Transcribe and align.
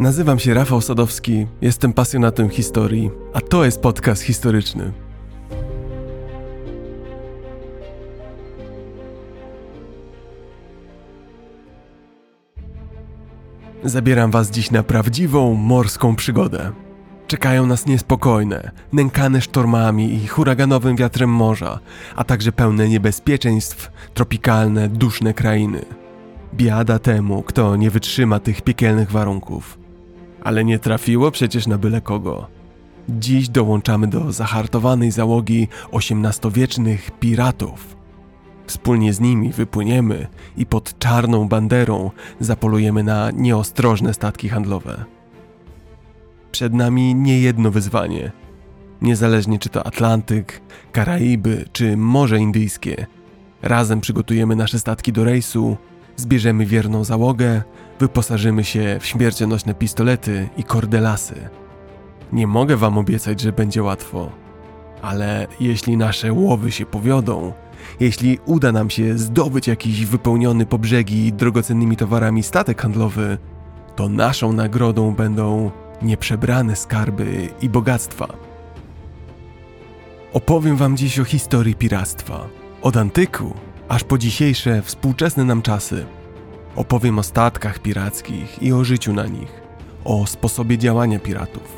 Nazywam 0.00 0.38
się 0.38 0.54
Rafał 0.54 0.80
Sadowski, 0.80 1.46
jestem 1.60 1.92
pasjonatem 1.92 2.50
historii, 2.50 3.10
a 3.32 3.40
to 3.40 3.64
jest 3.64 3.80
podcast 3.80 4.22
historyczny. 4.22 4.92
Zabieram 13.84 14.30
Was 14.30 14.50
dziś 14.50 14.70
na 14.70 14.82
prawdziwą 14.82 15.54
morską 15.54 16.16
przygodę. 16.16 16.72
Czekają 17.26 17.66
nas 17.66 17.86
niespokojne, 17.86 18.70
nękane 18.92 19.40
sztormami 19.40 20.14
i 20.14 20.26
huraganowym 20.26 20.96
wiatrem 20.96 21.30
morza, 21.30 21.78
a 22.16 22.24
także 22.24 22.52
pełne 22.52 22.88
niebezpieczeństw, 22.88 23.90
tropikalne, 24.14 24.88
duszne 24.88 25.34
krainy. 25.34 25.84
Biada 26.54 26.98
temu, 26.98 27.42
kto 27.42 27.76
nie 27.76 27.90
wytrzyma 27.90 28.38
tych 28.40 28.62
piekielnych 28.62 29.10
warunków. 29.10 29.79
Ale 30.44 30.64
nie 30.64 30.78
trafiło 30.78 31.30
przecież 31.30 31.66
na 31.66 31.78
byle 31.78 32.00
kogo. 32.00 32.46
Dziś 33.08 33.48
dołączamy 33.48 34.06
do 34.06 34.32
zahartowanej 34.32 35.10
załogi 35.10 35.68
XVIII-wiecznych 35.92 37.10
piratów. 37.10 37.96
Wspólnie 38.66 39.12
z 39.12 39.20
nimi 39.20 39.52
wypłyniemy 39.52 40.26
i 40.56 40.66
pod 40.66 40.98
czarną 40.98 41.48
banderą 41.48 42.10
zapolujemy 42.40 43.02
na 43.02 43.30
nieostrożne 43.30 44.14
statki 44.14 44.48
handlowe. 44.48 45.04
Przed 46.52 46.74
nami 46.74 47.14
niejedno 47.14 47.70
wyzwanie. 47.70 48.32
Niezależnie 49.02 49.58
czy 49.58 49.68
to 49.68 49.86
Atlantyk, 49.86 50.60
Karaiby 50.92 51.64
czy 51.72 51.96
Morze 51.96 52.38
Indyjskie, 52.38 53.06
razem 53.62 54.00
przygotujemy 54.00 54.56
nasze 54.56 54.78
statki 54.78 55.12
do 55.12 55.24
rejsu, 55.24 55.76
zbierzemy 56.16 56.66
wierną 56.66 57.04
załogę, 57.04 57.62
wyposażymy 58.00 58.64
się 58.64 58.98
w 59.00 59.06
śmiercionośne 59.06 59.74
pistolety 59.74 60.48
i 60.56 60.64
kordelasy. 60.64 61.48
Nie 62.32 62.46
mogę 62.46 62.76
wam 62.76 62.98
obiecać, 62.98 63.40
że 63.40 63.52
będzie 63.52 63.82
łatwo, 63.82 64.30
ale 65.02 65.46
jeśli 65.60 65.96
nasze 65.96 66.32
łowy 66.32 66.72
się 66.72 66.86
powiodą, 66.86 67.52
jeśli 68.00 68.38
uda 68.46 68.72
nam 68.72 68.90
się 68.90 69.18
zdobyć 69.18 69.68
jakiś 69.68 70.06
wypełniony 70.06 70.66
po 70.66 70.78
brzegi 70.78 71.32
drogocennymi 71.32 71.96
towarami 71.96 72.42
statek 72.42 72.82
handlowy, 72.82 73.38
to 73.96 74.08
naszą 74.08 74.52
nagrodą 74.52 75.14
będą 75.14 75.70
nieprzebrane 76.02 76.76
skarby 76.76 77.48
i 77.62 77.68
bogactwa. 77.68 78.26
Opowiem 80.32 80.76
wam 80.76 80.96
dziś 80.96 81.18
o 81.18 81.24
historii 81.24 81.74
piractwa, 81.74 82.48
od 82.82 82.96
antyku 82.96 83.54
aż 83.88 84.04
po 84.04 84.18
dzisiejsze 84.18 84.82
współczesne 84.82 85.44
nam 85.44 85.62
czasy. 85.62 86.06
Opowiem 86.76 87.18
o 87.18 87.22
statkach 87.22 87.78
pirackich 87.78 88.62
i 88.62 88.72
o 88.72 88.84
życiu 88.84 89.12
na 89.12 89.26
nich, 89.26 89.62
o 90.04 90.26
sposobie 90.26 90.78
działania 90.78 91.18
piratów, 91.18 91.76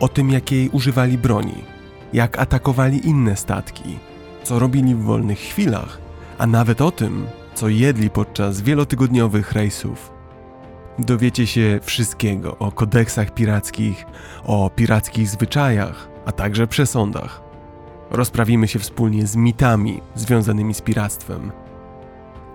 o 0.00 0.08
tym 0.08 0.30
jakiej 0.30 0.68
używali 0.68 1.18
broni, 1.18 1.64
jak 2.12 2.38
atakowali 2.38 3.08
inne 3.08 3.36
statki, 3.36 3.98
co 4.42 4.58
robili 4.58 4.94
w 4.94 5.02
wolnych 5.02 5.38
chwilach, 5.38 5.98
a 6.38 6.46
nawet 6.46 6.80
o 6.80 6.90
tym, 6.90 7.26
co 7.54 7.68
jedli 7.68 8.10
podczas 8.10 8.60
wielotygodniowych 8.60 9.52
rejsów. 9.52 10.12
Dowiecie 10.98 11.46
się 11.46 11.80
wszystkiego 11.82 12.58
o 12.58 12.72
kodeksach 12.72 13.34
pirackich, 13.34 14.06
o 14.44 14.70
pirackich 14.70 15.28
zwyczajach, 15.28 16.08
a 16.26 16.32
także 16.32 16.66
przesądach. 16.66 17.42
Rozprawimy 18.10 18.68
się 18.68 18.78
wspólnie 18.78 19.26
z 19.26 19.36
mitami 19.36 20.00
związanymi 20.14 20.74
z 20.74 20.80
piractwem. 20.80 21.52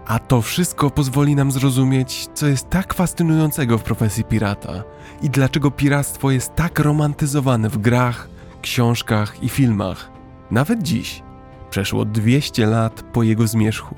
A 0.07 0.19
to 0.19 0.41
wszystko 0.41 0.89
pozwoli 0.89 1.35
nam 1.35 1.51
zrozumieć, 1.51 2.29
co 2.33 2.47
jest 2.47 2.69
tak 2.69 2.93
fascynującego 2.93 3.77
w 3.77 3.83
profesji 3.83 4.23
pirata 4.23 4.83
i 5.21 5.29
dlaczego 5.29 5.71
piractwo 5.71 6.31
jest 6.31 6.55
tak 6.55 6.79
romantyzowane 6.79 7.69
w 7.69 7.77
grach, 7.77 8.29
książkach 8.61 9.43
i 9.43 9.49
filmach, 9.49 10.11
nawet 10.51 10.83
dziś. 10.83 11.23
Przeszło 11.69 12.05
200 12.05 12.65
lat 12.65 13.03
po 13.13 13.23
jego 13.23 13.47
zmierzchu. 13.47 13.95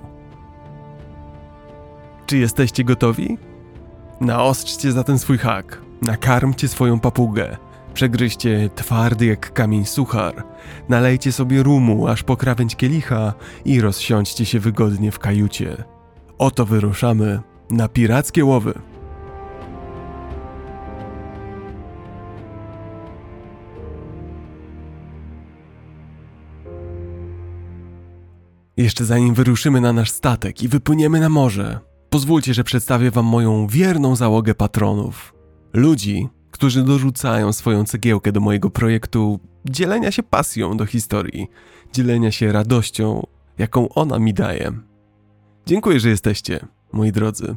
Czy 2.26 2.38
jesteście 2.38 2.84
gotowi? 2.84 3.38
Naostrzcie 4.22 4.92
zatem 4.92 5.20
swój 5.20 5.38
hak, 5.38 5.82
nakarmcie 6.02 6.68
swoją 6.68 7.00
papugę, 7.00 7.58
przegryźcie 7.94 8.70
twardy 8.76 9.26
jak 9.26 9.54
kamień 9.54 9.86
suchar, 9.86 10.44
nalejcie 10.90 11.32
sobie 11.32 11.64
rumu 11.64 12.08
aż 12.08 12.24
po 12.24 12.38
krawędź 12.38 12.76
kielicha 12.76 13.34
i 13.66 13.82
rozsiądźcie 13.82 14.46
się 14.46 14.60
wygodnie 14.60 15.12
w 15.12 15.20
kajucie. 15.20 15.99
Oto 16.40 16.66
wyruszamy 16.66 17.40
na 17.72 17.88
pirackie 17.88 18.46
łowy. 18.46 18.74
Jeszcze 28.78 29.06
zanim 29.06 29.34
wyruszymy 29.34 29.82
na 29.82 29.94
nasz 29.94 30.12
statek 30.12 30.64
i 30.64 30.68
wypłyniemy 30.68 31.20
na 31.20 31.30
morze, 31.30 31.80
pozwólcie, 32.10 32.54
że 32.54 32.64
przedstawię 32.64 33.12
Wam 33.12 33.26
moją 33.26 33.68
wierną 33.68 34.16
załogę 34.16 34.56
patronów. 34.56 35.34
Ludzi, 35.74 36.28
którzy 36.52 36.84
dorzucają 36.84 37.54
swoją 37.54 37.84
cegiełkę 37.86 38.32
do 38.32 38.40
mojego 38.40 38.70
projektu 38.70 39.40
dzielenia 39.66 40.12
się 40.12 40.24
pasją 40.24 40.78
do 40.78 40.86
historii, 40.86 41.48
dzielenia 41.94 42.32
się 42.32 42.52
radością, 42.52 43.28
jaką 43.58 43.90
ona 43.90 44.20
mi 44.20 44.34
daje. 44.34 44.89
Dziękuję, 45.66 46.00
że 46.00 46.10
jesteście, 46.10 46.66
moi 46.92 47.12
drodzy. 47.12 47.56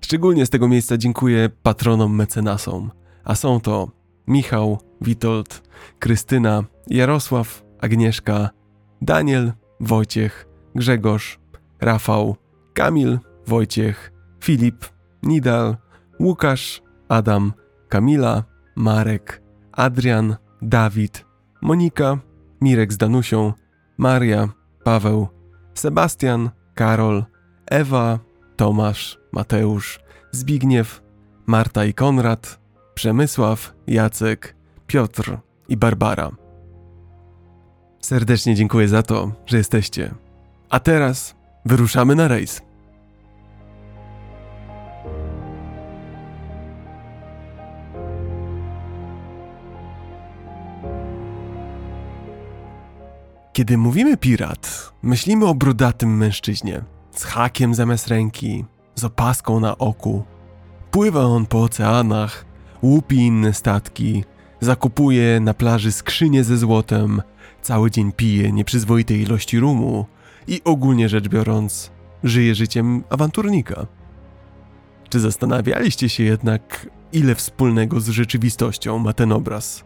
Szczególnie 0.00 0.46
z 0.46 0.50
tego 0.50 0.68
miejsca 0.68 0.96
dziękuję 0.96 1.50
patronom 1.62 2.14
mecenasom, 2.14 2.90
a 3.24 3.34
są 3.34 3.60
to 3.60 3.90
Michał, 4.26 4.78
Witold, 5.00 5.62
Krystyna, 5.98 6.64
Jarosław, 6.86 7.64
Agnieszka, 7.80 8.50
Daniel, 9.02 9.52
Wojciech, 9.80 10.48
Grzegorz, 10.74 11.38
Rafał, 11.80 12.36
Kamil, 12.74 13.18
Wojciech, 13.46 14.12
Filip, 14.44 14.84
Nidal, 15.22 15.76
Łukasz, 16.20 16.82
Adam, 17.08 17.52
Kamila, 17.88 18.44
Marek, 18.76 19.42
Adrian, 19.72 20.36
Dawid, 20.62 21.24
Monika, 21.62 22.18
Mirek 22.60 22.92
z 22.92 22.96
Danusią, 22.96 23.52
Maria, 23.98 24.48
Paweł, 24.84 25.28
Sebastian, 25.74 26.50
Karol, 26.74 27.24
Ewa, 27.70 28.18
Tomasz, 28.56 29.18
Mateusz, 29.32 30.00
Zbigniew, 30.32 31.02
Marta 31.46 31.84
i 31.84 31.94
Konrad, 31.94 32.60
Przemysław, 32.94 33.74
Jacek, 33.86 34.56
Piotr 34.86 35.38
i 35.68 35.76
Barbara. 35.76 36.30
Serdecznie 38.00 38.54
dziękuję 38.54 38.88
za 38.88 39.02
to, 39.02 39.32
że 39.46 39.56
jesteście. 39.56 40.14
A 40.70 40.80
teraz 40.80 41.34
wyruszamy 41.64 42.14
na 42.14 42.28
rejs. 42.28 42.62
Kiedy 53.52 53.78
mówimy 53.78 54.16
pirat, 54.16 54.92
myślimy 55.02 55.46
o 55.46 55.54
brudatym 55.54 56.16
mężczyźnie 56.16 56.97
z 57.18 57.24
hakiem 57.24 57.74
zamiast 57.74 58.08
ręki, 58.08 58.64
z 58.94 59.04
opaską 59.04 59.60
na 59.60 59.78
oku. 59.78 60.24
Pływa 60.90 61.20
on 61.20 61.46
po 61.46 61.62
oceanach, 61.62 62.44
łupi 62.82 63.16
inne 63.16 63.52
statki, 63.52 64.24
zakupuje 64.60 65.40
na 65.40 65.54
plaży 65.54 65.92
skrzynie 65.92 66.44
ze 66.44 66.56
złotem, 66.56 67.22
cały 67.62 67.90
dzień 67.90 68.12
pije 68.12 68.52
nieprzyzwoite 68.52 69.14
ilości 69.14 69.60
rumu 69.60 70.06
i 70.46 70.60
ogólnie 70.64 71.08
rzecz 71.08 71.28
biorąc, 71.28 71.90
żyje 72.24 72.54
życiem 72.54 73.04
awanturnika. 73.10 73.86
Czy 75.08 75.20
zastanawialiście 75.20 76.08
się 76.08 76.24
jednak, 76.24 76.90
ile 77.12 77.34
wspólnego 77.34 78.00
z 78.00 78.08
rzeczywistością 78.08 78.98
ma 78.98 79.12
ten 79.12 79.32
obraz? 79.32 79.84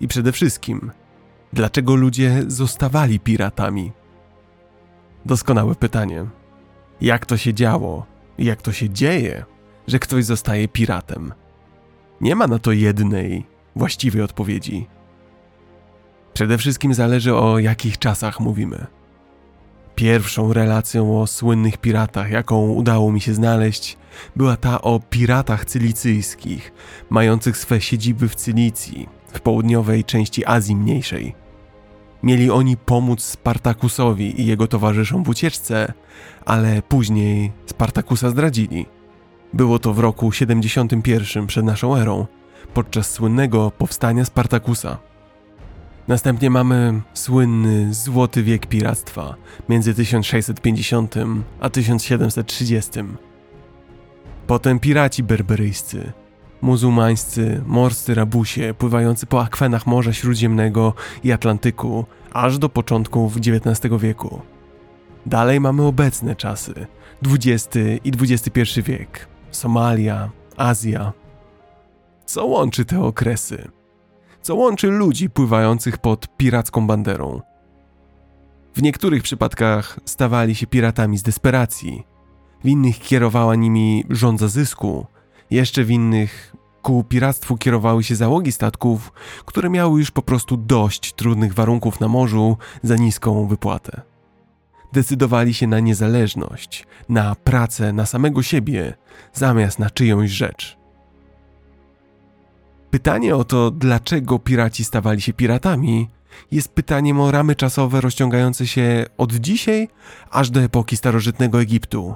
I 0.00 0.08
przede 0.08 0.32
wszystkim, 0.32 0.90
dlaczego 1.52 1.94
ludzie 1.94 2.44
zostawali 2.46 3.20
piratami? 3.20 3.92
Doskonałe 5.26 5.74
pytanie. 5.74 6.26
Jak 7.00 7.26
to 7.26 7.36
się 7.36 7.54
działo, 7.54 8.06
jak 8.38 8.62
to 8.62 8.72
się 8.72 8.90
dzieje, 8.90 9.44
że 9.86 9.98
ktoś 9.98 10.24
zostaje 10.24 10.68
piratem? 10.68 11.32
Nie 12.20 12.36
ma 12.36 12.46
na 12.46 12.58
to 12.58 12.72
jednej, 12.72 13.46
właściwej 13.76 14.22
odpowiedzi. 14.22 14.86
Przede 16.34 16.58
wszystkim 16.58 16.94
zależy 16.94 17.34
o 17.34 17.58
jakich 17.58 17.98
czasach 17.98 18.40
mówimy. 18.40 18.86
Pierwszą 19.94 20.52
relacją 20.52 21.20
o 21.20 21.26
słynnych 21.26 21.76
piratach, 21.76 22.30
jaką 22.30 22.70
udało 22.70 23.12
mi 23.12 23.20
się 23.20 23.34
znaleźć, 23.34 23.96
była 24.36 24.56
ta 24.56 24.82
o 24.82 25.00
piratach 25.10 25.64
cylicyjskich, 25.64 26.72
mających 27.10 27.56
swe 27.56 27.80
siedziby 27.80 28.28
w 28.28 28.34
Cylicji, 28.34 29.08
w 29.32 29.40
południowej 29.40 30.04
części 30.04 30.46
Azji 30.46 30.76
Mniejszej. 30.76 31.43
Mieli 32.24 32.50
oni 32.50 32.76
pomóc 32.76 33.22
Spartakusowi 33.22 34.40
i 34.40 34.46
jego 34.46 34.66
towarzyszom 34.66 35.24
w 35.24 35.28
ucieczce, 35.28 35.92
ale 36.44 36.82
później 36.82 37.52
Spartakusa 37.66 38.30
zdradzili. 38.30 38.86
Było 39.52 39.78
to 39.78 39.94
w 39.94 39.98
roku 39.98 40.32
71 40.32 41.46
przed 41.46 41.64
naszą 41.64 41.96
erą, 41.96 42.26
podczas 42.74 43.10
słynnego 43.10 43.70
powstania 43.70 44.24
Spartakusa. 44.24 44.98
Następnie 46.08 46.50
mamy 46.50 47.00
słynny 47.14 47.94
złoty 47.94 48.42
wiek 48.42 48.66
piractwa 48.66 49.34
między 49.68 49.94
1650 49.94 51.14
a 51.60 51.70
1730. 51.70 52.90
Potem 54.46 54.78
piraci 54.78 55.22
berberyjscy, 55.22 56.12
muzułmańscy, 56.64 57.62
morscy 57.66 58.14
rabusie 58.14 58.74
pływający 58.78 59.26
po 59.26 59.42
akwenach 59.42 59.86
Morza 59.86 60.12
Śródziemnego 60.12 60.94
i 61.24 61.32
Atlantyku 61.32 62.04
aż 62.32 62.58
do 62.58 62.68
początków 62.68 63.36
XIX 63.36 63.94
wieku. 63.98 64.40
Dalej 65.26 65.60
mamy 65.60 65.82
obecne 65.82 66.36
czasy, 66.36 66.86
XX 67.26 67.76
i 68.04 68.12
XXI 68.20 68.82
wiek, 68.82 69.28
Somalia, 69.50 70.30
Azja. 70.56 71.12
Co 72.26 72.46
łączy 72.46 72.84
te 72.84 73.00
okresy? 73.00 73.68
Co 74.42 74.54
łączy 74.54 74.86
ludzi 74.86 75.30
pływających 75.30 75.98
pod 75.98 76.36
piracką 76.36 76.86
banderą? 76.86 77.40
W 78.74 78.82
niektórych 78.82 79.22
przypadkach 79.22 80.00
stawali 80.04 80.54
się 80.54 80.66
piratami 80.66 81.18
z 81.18 81.22
desperacji, 81.22 82.06
w 82.64 82.68
innych 82.68 82.98
kierowała 82.98 83.54
nimi 83.54 84.04
żądza 84.10 84.48
zysku, 84.48 85.06
jeszcze 85.50 85.84
w 85.84 85.90
innych 85.90 86.54
ku 86.82 87.04
piractwu 87.04 87.56
kierowały 87.56 88.04
się 88.04 88.16
załogi 88.16 88.52
statków, 88.52 89.12
które 89.44 89.70
miały 89.70 89.98
już 89.98 90.10
po 90.10 90.22
prostu 90.22 90.56
dość 90.56 91.12
trudnych 91.12 91.54
warunków 91.54 92.00
na 92.00 92.08
morzu 92.08 92.56
za 92.82 92.96
niską 92.96 93.46
wypłatę. 93.46 94.02
Decydowali 94.92 95.54
się 95.54 95.66
na 95.66 95.80
niezależność, 95.80 96.86
na 97.08 97.34
pracę 97.34 97.92
na 97.92 98.06
samego 98.06 98.42
siebie, 98.42 98.94
zamiast 99.32 99.78
na 99.78 99.90
czyjąś 99.90 100.30
rzecz. 100.30 100.76
Pytanie 102.90 103.36
o 103.36 103.44
to, 103.44 103.70
dlaczego 103.70 104.38
piraci 104.38 104.84
stawali 104.84 105.20
się 105.20 105.32
piratami, 105.32 106.08
jest 106.50 106.68
pytaniem 106.68 107.20
o 107.20 107.30
ramy 107.30 107.54
czasowe 107.54 108.00
rozciągające 108.00 108.66
się 108.66 109.06
od 109.16 109.32
dzisiaj 109.32 109.88
aż 110.30 110.50
do 110.50 110.60
epoki 110.60 110.96
starożytnego 110.96 111.60
Egiptu, 111.60 112.14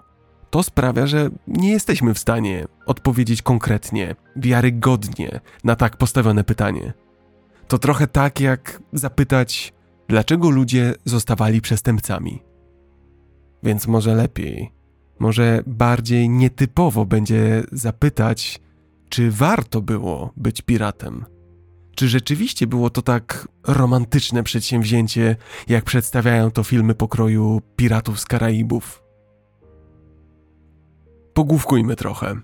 to 0.51 0.63
sprawia, 0.63 1.07
że 1.07 1.31
nie 1.47 1.71
jesteśmy 1.71 2.15
w 2.15 2.19
stanie 2.19 2.67
odpowiedzieć 2.87 3.43
konkretnie, 3.43 4.15
wiarygodnie 4.37 5.41
na 5.65 5.77
tak 5.77 5.97
postawione 5.97 6.45
pytanie. 6.45 6.93
To 7.69 7.79
trochę 7.79 8.07
tak, 8.07 8.41
jak 8.41 8.83
zapytać, 8.93 9.73
dlaczego 10.09 10.51
ludzie 10.51 10.95
zostawali 11.05 11.61
przestępcami. 11.61 12.43
Więc 13.63 13.87
może 13.87 14.15
lepiej, 14.15 14.73
może 15.19 15.63
bardziej 15.67 16.29
nietypowo 16.29 17.07
będzie 17.07 17.63
zapytać, 17.73 18.61
czy 19.09 19.31
warto 19.31 19.83
było 19.83 20.33
być 20.37 20.63
piratem. 20.63 21.25
Czy 21.95 22.09
rzeczywiście 22.09 22.67
było 22.67 22.91
to 22.91 23.03
tak 23.03 23.49
romantyczne 23.67 24.43
przedsięwzięcie, 24.43 25.37
jak 25.69 25.85
przedstawiają 25.85 26.51
to 26.51 26.65
filmy 26.65 26.95
pokroju 26.95 27.63
Piratów 27.77 28.21
z 28.21 28.25
Karaibów? 28.25 29.08
Pogłówkujmy 31.39 31.97
trochę. 31.97 32.37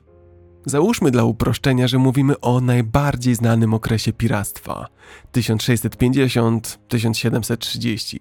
Załóżmy 0.66 1.10
dla 1.10 1.24
uproszczenia, 1.24 1.88
że 1.88 1.98
mówimy 1.98 2.40
o 2.40 2.60
najbardziej 2.60 3.34
znanym 3.34 3.74
okresie 3.74 4.12
piractwa 4.12 4.86
1650-1730. 5.32 8.18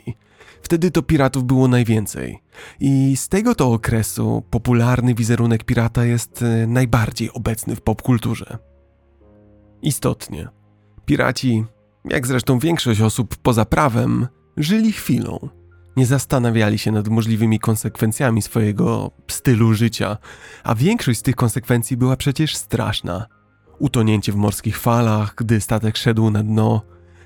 Wtedy 0.62 0.92
to 0.92 1.02
piratów 1.02 1.44
było 1.44 1.68
najwięcej. 1.68 2.40
I 2.80 3.18
z 3.18 3.30
tego 3.30 3.56
to 3.56 3.72
okresu 3.72 4.44
popularny 4.50 5.16
wizerunek 5.16 5.64
pirata 5.64 6.06
jest 6.06 6.42
e, 6.42 6.68
najbardziej 6.68 7.32
obecny 7.32 7.76
w 7.76 7.82
popkulturze. 7.82 8.58
Istotnie, 9.82 10.48
piraci, 11.06 11.66
jak 12.06 12.28
zresztą 12.28 12.60
większość 12.60 13.02
osób 13.02 13.36
poza 13.36 13.66
prawem, 13.66 14.28
żyli 14.58 14.92
chwilą 14.92 15.50
nie 15.98 16.06
zastanawiali 16.06 16.78
się 16.78 16.92
nad 16.92 17.08
możliwymi 17.08 17.60
konsekwencjami 17.60 18.42
swojego 18.42 19.12
stylu 19.28 19.74
życia, 19.74 20.18
a 20.64 20.76
większość 20.76 21.20
z 21.20 21.24
tych 21.24 21.36
konsekwencji 21.36 21.98
była 21.98 22.18
przecież 22.18 22.56
straszna. 22.56 23.26
Utonięcie 23.80 24.32
w 24.32 24.36
morskich 24.36 24.80
falach, 24.80 25.34
gdy 25.38 25.62
statek 25.62 25.98
szedł 25.98 26.30
na 26.30 26.44
dno, 26.44 26.82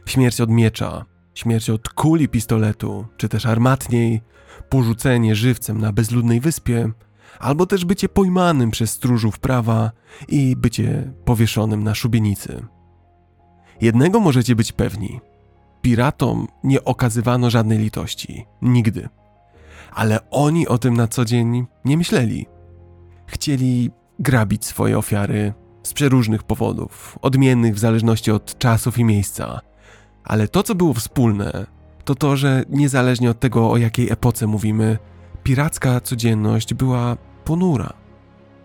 śmierć 0.06 0.42
od 0.42 0.50
miecza, 0.50 1.06
śmierć 1.34 1.70
od 1.70 1.90
kuli 1.90 2.28
pistoletu, 2.30 3.06
czy 3.18 3.30
też 3.30 3.46
armatniej, 3.46 4.22
porzucenie 4.70 5.36
żywcem 5.36 5.82
na 5.82 5.94
bezludnej 5.94 6.40
wyspie, 6.40 6.92
albo 7.40 7.66
też 7.66 7.86
bycie 7.86 8.10
pojmanym 8.10 8.72
przez 8.72 8.92
stróżów 8.92 9.40
prawa 9.40 9.92
i 10.28 10.56
bycie 10.56 11.14
powieszonym 11.26 11.84
na 11.84 11.96
szubienicy. 11.96 12.66
Jednego 13.82 14.20
możecie 14.20 14.56
być 14.56 14.72
pewni– 14.72 15.20
Piratom 15.88 16.48
nie 16.64 16.84
okazywano 16.84 17.50
żadnej 17.50 17.78
litości. 17.78 18.46
Nigdy. 18.62 19.10
Ale 19.94 20.30
oni 20.30 20.68
o 20.68 20.78
tym 20.78 20.98
na 20.98 21.08
co 21.08 21.26
dzień 21.26 21.66
nie 21.86 21.98
myśleli. 21.98 22.46
Chcieli 23.28 23.92
grabić 24.20 24.66
swoje 24.66 24.98
ofiary 24.98 25.54
z 25.84 25.94
przeróżnych 25.94 26.44
powodów, 26.44 27.20
odmiennych 27.22 27.76
w 27.76 27.80
zależności 27.80 28.32
od 28.32 28.58
czasów 28.58 28.98
i 28.98 29.04
miejsca. 29.04 29.62
Ale 30.24 30.48
to, 30.48 30.64
co 30.64 30.76
było 30.76 30.94
wspólne, 30.94 31.66
to 32.06 32.16
to, 32.16 32.38
że 32.38 32.64
niezależnie 32.70 33.30
od 33.30 33.40
tego, 33.40 33.72
o 33.72 33.78
jakiej 33.78 34.12
epoce 34.12 34.48
mówimy, 34.48 34.98
piracka 35.44 36.02
codzienność 36.02 36.74
była 36.74 37.18
ponura. 37.44 37.94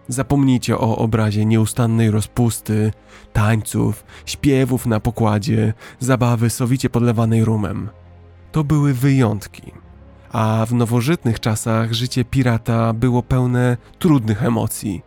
Zapomnijcie 0.09 0.79
o 0.79 0.97
obrazie 0.97 1.45
nieustannej 1.45 2.11
rozpusty, 2.11 2.93
tańców, 3.33 4.05
śpiewów 4.27 4.87
na 4.87 5.01
pokładzie, 5.01 5.73
zabawy 5.99 6.51
sowicie 6.51 6.91
podlewanej 6.91 7.45
rumem. 7.45 7.91
To 8.53 8.65
były 8.65 8.95
wyjątki. 8.95 9.73
A 10.33 10.67
w 10.69 10.75
nowożytnych 10.75 11.41
czasach 11.41 11.93
życie 11.93 12.25
pirata 12.25 12.93
było 12.93 13.23
pełne 13.23 13.77
trudnych 13.99 14.45
emocji. 14.45 15.03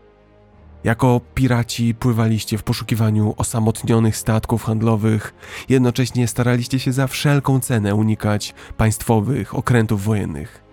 Jako 0.83 1.21
piraci 1.36 1.95
pływaliście 1.95 2.57
w 2.57 2.63
poszukiwaniu 2.63 3.33
osamotnionych 3.38 4.18
statków 4.18 4.63
handlowych, 4.63 5.33
jednocześnie 5.69 6.27
staraliście 6.27 6.80
się 6.80 6.94
za 6.94 7.07
wszelką 7.07 7.59
cenę 7.59 7.95
unikać 7.95 8.53
państwowych 8.77 9.56
okrętów 9.56 10.03
wojennych. 10.03 10.63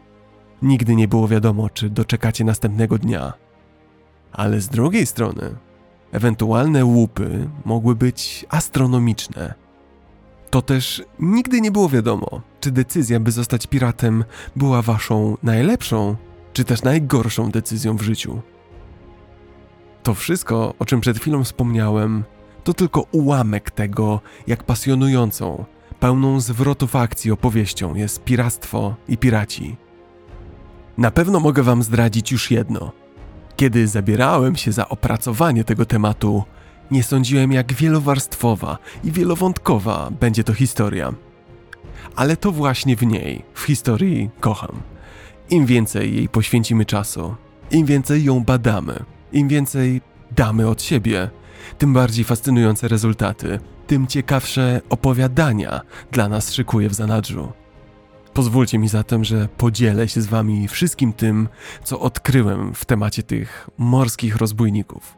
Nigdy 0.62 0.94
nie 0.94 1.08
było 1.08 1.28
wiadomo, 1.28 1.70
czy 1.70 1.90
doczekacie 1.90 2.44
następnego 2.44 2.98
dnia 2.98 3.32
ale 4.32 4.60
z 4.60 4.68
drugiej 4.68 5.06
strony, 5.06 5.56
ewentualne 6.12 6.84
łupy 6.84 7.48
mogły 7.64 7.94
być 7.94 8.46
astronomiczne. 8.48 9.54
To 10.50 10.62
też 10.62 11.02
nigdy 11.18 11.60
nie 11.60 11.70
było 11.70 11.88
wiadomo, 11.88 12.40
czy 12.60 12.70
decyzja, 12.70 13.20
by 13.20 13.30
zostać 13.30 13.66
piratem, 13.66 14.24
była 14.56 14.82
waszą 14.82 15.36
najlepszą, 15.42 16.16
czy 16.52 16.64
też 16.64 16.82
najgorszą 16.82 17.50
decyzją 17.50 17.96
w 17.96 18.02
życiu. 18.02 18.40
To 20.02 20.14
wszystko, 20.14 20.74
o 20.78 20.84
czym 20.84 21.00
przed 21.00 21.18
chwilą 21.18 21.44
wspomniałem, 21.44 22.24
to 22.64 22.74
tylko 22.74 23.06
ułamek 23.12 23.70
tego, 23.70 24.20
jak 24.46 24.64
pasjonującą, 24.64 25.64
pełną 26.00 26.40
zwrotów 26.40 26.96
akcji 26.96 27.30
opowieścią 27.30 27.94
jest 27.94 28.24
piractwo 28.24 28.94
i 29.08 29.18
piraci. 29.18 29.76
Na 30.98 31.10
pewno 31.10 31.40
mogę 31.40 31.62
wam 31.62 31.82
zdradzić 31.82 32.32
już 32.32 32.50
jedno– 32.50 32.92
kiedy 33.56 33.86
zabierałem 33.88 34.56
się 34.56 34.72
za 34.72 34.88
opracowanie 34.88 35.64
tego 35.64 35.86
tematu, 35.86 36.44
nie 36.90 37.02
sądziłem, 37.02 37.52
jak 37.52 37.72
wielowarstwowa 37.72 38.78
i 39.04 39.12
wielowątkowa 39.12 40.10
będzie 40.20 40.44
to 40.44 40.54
historia. 40.54 41.14
Ale 42.16 42.36
to 42.36 42.52
właśnie 42.52 42.96
w 42.96 43.02
niej, 43.02 43.44
w 43.54 43.60
historii, 43.62 44.30
kocham. 44.40 44.82
Im 45.50 45.66
więcej 45.66 46.16
jej 46.16 46.28
poświęcimy 46.28 46.84
czasu, 46.84 47.34
im 47.70 47.86
więcej 47.86 48.24
ją 48.24 48.44
badamy, 48.44 49.04
im 49.32 49.48
więcej 49.48 50.00
damy 50.36 50.68
od 50.68 50.82
siebie, 50.82 51.30
tym 51.78 51.92
bardziej 51.92 52.24
fascynujące 52.24 52.88
rezultaty, 52.88 53.58
tym 53.86 54.06
ciekawsze 54.06 54.80
opowiadania 54.88 55.80
dla 56.10 56.28
nas 56.28 56.52
szykuje 56.52 56.88
w 56.88 56.94
zanadrzu. 56.94 57.52
Pozwólcie 58.34 58.78
mi 58.78 58.88
zatem, 58.88 59.24
że 59.24 59.48
podzielę 59.56 60.08
się 60.08 60.20
z 60.22 60.26
wami 60.26 60.68
wszystkim 60.68 61.12
tym, 61.12 61.48
co 61.84 62.00
odkryłem 62.00 62.74
w 62.74 62.84
temacie 62.84 63.22
tych 63.22 63.70
morskich 63.78 64.36
rozbójników. 64.36 65.16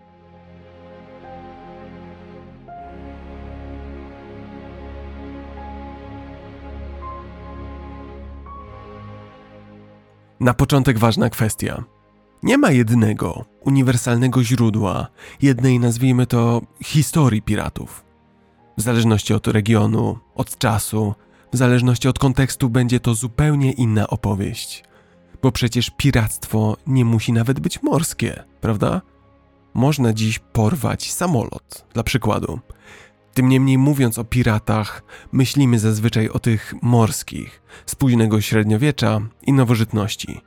Na 10.41 10.55
początek 10.55 10.99
ważna 10.99 11.31
kwestia. 11.31 11.85
Nie 12.43 12.59
ma 12.59 12.71
jednego, 12.71 13.45
uniwersalnego 13.61 14.45
źródła, 14.45 15.07
jednej 15.43 15.79
nazwijmy 15.79 16.27
to 16.27 16.63
historii 16.83 17.43
piratów. 17.43 18.05
W 18.79 18.83
zależności 18.83 19.35
od 19.35 19.47
regionu, 19.47 20.19
od 20.35 20.59
czasu, 20.59 21.15
w 21.55 21.57
zależności 21.57 22.09
od 22.09 22.19
kontekstu 22.19 22.71
będzie 22.71 23.01
to 23.01 23.15
zupełnie 23.15 23.73
inna 23.73 24.07
opowieść. 24.07 24.85
Bo 25.43 25.53
przecież 25.53 25.91
piractwo 25.97 26.77
nie 26.87 27.05
musi 27.05 27.33
nawet 27.33 27.61
być 27.61 27.83
morskie, 27.83 28.45
prawda? 28.61 29.03
Można 29.75 30.13
dziś 30.13 30.39
porwać 30.39 31.13
samolot, 31.13 31.87
dla 31.93 32.03
przykładu, 32.03 32.61
Tym 33.35 33.49
niemniej 33.49 33.79
mówiąc 33.79 34.19
o 34.19 34.25
piratach, 34.25 35.03
myślimy 35.33 35.79
zazwyczaj 35.79 36.29
o 36.29 36.39
tych 36.39 36.75
morskich, 36.83 37.63
z 37.87 37.95
późnego 37.95 38.41
średniowiecza 38.41 39.21
i 39.43 39.53
nowożytności. 39.53 40.41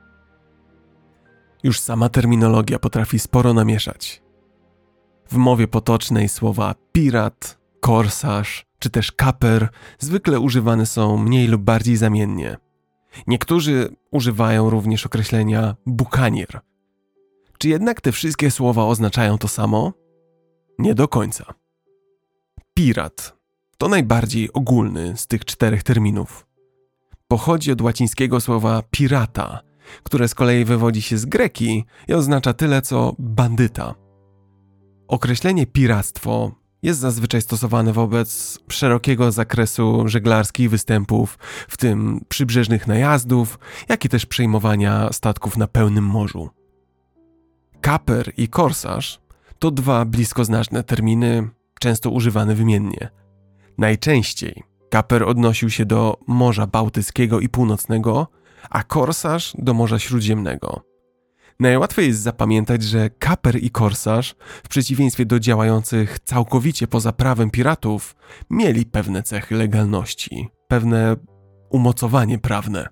Już 1.62 1.80
sama 1.80 2.08
terminologia 2.08 2.78
potrafi 2.78 3.18
sporo 3.18 3.54
namieszać. 3.54 4.22
W 5.28 5.36
mowie 5.36 5.68
potocznej 5.68 6.28
słowa 6.28 6.74
pirat, 6.92 7.57
korsarz 7.80 8.68
czy 8.78 8.90
też 8.90 9.12
kaper 9.12 9.68
zwykle 9.98 10.40
używane 10.40 10.86
są 10.86 11.16
mniej 11.16 11.48
lub 11.48 11.62
bardziej 11.62 11.96
zamiennie. 11.96 12.56
Niektórzy 13.26 13.96
używają 14.10 14.70
również 14.70 15.06
określenia 15.06 15.76
bukanier. 15.86 16.60
Czy 17.58 17.68
jednak 17.68 18.00
te 18.00 18.12
wszystkie 18.12 18.50
słowa 18.50 18.84
oznaczają 18.84 19.38
to 19.38 19.48
samo? 19.48 19.92
Nie 20.78 20.94
do 20.94 21.08
końca. 21.08 21.54
Pirat 22.74 23.38
to 23.78 23.88
najbardziej 23.88 24.52
ogólny 24.52 25.16
z 25.16 25.26
tych 25.26 25.44
czterech 25.44 25.82
terminów. 25.82 26.46
Pochodzi 27.28 27.72
od 27.72 27.80
łacińskiego 27.80 28.40
słowa 28.40 28.82
pirata, 28.90 29.60
które 30.02 30.28
z 30.28 30.34
kolei 30.34 30.64
wywodzi 30.64 31.02
się 31.02 31.18
z 31.18 31.26
greki 31.26 31.84
i 32.08 32.14
oznacza 32.14 32.54
tyle 32.54 32.82
co 32.82 33.14
bandyta. 33.18 33.94
Określenie 35.08 35.66
piractwo 35.66 36.52
jest 36.82 37.00
zazwyczaj 37.00 37.42
stosowane 37.42 37.92
wobec 37.92 38.58
szerokiego 38.68 39.32
zakresu 39.32 40.08
żeglarskich 40.08 40.70
występów, 40.70 41.38
w 41.68 41.76
tym 41.76 42.24
przybrzeżnych 42.28 42.86
najazdów, 42.86 43.58
jak 43.88 44.04
i 44.04 44.08
też 44.08 44.26
przejmowania 44.26 45.12
statków 45.12 45.56
na 45.56 45.66
pełnym 45.66 46.04
morzu. 46.04 46.50
Kaper 47.80 48.32
i 48.36 48.48
korsarz 48.48 49.20
to 49.58 49.70
dwa 49.70 50.04
bliskoznaczne 50.04 50.82
terminy, 50.82 51.48
często 51.80 52.10
używane 52.10 52.54
wymiennie. 52.54 53.08
Najczęściej 53.78 54.62
kaper 54.90 55.22
odnosił 55.22 55.70
się 55.70 55.86
do 55.86 56.18
Morza 56.26 56.66
Bałtyckiego 56.66 57.40
i 57.40 57.48
Północnego, 57.48 58.28
a 58.70 58.82
korsarz 58.82 59.52
do 59.58 59.74
Morza 59.74 59.98
Śródziemnego. 59.98 60.82
Najłatwiej 61.60 62.06
jest 62.06 62.20
zapamiętać, 62.20 62.82
że 62.82 63.10
kaper 63.10 63.62
i 63.62 63.70
korsarz, 63.70 64.34
w 64.64 64.68
przeciwieństwie 64.68 65.26
do 65.26 65.40
działających 65.40 66.18
całkowicie 66.18 66.86
poza 66.86 67.12
prawem 67.12 67.50
piratów, 67.50 68.16
mieli 68.50 68.86
pewne 68.86 69.22
cechy 69.22 69.54
legalności, 69.54 70.48
pewne 70.68 71.16
umocowanie 71.70 72.38
prawne. 72.38 72.88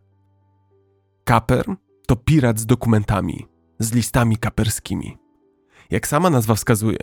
Kaper 1.25 1.65
to 2.07 2.17
pirat 2.17 2.59
z 2.59 2.67
dokumentami, 2.67 3.47
z 3.79 3.93
listami 3.93 4.37
kaperskimi. 4.37 5.17
Jak 5.91 6.07
sama 6.07 6.31
nazwa 6.31 6.55
wskazuje, 6.55 6.99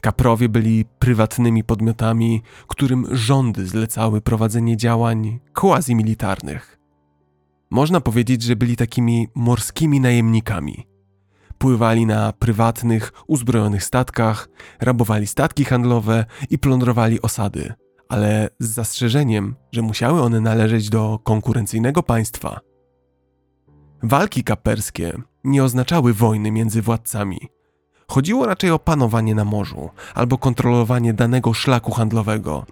kaprowie 0.00 0.48
byli 0.48 0.84
prywatnymi 0.98 1.64
podmiotami, 1.64 2.42
którym 2.68 3.06
rządy 3.10 3.66
zlecały 3.66 4.20
prowadzenie 4.20 4.76
działań 4.76 5.40
quasi-militarnych. 5.54 6.78
Można 7.70 8.00
powiedzieć, 8.00 8.42
że 8.42 8.56
byli 8.56 8.76
takimi 8.76 9.28
morskimi 9.34 10.00
najemnikami. 10.00 10.93
Pływali 11.64 12.06
na 12.06 12.32
prywatnych, 12.32 13.12
uzbrojonych 13.26 13.84
statkach, 13.84 14.48
rabowali 14.80 15.26
statki 15.26 15.64
handlowe 15.64 16.24
i 16.50 16.58
plądrowali 16.58 17.22
osady, 17.22 17.72
ale 18.08 18.48
z 18.58 18.68
zastrzeżeniem, 18.68 19.56
że 19.72 19.82
musiały 19.82 20.22
one 20.22 20.40
należeć 20.40 20.90
do 20.90 21.18
konkurencyjnego 21.18 22.02
państwa. 22.02 22.60
Walki 24.02 24.44
kaperskie 24.44 25.12
nie 25.44 25.64
oznaczały 25.64 26.14
wojny 26.14 26.50
między 26.50 26.82
władcami. 26.82 27.48
Chodziło 28.08 28.46
raczej 28.46 28.70
o 28.70 28.78
panowanie 28.78 29.34
na 29.34 29.44
morzu 29.44 29.90
albo 30.14 30.38
kontrolowanie 30.38 31.14
danego 31.14 31.54
szlaku 31.54 31.92
handlowego. 31.92 32.66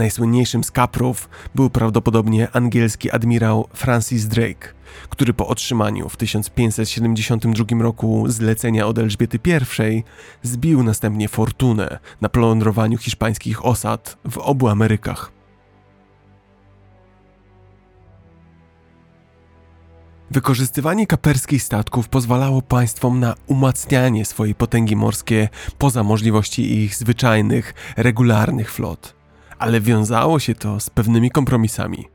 Najsłynniejszym 0.00 0.64
z 0.64 0.70
kaprów 0.70 1.28
był 1.54 1.70
prawdopodobnie 1.70 2.48
angielski 2.52 3.10
admirał 3.10 3.68
Francis 3.74 4.26
Drake, 4.26 4.74
który 5.08 5.34
po 5.34 5.48
otrzymaniu 5.48 6.08
w 6.08 6.16
1572 6.16 7.82
roku 7.82 8.24
zlecenia 8.28 8.86
od 8.86 8.98
Elżbiety 8.98 9.38
I 9.92 10.04
zbił 10.42 10.82
następnie 10.82 11.28
fortunę 11.28 11.98
na 12.20 12.28
plądrowaniu 12.28 12.98
hiszpańskich 12.98 13.64
osad 13.66 14.18
w 14.30 14.38
obu 14.38 14.68
Amerykach. 14.68 15.32
Wykorzystywanie 20.30 21.06
kaperskich 21.06 21.62
statków 21.62 22.08
pozwalało 22.08 22.62
państwom 22.62 23.20
na 23.20 23.34
umacnianie 23.46 24.24
swojej 24.24 24.54
potęgi 24.54 24.96
morskie 24.96 25.48
poza 25.78 26.02
możliwości 26.02 26.74
ich 26.74 26.94
zwyczajnych, 26.94 27.74
regularnych 27.96 28.72
flot. 28.72 29.19
Ale 29.60 29.80
wiązało 29.80 30.38
się 30.38 30.54
to 30.54 30.80
z 30.80 30.90
pewnymi 30.90 31.30
kompromisami. 31.30 32.08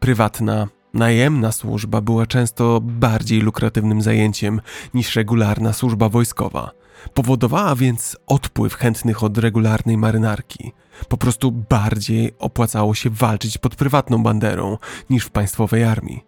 Prywatna, 0.00 0.68
najemna 0.94 1.52
służba 1.52 2.00
była 2.00 2.26
często 2.26 2.80
bardziej 2.82 3.40
lukratywnym 3.40 4.02
zajęciem 4.02 4.60
niż 4.94 5.16
regularna 5.16 5.72
służba 5.72 6.08
wojskowa. 6.08 6.70
Powodowała 7.14 7.76
więc 7.76 8.16
odpływ 8.26 8.74
chętnych 8.74 9.22
od 9.22 9.38
regularnej 9.38 9.96
marynarki. 9.96 10.72
Po 11.08 11.16
prostu 11.16 11.52
bardziej 11.52 12.34
opłacało 12.38 12.94
się 12.94 13.10
walczyć 13.10 13.58
pod 13.58 13.76
prywatną 13.76 14.22
banderą 14.22 14.78
niż 15.10 15.24
w 15.24 15.30
państwowej 15.30 15.84
armii. 15.84 16.24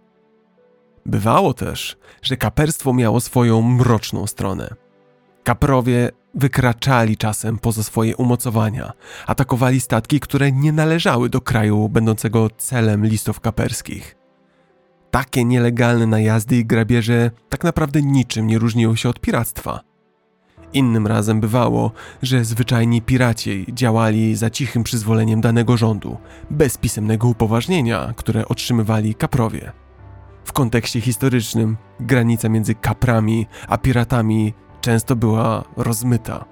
Bywało 1.06 1.54
też, 1.54 1.96
że 2.22 2.36
kaperstwo 2.36 2.92
miało 2.92 3.20
swoją 3.20 3.62
mroczną 3.62 4.26
stronę. 4.26 4.74
Kaprowie 5.44 6.10
wykraczali 6.34 7.16
czasem 7.16 7.58
poza 7.58 7.82
swoje 7.82 8.16
umocowania, 8.16 8.92
atakowali 9.26 9.80
statki, 9.80 10.20
które 10.20 10.52
nie 10.52 10.72
należały 10.72 11.28
do 11.28 11.40
kraju 11.40 11.88
będącego 11.88 12.50
celem 12.58 13.06
listów 13.06 13.40
kaperskich. 13.40 14.16
Takie 15.10 15.44
nielegalne 15.44 16.06
najazdy 16.06 16.56
i 16.56 16.64
grabieże 16.64 17.30
tak 17.48 17.64
naprawdę 17.64 18.02
niczym 18.02 18.46
nie 18.46 18.58
różniły 18.58 18.96
się 18.96 19.08
od 19.08 19.20
piractwa. 19.20 19.80
Innym 20.72 21.06
razem 21.06 21.40
bywało, 21.40 21.92
że 22.22 22.44
zwyczajni 22.44 23.02
piraci 23.02 23.66
działali 23.72 24.36
za 24.36 24.50
cichym 24.50 24.82
przyzwoleniem 24.82 25.40
danego 25.40 25.76
rządu, 25.76 26.16
bez 26.50 26.78
pisemnego 26.78 27.28
upoważnienia, 27.28 28.12
które 28.16 28.48
otrzymywali 28.48 29.14
kaprowie. 29.14 29.72
W 30.44 30.52
kontekście 30.52 31.00
historycznym 31.00 31.76
granica 32.00 32.48
między 32.48 32.74
kaprami 32.74 33.46
a 33.68 33.78
piratami 33.78 34.54
często 34.84 35.16
była 35.16 35.64
rozmyta. 35.76 36.44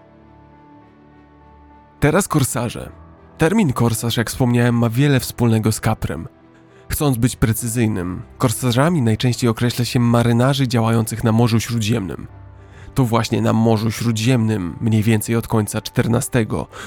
Teraz 2.00 2.28
korsarze. 2.28 2.92
Termin 3.38 3.72
korsarz, 3.72 4.16
jak 4.16 4.30
wspomniałem, 4.30 4.78
ma 4.78 4.90
wiele 4.90 5.20
wspólnego 5.20 5.72
z 5.72 5.80
kaprem. 5.80 6.28
Chcąc 6.88 7.16
być 7.16 7.36
precyzyjnym, 7.36 8.22
korsarzami 8.38 9.02
najczęściej 9.02 9.50
określa 9.50 9.84
się 9.84 10.00
marynarzy 10.00 10.68
działających 10.68 11.24
na 11.24 11.32
Morzu 11.32 11.60
Śródziemnym– 11.60 12.26
to 12.94 13.04
właśnie 13.04 13.42
na 13.42 13.52
Morzu 13.52 13.90
Śródziemnym, 13.90 14.76
mniej 14.80 15.02
więcej 15.02 15.36
od 15.36 15.46
końca 15.46 15.78
XIV 15.78 16.46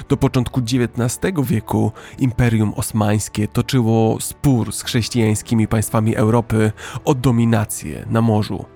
do 0.09 0.17
początku 0.17 0.61
XIX 0.61 1.33
wieku, 1.43 1.91
Imperium 2.19 2.73
Osmańskie 2.73 3.47
toczyło 3.47 4.17
spór 4.21 4.73
z 4.73 4.83
chrześcijańskimi 4.83 5.67
państwami 5.67 6.15
Europy 6.15 6.71
o 7.05 7.13
dominację 7.15 8.05
na 8.09 8.21
morzu. 8.21 8.75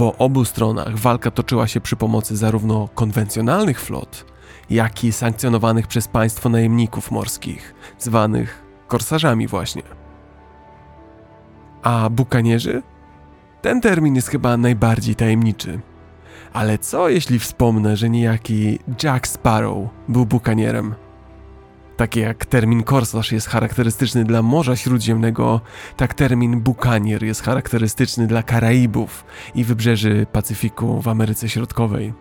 Po 0.00 0.16
obu 0.16 0.44
stronach 0.44 0.98
walka 0.98 1.30
toczyła 1.30 1.66
się 1.66 1.80
przy 1.80 1.96
pomocy 1.96 2.36
zarówno 2.36 2.88
konwencjonalnych 2.94 3.80
flot, 3.80 4.24
jak 4.70 5.04
i 5.04 5.12
sankcjonowanych 5.12 5.86
przez 5.86 6.08
państwo 6.08 6.48
najemników 6.48 7.10
morskich, 7.10 7.74
zwanych 7.98 8.62
korsarzami 8.88 9.46
właśnie. 9.46 9.82
A 11.82 12.10
bukanierzy? 12.10 12.82
Ten 13.62 13.80
termin 13.80 14.14
jest 14.14 14.28
chyba 14.28 14.56
najbardziej 14.56 15.14
tajemniczy. 15.14 15.80
Ale 16.52 16.78
co 16.78 17.08
jeśli 17.08 17.38
wspomnę, 17.38 17.96
że 17.96 18.10
niejaki 18.10 18.78
Jack 19.02 19.26
Sparrow 19.26 19.88
był 20.08 20.26
bukanierem? 20.26 20.94
Takie 22.00 22.20
jak 22.20 22.46
termin 22.46 22.82
korsarz 22.82 23.32
jest 23.32 23.48
charakterystyczny 23.48 24.24
dla 24.24 24.42
Morza 24.42 24.76
Śródziemnego, 24.76 25.60
tak 25.96 26.14
termin 26.14 26.60
bukanier 26.60 27.24
jest 27.24 27.42
charakterystyczny 27.42 28.26
dla 28.26 28.42
Karaibów 28.42 29.24
i 29.54 29.64
wybrzeży 29.64 30.26
Pacyfiku 30.32 31.02
w 31.02 31.08
Ameryce 31.08 31.48
Środkowej. 31.48 32.12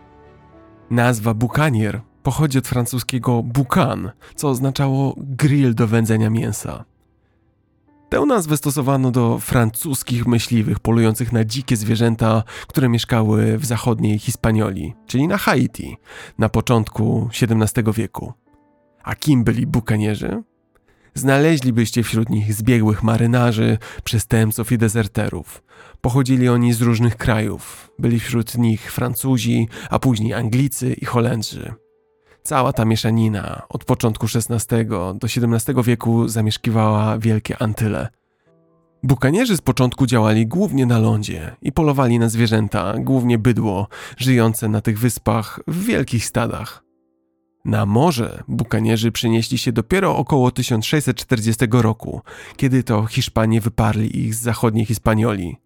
Nazwa 0.89 1.33
bukanier 1.33 2.01
pochodzi 2.23 2.57
od 2.57 2.67
francuskiego 2.67 3.43
boucan, 3.43 4.11
co 4.35 4.49
oznaczało 4.49 5.15
grill 5.17 5.75
do 5.75 5.87
wędzenia 5.87 6.29
mięsa. 6.29 6.85
Tę 8.09 8.21
nazwę 8.21 8.57
stosowano 8.57 9.11
do 9.11 9.39
francuskich 9.39 10.27
myśliwych 10.27 10.79
polujących 10.79 11.31
na 11.33 11.45
dzikie 11.45 11.77
zwierzęta, 11.77 12.43
które 12.67 12.89
mieszkały 12.89 13.57
w 13.57 13.65
zachodniej 13.65 14.19
Hispanioli, 14.19 14.93
czyli 15.05 15.27
na 15.27 15.37
Haiti, 15.37 15.97
na 16.37 16.49
początku 16.49 17.29
XVII 17.41 17.93
wieku. 17.93 18.33
A 19.03 19.15
kim 19.15 19.43
byli 19.43 19.67
bukanierzy? 19.67 20.43
Znaleźlibyście 21.13 22.03
wśród 22.03 22.29
nich 22.29 22.53
zbiegłych 22.53 23.03
marynarzy, 23.03 23.77
przestępców 24.03 24.71
i 24.71 24.77
dezerterów. 24.77 25.63
Pochodzili 26.01 26.49
oni 26.49 26.73
z 26.73 26.81
różnych 26.81 27.17
krajów. 27.17 27.91
Byli 27.99 28.19
wśród 28.19 28.57
nich 28.57 28.91
Francuzi, 28.91 29.67
a 29.89 29.99
później 29.99 30.33
Anglicy 30.33 30.93
i 30.93 31.05
Holendrzy. 31.05 31.73
Cała 32.43 32.73
ta 32.73 32.85
mieszanina 32.85 33.61
od 33.69 33.85
początku 33.85 34.27
XVI 34.35 34.85
do 34.87 35.19
XVII 35.23 35.83
wieku 35.83 36.27
zamieszkiwała 36.27 37.17
Wielkie 37.17 37.61
Antyle. 37.61 38.07
Bukanierzy 39.03 39.57
z 39.57 39.61
początku 39.61 40.05
działali 40.05 40.47
głównie 40.47 40.85
na 40.85 40.99
lądzie 40.99 41.55
i 41.61 41.71
polowali 41.71 42.19
na 42.19 42.29
zwierzęta, 42.29 42.93
głównie 42.97 43.37
bydło, 43.37 43.87
żyjące 44.17 44.69
na 44.69 44.81
tych 44.81 44.99
wyspach 44.99 45.59
w 45.67 45.85
wielkich 45.85 46.25
stadach. 46.25 46.88
Na 47.65 47.85
morze 47.85 48.43
bukanierzy 48.47 49.11
przenieśli 49.11 49.57
się 49.57 49.71
dopiero 49.71 50.17
około 50.17 50.51
1640 50.51 51.65
roku, 51.71 52.21
kiedy 52.57 52.83
to 52.83 53.05
Hiszpanie 53.05 53.61
wyparli 53.61 54.19
ich 54.19 54.35
z 54.35 54.41
zachodniej 54.41 54.85
Hispanioli. 54.85 55.57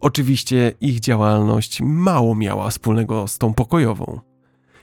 Oczywiście 0.00 0.72
ich 0.80 1.00
działalność 1.00 1.80
mało 1.82 2.34
miała 2.34 2.70
wspólnego 2.70 3.28
z 3.28 3.38
tą 3.38 3.54
pokojową. 3.54 4.20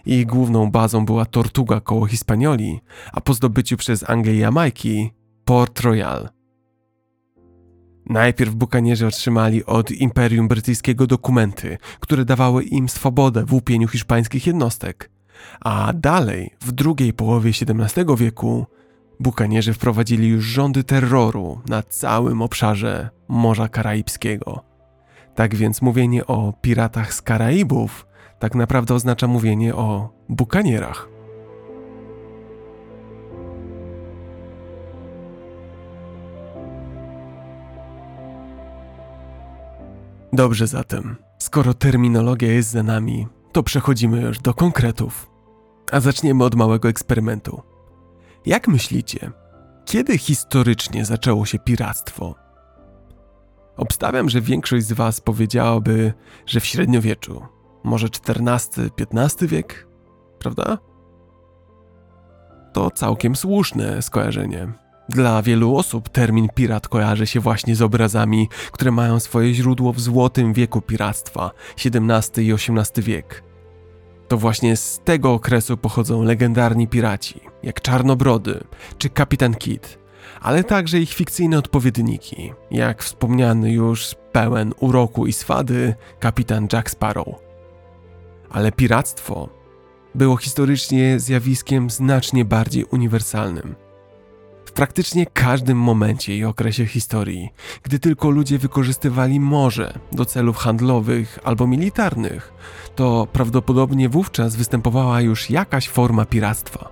Ich 0.05 0.25
główną 0.25 0.71
bazą 0.71 1.05
była 1.05 1.25
Tortuga 1.25 1.79
koło 1.79 2.05
Hispanioli, 2.05 2.79
a 3.11 3.21
po 3.21 3.33
zdobyciu 3.33 3.77
przez 3.77 4.09
Anglię 4.09 4.37
Jamajki 4.37 5.11
Port 5.45 5.79
Royal. 5.79 6.29
Najpierw 8.05 8.55
bukanierzy 8.55 9.07
otrzymali 9.07 9.65
od 9.65 9.91
Imperium 9.91 10.47
Brytyjskiego 10.47 11.07
dokumenty, 11.07 11.77
które 11.99 12.25
dawały 12.25 12.63
im 12.63 12.89
swobodę 12.89 13.45
w 13.45 13.53
łupieniu 13.53 13.87
hiszpańskich 13.87 14.47
jednostek, 14.47 15.11
a 15.61 15.93
dalej, 15.93 16.55
w 16.61 16.71
drugiej 16.71 17.13
połowie 17.13 17.49
XVII 17.49 18.05
wieku, 18.17 18.65
bukanierzy 19.19 19.73
wprowadzili 19.73 20.27
już 20.27 20.45
rządy 20.45 20.83
terroru 20.83 21.61
na 21.69 21.83
całym 21.83 22.41
obszarze 22.41 23.09
Morza 23.27 23.67
Karaibskiego. 23.67 24.63
Tak 25.35 25.55
więc 25.55 25.81
mówienie 25.81 26.25
o 26.25 26.53
piratach 26.61 27.13
z 27.13 27.21
Karaibów 27.21 28.07
tak 28.39 28.55
naprawdę 28.55 28.93
oznacza 28.93 29.27
mówienie 29.27 29.75
o 29.75 30.09
bukanierach. 30.29 31.09
Dobrze 40.33 40.67
zatem, 40.67 41.15
skoro 41.37 41.73
terminologia 41.73 42.51
jest 42.51 42.69
za 42.69 42.83
nami, 42.83 43.27
to 43.57 43.63
przechodzimy 43.63 44.21
już 44.21 44.39
do 44.39 44.53
konkretów. 44.53 45.29
A 45.91 45.99
zaczniemy 45.99 46.43
od 46.43 46.55
małego 46.55 46.89
eksperymentu. 46.89 47.61
Jak 48.45 48.67
myślicie, 48.67 49.31
kiedy 49.85 50.17
historycznie 50.17 51.05
zaczęło 51.05 51.45
się 51.45 51.59
piractwo? 51.59 52.35
Obstawiam, 53.77 54.29
że 54.29 54.41
większość 54.41 54.85
z 54.85 54.93
Was 54.93 55.21
powiedziałaby, 55.21 56.13
że 56.45 56.59
w 56.59 56.65
średniowieczu, 56.65 57.41
może 57.83 58.07
XIV-XV 58.07 59.47
wiek, 59.47 59.87
prawda? 60.39 60.77
To 62.73 62.91
całkiem 62.91 63.35
słuszne 63.35 64.01
skojarzenie. 64.01 64.67
Dla 65.09 65.41
wielu 65.41 65.75
osób 65.75 66.09
termin 66.09 66.49
pirat 66.55 66.87
kojarzy 66.87 67.27
się 67.27 67.39
właśnie 67.39 67.75
z 67.75 67.81
obrazami, 67.81 68.49
które 68.71 68.91
mają 68.91 69.19
swoje 69.19 69.53
źródło 69.53 69.93
w 69.93 69.99
złotym 69.99 70.53
wieku 70.53 70.81
piractwa, 70.81 71.51
XVII 71.85 72.47
i 72.47 72.53
XVIII 72.53 73.03
wiek. 73.03 73.46
To 74.27 74.37
właśnie 74.37 74.77
z 74.77 74.99
tego 75.03 75.33
okresu 75.33 75.77
pochodzą 75.77 76.23
legendarni 76.23 76.87
piraci, 76.87 77.41
jak 77.63 77.81
Czarnobrody 77.81 78.63
czy 78.97 79.09
Kapitan 79.09 79.55
Kidd, 79.55 79.99
ale 80.41 80.63
także 80.63 80.99
ich 80.99 81.13
fikcyjne 81.13 81.57
odpowiedniki, 81.57 82.53
jak 82.71 83.03
wspomniany 83.03 83.71
już 83.71 84.15
pełen 84.31 84.73
uroku 84.79 85.27
i 85.27 85.33
swady 85.33 85.95
kapitan 86.19 86.67
Jack 86.73 86.89
Sparrow. 86.89 87.27
Ale 88.49 88.71
piractwo 88.71 89.49
było 90.15 90.37
historycznie 90.37 91.19
zjawiskiem 91.19 91.89
znacznie 91.89 92.45
bardziej 92.45 92.85
uniwersalnym– 92.85 93.75
praktycznie 94.77 95.25
każdym 95.25 95.77
momencie 95.77 96.37
i 96.37 96.43
okresie 96.43 96.85
historii, 96.85 97.49
gdy 97.83 97.99
tylko 97.99 98.29
ludzie 98.29 98.57
wykorzystywali 98.57 99.39
morze 99.39 99.93
do 100.11 100.25
celów 100.25 100.57
handlowych 100.57 101.39
albo 101.43 101.67
militarnych, 101.67 102.53
to 102.95 103.27
prawdopodobnie 103.33 104.09
wówczas 104.09 104.55
występowała 104.55 105.21
już 105.21 105.49
jakaś 105.49 105.89
forma 105.89 106.25
piractwa. 106.25 106.89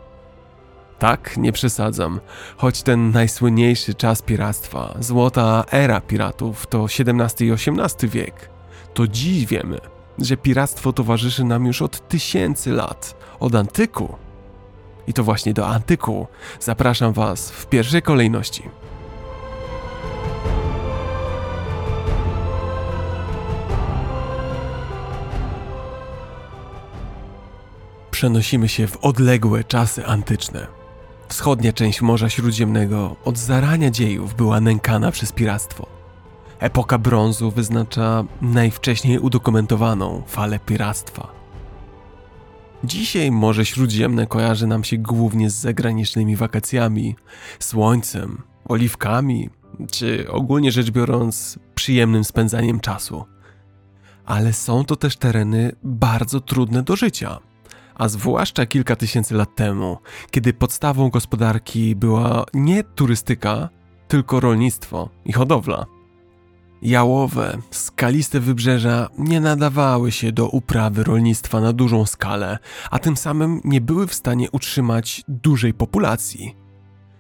Tak, 1.00 1.38
nie 1.38 1.52
przesadzam, 1.52 2.20
choć 2.58 2.84
ten 2.84 3.12
najsłynniejszy 3.12 3.94
czas 3.94 4.22
piractwa, 4.22 4.98
złota 5.00 5.64
era 5.72 6.02
piratów 6.02 6.68
to 6.68 6.86
XVII 6.86 7.48
i 7.48 7.52
XVIII 7.52 8.10
wiek, 8.10 8.50
to 8.94 9.08
dziś 9.08 9.46
wiemy, 9.46 9.78
że 10.20 10.38
piractwo 10.38 10.94
towarzyszy 10.94 11.44
nam 11.44 11.66
już 11.66 11.82
od 11.82 12.08
tysięcy 12.08 12.72
lat, 12.72 13.18
od 13.40 13.56
antyku 13.56 14.25
i 15.08 15.14
to 15.14 15.24
właśnie 15.24 15.54
do 15.54 15.68
antyku 15.68 16.28
zapraszam 16.60 17.14
Was 17.14 17.52
w 17.52 17.66
pierwszej 17.66 18.02
kolejności. 18.02 18.64
Przenosimy 28.12 28.70
się 28.70 28.88
w 28.88 28.98
odległe 28.98 29.64
czasy 29.64 30.06
antyczne. 30.06 30.68
Wschodnia 31.28 31.74
część 31.74 32.02
Morza 32.02 32.30
Śródziemnego 32.30 33.16
od 33.26 33.38
zarania 33.38 33.92
dziejów 33.92 34.36
była 34.36 34.62
nękana 34.62 35.12
przez 35.12 35.32
piractwo. 35.32 35.88
Epoka 36.60 36.98
brązu 36.98 37.52
wyznacza 37.52 38.24
najwcześniej 38.42 39.20
udokumentowaną 39.20 40.24
falę 40.28 40.60
piractwa. 40.60 41.45
Dzisiaj 42.86 43.32
Morze 43.32 43.66
Śródziemne 43.66 44.28
kojarzy 44.28 44.68
nam 44.68 44.84
się 44.84 44.98
głównie 44.98 45.50
z 45.50 45.56
zagranicznymi 45.56 46.36
wakacjami, 46.36 47.16
słońcem, 47.60 48.42
oliwkami, 48.66 49.50
czy 49.92 50.32
ogólnie 50.32 50.72
rzecz 50.72 50.92
biorąc, 50.92 51.60
przyjemnym 51.76 52.24
spędzaniem 52.24 52.80
czasu. 52.80 53.26
Ale 54.26 54.54
są 54.54 54.86
to 54.86 54.96
też 54.96 55.18
tereny 55.18 55.76
bardzo 55.84 56.40
trudne 56.42 56.84
do 56.84 56.96
życia, 56.96 57.40
a 57.96 58.10
zwłaszcza 58.10 58.66
kilka 58.66 58.96
tysięcy 58.96 59.36
lat 59.36 59.56
temu, 59.56 59.98
kiedy 60.32 60.54
podstawą 60.54 61.10
gospodarki 61.10 61.96
była 61.96 62.46
nie 62.54 62.84
turystyka, 62.84 63.70
tylko 64.08 64.40
rolnictwo 64.40 65.10
i 65.26 65.32
hodowla. 65.34 65.95
Jałowe, 66.86 67.58
skaliste 67.72 68.40
wybrzeża 68.40 69.10
nie 69.18 69.42
nadawały 69.42 70.12
się 70.12 70.32
do 70.32 70.50
uprawy 70.50 71.04
rolnictwa 71.04 71.62
na 71.62 71.74
dużą 71.74 72.06
skalę, 72.06 72.58
a 72.92 73.00
tym 73.00 73.18
samym 73.18 73.62
nie 73.64 73.82
były 73.82 74.08
w 74.08 74.14
stanie 74.14 74.52
utrzymać 74.52 75.24
dużej 75.28 75.74
populacji. 75.74 76.56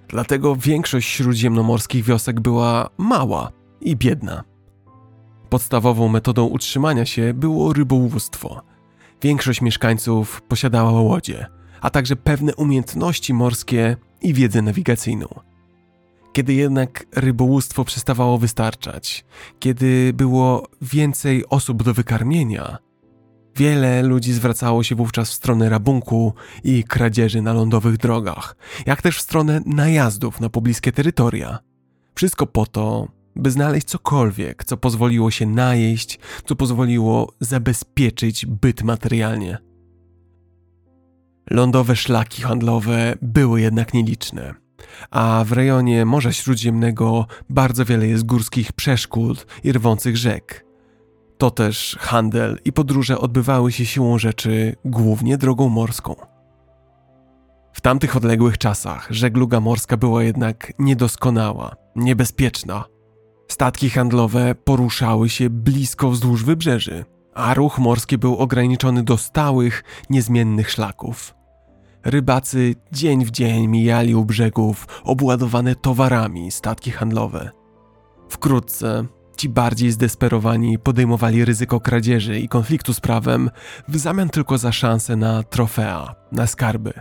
Dlatego 0.07 0.55
większość 0.55 1.09
śródziemnomorskich 1.09 2.05
wiosek 2.05 2.39
była 2.39 2.89
mała 2.97 3.51
i 3.81 3.95
biedna. 3.95 4.43
Podstawową 5.49 6.07
metodą 6.07 6.45
utrzymania 6.45 7.05
się 7.05 7.33
było 7.33 7.73
rybołówstwo. 7.73 8.61
Większość 9.21 9.61
mieszkańców 9.61 10.41
posiadała 10.41 11.01
łodzie, 11.01 11.45
a 11.81 11.89
także 11.89 12.15
pewne 12.15 12.55
umiejętności 12.55 13.33
morskie 13.33 13.97
i 14.21 14.33
wiedzę 14.33 14.61
nawigacyjną. 14.61 15.27
Kiedy 16.35 16.53
jednak 16.53 17.05
rybołówstwo 17.15 17.83
przestawało 17.85 18.37
wystarczać, 18.37 19.25
kiedy 19.59 20.13
było 20.13 20.67
więcej 20.81 21.43
osób 21.49 21.83
do 21.83 21.93
wykarmienia, 21.93 22.77
wiele 23.55 24.03
ludzi 24.03 24.33
zwracało 24.33 24.83
się 24.83 24.95
wówczas 24.95 25.29
w 25.29 25.33
stronę 25.33 25.69
rabunku 25.69 26.33
i 26.63 26.83
kradzieży 26.83 27.41
na 27.41 27.53
lądowych 27.53 27.97
drogach, 27.97 28.55
jak 28.85 29.01
też 29.01 29.17
w 29.17 29.21
stronę 29.21 29.61
najazdów 29.65 30.41
na 30.41 30.49
pobliskie 30.49 30.91
terytoria. 30.91 31.59
Wszystko 32.15 32.47
po 32.47 32.65
to, 32.65 33.07
by 33.35 33.51
znaleźć 33.51 33.87
cokolwiek, 33.87 34.65
co 34.65 34.77
pozwoliło 34.77 35.31
się 35.31 35.45
najeść, 35.45 36.19
co 36.45 36.55
pozwoliło 36.55 37.33
zabezpieczyć 37.39 38.45
byt 38.45 38.83
materialnie. 38.83 39.57
Lądowe 41.51 41.95
szlaki 41.95 42.41
handlowe 42.41 43.15
były 43.21 43.61
jednak 43.61 43.93
nieliczne 43.93 44.64
a 45.11 45.43
w 45.47 45.51
rejonie 45.51 46.05
Morza 46.05 46.31
Śródziemnego 46.31 47.25
bardzo 47.49 47.85
wiele 47.85 48.07
jest 48.07 48.25
górskich 48.25 48.73
przeszkód 48.73 49.47
i 49.63 49.71
rwących 49.71 50.17
rzek. 50.17 50.65
To 51.37 51.51
też 51.51 51.97
handel 51.99 52.59
i 52.65 52.73
podróże 52.73 53.19
odbywały 53.19 53.71
się 53.71 53.85
siłą 53.85 54.17
rzeczy 54.17 54.75
głównie 54.85 55.37
drogą 55.37 55.69
morską. 55.69 56.15
W 57.73 57.81
tamtych 57.81 58.15
odległych 58.15 58.57
czasach 58.57 59.07
żegluga 59.09 59.59
morska 59.59 59.97
była 59.97 60.23
jednak 60.23 60.73
niedoskonała, 60.79 61.75
niebezpieczna. 61.95 62.85
Statki 63.47 63.89
handlowe 63.89 64.55
poruszały 64.55 65.29
się 65.29 65.49
blisko 65.49 66.09
wzdłuż 66.09 66.43
wybrzeży, 66.43 67.05
a 67.33 67.53
ruch 67.53 67.79
morski 67.79 68.17
był 68.17 68.37
ograniczony 68.37 69.03
do 69.03 69.17
stałych, 69.17 69.83
niezmiennych 70.09 70.71
szlaków. 70.71 71.33
Rybacy 72.05 72.75
dzień 72.91 73.25
w 73.25 73.31
dzień 73.31 73.67
mijali 73.67 74.15
u 74.15 74.25
brzegów 74.25 74.87
obładowane 75.03 75.75
towarami 75.75 76.51
statki 76.51 76.91
handlowe. 76.91 77.51
Wkrótce 78.29 79.05
Ci 79.37 79.49
bardziej 79.49 79.91
zdesperowani 79.91 80.79
podejmowali 80.79 81.45
ryzyko 81.45 81.79
kradzieży 81.79 82.39
i 82.39 82.49
konfliktu 82.49 82.93
z 82.93 82.99
prawem 82.99 83.49
w 83.87 83.97
zamian 83.97 84.29
tylko 84.29 84.57
za 84.57 84.71
szansę 84.71 85.15
na 85.15 85.43
trofea, 85.43 86.15
na 86.31 86.47
skarby. 86.47 86.93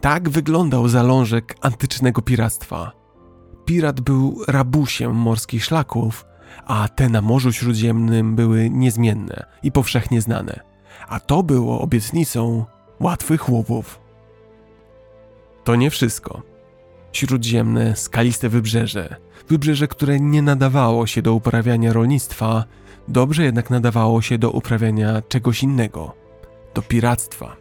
Tak 0.00 0.28
wyglądał 0.28 0.88
zalążek 0.88 1.56
antycznego 1.60 2.22
piractwa. 2.22 2.92
Pirat 3.64 4.00
był 4.00 4.42
rabusiem 4.48 5.14
morskich 5.14 5.64
szlaków, 5.64 6.26
a 6.66 6.88
te 6.88 7.08
na 7.08 7.20
Morzu 7.20 7.52
Śródziemnym 7.52 8.36
były 8.36 8.70
niezmienne 8.70 9.46
i 9.62 9.72
powszechnie 9.72 10.20
znane, 10.20 10.60
a 11.08 11.20
to 11.20 11.42
było 11.42 11.80
obietnicą 11.80 12.64
łatwych 13.00 13.48
łupów. 13.48 14.00
To 15.64 15.76
nie 15.76 15.90
wszystko. 15.90 16.42
Śródziemne, 17.12 17.96
skaliste 17.96 18.48
wybrzeże, 18.48 19.16
wybrzeże, 19.48 19.88
które 19.88 20.20
nie 20.20 20.42
nadawało 20.42 21.06
się 21.06 21.22
do 21.22 21.34
uprawiania 21.34 21.92
rolnictwa, 21.92 22.64
dobrze 23.08 23.44
jednak 23.44 23.70
nadawało 23.70 24.22
się 24.22 24.38
do 24.38 24.50
uprawiania 24.50 25.22
czegoś 25.22 25.62
innego 25.62 26.14
do 26.74 26.82
piractwa. 26.82 27.56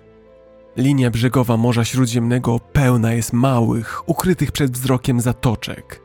Linia 0.78 1.12
brzegowa 1.12 1.58
Morza 1.58 1.86
Śródziemnego 1.86 2.60
pełna 2.60 3.14
jest 3.14 3.34
małych, 3.34 4.10
ukrytych 4.10 4.52
przed 4.52 4.72
wzrokiem 4.72 5.22
zatoczek. 5.22 6.02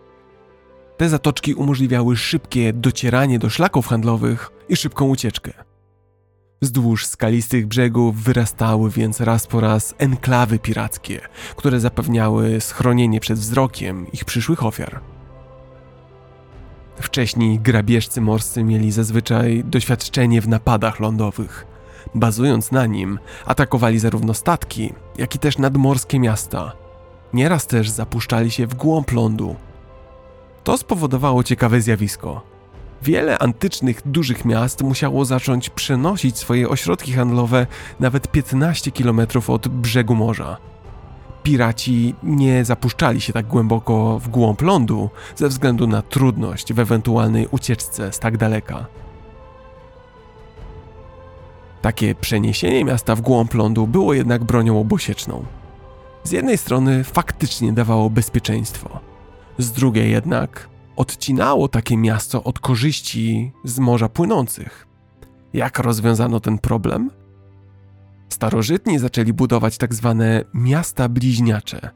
Te 0.97 1.09
zatoczki 1.09 1.55
umożliwiały 1.55 2.17
szybkie 2.17 2.73
docieranie 2.73 3.39
do 3.39 3.51
szlaków 3.51 3.87
handlowych 3.87 4.51
i 4.69 4.77
szybką 4.77 5.09
ucieczkę. 5.09 5.70
Wzdłuż 6.63 7.07
skalistych 7.07 7.67
brzegów 7.67 8.23
wyrastały 8.23 8.91
więc 8.91 9.21
raz 9.21 9.47
po 9.47 9.61
raz 9.61 9.95
enklawy 9.99 10.59
pirackie, 10.59 11.21
które 11.57 11.81
zapewniały 11.81 12.61
schronienie 12.61 13.21
przed 13.21 13.39
wzrokiem 13.39 14.13
ich 14.13 14.25
przyszłych 14.25 14.65
ofiar. 14.65 15.01
Wcześniej 16.97 17.59
grabieżcy 17.59 18.21
morscy 18.21 18.65
mieli 18.65 18.93
zazwyczaj 18.93 19.65
doświadczenie 19.65 20.41
w 20.41 20.49
napadach 20.49 21.01
lądowych. 21.01 21.67
Bazując 22.15 22.73
na 22.73 22.87
nim, 22.87 23.19
atakowali 23.47 23.99
zarówno 23.99 24.35
statki, 24.35 24.93
jak 25.19 25.35
i 25.35 25.39
też 25.39 25.59
nadmorskie 25.59 26.21
miasta. 26.21 26.73
Nieraz 27.33 27.67
też 27.67 27.91
zapuszczali 27.91 28.51
się 28.51 28.67
w 28.67 28.75
głąb 28.75 29.13
lądu. 29.13 29.57
To 30.65 30.77
spowodowało 30.77 31.43
ciekawe 31.43 31.81
zjawisko. 31.81 32.50
Wiele 33.03 33.39
antycznych 33.39 34.03
dużych 34.05 34.45
miast 34.45 34.83
musiało 34.83 35.25
zacząć 35.25 35.71
przenosić 35.71 36.39
swoje 36.39 36.69
ośrodki 36.69 37.13
handlowe 37.13 37.67
nawet 38.01 38.29
15 38.29 38.93
km 38.93 39.21
od 39.47 39.69
brzegu 39.69 40.15
morza. 40.15 40.57
Piraci 41.43 42.15
nie 42.23 42.65
zapuszczali 42.65 43.21
się 43.21 43.33
tak 43.33 43.47
głęboko 43.47 44.19
w 44.19 44.29
głąb 44.29 44.63
lądu 44.63 45.11
ze 45.37 45.49
względu 45.49 45.87
na 45.87 46.03
trudność 46.03 46.73
w 46.73 46.79
ewentualnej 46.79 47.49
ucieczce 47.51 48.13
z 48.13 48.19
tak 48.19 48.37
daleka. 48.37 48.87
Takie 51.83 52.15
przeniesienie 52.15 52.85
miasta 52.85 53.17
w 53.17 53.21
głąb 53.21 53.55
lądu 53.55 53.87
było 53.87 54.15
jednak 54.15 54.45
bronią 54.45 54.81
obosieczną. 54.81 55.45
Z 56.25 56.31
jednej 56.31 56.59
strony 56.59 57.05
faktycznie 57.05 57.73
dawało 57.73 58.11
bezpieczeństwo, 58.11 59.01
z 59.59 59.73
drugiej 59.73 60.11
jednak 60.11 60.69
odcinało 61.01 61.69
takie 61.69 61.97
miasto 61.97 62.45
od 62.45 62.59
korzyści 62.59 63.53
z 63.65 63.79
morza 63.79 64.09
płynących. 64.09 64.87
Jak 65.53 65.79
rozwiązano 65.79 66.41
ten 66.41 66.59
problem? 66.59 67.11
Starożytni 68.29 68.99
zaczęli 68.99 69.33
budować 69.33 69.79
tak 69.79 69.95
zwane 69.95 70.45
miasta 70.55 71.09
bliźniacze. 71.09 71.91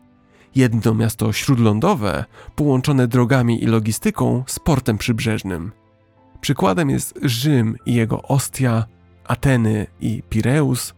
Jedno 0.55 0.95
miasto 0.95 1.33
śródlądowe, 1.33 2.25
połączone 2.55 3.09
drogami 3.09 3.65
i 3.65 3.67
logistyką 3.67 4.45
z 4.47 4.59
portem 4.59 4.99
przybrzeżnym. 4.99 5.73
Przykładem 6.41 6.91
jest 6.91 7.19
Rzym 7.23 7.77
i 7.87 7.95
jego 7.95 8.23
Ostia, 8.23 8.87
Ateny 9.25 9.87
i 10.01 10.23
Pireus. 10.29 10.95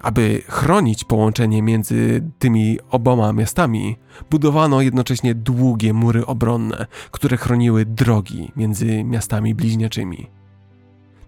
Aby 0.00 0.42
chronić 0.48 1.04
połączenie 1.04 1.62
między 1.62 2.22
tymi 2.38 2.78
oboma 2.90 3.32
miastami, 3.32 3.96
budowano 4.30 4.80
jednocześnie 4.80 5.34
długie 5.34 5.92
mury 5.92 6.26
obronne, 6.26 6.86
które 7.10 7.36
chroniły 7.36 7.84
drogi 7.84 8.52
między 8.56 9.04
miastami 9.04 9.54
bliźniaczymi. 9.54 10.36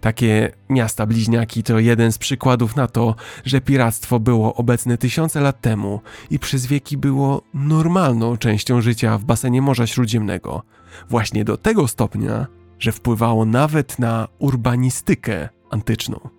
Takie 0.00 0.52
miasta 0.68 1.06
bliźniaki 1.06 1.62
to 1.62 1.78
jeden 1.78 2.12
z 2.12 2.18
przykładów 2.18 2.76
na 2.76 2.86
to, 2.86 3.14
że 3.44 3.60
piractwo 3.60 4.20
było 4.20 4.54
obecne 4.54 4.98
tysiące 4.98 5.40
lat 5.40 5.60
temu 5.60 6.00
i 6.30 6.38
przez 6.38 6.66
wieki 6.66 6.96
było 6.96 7.42
normalną 7.54 8.36
częścią 8.36 8.80
życia 8.80 9.18
w 9.18 9.24
basenie 9.24 9.62
Morza 9.62 9.86
Śródziemnego, 9.86 10.62
właśnie 11.08 11.44
do 11.44 11.56
tego 11.56 11.88
stopnia, 11.88 12.46
że 12.78 12.92
wpływało 12.92 13.44
nawet 13.44 13.98
na 13.98 14.28
urbanistykę 14.38 15.48
antyczną. 15.70 16.37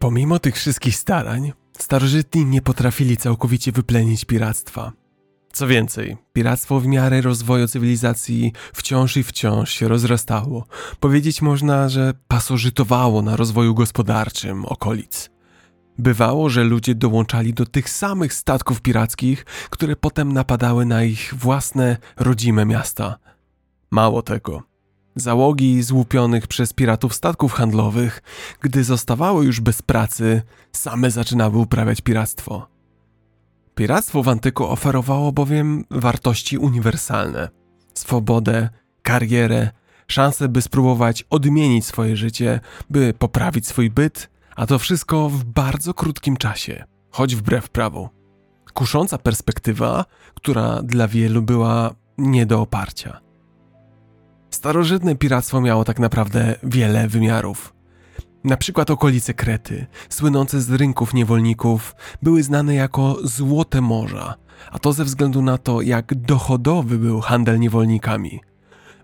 Pomimo 0.00 0.38
tych 0.38 0.56
wszystkich 0.56 0.96
starań, 0.96 1.52
starożytni 1.78 2.44
nie 2.46 2.62
potrafili 2.62 3.16
całkowicie 3.16 3.72
wyplenić 3.72 4.24
piractwa. 4.24 4.92
Co 5.52 5.66
więcej, 5.66 6.16
piractwo 6.32 6.80
w 6.80 6.86
miarę 6.86 7.20
rozwoju 7.20 7.68
cywilizacji 7.68 8.52
wciąż 8.72 9.16
i 9.16 9.22
wciąż 9.22 9.70
się 9.70 9.88
rozrastało. 9.88 10.66
Powiedzieć 11.00 11.42
można, 11.42 11.88
że 11.88 12.14
pasożytowało 12.28 13.22
na 13.22 13.36
rozwoju 13.36 13.74
gospodarczym 13.74 14.64
okolic. 14.64 15.30
Bywało, 15.98 16.50
że 16.50 16.64
ludzie 16.64 16.94
dołączali 16.94 17.54
do 17.54 17.66
tych 17.66 17.90
samych 17.90 18.34
statków 18.34 18.80
pirackich, 18.80 19.44
które 19.70 19.96
potem 19.96 20.32
napadały 20.32 20.86
na 20.86 21.04
ich 21.04 21.34
własne 21.34 21.96
rodzime 22.16 22.66
miasta. 22.66 23.18
Mało 23.90 24.22
tego, 24.22 24.69
Załogi 25.16 25.82
złupionych 25.82 26.46
przez 26.46 26.72
piratów 26.72 27.14
statków 27.14 27.52
handlowych, 27.52 28.22
gdy 28.60 28.84
zostawały 28.84 29.44
już 29.44 29.60
bez 29.60 29.82
pracy, 29.82 30.42
same 30.72 31.10
zaczynały 31.10 31.58
uprawiać 31.58 32.00
piractwo. 32.00 32.68
Piractwo 33.74 34.22
w 34.22 34.28
antyku 34.28 34.66
oferowało 34.66 35.32
bowiem 35.32 35.84
wartości 35.90 36.58
uniwersalne: 36.58 37.48
swobodę, 37.94 38.68
karierę, 39.02 39.70
szansę, 40.06 40.48
by 40.48 40.62
spróbować 40.62 41.24
odmienić 41.30 41.86
swoje 41.86 42.16
życie, 42.16 42.60
by 42.90 43.14
poprawić 43.18 43.66
swój 43.66 43.90
byt, 43.90 44.30
a 44.56 44.66
to 44.66 44.78
wszystko 44.78 45.28
w 45.28 45.44
bardzo 45.44 45.94
krótkim 45.94 46.36
czasie, 46.36 46.84
choć 47.10 47.36
wbrew 47.36 47.68
prawu. 47.70 48.08
Kusząca 48.74 49.18
perspektywa, 49.18 50.04
która 50.34 50.82
dla 50.82 51.08
wielu 51.08 51.42
była 51.42 51.94
nie 52.18 52.46
do 52.46 52.60
oparcia. 52.60 53.20
Starożytne 54.50 55.16
piractwo 55.16 55.60
miało 55.60 55.84
tak 55.84 55.98
naprawdę 55.98 56.54
wiele 56.62 57.08
wymiarów. 57.08 57.74
Na 58.44 58.56
przykład 58.56 58.90
okolice 58.90 59.34
Krety, 59.34 59.86
słynące 60.08 60.60
z 60.60 60.70
rynków 60.70 61.14
niewolników, 61.14 61.94
były 62.22 62.42
znane 62.42 62.74
jako 62.74 63.16
Złote 63.24 63.80
Morza, 63.80 64.34
a 64.72 64.78
to 64.78 64.92
ze 64.92 65.04
względu 65.04 65.42
na 65.42 65.58
to, 65.58 65.82
jak 65.82 66.14
dochodowy 66.14 66.98
był 66.98 67.20
handel 67.20 67.60
niewolnikami. 67.60 68.40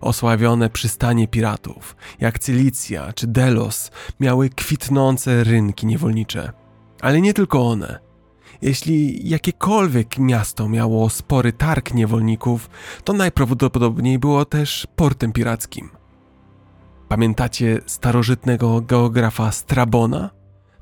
Osławione 0.01 0.69
przystanie 0.69 1.27
piratów, 1.27 1.95
jak 2.19 2.39
Cylicja 2.39 3.13
czy 3.13 3.27
Delos, 3.27 3.91
miały 4.19 4.49
kwitnące 4.49 5.43
rynki 5.43 5.85
niewolnicze. 5.85 6.51
Ale 7.01 7.21
nie 7.21 7.33
tylko 7.33 7.67
one. 7.67 8.06
Jeśli 8.61 9.29
jakiekolwiek 9.29 10.19
miasto 10.19 10.69
miało 10.69 11.09
spory 11.09 11.53
targ 11.53 11.93
niewolników, 11.93 12.69
to 13.03 13.13
najprawdopodobniej 13.13 14.19
było 14.19 14.45
też 14.45 14.87
portem 14.95 15.31
pirackim. 15.31 15.89
Pamiętacie 17.07 17.79
starożytnego 17.85 18.81
geografa 18.81 19.51
Strabona? 19.51 20.29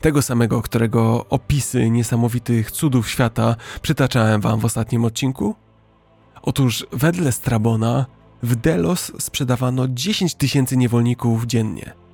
Tego 0.02 0.22
samego, 0.22 0.62
którego 0.62 1.26
opisy 1.30 1.90
niesamowitych 1.90 2.72
cudów 2.72 3.10
świata 3.10 3.56
przytaczałem 3.82 4.42
wam 4.42 4.60
w 4.60 4.66
ostatnim 4.66 5.06
odcinku? 5.06 5.56
Otóż 6.42 6.86
wedle 6.92 7.32
Strabona 7.32 8.06
w 8.44 8.56
Delos 8.56 9.12
sprzedawano 9.20 9.88
10 9.88 10.36
tysięcy 10.36 10.78
niewolników 10.78 11.46
dziennie– 11.46 11.94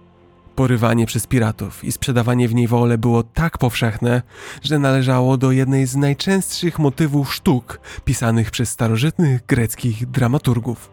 Porywanie 0.62 1.06
przez 1.06 1.28
piratów 1.28 1.84
i 1.84 1.92
sprzedawanie 1.92 2.48
w 2.48 2.56
niewolę 2.56 2.98
było 2.98 3.24
tak 3.24 3.58
powszechne, 3.58 4.22
że 4.64 4.80
należało 4.80 5.38
do 5.38 5.52
jednej 5.52 5.86
z 5.88 5.96
najczęstszych 5.96 6.80
motywów 6.80 7.34
sztuk 7.34 7.80
pisanych 8.06 8.52
przez 8.52 8.70
starożytnych 8.70 9.46
greckich 9.46 10.06
dramaturgów. 10.06 10.92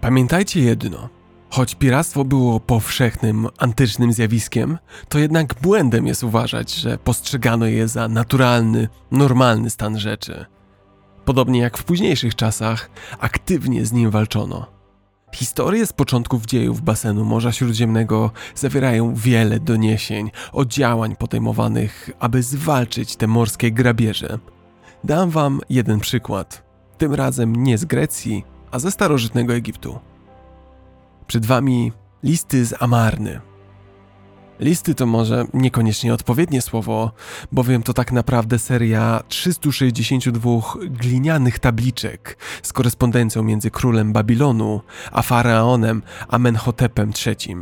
Pamiętajcie 0.00 0.60
jedno– 0.60 1.08
Choć 1.50 1.74
piractwo 1.74 2.24
było 2.24 2.60
powszechnym, 2.60 3.46
antycznym 3.58 4.12
zjawiskiem, 4.12 4.78
to 5.08 5.18
jednak 5.18 5.54
błędem 5.62 6.06
jest 6.06 6.24
uważać, 6.24 6.74
że 6.74 6.98
postrzegano 6.98 7.66
je 7.66 7.88
za 7.88 8.08
naturalny, 8.08 8.88
normalny 9.10 9.70
stan 9.70 9.98
rzeczy. 9.98 10.46
Podobnie 11.24 11.60
jak 11.60 11.78
w 11.78 11.84
późniejszych 11.84 12.34
czasach, 12.34 12.90
aktywnie 13.20 13.86
z 13.86 13.92
nim 13.92 14.10
walczono. 14.10 14.66
Historie 15.34 15.86
z 15.86 15.92
początków 15.92 16.46
dziejów 16.46 16.80
basenu 16.80 17.24
Morza 17.24 17.52
Śródziemnego 17.52 18.30
zawierają 18.54 19.14
wiele 19.14 19.60
doniesień 19.60 20.30
o 20.52 20.64
działań 20.64 21.16
podejmowanych, 21.16 22.10
aby 22.18 22.42
zwalczyć 22.42 23.16
te 23.16 23.26
morskie 23.26 23.72
grabieże. 23.72 24.38
Dam 25.04 25.30
wam 25.30 25.60
jeden 25.70 26.00
przykład. 26.00 26.62
Tym 26.98 27.14
razem 27.14 27.56
nie 27.56 27.78
z 27.78 27.84
Grecji, 27.84 28.44
a 28.70 28.78
ze 28.78 28.90
starożytnego 28.90 29.54
Egiptu. 29.54 30.09
Przed 31.30 31.46
wami 31.46 31.92
listy 32.22 32.66
z 32.66 32.82
Amarny, 32.82 33.40
Listy 34.60 34.94
to 34.94 35.06
może 35.06 35.44
niekoniecznie 35.54 36.14
odpowiednie 36.14 36.62
słowo, 36.62 37.12
bowiem 37.52 37.82
to 37.82 37.94
tak 37.94 38.12
naprawdę 38.12 38.58
seria 38.58 39.22
362 39.28 40.50
glinianych 40.80 41.58
tabliczek 41.58 42.36
z 42.62 42.72
korespondencją 42.72 43.42
między 43.42 43.70
królem 43.70 44.12
Babilonu 44.12 44.80
a 45.12 45.22
faraonem 45.22 46.02
Amenhotepem 46.28 47.12
III. 47.26 47.56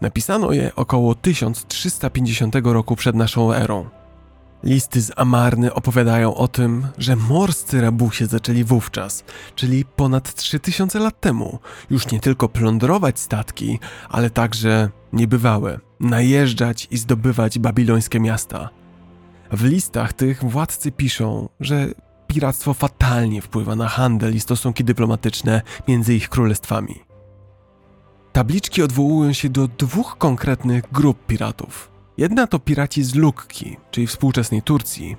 Napisano 0.00 0.52
je 0.52 0.74
około 0.76 1.14
1350 1.14 2.54
roku 2.64 2.96
przed 2.96 3.16
naszą 3.16 3.52
erą. 3.52 4.01
Listy 4.64 5.00
z 5.00 5.12
Amarny 5.16 5.74
opowiadają 5.74 6.34
o 6.34 6.48
tym, 6.48 6.86
że 6.98 7.16
morscy 7.16 7.80
rabusie 7.80 8.26
zaczęli 8.26 8.64
wówczas, 8.64 9.24
czyli 9.54 9.84
ponad 9.84 10.34
3000 10.34 10.98
lat 10.98 11.20
temu, 11.20 11.58
już 11.90 12.10
nie 12.10 12.20
tylko 12.20 12.48
plądrować 12.48 13.20
statki, 13.20 13.78
ale 14.08 14.30
także 14.30 14.90
niebywałe, 15.12 15.78
najeżdżać 16.00 16.88
i 16.90 16.96
zdobywać 16.96 17.58
babilońskie 17.58 18.20
miasta. 18.20 18.68
W 19.52 19.64
listach 19.64 20.12
tych 20.12 20.44
władcy 20.44 20.92
piszą, 20.92 21.48
że 21.60 21.86
piractwo 22.26 22.74
fatalnie 22.74 23.42
wpływa 23.42 23.76
na 23.76 23.88
handel 23.88 24.34
i 24.34 24.40
stosunki 24.40 24.84
dyplomatyczne 24.84 25.62
między 25.88 26.14
ich 26.14 26.28
królestwami. 26.28 26.94
Tabliczki 28.32 28.82
odwołują 28.82 29.32
się 29.32 29.48
do 29.48 29.68
dwóch 29.68 30.18
konkretnych 30.18 30.84
grup 30.92 31.26
piratów– 31.26 31.88
Jedna 32.22 32.46
to 32.46 32.58
piraci 32.58 33.02
z 33.02 33.14
Lukki, 33.14 33.76
czyli 33.90 34.06
współczesnej 34.06 34.62
Turcji, 34.62 35.16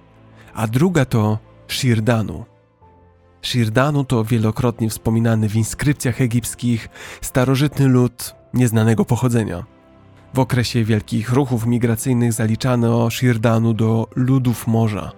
a 0.53 0.67
druga 0.67 1.05
to 1.05 1.37
Shirdanu. 1.67 2.45
Shirdanu 3.41 4.03
to 4.03 4.23
wielokrotnie 4.23 4.89
wspominany 4.89 5.49
w 5.49 5.55
inskrypcjach 5.55 6.21
egipskich 6.21 6.89
starożytny 7.21 7.87
lud 7.87 8.35
nieznanego 8.53 9.05
pochodzenia. 9.05 9.63
W 10.33 10.39
okresie 10.39 10.83
wielkich 10.83 11.33
ruchów 11.33 11.65
migracyjnych 11.65 12.33
zaliczano 12.33 13.09
Shirdanu 13.09 13.73
do 13.73 14.07
ludów 14.15 14.67
morza. 14.67 15.11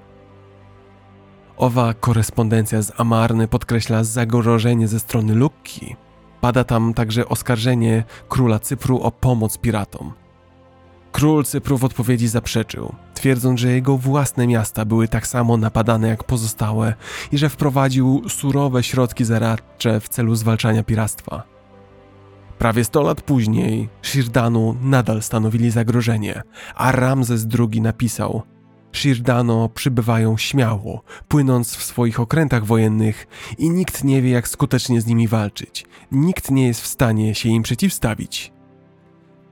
Owa 1.58 1.93
korespondencja 1.93 2.82
z 2.82 3.00
Amarny 3.00 3.48
podkreśla 3.48 4.04
zagrożenie 4.04 4.88
ze 4.88 5.00
strony 5.00 5.36
Lukki. 5.36 5.95
Pada 6.41 6.63
tam 6.63 6.93
także 6.93 7.30
oskarżenie 7.30 8.04
króla 8.30 8.60
Cypru 8.60 9.02
o 9.02 9.12
pomoc 9.12 9.58
piratom– 9.58 10.13
Król 11.15 11.43
Cypru 11.43 11.78
w 11.78 11.84
odpowiedzi 11.84 12.28
zaprzeczył, 12.28 12.95
twierdząc, 13.13 13.60
że 13.60 13.71
jego 13.71 13.97
własne 13.97 14.47
miasta 14.47 14.86
były 14.86 15.08
tak 15.08 15.28
samo 15.28 15.58
napadane 15.58 16.08
jak 16.08 16.23
pozostałe 16.23 16.93
i 17.32 17.38
że 17.38 17.49
wprowadził 17.49 18.21
surowe 18.30 18.84
środki 18.84 19.25
zaradcze 19.25 19.99
w 19.99 20.10
celu 20.10 20.36
zwalczania 20.36 20.84
piractwa. 20.84 21.43
Prawie 22.58 22.84
100 22.84 23.01
lat 23.01 23.21
później 23.21 23.89
Shirdanu 24.01 24.78
nadal 24.82 25.21
stanowili 25.21 25.71
zagrożenie, 25.71 26.43
a 26.75 26.91
Ramzes 26.91 27.47
II 27.60 27.82
napisał: 27.82 28.41
Shirdano 28.91 29.69
przybywają 29.69 30.38
śmiało, 30.38 31.04
płynąc 31.28 31.75
w 31.75 31.84
swoich 31.84 32.19
okrętach 32.19 32.65
wojennych 32.65 33.28
i 33.58 33.69
nikt 33.69 34.04
nie 34.04 34.21
wie, 34.21 34.30
jak 34.30 34.47
skutecznie 34.47 35.01
z 35.01 35.06
nimi 35.06 35.28
walczyć. 35.28 35.86
Nikt 36.12 36.51
nie 36.51 36.67
jest 36.67 36.82
w 36.82 36.88
stanie 36.88 37.36
się 37.36 37.49
im 37.49 37.63
przeciwstawić. 37.63 38.55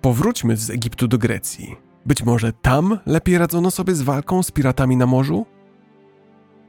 Powróćmy 0.03 0.57
z 0.57 0.69
Egiptu 0.69 1.07
do 1.07 1.17
Grecji. 1.17 1.75
Być 2.05 2.23
może 2.23 2.53
tam 2.53 2.99
lepiej 3.05 3.37
radzono 3.37 3.71
sobie 3.71 3.95
z 3.95 4.01
walką 4.01 4.43
z 4.43 4.51
piratami 4.51 4.97
na 4.97 5.05
morzu? 5.05 5.45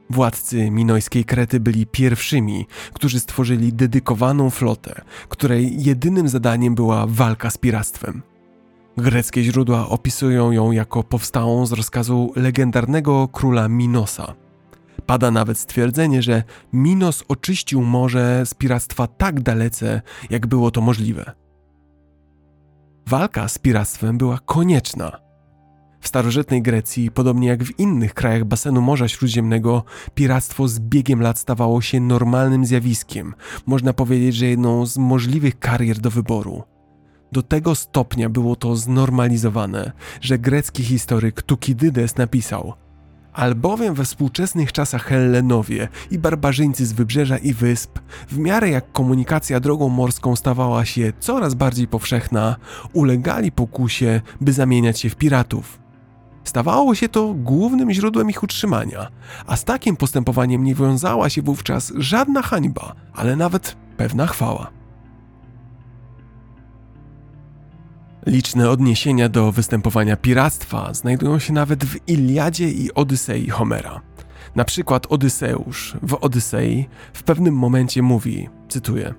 Władcy 0.09 0.71
minojskiej 0.71 1.25
Krety 1.25 1.59
byli 1.59 1.85
pierwszymi, 1.85 2.65
którzy 2.93 3.19
stworzyli 3.19 3.73
dedykowaną 3.73 4.49
flotę, 4.49 5.01
której 5.29 5.83
jedynym 5.83 6.29
zadaniem 6.29 6.75
była 6.75 7.05
walka 7.07 7.49
z 7.49 7.57
piractwem. 7.57 8.21
Greckie 8.97 9.43
źródła 9.43 9.89
opisują 9.89 10.51
ją 10.51 10.71
jako 10.71 11.03
powstałą 11.03 11.65
z 11.65 11.71
rozkazu 11.71 12.33
legendarnego 12.35 13.27
króla 13.27 13.67
Minosa. 13.67 14.33
Pada 15.05 15.31
nawet 15.31 15.59
stwierdzenie, 15.59 16.21
że 16.21 16.43
Minos 16.73 17.23
oczyścił 17.27 17.81
morze 17.81 18.45
z 18.45 18.53
piractwa 18.53 19.07
tak 19.07 19.41
dalece, 19.41 20.01
jak 20.29 20.47
było 20.47 20.71
to 20.71 20.81
możliwe. 20.81 21.44
Walka 23.07 23.47
z 23.47 23.57
piractwem 23.57 24.17
była 24.17 24.39
konieczna. 24.45 25.19
W 26.01 26.07
starożytnej 26.07 26.61
Grecji, 26.61 27.11
podobnie 27.11 27.47
jak 27.47 27.63
w 27.63 27.79
innych 27.79 28.13
krajach 28.13 28.45
basenu 28.45 28.81
Morza 28.81 29.07
Śródziemnego, 29.07 29.83
piractwo 30.15 30.67
z 30.67 30.79
biegiem 30.79 31.21
lat 31.21 31.39
stawało 31.39 31.81
się 31.81 31.99
normalnym 31.99 32.65
zjawiskiem, 32.65 33.33
można 33.65 33.93
powiedzieć, 33.93 34.35
że 34.35 34.45
jedną 34.45 34.85
z 34.85 34.97
możliwych 34.97 35.59
karier 35.59 35.99
do 35.99 36.11
wyboru. 36.11 36.63
Do 37.31 37.41
tego 37.41 37.75
stopnia 37.75 38.29
było 38.29 38.55
to 38.55 38.75
znormalizowane, 38.75 39.91
że 40.21 40.39
grecki 40.39 40.83
historyk 40.83 41.41
Tukidydes 41.41 42.17
napisał– 42.17 42.73
albowiem 43.35 43.93
we 43.93 44.05
współczesnych 44.05 44.71
czasach 44.71 45.03
Hellenowie 45.05 45.87
i 46.11 46.19
barbarzyńcy 46.19 46.85
z 46.85 46.93
wybrzeża 46.93 47.37
i 47.37 47.53
wysp, 47.53 47.99
w 48.27 48.37
miarę 48.37 48.69
jak 48.69 48.91
komunikacja 48.91 49.59
drogą 49.59 49.89
morską 49.89 50.35
stawała 50.35 50.85
się 50.85 51.13
coraz 51.19 51.53
bardziej 51.53 51.87
powszechna, 51.87 52.55
ulegali 52.93 53.51
pokusie, 53.51 54.21
by 54.41 54.53
zamieniać 54.53 54.99
się 54.99 55.09
w 55.09 55.15
piratów. 55.15 55.79
Stawało 56.43 56.95
się 56.95 57.09
to 57.09 57.33
głównym 57.33 57.91
źródłem 57.91 58.29
ich 58.29 58.43
utrzymania, 58.43 59.07
a 59.47 59.55
z 59.55 59.63
takim 59.63 59.95
postępowaniem 59.95 60.63
nie 60.63 60.75
wiązała 60.75 61.29
się 61.29 61.41
wówczas 61.41 61.93
żadna 61.97 62.41
hańba, 62.41 62.95
ale 63.13 63.35
nawet 63.35 63.75
pewna 63.97 64.27
chwała. 64.27 64.71
Liczne 68.25 68.69
odniesienia 68.69 69.29
do 69.29 69.51
występowania 69.51 70.17
piractwa 70.17 70.93
znajdują 70.93 71.39
się 71.39 71.53
nawet 71.53 71.85
w 71.85 72.09
Iliadzie 72.09 72.69
i 72.69 72.93
Odysei 72.93 73.49
Homera. 73.49 74.01
Na 74.55 74.65
przykład 74.65 75.07
Odyseusz 75.09 75.97
w 76.01 76.13
Odysei 76.13 76.85
w 77.13 77.23
pewnym 77.23 77.55
momencie 77.55 78.01
mówi, 78.01 78.49
cytuję: 78.69 79.13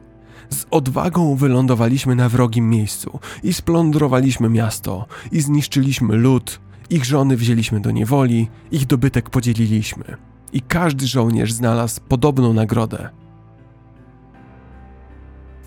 Z 0.50 0.66
odwagą 0.70 1.36
wylądowaliśmy 1.36 2.14
na 2.14 2.28
wrogim 2.28 2.70
miejscu 2.70 3.18
i 3.42 3.52
splądrowaliśmy 3.52 4.48
miasto 4.48 5.06
i 5.32 5.40
zniszczyliśmy 5.40 6.16
lud, 6.16 6.60
ich 6.90 7.04
żony 7.04 7.36
wzięliśmy 7.36 7.80
do 7.80 7.90
niewoli, 7.90 8.48
ich 8.72 8.86
dobytek 8.86 9.30
podzieliliśmy. 9.30 10.04
I 10.52 10.60
każdy 10.60 11.06
żołnierz 11.06 11.52
znalazł 11.52 12.00
podobną 12.08 12.52
nagrodę 12.52 13.08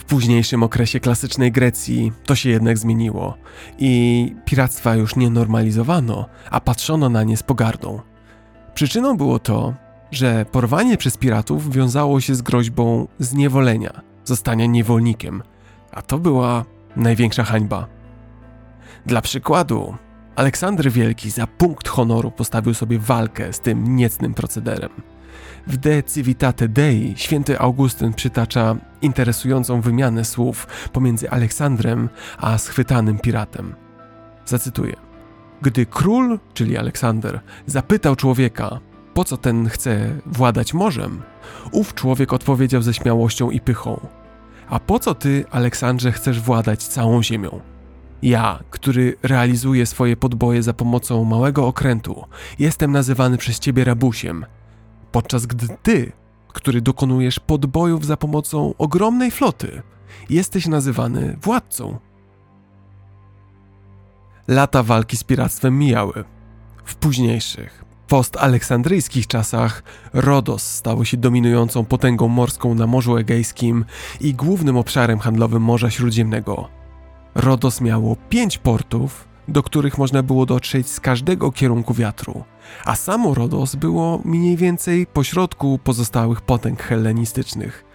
późniejszym 0.10 0.64
okresie 0.64 1.00
klasycznej 1.00 1.52
Grecji 1.52 2.12
to 2.26 2.36
się 2.36 2.50
jednak 2.50 2.78
zmieniło 2.78 3.38
i 3.78 4.36
piractwa 4.46 4.96
już 4.96 5.16
nie 5.16 5.30
normalizowano, 5.30 6.26
a 6.52 6.62
patrzono 6.62 7.10
na 7.10 7.24
nie 7.24 7.38
z 7.38 7.44
pogardą. 7.44 8.02
Przyczyną 8.74 9.18
było 9.18 9.40
to, 9.40 9.74
że 10.12 10.46
porwanie 10.52 10.98
przez 10.98 11.18
piratów 11.18 11.72
wiązało 11.72 12.22
się 12.22 12.36
z 12.36 12.42
groźbą 12.42 13.08
zniewolenia, 13.20 14.02
zostania 14.24 14.66
niewolnikiem, 14.66 15.44
a 15.92 16.02
to 16.02 16.18
była 16.18 16.66
największa 16.96 17.44
hańba. 17.44 17.88
Dla 19.06 19.22
przykładu, 19.22 19.96
Aleksander 20.36 20.92
Wielki 20.92 21.30
za 21.30 21.48
punkt 21.48 21.88
honoru 21.88 22.32
postawił 22.32 22.74
sobie 22.74 23.00
walkę 23.00 23.54
z 23.54 23.60
tym 23.60 23.96
niecnym 23.96 24.34
procederem. 24.34 24.92
W 25.70 25.78
De 25.78 26.04
Civitate 26.04 26.68
Dei 26.68 27.14
święty 27.18 27.60
Augustyn 27.60 28.14
przytacza 28.14 28.76
interesującą 29.02 29.82
wymianę 29.82 30.26
słów 30.26 30.68
pomiędzy 30.94 31.30
Aleksandrem 31.30 32.10
a 32.38 32.58
schwytanym 32.58 33.20
piratem. 33.20 33.76
Zacytuję. 34.46 34.96
Gdy 35.62 35.86
król, 35.86 36.40
czyli 36.54 36.78
Aleksander, 36.78 37.40
zapytał 37.66 38.16
człowieka, 38.16 38.80
po 39.14 39.24
co 39.24 39.38
ten 39.38 39.70
chce 39.70 40.16
władać 40.26 40.74
morzem, 40.74 41.22
ów 41.72 41.94
człowiek 41.94 42.34
odpowiedział 42.34 42.82
ze 42.82 42.94
śmiałością 42.94 43.50
i 43.50 43.60
pychą: 43.60 44.08
A 44.70 44.80
po 44.80 45.00
co 45.00 45.16
ty, 45.16 45.46
Aleksandrze, 45.52 46.12
chcesz 46.12 46.42
władać 46.42 46.84
całą 46.88 47.24
ziemią? 47.24 47.60
Ja, 48.22 48.60
który 48.70 49.18
realizuję 49.24 49.86
swoje 49.86 50.18
podboje 50.18 50.64
za 50.64 50.74
pomocą 50.74 51.24
małego 51.24 51.68
okrętu, 51.68 52.26
jestem 52.60 52.92
nazywany 52.92 53.38
przez 53.38 53.60
ciebie 53.60 53.84
rabusiem, 53.84 54.46
podczas 55.12 55.46
gdy 55.46 55.68
ty, 55.84 56.12
który 56.54 56.82
dokonujesz 56.82 57.40
podbojów 57.40 58.06
za 58.06 58.18
pomocą 58.18 58.74
ogromnej 58.78 59.32
floty, 59.32 59.82
jesteś 60.30 60.68
nazywany 60.68 61.38
władcą. 61.42 61.98
Lata 64.48 64.84
walki 64.84 65.18
z 65.18 65.24
piractwem 65.24 65.80
mijały. 65.80 66.24
W 66.86 66.96
późniejszych, 66.96 67.86
post-aleksandryjskich 68.08 69.28
czasach 69.28 69.84
Rodos 70.14 70.64
stało 70.64 71.06
się 71.06 71.18
dominującą 71.18 71.86
potęgą 71.86 72.28
morską 72.28 72.76
na 72.76 72.88
Morzu 72.88 73.18
Egejskim 73.18 73.86
i 74.22 74.34
głównym 74.34 74.78
obszarem 74.78 75.20
handlowym 75.20 75.62
Morza 75.62 75.90
Śródziemnego. 75.90 76.70
Rodos 77.36 77.82
miało 77.82 78.16
pięć 78.30 78.58
portów, 78.58 79.29
do 79.50 79.64
których 79.64 79.98
można 79.98 80.24
było 80.24 80.46
dotrzeć 80.46 80.90
z 80.90 81.00
każdego 81.00 81.52
kierunku 81.52 81.94
wiatru, 81.94 82.44
a 82.86 82.96
samo 82.96 83.34
Rodos 83.34 83.76
było 83.76 84.22
mniej 84.26 84.58
więcej 84.58 85.08
pośrodku 85.08 85.80
pozostałych 85.84 86.42
potęg 86.42 86.84
hellenistycznych. 86.84 87.86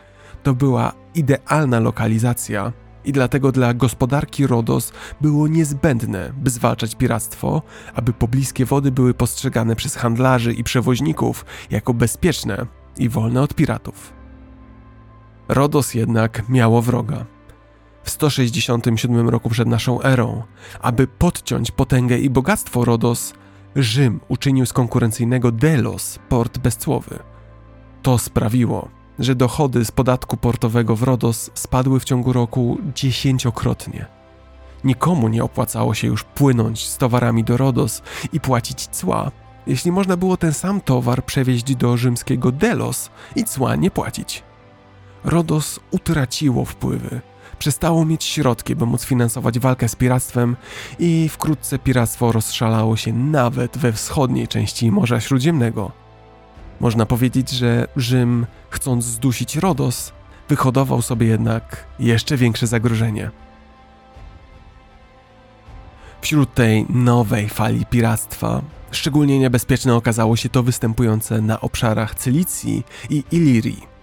To 0.42 0.54
była 0.54 0.92
idealna 1.14 1.80
lokalizacja 1.80 2.72
i 3.04 3.12
dlatego 3.12 3.52
dla 3.52 3.74
gospodarki 3.74 4.46
Rodos 4.46 4.92
było 5.20 5.48
niezbędne, 5.48 6.32
by 6.36 6.50
zwalczać 6.50 6.94
piractwo, 6.94 7.62
aby 7.94 8.12
pobliskie 8.12 8.64
wody 8.64 8.92
były 8.92 9.14
postrzegane 9.14 9.76
przez 9.76 9.96
handlarzy 9.96 10.52
i 10.52 10.64
przewoźników 10.64 11.44
jako 11.70 11.94
bezpieczne 11.94 12.66
i 12.96 13.08
wolne 13.08 13.42
od 13.42 13.54
piratów. 13.54 14.12
Rodos 15.48 15.94
jednak 15.94 16.48
miało 16.48 16.82
wroga. 16.82 17.33
W 18.04 18.10
167 18.10 19.28
roku 19.28 19.50
przed 19.50 19.68
naszą 19.68 20.02
erą, 20.02 20.42
aby 20.80 21.06
podciąć 21.06 21.70
potęgę 21.70 22.18
i 22.18 22.30
bogactwo 22.30 22.84
Rodos, 22.84 23.34
Rzym 23.76 24.20
uczynił 24.28 24.66
z 24.66 24.72
konkurencyjnego 24.72 25.52
Delos 25.52 26.18
port 26.28 26.58
bezcłowy. 26.58 27.18
To 28.02 28.18
sprawiło, 28.18 28.88
że 29.18 29.34
dochody 29.34 29.84
z 29.84 29.90
podatku 29.90 30.36
portowego 30.36 30.96
w 30.96 31.02
Rodos 31.02 31.50
spadły 31.54 32.00
w 32.00 32.04
ciągu 32.04 32.32
roku 32.32 32.78
dziesięciokrotnie. 32.94 34.06
Nikomu 34.84 35.28
nie 35.28 35.44
opłacało 35.44 35.94
się 35.94 36.06
już 36.06 36.24
płynąć 36.24 36.88
z 36.88 36.98
towarami 36.98 37.44
do 37.44 37.56
Rodos 37.56 38.02
i 38.32 38.40
płacić 38.40 38.86
cła, 38.86 39.30
jeśli 39.66 39.92
można 39.92 40.16
było 40.16 40.36
ten 40.36 40.52
sam 40.52 40.80
towar 40.80 41.24
przewieźć 41.24 41.74
do 41.74 41.96
rzymskiego 41.96 42.52
Delos 42.52 43.10
i 43.36 43.44
cła 43.44 43.76
nie 43.76 43.90
płacić. 43.90 44.42
Rodos 45.24 45.80
utraciło 45.90 46.64
wpływy, 46.64 47.20
przestało 47.58 48.04
mieć 48.04 48.24
środki, 48.24 48.76
by 48.76 48.86
móc 48.86 49.04
finansować 49.04 49.58
walkę 49.58 49.88
z 49.88 49.96
piractwem 49.96 50.56
i 50.98 51.28
wkrótce 51.28 51.78
piractwo 51.78 52.32
rozszalało 52.32 52.96
się 52.96 53.12
nawet 53.12 53.78
we 53.78 53.92
wschodniej 53.92 54.48
części 54.48 54.90
Morza 54.90 55.20
Śródziemnego. 55.20 55.92
Można 56.80 57.06
powiedzieć, 57.06 57.50
że 57.50 57.88
Rzym, 57.96 58.46
chcąc 58.70 59.04
zdusić 59.04 59.56
Rodos, 59.56 60.12
wyhodował 60.48 61.02
sobie 61.02 61.26
jednak 61.26 61.86
jeszcze 61.98 62.36
większe 62.36 62.66
zagrożenie. 62.66 63.30
Wśród 66.20 66.54
tej 66.54 66.86
nowej 66.88 67.48
fali 67.48 67.86
piractwa 67.86 68.62
szczególnie 68.90 69.38
niebezpieczne 69.38 69.94
okazało 69.94 70.36
się 70.36 70.48
to 70.48 70.62
występujące 70.62 71.40
na 71.40 71.60
obszarach 71.60 72.14
Cylicji 72.14 72.82
i 73.10 73.24
Ilirii. 73.30 73.93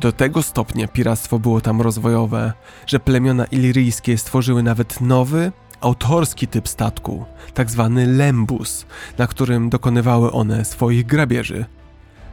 Do 0.00 0.12
tego 0.12 0.42
stopnia 0.42 0.88
piractwo 0.88 1.38
było 1.38 1.60
tam 1.60 1.80
rozwojowe, 1.80 2.52
że 2.86 3.00
plemiona 3.00 3.44
iliryjskie 3.44 4.18
stworzyły 4.18 4.62
nawet 4.62 5.00
nowy, 5.00 5.52
autorski 5.80 6.46
typ 6.46 6.68
statku, 6.68 7.24
tak 7.54 7.70
zwany 7.70 8.06
lembus, 8.06 8.86
na 9.18 9.26
którym 9.26 9.70
dokonywały 9.70 10.32
one 10.32 10.64
swoich 10.64 11.06
grabieży– 11.06 11.64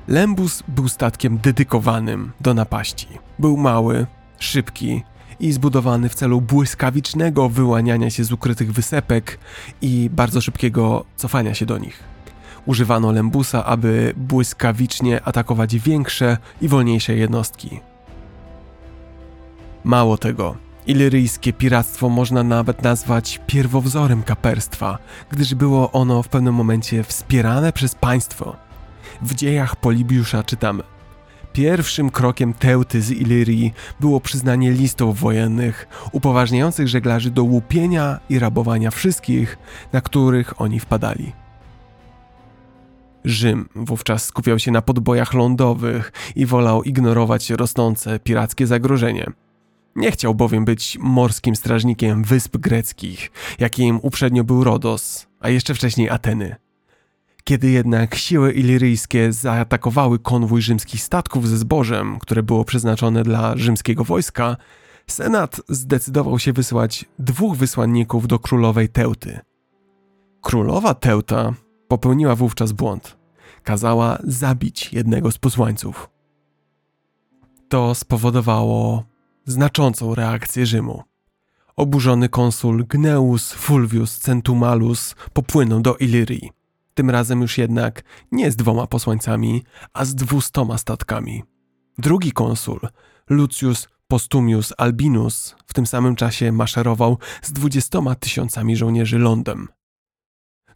Lembus 0.07 0.63
był 0.67 0.87
statkiem 0.87 1.37
dedykowanym 1.37 2.31
do 2.41 2.53
napaści. 2.53 3.07
Był 3.39 3.57
mały, 3.57 4.05
szybki 4.39 5.03
i 5.39 5.51
zbudowany 5.51 6.09
w 6.09 6.15
celu 6.15 6.41
błyskawicznego 6.41 7.49
wyłaniania 7.49 8.09
się 8.09 8.23
z 8.23 8.31
ukrytych 8.31 8.73
wysepek 8.73 9.39
i 9.81 10.09
bardzo 10.13 10.41
szybkiego 10.41 11.05
cofania 11.15 11.53
się 11.53 11.65
do 11.65 11.77
nich. 11.77 12.14
Używano 12.65 13.11
Lembusa, 13.11 13.65
aby 13.65 14.13
błyskawicznie 14.17 15.23
atakować 15.23 15.75
większe 15.75 16.37
i 16.61 16.67
wolniejsze 16.67 17.15
jednostki. 17.15 17.79
Mało 19.83 20.17
tego, 20.17 20.55
Ilyryjskie 20.87 21.53
piractwo 21.53 22.09
można 22.09 22.43
nawet 22.43 22.83
nazwać 22.83 23.41
pierwowzorem 23.47 24.23
kaperstwa, 24.23 24.97
gdyż 25.29 25.55
było 25.55 25.91
ono 25.91 26.23
w 26.23 26.27
pewnym 26.27 26.55
momencie 26.55 27.03
wspierane 27.03 27.73
przez 27.73 27.95
państwo– 27.95 28.55
w 29.21 29.35
dziejach 29.35 29.75
Polibiusza 29.75 30.43
czytamy. 30.43 30.83
Pierwszym 31.53 32.09
krokiem 32.09 32.53
Teuty 32.53 33.01
z 33.01 33.11
Ilyrii 33.11 33.73
było 33.99 34.21
przyznanie 34.21 34.71
listów 34.71 35.19
wojennych 35.19 35.87
upoważniających 36.11 36.87
żeglarzy 36.87 37.31
do 37.31 37.43
łupienia 37.43 38.19
i 38.29 38.39
rabowania 38.39 38.91
wszystkich, 38.91 39.57
na 39.93 40.01
których 40.01 40.61
oni 40.61 40.79
wpadali. 40.79 41.44
Rzym 43.25 43.69
wówczas 43.75 44.25
skupiał 44.25 44.59
się 44.59 44.71
na 44.71 44.81
podbojach 44.81 45.33
lądowych 45.33 46.11
i 46.35 46.45
wolał 46.45 46.83
ignorować 46.83 47.49
rosnące 47.49 48.19
pirackie 48.19 48.67
zagrożenie. 48.67 49.31
Nie 49.95 50.11
chciał 50.11 50.35
bowiem 50.35 50.65
być 50.65 50.97
morskim 51.01 51.55
strażnikiem 51.55 52.23
wysp 52.23 52.57
greckich, 52.57 53.31
jakim 53.59 53.99
uprzednio 54.01 54.43
był 54.43 54.63
Rodos, 54.63 55.27
a 55.39 55.49
jeszcze 55.49 55.73
wcześniej 55.73 56.09
Ateny. 56.09 56.55
Kiedy 57.43 57.69
jednak 57.69 58.15
siły 58.15 58.53
iliryjskie 58.53 59.33
zaatakowały 59.33 60.19
konwój 60.19 60.61
rzymskich 60.61 61.01
statków 61.01 61.47
ze 61.49 61.57
zbożem, 61.57 62.19
które 62.19 62.43
było 62.43 62.65
przeznaczone 62.65 63.23
dla 63.23 63.57
rzymskiego 63.57 64.03
wojska, 64.03 64.57
Senat 65.07 65.61
zdecydował 65.69 66.39
się 66.39 66.53
wysłać 66.53 67.05
dwóch 67.19 67.57
wysłanników 67.57 68.27
do 68.27 68.39
królowej 68.39 68.89
Teuty. 68.89 69.39
Królowa 70.41 70.93
Teuta 70.93 71.53
popełniła 71.87 72.35
wówczas 72.35 72.71
błąd. 72.71 73.17
Kazała 73.63 74.17
zabić 74.23 74.93
jednego 74.93 75.31
z 75.31 75.37
posłańców. 75.37 76.09
To 77.69 77.95
spowodowało 77.95 79.03
znaczącą 79.45 80.15
reakcję 80.15 80.65
Rzymu. 80.65 81.03
Oburzony 81.75 82.29
konsul 82.29 82.85
Gneus 82.85 83.51
Fulvius 83.53 84.19
Centumalus 84.19 85.15
popłynął 85.33 85.81
do 85.81 85.95
Ilirii. 85.95 86.51
Tym 86.93 87.09
razem 87.09 87.41
już 87.41 87.57
jednak 87.57 88.03
nie 88.31 88.51
z 88.51 88.55
dwoma 88.55 88.87
posłańcami, 88.87 89.63
a 89.93 90.05
z 90.05 90.15
dwustoma 90.15 90.77
statkami. 90.77 91.43
Drugi 91.97 92.31
konsul, 92.31 92.79
Lucius 93.29 93.87
Postumius 94.07 94.73
Albinus, 94.77 95.55
w 95.65 95.73
tym 95.73 95.85
samym 95.85 96.15
czasie 96.15 96.51
maszerował 96.51 97.17
z 97.41 97.51
dwudziestoma 97.51 98.15
tysiącami 98.15 98.75
żołnierzy 98.75 99.19
lądem. 99.19 99.67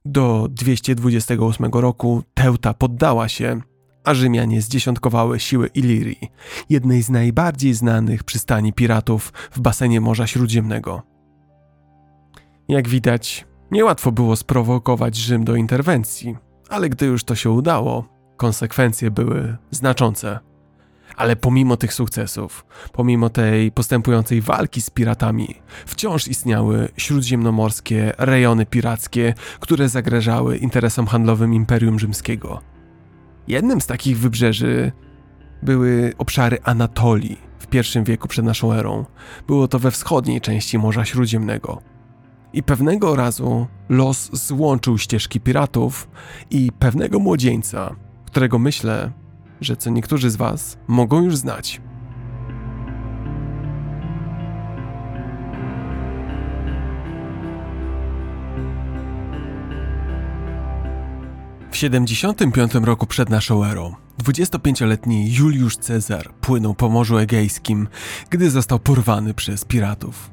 Do 0.09 0.47
228 0.51 1.71
roku 1.73 2.23
Teuta 2.33 2.73
poddała 2.73 3.29
się, 3.29 3.61
a 4.03 4.13
Rzymianie 4.13 4.61
zdziesiątkowały 4.61 5.39
siły 5.39 5.67
Ilirii, 5.67 6.31
jednej 6.69 7.01
z 7.01 7.09
najbardziej 7.09 7.73
znanych 7.73 8.23
przystani 8.23 8.73
piratów 8.73 9.33
w 9.51 9.59
basenie 9.59 10.01
Morza 10.01 10.27
Śródziemnego. 10.27 11.01
Jak 12.67 12.87
widać, 12.87 13.45
Niełatwo 13.71 14.11
było 14.11 14.35
sprowokować 14.35 15.15
Rzym 15.15 15.43
do 15.43 15.55
interwencji, 15.55 16.37
ale 16.69 16.89
gdy 16.89 17.05
już 17.05 17.23
to 17.23 17.35
się 17.35 17.49
udało, 17.49 18.05
konsekwencje 18.37 19.11
były 19.11 19.57
znaczące. 19.71 20.39
Ale 21.19 21.35
pomimo 21.35 21.77
tych 21.77 21.93
sukcesów, 21.93 22.65
pomimo 22.93 23.29
tej 23.29 23.71
postępującej 23.71 24.41
walki 24.41 24.81
z 24.81 24.89
piratami, 24.89 25.55
wciąż 25.85 26.27
istniały 26.27 26.89
śródziemnomorskie 26.97 28.13
rejony 28.17 28.65
pirackie, 28.65 29.33
które 29.59 29.89
zagrażały 29.89 30.57
interesom 30.57 31.07
handlowym 31.07 31.53
Imperium 31.53 31.99
Rzymskiego. 31.99 32.61
Jednym 33.47 33.81
z 33.81 33.87
takich 33.87 34.19
wybrzeży 34.19 34.91
były 35.63 36.13
obszary 36.17 36.57
Anatolii 36.63 37.37
w 37.59 37.75
I 37.75 38.03
wieku 38.03 38.27
przed 38.27 38.45
naszą 38.45 38.73
erą. 38.73 39.05
Było 39.47 39.67
to 39.67 39.79
we 39.79 39.91
wschodniej 39.91 40.41
części 40.41 40.77
Morza 40.77 41.05
Śródziemnego. 41.05 41.81
I 42.53 42.63
pewnego 42.63 43.15
razu 43.15 43.67
los 43.89 44.29
złączył 44.33 44.97
ścieżki 44.97 45.39
piratów 45.39 46.09
i 46.49 46.71
pewnego 46.79 47.19
młodzieńca, 47.19 47.95
którego 48.25 48.59
myślę, 48.59 49.11
że 49.61 49.77
co 49.77 49.89
niektórzy 49.89 50.29
z 50.29 50.35
Was 50.35 50.77
mogą 50.87 51.21
już 51.21 51.35
znać. 51.35 51.81
W 61.71 61.77
75 61.77 62.73
roku 62.73 63.07
przed 63.07 63.29
naszą 63.29 63.65
erą 63.65 63.95
25-letni 64.23 65.33
Juliusz 65.33 65.77
Cezar 65.77 66.33
płynął 66.41 66.73
po 66.73 66.89
Morzu 66.89 67.17
Egejskim, 67.17 67.87
gdy 68.29 68.49
został 68.49 68.79
porwany 68.79 69.33
przez 69.33 69.65
piratów. 69.65 70.29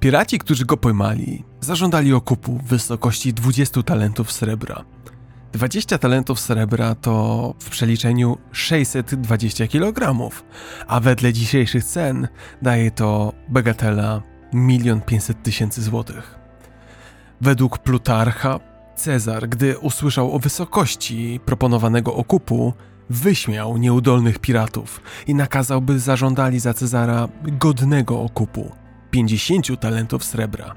Piraci, 0.00 0.38
którzy 0.38 0.64
go 0.64 0.76
pojmali, 0.76 1.44
zażądali 1.60 2.12
okupu 2.12 2.58
w 2.58 2.64
wysokości 2.64 3.34
20 3.34 3.82
talentów 3.82 4.32
srebra. 4.32 4.84
20 5.52 5.98
talentów 5.98 6.40
srebra 6.40 6.94
to 6.94 7.54
w 7.60 7.70
przeliczeniu 7.70 8.38
620 8.52 9.66
kg, 9.66 10.30
a 10.86 11.00
wedle 11.00 11.32
dzisiejszych 11.32 11.84
cen 11.84 12.28
daje 12.62 12.90
to 12.90 13.32
bagatela 13.48 14.22
1 14.52 15.00
500 15.00 15.42
tysięcy 15.42 15.82
złotych. 15.82 16.38
Według 17.40 17.78
Plutarcha 17.78 18.60
Cezar, 18.96 19.48
gdy 19.48 19.78
usłyszał 19.78 20.34
o 20.34 20.38
wysokości 20.38 21.40
proponowanego 21.44 22.14
okupu, 22.14 22.72
wyśmiał 23.10 23.76
nieudolnych 23.76 24.38
piratów 24.38 25.00
i 25.26 25.34
nakazał, 25.34 25.80
by 25.80 25.98
zażądali 25.98 26.60
za 26.60 26.74
Cezara 26.74 27.28
godnego 27.42 28.20
okupu 28.20 28.72
50 29.10 29.80
talentów 29.80 30.24
srebra. 30.24 30.74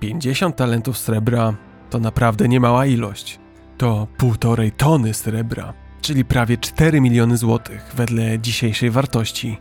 50 0.00 0.56
talentów 0.56 0.98
srebra 0.98 1.54
to 1.90 2.00
naprawdę 2.00 2.48
niemała 2.48 2.86
ilość. 2.86 3.43
To 3.78 4.06
półtorej 4.16 4.72
tony 4.72 5.14
srebra, 5.14 5.74
czyli 6.00 6.24
prawie 6.24 6.58
4 6.58 7.00
miliony 7.00 7.36
złotych 7.36 7.92
wedle 7.94 8.38
dzisiejszej 8.38 8.90
wartości. 8.90 9.58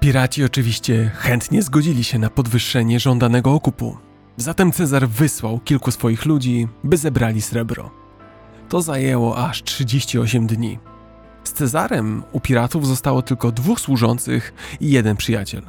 Piraci 0.00 0.44
oczywiście 0.44 1.10
chętnie 1.14 1.62
zgodzili 1.62 2.04
się 2.04 2.18
na 2.18 2.30
podwyższenie 2.30 3.00
żądanego 3.00 3.52
okupu. 3.52 3.96
Zatem 4.36 4.72
Cezar 4.72 5.08
wysłał 5.08 5.60
kilku 5.60 5.90
swoich 5.90 6.24
ludzi, 6.24 6.68
by 6.84 6.96
zebrali 6.96 7.42
srebro. 7.42 7.90
To 8.68 8.82
zajęło 8.82 9.48
aż 9.48 9.62
38 9.62 10.46
dni. 10.46 10.78
Z 11.44 11.52
Cezarem 11.52 12.22
u 12.32 12.40
piratów 12.40 12.86
zostało 12.86 13.22
tylko 13.22 13.52
dwóch 13.52 13.80
służących 13.80 14.54
i 14.80 14.90
jeden 14.90 15.16
przyjaciel. 15.16 15.62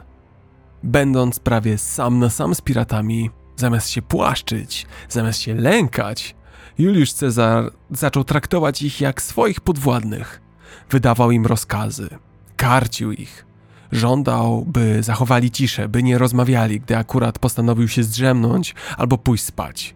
Będąc 0.83 1.39
prawie 1.39 1.77
sam 1.77 2.19
na 2.19 2.29
sam 2.29 2.55
z 2.55 2.61
piratami, 2.61 3.29
zamiast 3.55 3.89
się 3.89 4.01
płaszczyć, 4.01 4.85
zamiast 5.09 5.39
się 5.39 5.55
lękać, 5.55 6.35
Juliusz 6.77 7.13
Cezar 7.13 7.71
zaczął 7.91 8.23
traktować 8.23 8.81
ich 8.81 9.01
jak 9.01 9.21
swoich 9.21 9.61
podwładnych. 9.61 10.41
Wydawał 10.89 11.31
im 11.31 11.45
rozkazy, 11.45 12.09
karcił 12.55 13.11
ich, 13.11 13.45
żądał, 13.91 14.65
by 14.65 15.03
zachowali 15.03 15.51
ciszę, 15.51 15.89
by 15.89 16.03
nie 16.03 16.17
rozmawiali, 16.17 16.79
gdy 16.79 16.97
akurat 16.97 17.39
postanowił 17.39 17.87
się 17.87 18.03
zdrzemnąć 18.03 18.75
albo 18.97 19.17
pójść 19.17 19.43
spać. 19.43 19.95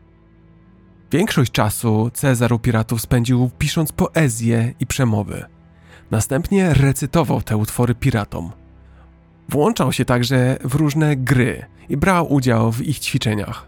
Większość 1.11 1.51
czasu 1.51 2.11
Cezar 2.13 2.53
u 2.53 2.59
piratów 2.59 3.01
spędził 3.01 3.49
pisząc 3.57 3.91
poezję 3.91 4.73
i 4.79 4.87
przemowy. 4.87 5.45
Następnie 6.11 6.73
recytował 6.73 7.41
te 7.41 7.57
utwory 7.57 7.95
piratom. 7.95 8.51
Włączał 9.49 9.93
się 9.93 10.05
także 10.05 10.57
w 10.63 10.75
różne 10.75 11.15
gry 11.15 11.65
i 11.89 11.97
brał 11.97 12.33
udział 12.33 12.71
w 12.71 12.81
ich 12.81 12.99
ćwiczeniach. 12.99 13.66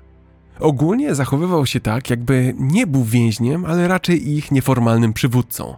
Ogólnie 0.59 1.15
zachowywał 1.15 1.65
się 1.65 1.79
tak, 1.79 2.09
jakby 2.09 2.55
nie 2.57 2.87
był 2.87 3.03
więźniem, 3.03 3.65
ale 3.65 3.87
raczej 3.87 4.29
ich 4.29 4.51
nieformalnym 4.51 5.13
przywódcą. 5.13 5.75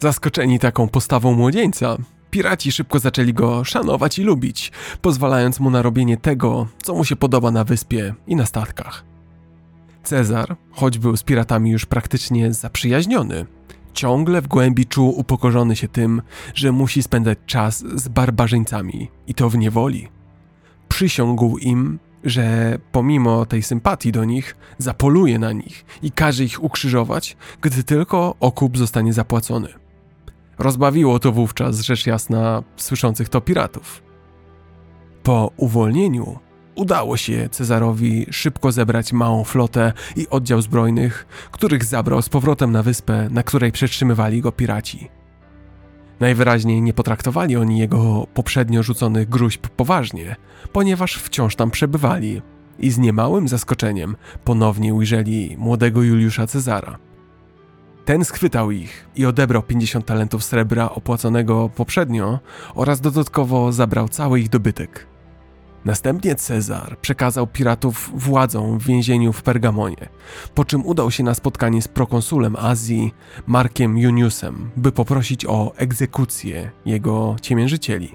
Zaskoczeni 0.00 0.58
taką 0.58 0.88
postawą 0.88 1.34
młodzieńca, 1.34 1.96
piraci 2.30 2.72
szybko 2.72 2.98
zaczęli 2.98 3.32
go 3.34 3.64
szanować 3.64 4.18
i 4.18 4.22
lubić, 4.22 4.72
pozwalając 5.02 5.60
mu 5.60 5.70
na 5.70 5.82
robienie 5.82 6.16
tego, 6.16 6.66
co 6.82 6.94
mu 6.94 7.04
się 7.04 7.16
podoba 7.16 7.50
na 7.50 7.64
wyspie 7.64 8.14
i 8.26 8.36
na 8.36 8.46
statkach. 8.46 9.04
Cezar, 10.02 10.56
choć 10.70 10.98
był 10.98 11.16
z 11.16 11.22
piratami 11.22 11.70
już 11.70 11.86
praktycznie 11.86 12.52
zaprzyjaźniony, 12.52 13.46
ciągle 13.94 14.42
w 14.42 14.48
głębi 14.48 14.86
czuł 14.86 15.18
upokorzony 15.18 15.76
się 15.76 15.88
tym, 15.88 16.22
że 16.54 16.72
musi 16.72 17.02
spędzać 17.02 17.38
czas 17.46 17.84
z 17.94 18.08
barbarzyńcami 18.08 19.10
i 19.26 19.34
to 19.34 19.50
w 19.50 19.58
niewoli. 19.58 20.08
Przysiągł 20.88 21.58
im, 21.58 21.98
że 22.26 22.78
pomimo 22.92 23.46
tej 23.46 23.62
sympatii 23.62 24.12
do 24.12 24.24
nich, 24.24 24.56
zapoluje 24.78 25.38
na 25.38 25.52
nich 25.52 25.84
i 26.02 26.10
każe 26.10 26.44
ich 26.44 26.64
ukrzyżować, 26.64 27.36
gdy 27.60 27.84
tylko 27.84 28.34
okup 28.40 28.78
zostanie 28.78 29.12
zapłacony. 29.12 29.68
Rozbawiło 30.58 31.18
to 31.18 31.32
wówczas, 31.32 31.80
rzecz 31.80 32.06
jasna, 32.06 32.62
słyszących 32.76 33.28
to 33.28 33.40
piratów. 33.40 34.02
Po 35.22 35.50
uwolnieniu 35.56 36.38
udało 36.74 37.16
się 37.16 37.48
Cezarowi 37.50 38.26
szybko 38.30 38.72
zebrać 38.72 39.12
małą 39.12 39.44
flotę 39.44 39.92
i 40.16 40.28
oddział 40.28 40.62
zbrojnych, 40.62 41.26
których 41.50 41.84
zabrał 41.84 42.22
z 42.22 42.28
powrotem 42.28 42.72
na 42.72 42.82
wyspę, 42.82 43.28
na 43.30 43.42
której 43.42 43.72
przetrzymywali 43.72 44.40
go 44.40 44.52
piraci. 44.52 45.08
Najwyraźniej 46.20 46.82
nie 46.82 46.92
potraktowali 46.92 47.56
oni 47.56 47.78
jego 47.78 48.26
poprzednio 48.34 48.82
rzuconych 48.82 49.28
gruźb 49.28 49.68
poważnie, 49.68 50.36
ponieważ 50.72 51.16
wciąż 51.16 51.56
tam 51.56 51.70
przebywali 51.70 52.42
i 52.78 52.90
z 52.90 52.98
niemałym 52.98 53.48
zaskoczeniem 53.48 54.16
ponownie 54.44 54.94
ujrzeli 54.94 55.56
młodego 55.58 56.02
Juliusza 56.02 56.46
Cezara. 56.46 56.98
Ten 58.04 58.24
schwytał 58.24 58.70
ich 58.70 59.08
i 59.16 59.26
odebrał 59.26 59.62
50 59.62 60.06
talentów 60.06 60.44
srebra 60.44 60.90
opłaconego 60.90 61.70
poprzednio 61.74 62.38
oraz 62.74 63.00
dodatkowo 63.00 63.72
zabrał 63.72 64.08
cały 64.08 64.40
ich 64.40 64.48
dobytek. 64.48 65.06
Następnie 65.86 66.34
Cezar 66.34 66.98
przekazał 67.00 67.46
piratów 67.46 68.10
władzom 68.14 68.78
w 68.78 68.86
więzieniu 68.86 69.32
w 69.32 69.42
Pergamonie, 69.42 70.08
po 70.54 70.64
czym 70.64 70.86
udał 70.86 71.10
się 71.10 71.22
na 71.22 71.34
spotkanie 71.34 71.82
z 71.82 71.88
prokonsulem 71.88 72.56
Azji, 72.56 73.14
Markiem 73.46 73.98
Juniusem, 73.98 74.70
by 74.76 74.92
poprosić 74.92 75.46
o 75.46 75.72
egzekucję 75.76 76.70
jego 76.86 77.36
ciemiężycieli. 77.42 78.14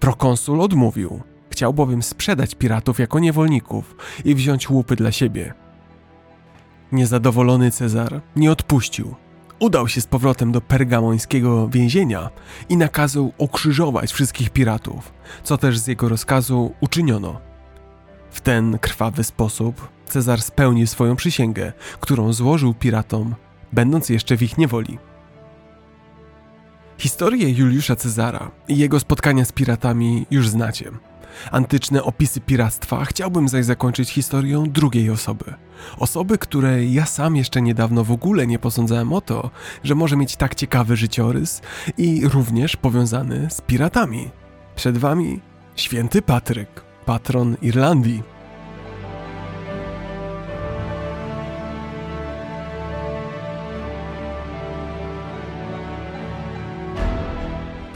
Prokonsul 0.00 0.60
odmówił, 0.60 1.20
chciał 1.50 1.74
bowiem 1.74 2.02
sprzedać 2.02 2.54
piratów 2.54 2.98
jako 2.98 3.18
niewolników 3.18 3.96
i 4.24 4.34
wziąć 4.34 4.70
łupy 4.70 4.96
dla 4.96 5.12
siebie. 5.12 5.54
Niezadowolony 6.92 7.70
Cezar 7.70 8.20
nie 8.36 8.52
odpuścił 8.52 9.14
udał 9.58 9.88
się 9.88 10.00
z 10.00 10.06
powrotem 10.06 10.52
do 10.52 10.60
pergamońskiego 10.60 11.68
więzienia 11.68 12.30
i 12.68 12.76
nakazał 12.76 13.32
okrzyżować 13.38 14.12
wszystkich 14.12 14.50
piratów, 14.50 15.12
co 15.42 15.56
też 15.58 15.78
z 15.78 15.86
jego 15.86 16.08
rozkazu 16.08 16.74
uczyniono. 16.80 17.40
W 18.30 18.40
ten 18.40 18.78
krwawy 18.78 19.24
sposób 19.24 19.88
Cezar 20.06 20.42
spełnił 20.42 20.86
swoją 20.86 21.16
przysięgę, 21.16 21.72
którą 22.00 22.32
złożył 22.32 22.74
piratom, 22.74 23.34
będąc 23.72 24.08
jeszcze 24.08 24.36
w 24.36 24.42
ich 24.42 24.58
niewoli. 24.58 24.98
Historię 26.98 27.50
Juliusza 27.50 27.96
Cezara 27.96 28.50
i 28.68 28.76
jego 28.76 29.00
spotkania 29.00 29.44
z 29.44 29.52
piratami 29.52 30.26
już 30.30 30.48
znacie 30.48 30.90
antyczne 31.50 32.02
opisy 32.02 32.40
piractwa, 32.40 33.04
chciałbym 33.04 33.48
zaś 33.48 33.64
zakończyć 33.64 34.10
historią 34.10 34.64
drugiej 34.64 35.10
osoby. 35.10 35.54
Osoby, 35.98 36.38
której 36.38 36.92
ja 36.92 37.06
sam 37.06 37.36
jeszcze 37.36 37.62
niedawno 37.62 38.04
w 38.04 38.12
ogóle 38.12 38.46
nie 38.46 38.58
posądzałem 38.58 39.12
o 39.12 39.20
to, 39.20 39.50
że 39.84 39.94
może 39.94 40.16
mieć 40.16 40.36
tak 40.36 40.54
ciekawy 40.54 40.96
życiorys 40.96 41.62
i 41.98 42.28
również 42.28 42.76
powiązany 42.76 43.48
z 43.50 43.60
piratami. 43.60 44.30
Przed 44.76 44.98
wami 44.98 45.40
święty 45.76 46.22
Patryk, 46.22 46.68
patron 47.06 47.56
Irlandii. 47.62 48.33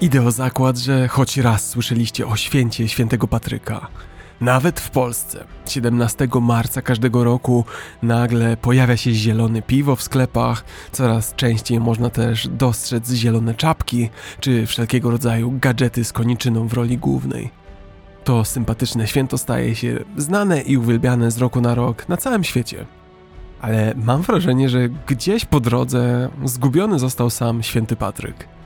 Idę 0.00 0.26
o 0.26 0.30
zakład, 0.30 0.78
że 0.78 1.08
choć 1.08 1.36
raz 1.36 1.68
słyszeliście 1.68 2.26
o 2.26 2.36
święcie 2.36 2.88
świętego 2.88 3.28
Patryka. 3.28 3.88
Nawet 4.40 4.80
w 4.80 4.90
Polsce 4.90 5.44
17 5.66 6.28
marca 6.40 6.82
każdego 6.82 7.24
roku 7.24 7.64
nagle 8.02 8.56
pojawia 8.56 8.96
się 8.96 9.12
zielone 9.12 9.62
piwo 9.62 9.96
w 9.96 10.02
sklepach, 10.02 10.64
coraz 10.92 11.34
częściej 11.34 11.80
można 11.80 12.10
też 12.10 12.48
dostrzec 12.48 13.12
zielone 13.12 13.54
czapki 13.54 14.10
czy 14.40 14.66
wszelkiego 14.66 15.10
rodzaju 15.10 15.52
gadżety 15.60 16.04
z 16.04 16.12
koniczyną 16.12 16.68
w 16.68 16.72
roli 16.72 16.98
głównej. 16.98 17.50
To 18.24 18.44
sympatyczne 18.44 19.06
święto 19.06 19.38
staje 19.38 19.74
się 19.76 20.04
znane 20.16 20.60
i 20.60 20.76
uwielbiane 20.76 21.30
z 21.30 21.38
roku 21.38 21.60
na 21.60 21.74
rok 21.74 22.08
na 22.08 22.16
całym 22.16 22.44
świecie. 22.44 22.86
Ale 23.60 23.94
mam 23.96 24.22
wrażenie, 24.22 24.68
że 24.68 24.88
gdzieś 24.88 25.44
po 25.44 25.60
drodze 25.60 26.28
zgubiony 26.44 26.98
został 26.98 27.30
sam 27.30 27.62
święty 27.62 27.96
Patryk. 27.96 28.57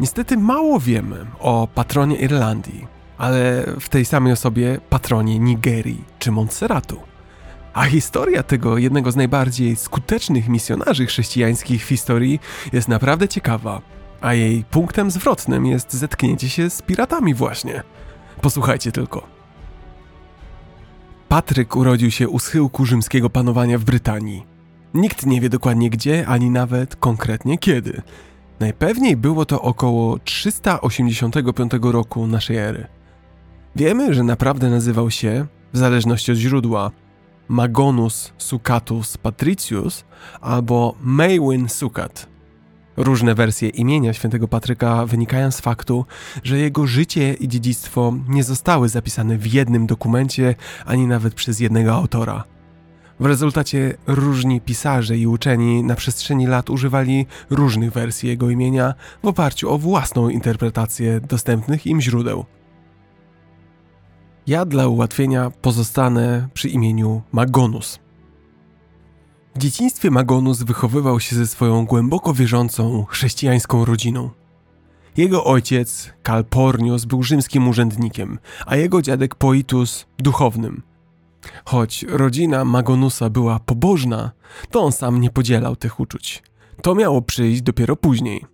Niestety 0.00 0.36
mało 0.36 0.80
wiemy 0.80 1.26
o 1.38 1.68
patronie 1.74 2.16
Irlandii, 2.16 2.86
ale 3.18 3.66
w 3.80 3.88
tej 3.88 4.04
samej 4.04 4.32
osobie 4.32 4.80
patronie 4.90 5.38
Nigerii 5.38 6.04
czy 6.18 6.32
Montserratu. 6.32 7.00
A 7.74 7.84
historia 7.84 8.42
tego 8.42 8.78
jednego 8.78 9.12
z 9.12 9.16
najbardziej 9.16 9.76
skutecznych 9.76 10.48
misjonarzy 10.48 11.06
chrześcijańskich 11.06 11.84
w 11.84 11.88
historii 11.88 12.40
jest 12.72 12.88
naprawdę 12.88 13.28
ciekawa, 13.28 13.80
a 14.20 14.34
jej 14.34 14.64
punktem 14.64 15.10
zwrotnym 15.10 15.66
jest 15.66 15.92
zetknięcie 15.92 16.48
się 16.48 16.70
z 16.70 16.82
piratami 16.82 17.34
właśnie. 17.34 17.82
Posłuchajcie 18.40 18.92
tylko. 18.92 19.26
Patryk 21.28 21.76
urodził 21.76 22.10
się 22.10 22.28
u 22.28 22.38
schyłku 22.38 22.86
rzymskiego 22.86 23.30
panowania 23.30 23.78
w 23.78 23.84
Brytanii. 23.84 24.46
Nikt 24.94 25.26
nie 25.26 25.40
wie 25.40 25.48
dokładnie 25.48 25.90
gdzie, 25.90 26.26
ani 26.26 26.50
nawet 26.50 26.96
konkretnie 26.96 27.58
kiedy– 27.58 28.02
Najpewniej 28.60 29.16
było 29.16 29.44
to 29.44 29.62
około 29.62 30.18
385 30.18 31.72
roku 31.82 32.26
naszej 32.26 32.56
ery. 32.56 32.86
Wiemy, 33.76 34.14
że 34.14 34.22
naprawdę 34.22 34.70
nazywał 34.70 35.10
się, 35.10 35.46
w 35.72 35.78
zależności 35.78 36.32
od 36.32 36.38
źródła, 36.38 36.90
Magonus 37.48 38.32
Sucatus 38.38 39.16
Patricius 39.16 40.04
albo 40.40 40.94
Maywin 41.00 41.68
Sucat. 41.68 42.28
Różne 42.96 43.34
wersje 43.34 43.68
imienia 43.68 44.12
świętego 44.12 44.48
Patryka 44.48 45.06
wynikają 45.06 45.50
z 45.50 45.60
faktu, 45.60 46.04
że 46.42 46.58
jego 46.58 46.86
życie 46.86 47.34
i 47.34 47.48
dziedzictwo 47.48 48.14
nie 48.28 48.44
zostały 48.44 48.88
zapisane 48.88 49.38
w 49.38 49.46
jednym 49.46 49.86
dokumencie 49.86 50.54
ani 50.86 51.06
nawet 51.06 51.34
przez 51.34 51.60
jednego 51.60 51.94
autora. 51.94 52.44
W 53.20 53.26
rezultacie 53.26 53.96
różni 54.06 54.60
pisarze 54.60 55.18
i 55.18 55.26
uczeni 55.26 55.82
na 55.82 55.94
przestrzeni 55.94 56.46
lat 56.46 56.70
używali 56.70 57.26
różnych 57.50 57.92
wersji 57.92 58.28
jego 58.28 58.50
imienia 58.50 58.94
w 59.22 59.26
oparciu 59.26 59.70
o 59.70 59.78
własną 59.78 60.28
interpretację 60.28 61.20
dostępnych 61.20 61.86
im 61.86 62.00
źródeł. 62.00 62.44
Ja 64.46 64.64
dla 64.64 64.88
ułatwienia 64.88 65.50
pozostanę 65.50 66.48
przy 66.54 66.68
imieniu 66.68 67.22
Magonus. 67.32 67.98
W 69.54 69.58
dzieciństwie 69.58 70.10
Magonus 70.10 70.62
wychowywał 70.62 71.20
się 71.20 71.36
ze 71.36 71.46
swoją 71.46 71.86
głęboko 71.86 72.34
wierzącą 72.34 73.04
chrześcijańską 73.08 73.84
rodziną. 73.84 74.30
Jego 75.16 75.44
ojciec, 75.44 76.10
Kalpornius, 76.22 77.04
był 77.04 77.22
rzymskim 77.22 77.68
urzędnikiem, 77.68 78.38
a 78.66 78.76
jego 78.76 79.02
dziadek 79.02 79.34
Poitus 79.34 80.06
duchownym. 80.18 80.89
Choć 81.64 82.02
rodzina 82.02 82.64
Magonusa 82.64 83.30
była 83.30 83.58
pobożna, 83.58 84.30
to 84.70 84.82
on 84.82 84.92
sam 84.92 85.20
nie 85.20 85.30
podzielał 85.30 85.76
tych 85.76 86.00
uczuć. 86.00 86.42
To 86.82 86.94
miało 86.94 87.22
przyjść 87.22 87.62
dopiero 87.62 87.96
później. 87.96 88.44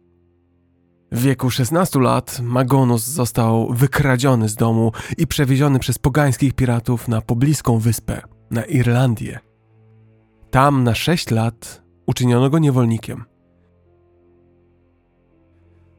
W 1.13 1.23
wieku 1.23 1.51
16 1.51 2.01
lat 2.01 2.41
Magonus 2.43 3.05
został 3.05 3.69
wykradziony 3.73 4.49
z 4.49 4.55
domu 4.55 4.93
i 5.19 5.27
przewieziony 5.27 5.79
przez 5.79 5.99
pogańskich 5.99 6.55
piratów 6.55 7.09
na 7.09 7.21
pobliską 7.21 7.79
wyspę, 7.79 8.23
na 8.51 8.65
Irlandię. 8.65 9.39
Tam 10.51 10.85
na 10.85 10.95
6 10.95 11.31
lat 11.31 11.83
uczyniono 12.07 12.51
go 12.51 12.59
niewolnikiem. 12.59 13.25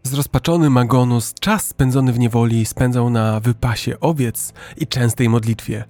Zrozpaczony 0.04 0.70
Magonus 0.70 1.34
czas 1.34 1.66
spędzony 1.68 2.14
w 2.14 2.20
niewoli 2.20 2.66
spędzał 2.66 3.10
na 3.10 3.40
wypasie 3.40 4.00
owiec 4.00 4.54
i 4.78 4.88
częstej 4.88 5.30
modlitwie. 5.30 5.84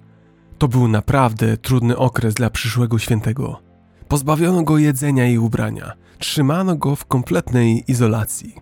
To 0.58 0.68
był 0.68 0.88
naprawdę 0.88 1.56
trudny 1.56 1.96
okres 1.96 2.34
dla 2.34 2.50
przyszłego 2.50 2.98
świętego. 2.98 3.60
Pozbawiono 4.08 4.62
go 4.62 4.78
jedzenia 4.78 5.28
i 5.28 5.38
ubrania, 5.38 5.92
trzymano 6.18 6.76
go 6.76 6.96
w 6.96 7.06
kompletnej 7.06 7.84
izolacji. 7.88 8.54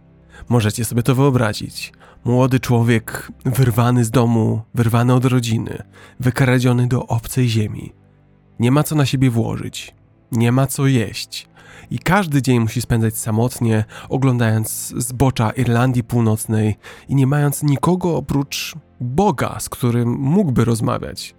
Możecie 0.49 0.85
sobie 0.85 1.03
to 1.03 1.15
wyobrazić. 1.15 1.93
Młody 2.25 2.61
człowiek 2.61 3.33
wyrwany 3.45 4.05
z 4.05 4.11
domu, 4.11 4.63
wyrwany 4.75 5.15
od 5.15 5.25
rodziny, 5.25 5.83
wykradziony 6.21 6.87
do 6.87 7.07
obcej 7.07 7.49
ziemi. 7.49 7.93
Nie 8.61 8.71
ma 8.71 8.83
co 8.83 8.95
na 8.95 9.07
siebie 9.07 9.31
włożyć, 9.31 9.95
nie 10.33 10.53
ma 10.53 10.67
co 10.67 10.87
jeść, 10.87 11.49
i 11.91 11.99
każdy 11.99 12.43
dzień 12.43 12.61
musi 12.61 12.81
spędzać 12.81 13.19
samotnie, 13.19 13.85
oglądając 14.09 14.95
zbocza 14.97 15.51
Irlandii 15.51 16.05
Północnej 16.05 16.77
i 17.09 17.15
nie 17.15 17.27
mając 17.27 17.63
nikogo 17.63 18.17
oprócz 18.17 18.75
Boga, 19.01 19.61
z 19.61 19.69
którym 19.69 20.09
mógłby 20.19 20.65
rozmawiać. 20.65 21.35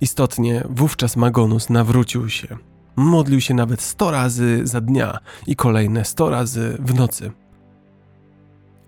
Istotnie, 0.00 0.64
wówczas 0.70 1.16
Magonus 1.16 1.70
nawrócił 1.70 2.28
się. 2.28 2.56
Modlił 2.96 3.40
się 3.40 3.54
nawet 3.54 3.82
sto 3.82 4.10
razy 4.10 4.60
za 4.66 4.80
dnia 4.80 5.18
i 5.46 5.56
kolejne 5.56 6.04
sto 6.04 6.30
razy 6.30 6.76
w 6.80 6.94
nocy. 6.94 7.32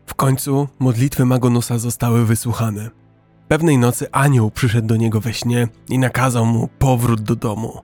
W 0.07 0.15
końcu 0.15 0.69
modlitwy 0.79 1.25
Magonusa 1.25 1.79
zostały 1.79 2.27
wysłuchane. 2.27 2.91
Pewnej 3.49 3.79
nocy 3.79 4.13
anioł 4.13 4.51
przyszedł 4.51 4.89
do 4.89 4.97
niego 4.97 5.21
we 5.21 5.35
śnie 5.35 5.69
i 5.89 5.99
nakazał 5.99 6.47
mu 6.47 6.69
powrót 6.79 7.21
do 7.21 7.37
domu. 7.37 7.81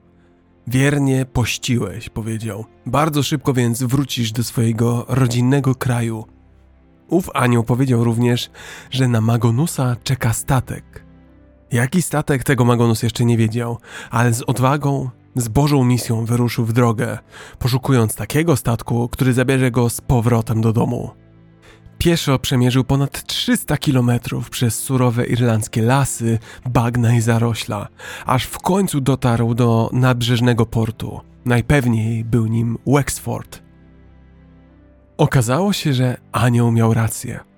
Wiernie 0.67 1.25
pościłeś, 1.25 2.09
powiedział. 2.09 2.65
Bardzo 2.85 3.23
szybko 3.23 3.53
więc 3.53 3.83
wrócisz 3.83 4.31
do 4.31 4.43
swojego 4.43 5.05
rodzinnego 5.07 5.75
kraju. 5.75 6.25
Ów 7.09 7.29
anioł 7.33 7.63
powiedział 7.63 8.03
również, 8.03 8.49
że 8.91 9.07
na 9.07 9.21
Magonusa 9.21 9.95
czeka 10.03 10.33
statek. 10.33 11.04
Jaki 11.75 12.01
statek, 12.01 12.43
tego 12.43 12.65
Magonus 12.65 13.03
jeszcze 13.03 13.25
nie 13.25 13.37
wiedział, 13.37 13.77
ale 14.11 14.33
z 14.33 14.41
odwagą, 14.41 15.09
z 15.35 15.47
Bożą 15.47 15.83
misją 15.83 16.25
wyruszył 16.25 16.65
w 16.65 16.73
drogę, 16.73 17.17
poszukując 17.59 18.15
takiego 18.15 18.55
statku, 18.55 19.09
który 19.09 19.33
zabierze 19.33 19.71
go 19.71 19.89
z 19.89 20.01
powrotem 20.01 20.61
do 20.61 20.73
domu. 20.73 21.11
Pieszo 21.97 22.39
przemierzył 22.39 22.83
ponad 22.83 23.23
300 23.23 23.77
kilometrów 23.77 24.49
przez 24.49 24.79
surowe 24.79 25.25
irlandzkie 25.25 25.81
lasy, 25.81 26.39
bagna 26.69 27.15
i 27.15 27.21
zarośla, 27.21 27.87
aż 28.25 28.43
w 28.43 28.57
końcu 28.57 29.01
dotarł 29.01 29.53
do 29.53 29.89
nadbrzeżnego 29.93 30.65
portu. 30.65 31.21
Najpewniej 31.45 32.25
był 32.25 32.45
nim 32.47 32.77
Wexford. 32.87 33.61
Okazało 35.17 35.73
się, 35.73 35.93
że 35.93 36.17
anioł 36.31 36.71
miał 36.71 36.93
rację. 36.93 37.54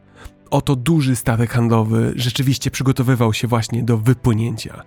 Oto 0.51 0.75
duży 0.75 1.15
statek 1.15 1.51
handlowy 1.51 2.13
rzeczywiście 2.15 2.71
przygotowywał 2.71 3.33
się 3.33 3.47
właśnie 3.47 3.83
do 3.83 3.97
wypłynięcia. 3.97 4.83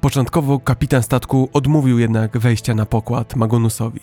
Początkowo 0.00 0.58
kapitan 0.58 1.02
statku 1.02 1.48
odmówił 1.52 1.98
jednak 1.98 2.38
wejścia 2.38 2.74
na 2.74 2.86
pokład 2.86 3.36
Magonusowi. 3.36 4.00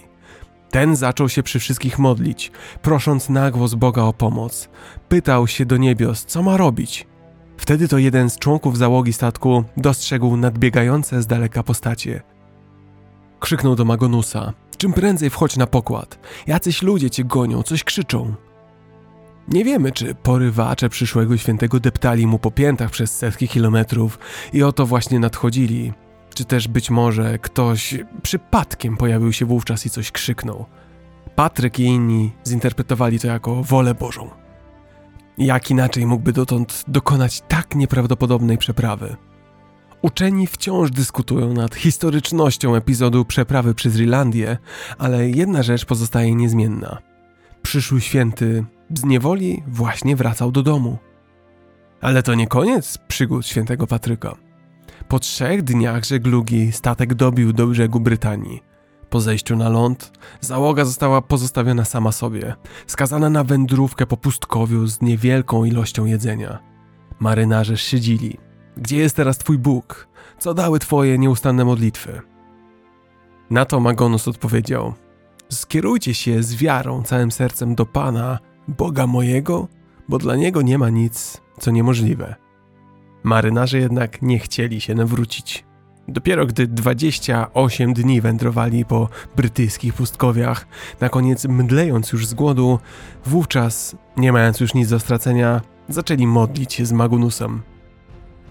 Ten 0.71 0.95
zaczął 0.95 1.29
się 1.29 1.43
przy 1.43 1.59
wszystkich 1.59 1.99
modlić, 1.99 2.51
prosząc 2.81 3.29
na 3.29 3.51
głos 3.51 3.73
Boga 3.73 4.01
o 4.01 4.13
pomoc. 4.13 4.69
Pytał 5.09 5.47
się 5.47 5.65
do 5.65 5.77
niebios, 5.77 6.25
co 6.25 6.43
ma 6.43 6.57
robić. 6.57 7.07
Wtedy 7.57 7.87
to 7.87 7.97
jeden 7.97 8.29
z 8.29 8.39
członków 8.39 8.77
załogi 8.77 9.13
statku 9.13 9.63
dostrzegł 9.77 10.37
nadbiegające 10.37 11.21
z 11.21 11.27
daleka 11.27 11.63
postacie. 11.63 12.21
Krzyknął 13.39 13.75
do 13.75 13.85
Magonusa: 13.85 14.53
Czym 14.77 14.93
prędzej 14.93 15.29
wchodź 15.29 15.57
na 15.57 15.67
pokład. 15.67 16.19
Jacyś 16.47 16.81
ludzie 16.81 17.09
cię 17.09 17.23
gonią, 17.23 17.63
coś 17.63 17.83
krzyczą. 17.83 18.35
Nie 19.47 19.63
wiemy, 19.63 19.91
czy 19.91 20.15
porywacze 20.15 20.89
przyszłego 20.89 21.37
świętego 21.37 21.79
deptali 21.79 22.27
mu 22.27 22.39
po 22.39 22.51
piętach 22.51 22.91
przez 22.91 23.17
setki 23.17 23.47
kilometrów 23.47 24.19
i 24.53 24.63
oto 24.63 24.85
właśnie 24.85 25.19
nadchodzili, 25.19 25.93
czy 26.33 26.45
też 26.45 26.67
być 26.67 26.89
może 26.89 27.39
ktoś 27.39 27.95
przypadkiem 28.21 28.97
pojawił 28.97 29.33
się 29.33 29.45
wówczas 29.45 29.85
i 29.85 29.89
coś 29.89 30.11
krzyknął. 30.11 30.65
Patryk 31.35 31.79
i 31.79 31.83
inni 31.83 32.31
zinterpretowali 32.47 33.19
to 33.19 33.27
jako 33.27 33.63
wolę 33.63 33.95
Bożą. 33.95 34.29
Jak 35.37 35.71
inaczej 35.71 36.05
mógłby 36.05 36.33
dotąd 36.33 36.83
dokonać 36.87 37.41
tak 37.47 37.75
nieprawdopodobnej 37.75 38.57
przeprawy? 38.57 39.15
Uczeni 40.01 40.47
wciąż 40.47 40.91
dyskutują 40.91 41.53
nad 41.53 41.75
historycznością 41.75 42.75
epizodu 42.75 43.25
przeprawy 43.25 43.73
przez 43.73 43.99
Irlandię, 43.99 44.57
ale 44.97 45.29
jedna 45.29 45.63
rzecz 45.63 45.85
pozostaje 45.85 46.35
niezmienna. 46.35 46.97
Przyszły 47.61 48.01
święty 48.01 48.65
z 48.95 49.03
niewoli 49.03 49.63
właśnie 49.67 50.15
wracał 50.15 50.51
do 50.51 50.63
domu. 50.63 50.97
Ale 52.01 52.23
to 52.23 52.33
nie 52.35 52.47
koniec 52.47 52.97
przygód 52.97 53.47
świętego 53.47 53.87
Patryka. 53.87 54.35
Po 55.07 55.19
trzech 55.19 55.63
dniach 55.63 56.05
żeglugi 56.05 56.71
statek 56.71 57.13
dobił 57.13 57.53
do 57.53 57.67
brzegu 57.67 57.99
Brytanii. 57.99 58.61
Po 59.09 59.21
zejściu 59.21 59.55
na 59.55 59.69
ląd, 59.69 60.11
załoga 60.41 60.85
została 60.85 61.21
pozostawiona 61.21 61.85
sama 61.85 62.11
sobie, 62.11 62.55
skazana 62.87 63.29
na 63.29 63.43
wędrówkę 63.43 64.05
po 64.05 64.17
pustkowiu 64.17 64.87
z 64.87 65.01
niewielką 65.01 65.65
ilością 65.65 66.05
jedzenia. 66.05 66.59
Marynarze 67.19 67.77
szydzili. 67.77 68.37
Gdzie 68.77 68.97
jest 68.97 69.15
teraz 69.15 69.37
twój 69.37 69.57
Bóg? 69.57 70.07
Co 70.39 70.53
dały 70.53 70.79
twoje 70.79 71.17
nieustanne 71.17 71.65
modlitwy? 71.65 72.21
Na 73.49 73.65
to 73.65 73.79
Magonus 73.79 74.27
odpowiedział: 74.27 74.93
Skierujcie 75.49 76.13
się 76.13 76.43
z 76.43 76.55
wiarą 76.55 77.03
całym 77.03 77.31
sercem 77.31 77.75
do 77.75 77.85
Pana, 77.85 78.39
Boga 78.67 79.07
mojego, 79.07 79.67
bo 80.09 80.17
dla 80.17 80.35
Niego 80.35 80.61
nie 80.61 80.77
ma 80.77 80.89
nic, 80.89 81.41
co 81.59 81.71
niemożliwe. 81.71 82.35
Marynarze 83.23 83.77
jednak 83.77 84.21
nie 84.21 84.39
chcieli 84.39 84.81
się 84.81 84.95
nawrócić. 84.95 85.65
Dopiero 86.07 86.45
gdy 86.45 86.67
28 86.67 87.93
dni 87.93 88.21
wędrowali 88.21 88.85
po 88.85 89.09
brytyjskich 89.35 89.93
pustkowiach, 89.93 90.67
na 91.01 91.09
koniec 91.09 91.45
mdlejąc 91.45 92.11
już 92.11 92.27
z 92.27 92.33
głodu, 92.33 92.79
wówczas, 93.25 93.95
nie 94.17 94.31
mając 94.31 94.59
już 94.59 94.73
nic 94.73 94.89
do 94.89 94.99
stracenia, 94.99 95.61
zaczęli 95.89 96.27
modlić 96.27 96.73
się 96.73 96.85
z 96.85 96.91
Magunusem. 96.91 97.61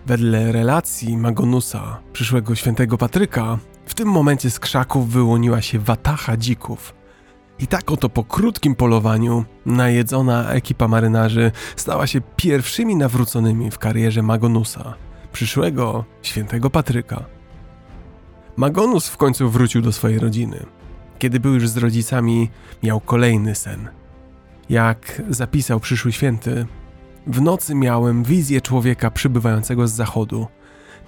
Wedle 0.06 0.52
relacji 0.52 1.16
Magonusa, 1.16 1.98
przyszłego 2.12 2.54
świętego 2.54 2.98
Patryka, 2.98 3.58
w 3.86 3.94
tym 3.94 4.08
momencie 4.08 4.50
z 4.50 4.60
krzaków 4.60 5.08
wyłoniła 5.08 5.62
się 5.62 5.78
watacha 5.78 6.36
dzików. 6.36 6.94
I 7.58 7.66
tak 7.66 7.90
oto 7.90 8.08
po 8.08 8.24
krótkim 8.24 8.74
polowaniu 8.74 9.44
najedzona 9.66 10.50
ekipa 10.50 10.88
marynarzy 10.88 11.52
stała 11.76 12.06
się 12.06 12.20
pierwszymi 12.36 12.96
nawróconymi 12.96 13.70
w 13.70 13.78
karierze 13.78 14.22
Magonusa, 14.22 14.94
przyszłego 15.32 16.04
świętego 16.22 16.70
Patryka. 16.70 17.24
Magonus 18.56 19.08
w 19.08 19.16
końcu 19.16 19.50
wrócił 19.50 19.82
do 19.82 19.92
swojej 19.92 20.18
rodziny. 20.18 20.66
Kiedy 21.18 21.40
był 21.40 21.54
już 21.54 21.68
z 21.68 21.76
rodzicami, 21.76 22.50
miał 22.82 23.00
kolejny 23.00 23.54
sen. 23.54 23.88
Jak 24.68 25.22
zapisał 25.28 25.80
przyszły 25.80 26.12
święty, 26.12 26.66
w 27.26 27.40
nocy 27.40 27.74
miałem 27.74 28.24
wizję 28.24 28.60
człowieka 28.60 29.10
przybywającego 29.10 29.88
z 29.88 29.92
zachodu. 29.92 30.46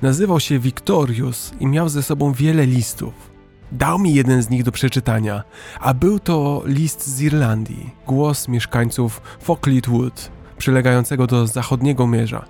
Nazywał 0.03 0.41
się 0.41 0.59
Victorius 0.59 1.53
i 1.61 1.67
miał 1.67 1.89
ze 1.89 2.03
sobą 2.03 2.33
wiele 2.33 2.67
listów. 2.67 3.38
Dał 3.73 3.99
mi 3.99 4.15
jeden 4.15 4.43
z 4.43 4.51
nich 4.51 4.63
do 4.63 4.73
przeczytania, 4.73 5.43
a 5.81 5.95
był 5.95 6.19
to 6.19 6.63
list 6.67 7.07
z 7.07 7.23
Irlandii, 7.23 7.91
głos 8.07 8.49
mieszkańców 8.49 9.23
Falkland 9.41 9.89
Wood, 9.89 10.31
przylegającego 10.59 11.27
do 11.27 11.47
zachodniego 11.47 12.07
mierza. 12.07 12.45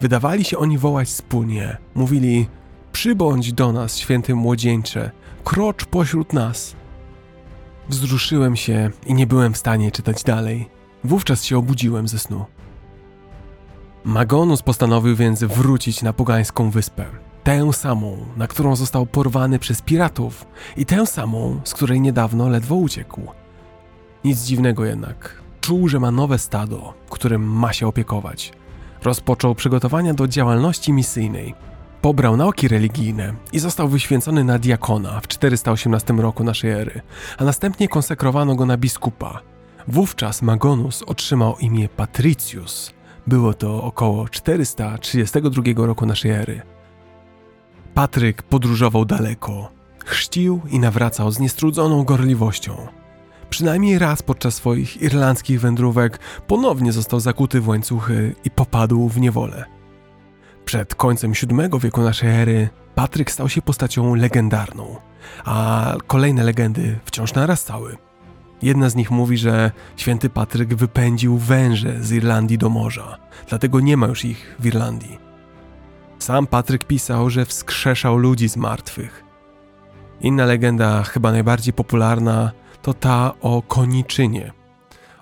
Wydawali 0.00 0.44
się 0.44 0.58
oni 0.58 0.78
wołać 0.78 1.08
wspólnie. 1.08 1.76
Mówili: 1.94 2.48
Przybądź 2.92 3.52
do 3.52 3.72
nas, 3.72 3.96
święty 3.96 4.34
młodzieńcze, 4.34 5.10
krocz 5.44 5.84
pośród 5.84 6.32
nas. 6.32 6.76
Wzruszyłem 7.88 8.56
się 8.56 8.90
i 9.06 9.14
nie 9.14 9.26
byłem 9.26 9.54
w 9.54 9.58
stanie 9.58 9.90
czytać 9.90 10.22
dalej. 10.24 10.68
Wówczas 11.04 11.44
się 11.44 11.58
obudziłem 11.58 12.08
ze 12.08 12.18
snu. 12.18 12.44
Magonus 14.04 14.62
postanowił 14.62 15.16
więc 15.16 15.44
wrócić 15.44 16.02
na 16.02 16.12
pogańską 16.12 16.70
wyspę. 16.70 17.04
Tę 17.46 17.72
samą, 17.72 18.16
na 18.36 18.46
którą 18.46 18.76
został 18.76 19.06
porwany 19.06 19.58
przez 19.58 19.82
piratów 19.82 20.46
i 20.76 20.86
tę 20.86 21.06
samą, 21.06 21.60
z 21.64 21.74
której 21.74 22.00
niedawno 22.00 22.48
ledwo 22.48 22.74
uciekł. 22.74 23.20
Nic 24.24 24.44
dziwnego 24.44 24.84
jednak. 24.84 25.42
Czuł, 25.60 25.88
że 25.88 26.00
ma 26.00 26.10
nowe 26.10 26.38
stado, 26.38 26.94
którym 27.10 27.42
ma 27.42 27.72
się 27.72 27.86
opiekować. 27.86 28.52
Rozpoczął 29.02 29.54
przygotowania 29.54 30.14
do 30.14 30.28
działalności 30.28 30.92
misyjnej. 30.92 31.54
Pobrał 32.02 32.36
nauki 32.36 32.68
religijne 32.68 33.34
i 33.52 33.58
został 33.58 33.88
wyświęcony 33.88 34.44
na 34.44 34.58
diakona 34.58 35.20
w 35.20 35.28
418 35.28 36.14
roku 36.14 36.44
naszej 36.44 36.70
ery, 36.70 37.00
a 37.38 37.44
następnie 37.44 37.88
konsekrowano 37.88 38.54
go 38.54 38.66
na 38.66 38.76
biskupa. 38.76 39.42
Wówczas 39.88 40.42
Magonus 40.42 41.02
otrzymał 41.02 41.56
imię 41.58 41.88
Patricius. 41.88 42.92
Było 43.26 43.54
to 43.54 43.82
około 43.82 44.28
432 44.28 45.86
roku 45.86 46.06
naszej 46.06 46.30
ery. 46.30 46.75
Patryk 47.96 48.42
podróżował 48.42 49.04
daleko, 49.04 49.70
chrzcił 50.04 50.60
i 50.70 50.78
nawracał 50.78 51.30
z 51.30 51.38
niestrudzoną 51.38 52.04
gorliwością. 52.04 52.86
Przynajmniej 53.50 53.98
raz 53.98 54.22
podczas 54.22 54.54
swoich 54.54 55.02
irlandzkich 55.02 55.60
wędrówek 55.60 56.18
ponownie 56.46 56.92
został 56.92 57.20
zakuty 57.20 57.60
w 57.60 57.68
łańcuchy 57.68 58.34
i 58.44 58.50
popadł 58.50 59.08
w 59.08 59.20
niewolę. 59.20 59.64
Przed 60.64 60.94
końcem 60.94 61.32
VII 61.32 61.80
wieku 61.80 62.02
naszej 62.02 62.30
ery 62.30 62.68
Patryk 62.94 63.30
stał 63.30 63.48
się 63.48 63.62
postacią 63.62 64.14
legendarną, 64.14 64.96
a 65.44 65.94
kolejne 66.06 66.44
legendy 66.44 66.98
wciąż 67.04 67.34
narastały. 67.34 67.96
Jedna 68.62 68.90
z 68.90 68.94
nich 68.94 69.10
mówi, 69.10 69.38
że 69.38 69.70
święty 69.96 70.30
Patryk 70.30 70.74
wypędził 70.74 71.38
węże 71.38 72.02
z 72.02 72.12
Irlandii 72.12 72.58
do 72.58 72.68
morza, 72.68 73.18
dlatego 73.48 73.80
nie 73.80 73.96
ma 73.96 74.06
już 74.06 74.24
ich 74.24 74.56
w 74.58 74.66
Irlandii. 74.66 75.25
Sam 76.26 76.46
Patryk 76.46 76.84
pisał, 76.84 77.30
że 77.30 77.44
wskrzeszał 77.44 78.16
ludzi 78.16 78.48
z 78.48 78.56
martwych. 78.56 79.24
Inna 80.20 80.44
legenda, 80.44 81.02
chyba 81.02 81.32
najbardziej 81.32 81.74
popularna, 81.74 82.52
to 82.82 82.94
ta 82.94 83.34
o 83.40 83.62
koniczynie. 83.62 84.52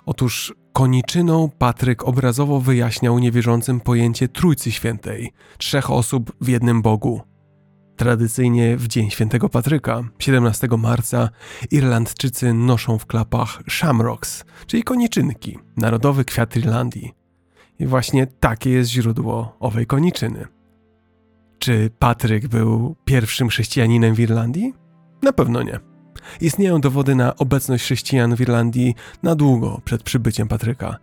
Otóż 0.05 0.53
koniczyną 0.73 1.49
Patryk 1.57 2.03
obrazowo 2.03 2.59
wyjaśniał 2.59 3.19
niewierzącym 3.19 3.79
pojęcie 3.79 4.27
Trójcy 4.27 4.71
Świętej, 4.71 5.33
trzech 5.57 5.91
osób 5.91 6.31
w 6.41 6.47
jednym 6.47 6.81
Bogu. 6.81 7.21
Tradycyjnie 7.95 8.77
w 8.77 8.87
Dzień 8.87 9.11
Świętego 9.11 9.49
Patryka, 9.49 10.03
17 10.19 10.67
marca, 10.77 11.29
Irlandczycy 11.71 12.53
noszą 12.53 12.97
w 12.97 13.05
klapach 13.05 13.63
shamrocks, 13.69 14.45
czyli 14.67 14.83
koniczynki, 14.83 15.59
narodowy 15.77 16.25
kwiat 16.25 16.55
Irlandii. 16.55 17.13
I 17.79 17.85
właśnie 17.85 18.27
takie 18.27 18.69
jest 18.69 18.89
źródło 18.89 19.57
owej 19.59 19.85
koniczyny. 19.85 20.54
Czy 21.65 21.89
Patryk 21.99 22.47
był 22.47 22.95
pierwszym 23.05 23.49
chrześcijaninem 23.49 24.15
w 24.15 24.19
Irlandii? 24.19 24.73
Na 25.21 25.33
pewno 25.33 25.63
nie. 25.63 25.79
Istnieją 26.41 26.81
dowody 26.81 27.15
na 27.15 27.35
obecność 27.35 27.83
chrześcijan 27.83 28.35
w 28.35 28.41
Irlandii 28.41 28.95
na 29.23 29.35
długo 29.35 29.81
przed 29.85 30.03
przybyciem 30.03 30.47
Patryka, 30.47 30.97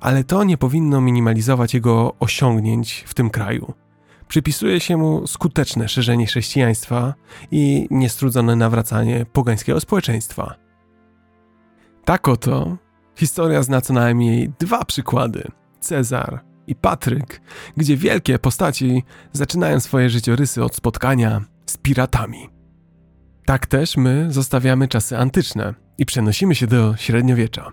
ale 0.00 0.24
to 0.24 0.44
nie 0.44 0.58
powinno 0.58 1.00
minimalizować 1.00 1.74
jego 1.74 2.14
osiągnięć 2.20 3.04
w 3.06 3.14
tym 3.14 3.30
kraju. 3.30 3.72
Przypisuje 4.28 4.80
się 4.80 4.96
mu 4.96 5.26
skuteczne 5.26 5.88
szerzenie 5.88 6.26
chrześcijaństwa 6.26 7.14
i 7.50 7.86
niestrudzone 7.90 8.56
nawracanie 8.56 9.26
pogańskiego 9.32 9.80
społeczeństwa. 9.80 10.54
Tak 12.04 12.28
oto 12.28 12.76
historia 13.16 13.62
zna 13.62 13.80
co 13.80 13.92
najmniej 13.92 14.52
dwa 14.58 14.84
przykłady: 14.84 15.48
Cezar 15.80 16.53
i 16.66 16.74
Patryk, 16.74 17.40
gdzie 17.76 17.96
wielkie 17.96 18.38
postaci 18.38 19.02
zaczynają 19.32 19.80
swoje 19.80 20.10
życiorysy 20.10 20.64
od 20.64 20.76
spotkania 20.76 21.44
z 21.66 21.76
piratami. 21.76 22.48
Tak 23.46 23.66
też 23.66 23.96
my 23.96 24.26
zostawiamy 24.32 24.88
czasy 24.88 25.18
antyczne 25.18 25.74
i 25.98 26.06
przenosimy 26.06 26.54
się 26.54 26.66
do 26.66 26.96
średniowiecza. 26.96 27.72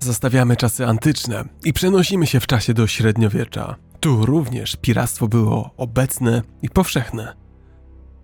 Zostawiamy 0.00 0.56
czasy 0.56 0.86
antyczne 0.86 1.44
i 1.64 1.72
przenosimy 1.72 2.26
się 2.26 2.40
w 2.40 2.46
czasie 2.46 2.74
do 2.74 2.86
średniowiecza. 2.86 3.76
Tu 4.00 4.26
również 4.26 4.76
piractwo 4.76 5.28
było 5.28 5.70
obecne 5.76 6.42
i 6.62 6.70
powszechne. 6.70 7.45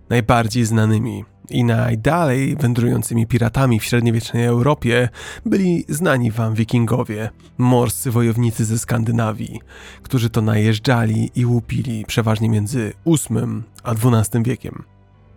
Najbardziej 0.09 0.65
znanymi 0.65 1.25
i 1.49 1.63
najdalej 1.63 2.55
wędrującymi 2.55 3.27
piratami 3.27 3.79
w 3.79 3.83
średniowiecznej 3.83 4.45
Europie 4.45 5.09
byli 5.45 5.85
znani 5.89 6.31
wam 6.31 6.53
wikingowie, 6.53 7.29
morscy 7.57 8.11
wojownicy 8.11 8.65
ze 8.65 8.79
Skandynawii, 8.79 9.61
którzy 10.03 10.29
to 10.29 10.41
najeżdżali 10.41 11.31
i 11.35 11.45
łupili 11.45 12.05
przeważnie 12.05 12.49
między 12.49 12.93
VIII 13.05 13.63
a 13.83 13.91
XII 13.91 14.43
wiekiem. 14.43 14.83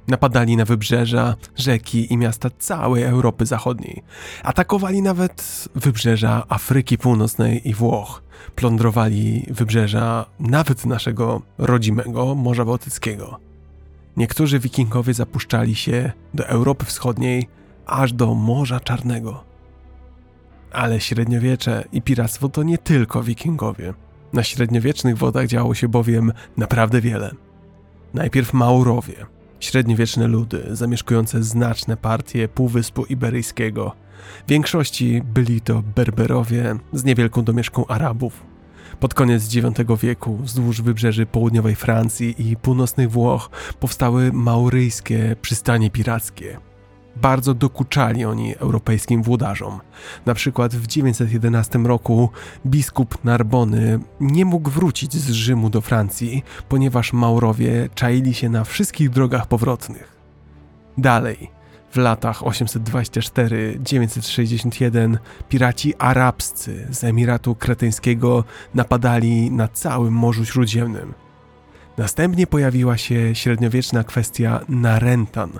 Napadali 0.09 0.57
na 0.57 0.65
wybrzeża, 0.65 1.35
rzeki 1.57 2.13
i 2.13 2.17
miasta 2.17 2.51
całej 2.59 3.03
Europy 3.03 3.47
Zachodniej. 3.47 4.03
Atakowali 4.43 5.03
nawet 5.03 5.69
wybrzeża 5.75 6.45
Afryki 6.49 6.99
Północnej 6.99 7.69
i 7.69 7.75
Włoch. 7.75 8.23
Plądrowali 8.55 9.47
wybrzeża 9.51 10.27
nawet 10.41 10.87
naszego 10.87 11.43
rodzimego 11.59 12.35
Morza 12.35 12.65
Bałtyckiego. 12.65 13.41
Niektórzy 14.17 14.59
wikingowie 14.59 15.15
zapuszczali 15.15 15.75
się 15.75 16.13
do 16.35 16.47
Europy 16.47 16.85
Wschodniej 16.85 17.49
aż 17.87 18.13
do 18.13 18.35
Morza 18.35 18.81
Czarnego. 18.81 19.45
Ale 20.73 21.01
średniowiecze 21.01 21.85
i 21.93 22.03
piractwo 22.03 22.49
to 22.49 22.63
nie 22.63 22.79
tylko 22.79 23.23
wikingowie. 23.23 23.95
Na 24.33 24.43
średniowiecznych 24.43 25.19
wodach 25.19 25.47
działo 25.47 25.75
się 25.75 25.89
bowiem 25.89 26.33
naprawdę 26.57 27.01
wiele. 27.01 27.31
Najpierw 28.15 28.53
Maurowie, 28.53 29.27
średniowieczne 29.61 30.27
ludy 30.27 30.67
zamieszkujące 30.71 31.43
znaczne 31.43 31.97
partie 31.97 32.49
Półwyspu 32.49 33.05
Iberyjskiego. 33.05 33.93
W 34.47 34.51
większości 34.51 35.23
byli 35.35 35.61
to 35.61 35.83
Berberowie 35.95 36.77
z 36.93 37.05
niewielką 37.05 37.43
domieszką 37.43 37.87
Arabów. 37.87 38.56
Pod 39.01 39.15
koniec 39.15 39.55
IX 39.55 40.01
wieku 40.03 40.37
wzdłuż 40.37 40.83
wybrzeży 40.83 41.27
południowej 41.27 41.75
Francji 41.75 42.51
i 42.51 42.57
północnych 42.57 43.11
Włoch 43.11 43.51
powstały 43.81 44.33
mauryjskie 44.33 45.37
przystanie 45.43 45.91
pirackie. 45.91 46.59
Bardzo 47.17 47.55
dokuczali 47.55 48.25
oni 48.25 48.57
europejskim 48.57 49.23
włodarzom. 49.23 49.81
Na 50.27 50.35
przykład 50.35 50.75
w 50.75 50.87
911 50.87 51.79
roku 51.79 52.31
biskup 52.67 53.25
Narbony 53.25 53.99
nie 54.21 54.45
mógł 54.45 54.71
wrócić 54.71 55.15
z 55.15 55.31
Rzymu 55.31 55.71
do 55.71 55.81
Francji, 55.81 56.45
ponieważ 56.69 57.13
Maurowie 57.13 57.89
czaili 57.95 58.35
się 58.35 58.49
na 58.49 58.65
wszystkich 58.65 59.11
drogach 59.11 59.47
powrotnych. 59.47 60.17
Dalej, 60.99 61.51
w 61.97 61.99
latach 61.99 62.43
824-961 62.43 65.17
piraci 65.49 65.95
arabscy 65.99 66.87
z 66.91 67.05
Emiratu 67.05 67.55
Kretyńskiego 67.55 68.45
napadali 68.75 69.51
na 69.51 69.69
całym 69.69 70.15
Morzu 70.15 70.45
Śródziemnym. 70.45 71.15
Następnie 71.99 72.47
pojawiła 72.47 72.97
się 72.97 73.35
średniowieczna 73.35 74.05
kwestia 74.05 74.61
Narentan. 74.69 75.51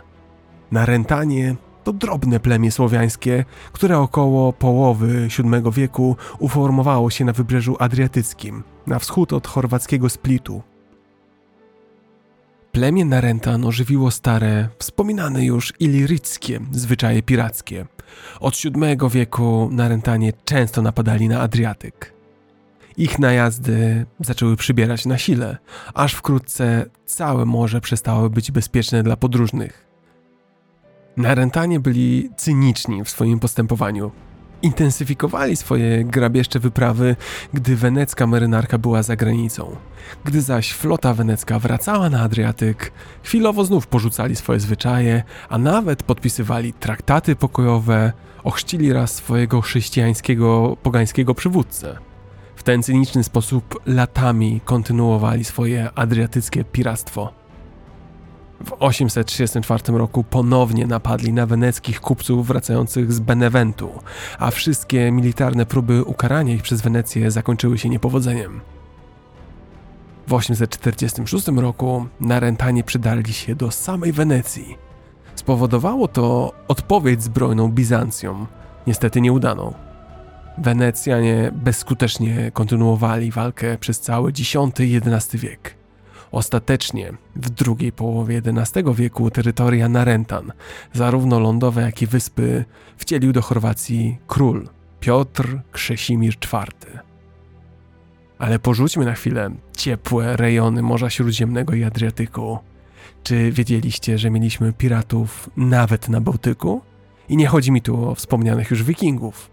Narentanie 0.73 1.57
to 1.85 1.93
drobne 1.93 2.41
plemię 2.41 2.71
słowiańskie, 2.71 3.45
które 3.73 3.99
około 3.99 4.53
połowy 4.53 5.29
VII 5.39 5.73
wieku 5.73 6.17
uformowało 6.39 7.11
się 7.11 7.25
na 7.25 7.33
wybrzeżu 7.33 7.77
adriatyckim, 7.79 8.63
na 8.87 8.99
wschód 8.99 9.33
od 9.33 9.47
chorwackiego 9.47 10.09
Splitu. 10.09 10.63
Plemię 12.77 13.05
Narentan 13.05 13.65
ożywiło 13.65 14.11
stare, 14.11 14.69
wspominane 14.79 15.45
już 15.45 15.73
iliryckie 15.81 16.61
zwyczaje 16.71 17.23
pirackie. 17.23 17.87
Od 18.41 18.55
VII 18.57 19.11
wieku 19.11 19.69
Narentanie 19.73 20.33
często 20.45 20.83
napadali 20.83 21.29
na 21.29 21.41
Adriatyk. 21.41 22.13
Ich 22.97 23.19
najazdy 23.19 24.07
zaczęły 24.21 24.57
przybierać 24.57 25.07
na 25.07 25.19
sile, 25.19 25.57
aż 25.95 26.15
wkrótce 26.15 26.87
całe 27.07 27.45
morze 27.45 27.81
przestało 27.81 28.31
być 28.31 28.51
bezpieczne 28.51 29.03
dla 29.03 29.17
podróżnych. 29.17 29.87
Narentanie 31.17 31.81
byli 31.81 32.31
cyniczni 32.37 33.05
w 33.05 33.11
swoim 33.11 33.39
postępowaniu. 33.39 34.11
Intensyfikowali 34.63 35.57
swoje 35.57 36.05
grabieżcze 36.05 36.59
wyprawy, 36.59 37.17
gdy 37.55 37.77
wenecka 37.77 38.27
marynarka 38.27 38.79
była 38.79 39.03
za 39.03 39.17
granicą. 39.17 39.77
Gdy 40.25 40.41
zaś 40.41 40.73
flota 40.73 41.15
wenecka 41.15 41.59
wracała 41.59 42.11
na 42.11 42.21
Adriatyk, 42.21 42.93
chwilowo 43.23 43.65
znów 43.65 43.87
porzucali 43.87 44.37
swoje 44.37 44.61
zwyczaje, 44.61 45.23
a 45.49 45.59
nawet 45.59 46.03
podpisywali 46.03 46.73
traktaty 46.73 47.37
pokojowe, 47.37 48.13
ochrzcili 48.45 48.93
raz 48.93 49.15
swojego 49.15 49.61
chrześcijańskiego, 49.61 50.77
pogańskiego 50.83 51.35
przywódcę. 51.35 51.99
W 52.57 52.63
ten 52.63 52.83
cyniczny 52.83 53.25
sposób 53.25 53.81
latami 53.87 54.61
kontynuowali 54.65 55.45
swoje 55.45 55.91
adriatyckie 55.95 56.65
piractwo. 56.65 57.46
W 58.65 58.73
834 58.79 59.99
roku 59.99 60.25
ponownie 60.25 60.87
napadli 60.87 61.33
na 61.33 61.47
weneckich 61.47 62.01
kupców 62.01 62.47
wracających 62.47 63.13
z 63.13 63.21
Beneventu, 63.21 63.91
a 64.39 64.51
wszystkie 64.51 65.13
militarne 65.13 65.67
próby 65.67 66.05
ukarania 66.05 66.55
ich 66.55 66.63
przez 66.63 66.81
Wenecję 66.81 67.31
zakończyły 67.31 67.79
się 67.79 67.89
niepowodzeniem. 67.89 68.61
W 70.27 70.33
846 70.33 71.49
roku 71.49 72.07
Narentanie 72.21 72.85
przydarli 72.85 73.33
się 73.33 73.55
do 73.55 73.71
samej 73.71 74.13
Wenecji. 74.13 74.77
Spowodowało 75.35 76.09
to 76.09 76.53
odpowiedź 76.69 77.23
zbrojną 77.23 77.69
Bizancjom, 77.69 78.47
niestety 78.87 79.21
nieudaną. 79.21 79.75
Wenecjanie 80.59 81.53
bezskutecznie 81.55 82.51
kontynuowali 82.55 83.31
walkę 83.31 83.79
przez 83.79 84.01
cały 84.01 84.31
X 84.31 84.55
i 84.79 84.97
XI 84.97 85.39
wiek. 85.39 85.86
Ostatecznie 86.37 87.13
w 87.37 87.51
drugiej 87.51 87.93
połowie 87.93 88.43
XI 88.45 88.81
wieku 88.95 89.31
terytoria 89.31 89.89
Narentan, 89.89 90.53
zarówno 90.93 91.41
lądowe, 91.41 91.83
jak 91.83 92.03
i 92.03 92.07
wyspy, 92.07 92.65
wcielił 92.97 93.33
do 93.33 93.43
Chorwacji 93.43 94.19
król 94.27 94.69
Piotr 95.01 95.61
Krzesimir 95.73 96.35
IV. 96.35 97.03
Ale 98.39 98.59
porzućmy 98.59 99.05
na 99.05 99.15
chwilę 99.15 99.51
ciepłe 99.77 100.37
rejony 100.37 100.83
Morza 100.83 101.11
Śródziemnego 101.11 101.75
i 101.75 101.85
Adriatyku. 101.85 102.59
Czy 103.23 103.53
wiedzieliście, 103.53 104.19
że 104.19 104.31
mieliśmy 104.31 104.73
piratów 104.73 105.51
nawet 105.57 106.09
na 106.09 106.21
Bałtyku? 106.21 106.83
I 107.29 107.37
nie 107.37 107.47
chodzi 107.47 107.73
mi 107.73 107.83
tu 107.83 108.09
o 108.09 108.15
wspomnianych 108.15 108.71
już 108.71 108.83
wikingów. 108.83 109.51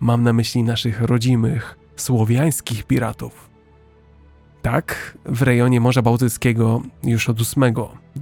Mam 0.00 0.22
na 0.22 0.32
myśli 0.32 0.62
naszych 0.62 1.00
rodzimych, 1.00 1.78
słowiańskich 1.96 2.84
piratów. 2.84 3.53
Tak, 4.64 5.18
w 5.24 5.42
rejonie 5.42 5.80
Morza 5.80 6.02
Bałtyckiego 6.02 6.82
już 7.02 7.28
od 7.28 7.38
VIII 7.38 7.74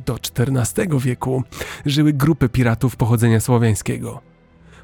do 0.07 0.16
XIV 0.38 0.99
wieku 0.99 1.43
żyły 1.86 2.12
grupy 2.12 2.49
piratów 2.49 2.97
pochodzenia 2.97 3.40
słowiańskiego. 3.40 4.20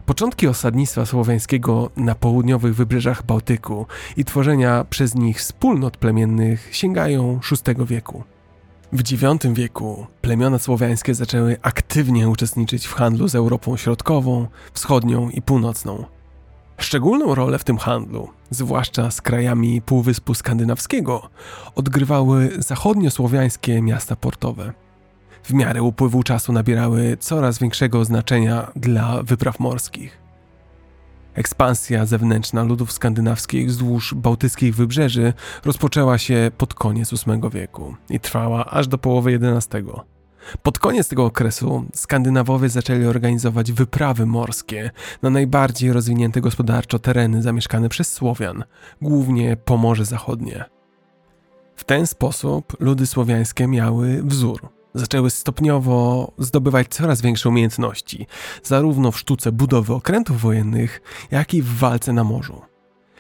Początki 0.07 0.47
osadnictwa 0.47 1.07
słowiańskiego 1.07 1.91
na 1.97 2.15
południowych 2.15 2.75
wybrzeżach 2.75 3.27
Bałtyku 3.27 3.87
i 4.17 4.25
tworzenia 4.25 4.85
przez 4.91 5.15
nich 5.15 5.39
wspólnot 5.39 5.97
plemiennych 5.97 6.69
sięgają 6.73 7.41
VI 7.51 7.87
wieku. 7.87 8.23
W 8.93 9.13
IX 9.13 9.47
wieku 9.53 10.07
plemiona 10.21 10.59
słowiańskie 10.59 11.15
zaczęły 11.15 11.57
aktywnie 11.63 12.29
uczestniczyć 12.29 12.87
w 12.87 12.95
handlu 12.95 13.29
z 13.29 13.35
Europą 13.35 13.77
Środkową, 13.77 14.47
Wschodnią 14.73 15.31
i 15.31 15.43
Północną. 15.43 16.18
Szczególną 16.79 17.35
rolę 17.35 17.59
w 17.59 17.65
tym 17.65 17.79
handlu, 17.79 18.29
zwłaszcza 18.51 19.11
z 19.11 19.21
krajami 19.21 19.83
Półwyspu 19.83 20.35
Skandynawskiego, 20.35 21.29
odgrywały 21.75 22.51
zachodniosłowiańskie 22.59 23.83
miasta 23.83 24.17
portowe. 24.17 24.73
W 25.45 25.53
miarę 25.53 25.83
upływu 25.83 26.23
czasu 26.23 26.53
nabierały 26.53 27.17
coraz 27.21 27.59
większego 27.59 28.05
znaczenia 28.05 28.73
dla 28.77 29.23
wypraw 29.23 29.61
morskich. 29.61 30.19
Ekspansja 31.35 32.07
zewnętrzna 32.07 32.63
ludów 32.63 32.93
skandynawskich 32.93 33.69
wzdłuż 33.69 34.15
bałtyckich 34.15 34.75
wybrzeży 34.75 35.33
rozpoczęła 35.65 36.19
się 36.19 36.51
pod 36.59 36.75
koniec 36.75 37.11
VIII 37.11 37.51
wieku 37.53 37.97
i 38.11 38.21
trwała 38.21 38.65
aż 38.65 38.89
do 38.89 38.99
połowy 38.99 39.39
XI. 39.43 39.77
Pod 40.63 40.79
koniec 40.79 41.09
tego 41.09 41.25
okresu 41.25 41.85
Skandynawowie 41.95 42.69
zaczęli 42.69 43.07
organizować 43.07 43.73
wyprawy 43.73 44.27
morskie 44.27 44.91
na 45.23 45.31
najbardziej 45.31 45.93
rozwinięte 45.93 46.41
gospodarczo 46.41 46.99
tereny 46.99 47.43
zamieszkane 47.43 47.89
przez 47.89 48.13
Słowian, 48.13 48.65
głównie 49.03 49.57
Pomorze 49.57 50.05
Zachodnie. 50.05 50.65
W 51.77 51.85
ten 51.85 52.07
sposób 52.07 52.77
ludy 52.81 53.07
słowiańskie 53.07 53.67
miały 53.67 54.23
wzór. 54.23 54.69
Zaczęły 54.95 55.31
stopniowo 55.31 56.33
zdobywać 56.39 56.89
coraz 56.89 57.23
większe 57.23 57.49
umiejętności, 57.49 58.27
zarówno 58.63 59.13
w 59.13 59.19
sztuce 59.19 59.53
budowy 59.53 59.95
okrętów 59.95 60.41
wojennych, 60.41 61.01
jak 61.31 61.55
i 61.55 61.63
w 61.63 61.79
walce 61.79 62.13
na 62.13 62.25
morzu. 62.25 62.68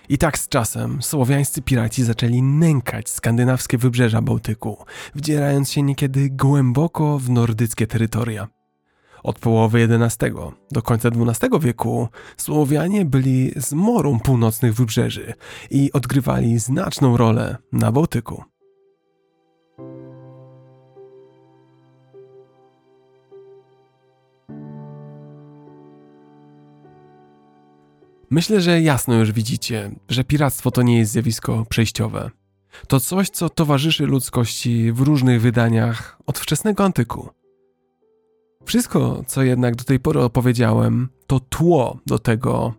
I 0.08 0.18
tak 0.18 0.38
z 0.38 0.48
czasem 0.48 1.02
słowiańscy 1.02 1.62
piraci 1.62 2.04
zaczęli 2.04 2.42
nękać 2.42 3.08
skandynawskie 3.08 3.78
wybrzeża 3.78 4.22
Bałtyku, 4.22 4.84
wdzierając 5.14 5.70
się 5.70 5.82
niekiedy 5.82 6.30
głęboko 6.30 7.18
w 7.18 7.30
nordyckie 7.30 7.86
terytoria. 7.86 8.48
Od 9.22 9.38
połowy 9.38 9.88
XI 10.00 10.26
do 10.70 10.82
końca 10.82 11.08
XII 11.08 11.60
wieku 11.60 12.08
Słowianie 12.36 13.04
byli 13.04 13.52
zmorą 13.56 14.20
północnych 14.20 14.74
wybrzeży 14.74 15.34
i 15.70 15.92
odgrywali 15.92 16.58
znaczną 16.58 17.16
rolę 17.16 17.56
na 17.72 17.92
Bałtyku. 17.92 18.44
Myślę, 28.30 28.60
że 28.60 28.82
jasno 28.82 29.14
już 29.14 29.32
widzicie, 29.32 29.90
że 30.08 30.24
piractwo 30.24 30.70
to 30.70 30.82
nie 30.82 30.98
jest 30.98 31.12
zjawisko 31.12 31.66
przejściowe. 31.68 32.30
To 32.88 33.00
coś, 33.00 33.30
co 33.30 33.48
towarzyszy 33.48 34.06
ludzkości 34.06 34.92
w 34.92 35.00
różnych 35.00 35.40
wydaniach 35.40 36.18
od 36.26 36.38
wczesnego 36.38 36.84
antyku. 36.84 37.28
Wszystko, 38.64 39.24
co 39.26 39.42
jednak 39.42 39.76
do 39.76 39.84
tej 39.84 40.00
pory 40.00 40.20
opowiedziałem, 40.20 41.08
to 41.26 41.40
tło 41.40 41.98
do 42.06 42.18
tego, 42.18 42.74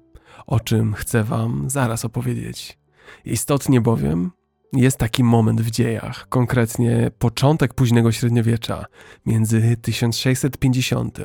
o 0.47 0.59
czym 0.59 0.93
chcę 0.93 1.23
Wam 1.23 1.69
zaraz 1.69 2.05
opowiedzieć. 2.05 2.77
Istotnie 3.25 3.81
bowiem 3.81 4.31
jest 4.73 4.97
taki 4.97 5.23
moment 5.23 5.61
w 5.61 5.71
dziejach, 5.71 6.29
konkretnie 6.29 7.11
początek 7.19 7.73
późnego 7.73 8.11
średniowiecza, 8.11 8.85
między 9.25 9.77
1650 9.81 11.19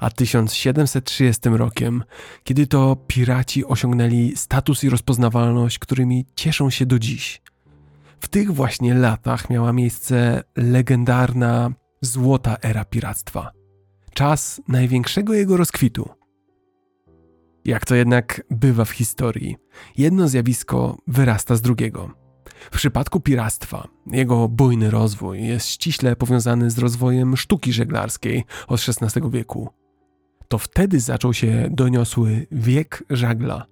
a 0.00 0.10
1730 0.10 1.48
rokiem, 1.48 2.04
kiedy 2.44 2.66
to 2.66 2.96
piraci 3.06 3.64
osiągnęli 3.64 4.36
status 4.36 4.84
i 4.84 4.90
rozpoznawalność, 4.90 5.78
którymi 5.78 6.26
cieszą 6.34 6.70
się 6.70 6.86
do 6.86 6.98
dziś. 6.98 7.42
W 8.20 8.28
tych 8.28 8.52
właśnie 8.52 8.94
latach 8.94 9.50
miała 9.50 9.72
miejsce 9.72 10.42
legendarna 10.56 11.72
złota 12.02 12.56
era 12.62 12.84
piractwa. 12.84 13.50
Czas 14.14 14.60
największego 14.68 15.34
jego 15.34 15.56
rozkwitu. 15.56 16.08
Jak 17.64 17.86
to 17.86 17.94
jednak 17.94 18.42
bywa 18.50 18.84
w 18.84 18.90
historii, 18.90 19.56
jedno 19.96 20.28
zjawisko 20.28 20.96
wyrasta 21.06 21.56
z 21.56 21.60
drugiego– 21.60 22.10
w 22.70 22.76
przypadku 22.76 23.20
piractwa, 23.20 23.88
jego 24.06 24.48
bujny 24.48 24.90
rozwój 24.90 25.46
jest 25.46 25.68
ściśle 25.68 26.16
powiązany 26.16 26.70
z 26.70 26.78
rozwojem 26.78 27.36
sztuki 27.36 27.72
żeglarskiej 27.72 28.44
od 28.68 28.80
XVI 28.88 29.30
wieku. 29.30 29.68
To 30.48 30.58
wtedy 30.58 31.00
zaczął 31.00 31.34
się 31.34 31.68
doniosły 31.70 32.46
wiek 32.52 33.04
żagla. 33.10 33.66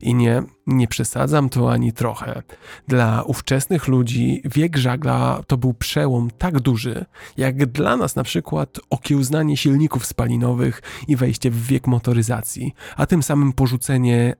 I 0.00 0.14
nie, 0.14 0.42
nie 0.66 0.88
przesadzam 0.88 1.48
to 1.48 1.72
ani 1.72 1.92
trochę. 1.92 2.42
Dla 2.88 3.22
ówczesnych 3.22 3.88
ludzi 3.88 4.42
wiek 4.44 4.76
żagla 4.76 5.42
to 5.46 5.56
był 5.56 5.74
przełom 5.74 6.30
tak 6.30 6.60
duży, 6.60 7.04
jak 7.36 7.66
dla 7.66 7.96
nas 7.96 8.16
na 8.16 8.22
przykład 8.22 8.80
okiełznanie 8.90 9.56
silników 9.56 10.06
spalinowych 10.06 10.82
i 11.08 11.16
wejście 11.16 11.50
w 11.50 11.66
wiek 11.66 11.86
motoryzacji, 11.86 12.74
a 12.96 13.06
tym 13.06 13.22
samym 13.22 13.52
porzucenie 13.52 14.34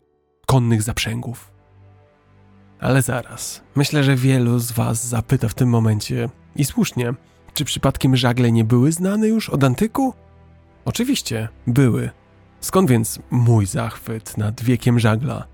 konnych 0.47 0.83
zaprzęgów. 0.83 1.58
Ale 2.81 3.03
zaraz. 3.03 3.63
Myślę, 3.77 4.05
że 4.05 4.17
wielu 4.17 4.59
z 4.59 4.73
Was 4.73 5.07
zapyta 5.07 5.49
w 5.49 5.55
tym 5.55 5.69
momencie, 5.69 6.29
i 6.57 6.65
słusznie, 6.65 7.15
czy 7.55 7.65
przypadkiem 7.65 8.17
żagle 8.17 8.53
nie 8.53 8.65
były 8.65 8.93
znane 8.93 9.29
już 9.29 9.51
od 9.51 9.65
antyku? 9.65 10.15
Oczywiście, 10.85 11.49
były. 11.67 12.11
Skąd 12.61 12.91
więc 12.91 13.19
mój 13.31 13.67
zachwyt 13.67 14.39
nad 14.39 14.63
wiekiem 14.63 14.99
żagla? 14.99 15.47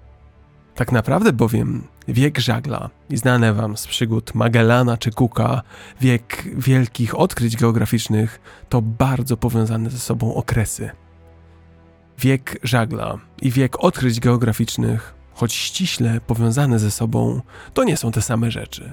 Tak 0.75 0.93
naprawdę 0.93 1.33
bowiem 1.33 1.87
wiek 2.09 2.39
żagla 2.39 2.91
znane 3.11 3.53
wam 3.53 3.77
z 3.77 3.87
przygód 3.87 4.35
Magellana 4.35 4.97
czy 4.97 5.11
Cooka, 5.11 5.63
wiek 6.01 6.45
wielkich 6.57 7.19
odkryć 7.19 7.57
geograficznych 7.57 8.41
to 8.69 8.83
bardzo 8.83 9.37
powiązane 9.37 9.91
ze 9.91 9.99
sobą 9.99 10.35
okresy. 10.35 10.91
Wiek 12.19 12.59
żagla 12.63 13.19
i 13.43 13.51
wiek 13.51 13.85
odkryć 13.85 14.21
geograficznych 14.21 15.15
choć 15.35 15.53
ściśle 15.55 16.21
powiązane 16.21 16.79
ze 16.79 16.91
sobą, 16.91 17.41
to 17.75 17.85
nie 17.85 17.97
są 17.97 18.13
te 18.13 18.23
same 18.23 18.51
rzeczy. 18.51 18.93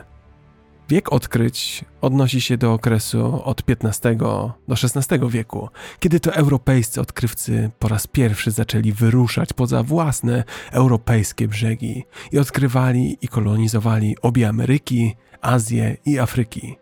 Wiek 0.90 1.14
odkryć 1.14 1.86
odnosi 2.02 2.42
się 2.42 2.58
do 2.58 2.74
okresu 2.74 3.42
od 3.44 3.64
XV 3.70 4.16
do 4.16 4.54
XVI 4.68 5.30
wieku, 5.30 5.70
kiedy 6.00 6.20
to 6.20 6.34
europejscy 6.34 7.02
odkrywcy 7.02 7.72
po 7.80 7.88
raz 7.88 8.08
pierwszy 8.08 8.52
zaczęli 8.52 8.92
wyruszać 8.92 9.54
poza 9.54 9.84
własne 9.84 10.44
europejskie 10.72 11.48
brzegi 11.48 12.04
i 12.32 12.40
odkrywali 12.40 13.18
i 13.22 13.28
kolonizowali 13.28 14.16
obie 14.22 14.50
Ameryki, 14.50 15.16
Azję 15.42 15.98
i 16.06 16.20
Afryki. 16.20 16.76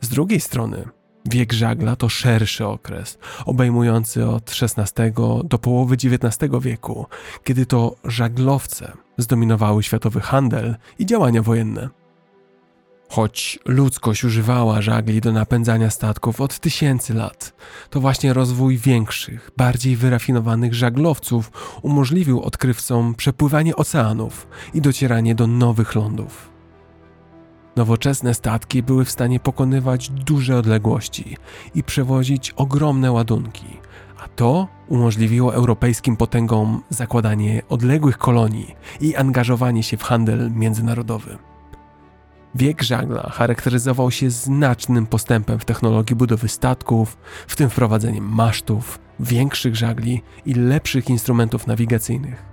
Z 0.00 0.08
drugiej 0.08 0.40
strony, 0.40 0.88
wiek 1.28 1.52
żagla 1.52 1.96
to 1.96 2.08
szerszy 2.08 2.66
okres, 2.66 3.18
obejmujący 3.46 4.28
od 4.28 4.52
XVI 4.62 5.12
do 5.44 5.58
połowy 5.58 5.94
XIX 5.94 6.52
wieku, 6.60 7.06
kiedy 7.44 7.66
to 7.66 7.96
żaglowce 8.04 8.92
zdominowały 9.18 9.82
światowy 9.82 10.20
handel 10.20 10.76
i 10.98 11.06
działania 11.06 11.42
wojenne. 11.42 11.88
Choć 13.10 13.58
ludzkość 13.64 14.24
używała 14.24 14.82
żagli 14.82 15.20
do 15.20 15.32
napędzania 15.32 15.90
statków 15.90 16.40
od 16.40 16.58
tysięcy 16.58 17.14
lat, 17.14 17.52
to 17.90 18.00
właśnie 18.00 18.32
rozwój 18.32 18.78
większych, 18.78 19.50
bardziej 19.56 19.96
wyrafinowanych 19.96 20.74
żaglowców 20.74 21.52
umożliwił 21.82 22.40
odkrywcom 22.42 23.14
przepływanie 23.14 23.76
oceanów 23.76 24.48
i 24.74 24.80
docieranie 24.80 25.34
do 25.34 25.46
nowych 25.46 25.94
lądów. 25.94 26.57
Nowoczesne 27.78 28.34
statki 28.34 28.82
były 28.82 29.04
w 29.04 29.10
stanie 29.10 29.40
pokonywać 29.40 30.10
duże 30.10 30.56
odległości 30.56 31.36
i 31.74 31.82
przewozić 31.82 32.50
ogromne 32.50 33.12
ładunki, 33.12 33.66
a 34.18 34.28
to 34.28 34.68
umożliwiło 34.88 35.54
europejskim 35.54 36.16
potęgom 36.16 36.82
zakładanie 36.90 37.62
odległych 37.68 38.18
kolonii 38.18 38.74
i 39.00 39.16
angażowanie 39.16 39.82
się 39.82 39.96
w 39.96 40.02
handel 40.02 40.52
międzynarodowy. 40.52 41.38
Wiek 42.54 42.82
żagla 42.82 43.30
charakteryzował 43.30 44.10
się 44.10 44.30
znacznym 44.30 45.06
postępem 45.06 45.58
w 45.58 45.64
technologii 45.64 46.16
budowy 46.16 46.48
statków, 46.48 47.18
w 47.46 47.56
tym 47.56 47.70
wprowadzeniem 47.70 48.24
masztów, 48.24 48.98
większych 49.20 49.76
żagli 49.76 50.22
i 50.46 50.54
lepszych 50.54 51.10
instrumentów 51.10 51.66
nawigacyjnych. 51.66 52.47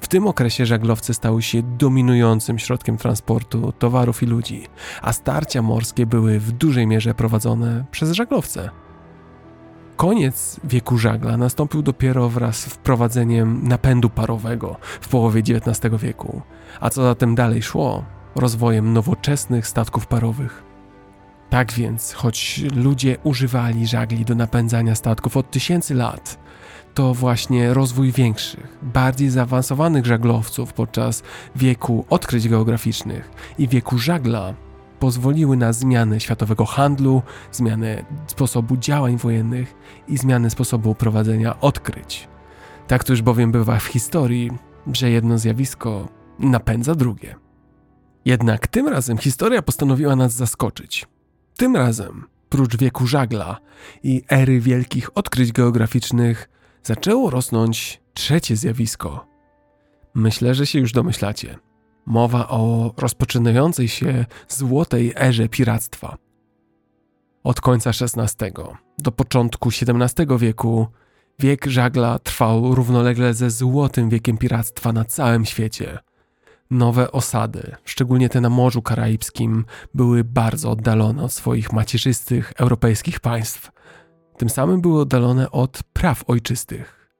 W 0.00 0.08
tym 0.08 0.26
okresie 0.26 0.66
żaglowce 0.66 1.14
stały 1.14 1.42
się 1.42 1.62
dominującym 1.62 2.58
środkiem 2.58 2.96
transportu 2.96 3.72
towarów 3.72 4.22
i 4.22 4.26
ludzi, 4.26 4.66
a 5.02 5.12
starcia 5.12 5.62
morskie 5.62 6.06
były 6.06 6.40
w 6.40 6.52
dużej 6.52 6.86
mierze 6.86 7.14
prowadzone 7.14 7.84
przez 7.90 8.12
żaglowce. 8.12 8.70
Koniec 9.96 10.60
wieku 10.64 10.98
żagla 10.98 11.36
nastąpił 11.36 11.82
dopiero 11.82 12.28
wraz 12.28 12.56
z 12.56 12.64
wprowadzeniem 12.66 13.68
napędu 13.68 14.10
parowego 14.10 14.76
w 15.00 15.08
połowie 15.08 15.40
XIX 15.40 15.94
wieku, 16.02 16.42
a 16.80 16.90
co 16.90 17.02
zatem 17.02 17.34
dalej 17.34 17.62
szło, 17.62 18.04
rozwojem 18.34 18.92
nowoczesnych 18.92 19.66
statków 19.66 20.06
parowych. 20.06 20.62
Tak 21.50 21.72
więc, 21.72 22.12
choć 22.12 22.64
ludzie 22.76 23.16
używali 23.22 23.86
żagli 23.86 24.24
do 24.24 24.34
napędzania 24.34 24.94
statków 24.94 25.36
od 25.36 25.50
tysięcy 25.50 25.94
lat, 25.94 26.38
to 26.94 27.14
właśnie 27.14 27.74
rozwój 27.74 28.12
większych, 28.12 28.78
bardziej 28.82 29.30
zaawansowanych 29.30 30.06
żaglowców 30.06 30.72
podczas 30.72 31.22
wieku 31.56 32.04
odkryć 32.10 32.48
geograficznych 32.48 33.30
i 33.58 33.68
wieku 33.68 33.98
żagla 33.98 34.54
pozwoliły 35.00 35.56
na 35.56 35.72
zmianę 35.72 36.20
światowego 36.20 36.64
handlu, 36.66 37.22
zmianę 37.52 38.04
sposobu 38.26 38.76
działań 38.76 39.16
wojennych 39.16 39.74
i 40.08 40.18
zmianę 40.18 40.50
sposobu 40.50 40.94
prowadzenia 40.94 41.60
odkryć. 41.60 42.28
Tak 42.86 43.04
to 43.04 43.12
już 43.12 43.22
bowiem 43.22 43.52
bywa 43.52 43.78
w 43.78 43.84
historii, 43.84 44.50
że 44.92 45.10
jedno 45.10 45.38
zjawisko 45.38 46.08
napędza 46.38 46.94
drugie. 46.94 47.34
Jednak 48.24 48.66
tym 48.66 48.88
razem 48.88 49.18
historia 49.18 49.62
postanowiła 49.62 50.16
nas 50.16 50.32
zaskoczyć. 50.32 51.06
Tym 51.56 51.76
razem, 51.76 52.24
prócz 52.48 52.76
wieku 52.76 53.06
żagla 53.06 53.60
i 54.02 54.22
ery 54.30 54.60
wielkich 54.60 55.18
odkryć 55.18 55.52
geograficznych, 55.52 56.48
zaczęło 56.82 57.30
rosnąć 57.30 58.00
trzecie 58.14 58.56
zjawisko. 58.56 59.26
Myślę, 60.14 60.54
że 60.54 60.66
się 60.66 60.78
już 60.78 60.92
domyślacie. 60.92 61.58
Mowa 62.06 62.48
o 62.48 62.94
rozpoczynającej 62.96 63.88
się 63.88 64.26
złotej 64.48 65.12
erze 65.16 65.48
piractwa. 65.48 66.16
Od 67.44 67.60
końca 67.60 67.90
XVI 67.90 68.52
do 68.98 69.12
początku 69.12 69.68
XVII 69.68 70.38
wieku 70.38 70.86
wiek 71.38 71.66
żagla 71.66 72.18
trwał 72.18 72.74
równolegle 72.74 73.34
ze 73.34 73.50
złotym 73.50 74.08
wiekiem 74.08 74.38
piractwa 74.38 74.92
na 74.92 75.04
całym 75.04 75.44
świecie– 75.44 75.98
Nowe 76.70 77.12
osady, 77.12 77.76
szczególnie 77.84 78.28
te 78.28 78.40
na 78.40 78.50
Morzu 78.50 78.82
Karaibskim, 78.82 79.64
były 79.94 80.24
bardzo 80.24 80.70
oddalone 80.70 81.22
od 81.22 81.32
swoich 81.32 81.72
macierzystych 81.72 82.52
europejskich 82.56 83.20
państw. 83.20 83.70
Tym 84.40 84.50
samym 84.50 84.80
były 84.80 85.00
oddalone 85.00 85.50
od 85.50 85.82
praw 85.92 86.24
ojczystych. 86.26 87.10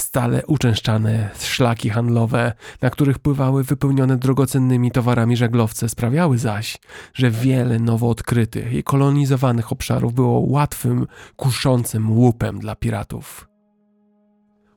Stale 0.00 0.46
uczęszczane 0.46 1.30
szlaki 1.38 1.90
handlowe, 1.90 2.52
na 2.82 2.90
których 2.90 3.18
pływały 3.18 3.64
wypełnione 3.64 4.16
drogocennymi 4.16 4.90
towarami 4.90 5.36
żaglowce, 5.36 5.88
sprawiały 5.88 6.38
zaś, 6.38 6.78
że 7.14 7.30
wiele 7.30 7.78
nowo 7.78 8.08
odkrytych 8.08 8.72
i 8.72 8.82
kolonizowanych 8.82 9.72
obszarów 9.72 10.14
było 10.14 10.40
łatwym, 10.40 11.06
kuszącym 11.36 12.18
łupem 12.18 12.58
dla 12.58 12.76
piratów. 12.76 13.48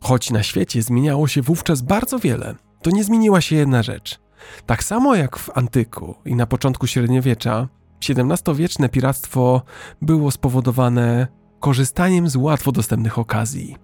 Choć 0.01 0.31
na 0.31 0.43
świecie 0.43 0.81
zmieniało 0.81 1.27
się 1.27 1.41
wówczas 1.41 1.81
bardzo 1.81 2.19
wiele, 2.19 2.55
to 2.81 2.91
nie 2.91 3.03
zmieniła 3.03 3.41
się 3.41 3.55
jedna 3.55 3.83
rzecz. 3.83 4.19
Tak 4.65 4.83
samo 4.83 5.15
jak 5.15 5.37
w 5.37 5.57
antyku 5.57 6.15
i 6.25 6.35
na 6.35 6.45
początku 6.45 6.87
średniowiecza, 6.87 7.67
XVII-wieczne 8.09 8.89
piractwo 8.89 9.61
było 10.01 10.31
spowodowane 10.31 11.38
korzystaniem 11.59 12.29
z 12.29 12.35
łatwo 12.35 12.71
dostępnych 12.71 13.19
okazji. 13.19 13.75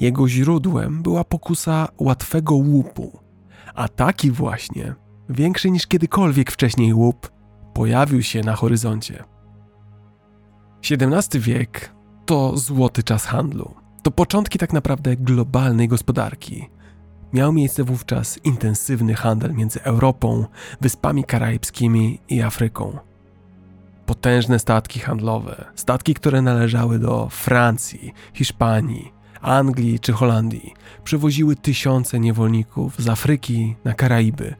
Jego 0.00 0.28
źródłem 0.28 1.02
była 1.02 1.24
pokusa 1.24 1.88
łatwego 1.98 2.54
łupu, 2.54 3.18
a 3.74 3.88
taki 3.88 4.30
właśnie, 4.30 4.94
większy 5.28 5.70
niż 5.70 5.86
kiedykolwiek 5.86 6.50
wcześniej 6.50 6.94
łup, 6.94 7.30
pojawił 7.74 8.22
się 8.22 8.40
na 8.40 8.56
horyzoncie. 8.56 9.24
XVII 10.90 11.40
wiek 11.40 11.94
to 12.26 12.58
złoty 12.58 13.02
czas 13.02 13.24
handlu. 13.24 13.74
To 14.02 14.10
początki 14.10 14.58
tak 14.58 14.72
naprawdę 14.72 15.16
globalnej 15.16 15.88
gospodarki– 15.88 16.68
Miał 17.32 17.52
miejsce 17.52 17.84
wówczas 17.84 18.38
intensywny 18.44 19.14
handel 19.14 19.52
między 19.54 19.82
Europą, 19.82 20.44
Wyspami 20.80 21.24
Karaibskimi 21.24 22.20
i 22.28 22.42
Afryką. 22.42 22.98
Potężne 24.06 24.58
statki 24.58 25.00
handlowe, 25.00 25.64
statki, 25.74 26.14
które 26.14 26.42
należały 26.42 26.98
do 26.98 27.28
Francji, 27.28 28.12
Hiszpanii, 28.34 29.12
Anglii 29.40 30.00
czy 30.00 30.12
Holandii, 30.12 30.74
przywoziły 31.04 31.56
tysiące 31.56 32.20
niewolników 32.20 32.94
z 32.98 33.08
Afryki 33.08 33.76
na 33.84 33.94
Karaiby. 33.94 34.54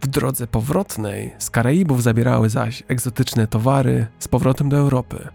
W 0.00 0.06
drodze 0.06 0.46
powrotnej 0.46 1.34
z 1.38 1.50
Karaibów 1.50 2.02
zabierały 2.02 2.50
zaś 2.50 2.82
egzotyczne 2.88 3.46
towary 3.46 4.06
z 4.18 4.28
powrotem 4.28 4.68
do 4.68 4.76
Europy. 4.76 5.28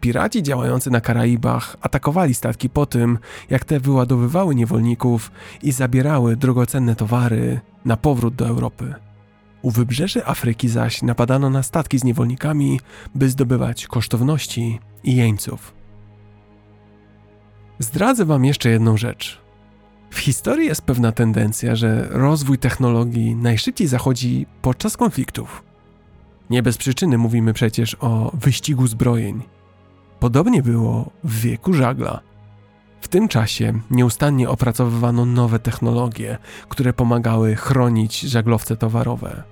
Piraci 0.00 0.42
działający 0.42 0.90
na 0.90 1.00
Karaibach 1.00 1.76
atakowali 1.80 2.34
statki 2.34 2.70
po 2.70 2.86
tym, 2.86 3.18
jak 3.50 3.64
te 3.64 3.80
wyładowywały 3.80 4.54
niewolników 4.54 5.30
i 5.62 5.72
zabierały 5.72 6.36
drogocenne 6.36 6.96
towary 6.96 7.60
na 7.84 7.96
powrót 7.96 8.34
do 8.34 8.46
Europy. 8.46 8.94
U 9.62 9.70
wybrzeży 9.70 10.26
Afryki 10.26 10.68
zaś 10.68 11.02
napadano 11.02 11.50
na 11.50 11.62
statki 11.62 11.98
z 11.98 12.04
niewolnikami, 12.04 12.80
by 13.14 13.28
zdobywać 13.28 13.86
kosztowności 13.86 14.78
i 15.04 15.16
jeńców. 15.16 15.74
Zdradzę 17.78 18.24
Wam 18.24 18.44
jeszcze 18.44 18.70
jedną 18.70 18.96
rzecz. 18.96 19.40
W 20.10 20.18
historii 20.18 20.66
jest 20.66 20.82
pewna 20.82 21.12
tendencja, 21.12 21.76
że 21.76 22.08
rozwój 22.10 22.58
technologii 22.58 23.36
najszybciej 23.36 23.86
zachodzi 23.86 24.46
podczas 24.62 24.96
konfliktów. 24.96 25.62
Nie 26.50 26.62
bez 26.62 26.76
przyczyny 26.76 27.18
mówimy 27.18 27.52
przecież 27.52 27.96
o 28.00 28.30
wyścigu 28.34 28.86
zbrojeń 28.86 29.42
Podobnie 30.20 30.62
było 30.62 31.10
w 31.24 31.40
wieku 31.40 31.72
żagla. 31.72 32.20
W 33.00 33.08
tym 33.08 33.28
czasie 33.28 33.80
nieustannie 33.90 34.48
opracowywano 34.48 35.24
nowe 35.24 35.58
technologie, 35.58 36.38
które 36.68 36.92
pomagały 36.92 37.56
chronić 37.56 38.20
żaglowce 38.20 38.76
towarowe. 38.76 39.42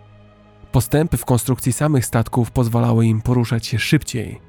Postępy 0.73 1.17
w 1.17 1.25
konstrukcji 1.25 1.73
samych 1.73 2.07
statków 2.07 2.51
pozwalały 2.51 3.07
im 3.07 3.23
poruszać 3.23 3.67
się 3.67 3.79
szybciej, 3.79 4.41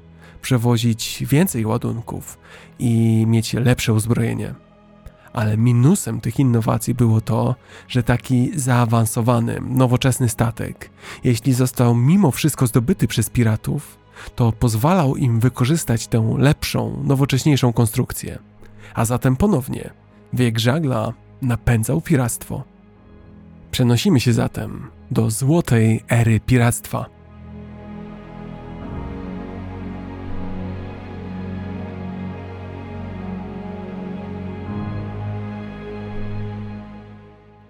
przewozić 0.42 1.24
więcej 1.28 1.66
ładunków 1.66 2.38
i 2.78 3.24
mieć 3.28 3.52
lepsze 3.52 3.92
uzbrojenie. 3.92 4.54
Ale 5.32 5.56
minusem 5.56 6.20
tych 6.20 6.38
innowacji 6.38 6.94
było 6.94 7.20
to, 7.20 7.54
że 7.88 8.02
taki 8.02 8.50
zaawansowany, 8.54 9.60
nowoczesny 9.60 10.28
statek, 10.28 10.90
jeśli 11.24 11.52
został 11.52 11.94
mimo 11.94 12.30
wszystko 12.30 12.66
zdobyty 12.66 13.08
przez 13.08 13.30
piratów, 13.30 13.98
to 14.34 14.52
pozwalał 14.52 15.16
im 15.16 15.40
wykorzystać 15.40 16.06
tę 16.06 16.34
lepszą, 16.38 17.02
nowocześniejszą 17.04 17.72
konstrukcję. 17.72 18.38
A 18.94 19.04
zatem 19.04 19.36
ponownie, 19.36 19.90
wiek 20.32 20.58
żagla 20.58 21.12
napędzał 21.42 22.00
piractwo. 22.00 22.64
Przenosimy 23.70 24.20
się 24.20 24.32
zatem 24.32 24.90
do 25.10 25.30
złotej 25.30 26.04
ery 26.08 26.40
piractwa. 26.40 27.06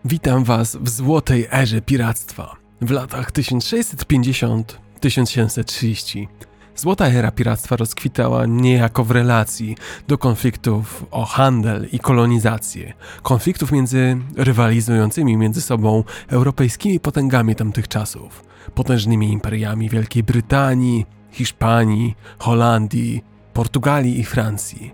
Witam 0.04 0.44
Was 0.44 0.76
w 0.76 0.88
złotej 0.88 1.46
erze 1.52 1.82
piractwa 1.82 2.56
w 2.80 2.90
latach 2.90 3.32
1650-1730. 3.32 6.26
Złota 6.78 7.08
era 7.08 7.30
piractwa 7.30 7.76
rozkwitała 7.76 8.46
niejako 8.46 9.04
w 9.04 9.10
relacji 9.10 9.76
do 10.08 10.18
konfliktów 10.18 11.06
o 11.10 11.24
handel 11.24 11.88
i 11.92 11.98
kolonizację, 11.98 12.92
konfliktów 13.22 13.72
między 13.72 14.16
rywalizującymi 14.36 15.36
między 15.36 15.60
sobą 15.60 16.04
europejskimi 16.28 17.00
potęgami 17.00 17.54
tamtych 17.54 17.88
czasów, 17.88 18.44
potężnymi 18.74 19.32
imperiami 19.32 19.88
Wielkiej 19.88 20.22
Brytanii, 20.22 21.06
Hiszpanii, 21.30 22.14
Holandii, 22.38 23.24
Portugalii 23.52 24.20
i 24.20 24.24
Francji. 24.24 24.92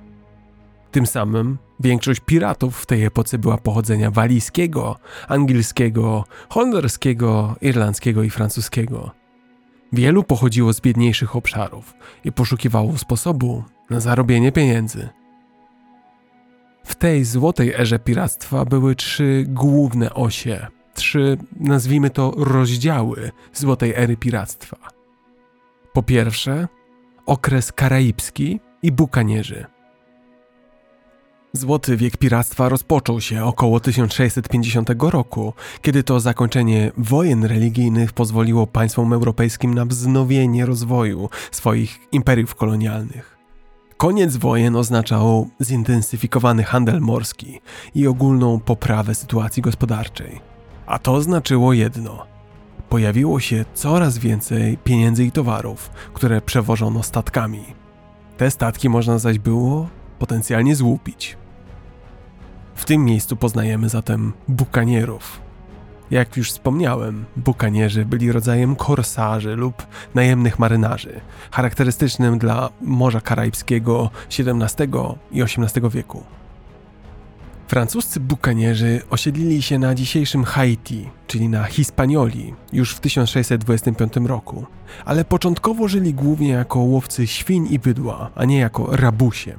Tym 0.91 1.07
samym 1.07 1.59
większość 1.81 2.21
piratów 2.21 2.79
w 2.79 2.87
tej 2.87 3.05
epoce 3.05 3.39
była 3.39 3.59
pochodzenia 3.59 4.11
walijskiego, 4.11 4.97
angielskiego, 5.29 6.25
holenderskiego, 6.49 7.57
irlandzkiego 7.61 8.23
i 8.23 8.31
francuskiego. 8.31 9.24
Wielu 9.95 10.25
pochodziło 10.25 10.73
z 10.73 10.81
biedniejszych 10.81 11.37
obszarów 11.37 11.95
i 12.25 12.33
poszukiwało 12.33 12.99
sposobu 12.99 13.65
na 13.91 14.01
zarobienie 14.01 14.53
pieniędzy. 14.53 15.09
W 16.85 16.95
tej 16.95 17.25
złotej 17.25 17.75
erze 17.75 17.99
piractwa 17.99 18.65
były 18.65 18.95
trzy 18.95 19.45
główne 19.49 20.15
osie, 20.15 20.67
trzy, 20.95 21.39
nazwijmy 21.61 22.11
to, 22.11 22.33
rozdziały 22.37 23.31
złotej 23.53 23.93
ery 23.97 24.17
piractwa. 24.17 24.77
Po 25.93 26.03
pierwsze, 26.03 26.69
okres 27.27 27.73
karaibski 27.73 28.61
i 28.83 28.93
bukanierzy. 28.93 29.74
Złoty 31.57 31.97
wiek 31.97 32.17
piractwa 32.17 32.69
rozpoczął 32.69 33.21
się 33.21 33.45
około 33.45 33.81
1650 33.81 34.91
roku, 35.01 35.53
kiedy 35.83 36.03
to 36.03 36.21
zakończenie 36.21 36.93
wojen 36.97 37.45
religijnych 37.45 38.13
pozwoliło 38.13 38.67
państwom 38.67 39.13
europejskim 39.13 39.75
na 39.75 39.85
wznowienie 39.85 40.67
rozwoju 40.67 41.29
swoich 41.51 41.99
imperiów 42.13 42.55
kolonialnych. 42.55 43.37
Koniec 43.97 44.37
wojen 44.37 44.77
oznaczał 44.77 45.49
zintensyfikowany 45.63 46.65
handel 46.65 47.01
morski 47.01 47.61
i 47.95 48.07
ogólną 48.07 48.61
poprawę 48.61 49.15
sytuacji 49.15 49.63
gospodarczej. 49.63 50.41
A 50.87 50.99
to 50.99 51.23
znaczyło 51.23 51.73
jedno: 51.73 52.27
pojawiło 52.89 53.41
się 53.41 53.65
coraz 53.75 54.19
więcej 54.19 54.79
pieniędzy 54.79 55.25
i 55.25 55.33
towarów, 55.33 55.91
które 56.15 56.41
przewożono 56.41 57.03
statkami. 57.03 57.65
Te 58.37 58.51
statki 58.51 58.89
można 58.89 59.19
zaś 59.19 59.39
było 59.39 59.89
potencjalnie 60.19 60.77
złupić. 60.77 61.44
W 62.75 62.85
tym 62.85 63.05
miejscu 63.05 63.37
poznajemy 63.37 63.89
zatem 63.89 64.33
bukanierów. 64.49 65.41
Jak 66.11 66.37
już 66.37 66.51
wspomniałem, 66.51 67.25
bukanierzy 67.37 68.05
byli 68.05 68.33
rodzajem 68.33 68.77
korsarzy 68.77 69.57
lub 69.57 69.87
najemnych 70.15 70.59
marynarzy, 70.59 71.21
charakterystycznym 71.51 72.39
dla 72.39 72.71
Morza 72.81 73.21
Karaibskiego 73.21 74.11
XVII 74.39 74.89
i 75.33 75.43
XVIII 75.43 75.91
wieku. 75.91 76.23
Francuscy 77.69 78.21
bukanierzy 78.21 79.01
osiedlili 79.11 79.63
się 79.63 79.79
na 79.79 79.95
dzisiejszym 79.95 80.45
Haiti, 80.45 81.09
czyli 81.27 81.49
na 81.49 81.65
Hispanioli, 81.65 82.55
już 82.73 82.95
w 82.95 83.01
1625 83.01 84.13
roku, 84.17 84.67
ale 85.05 85.25
początkowo 85.25 85.89
żyli 85.89 86.15
głównie 86.15 86.49
jako 86.49 86.79
łowcy 86.79 87.27
świń 87.27 87.67
i 87.71 87.79
bydła, 87.79 88.31
a 88.35 88.45
nie 88.45 88.59
jako 88.59 88.97
rabusie. 88.97 89.57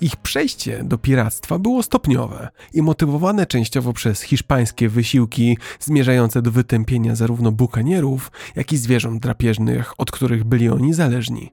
Ich 0.00 0.16
przejście 0.16 0.84
do 0.84 0.98
piractwa 0.98 1.58
było 1.58 1.82
stopniowe 1.82 2.48
i 2.74 2.82
motywowane 2.82 3.46
częściowo 3.46 3.92
przez 3.92 4.22
hiszpańskie 4.22 4.88
wysiłki 4.88 5.58
zmierzające 5.80 6.42
do 6.42 6.50
wytępienia 6.50 7.14
zarówno 7.14 7.52
bukanierów, 7.52 8.30
jak 8.56 8.72
i 8.72 8.76
zwierząt 8.76 9.22
drapieżnych, 9.22 10.00
od 10.00 10.10
których 10.10 10.44
byli 10.44 10.68
oni 10.68 10.94
zależni. 10.94 11.52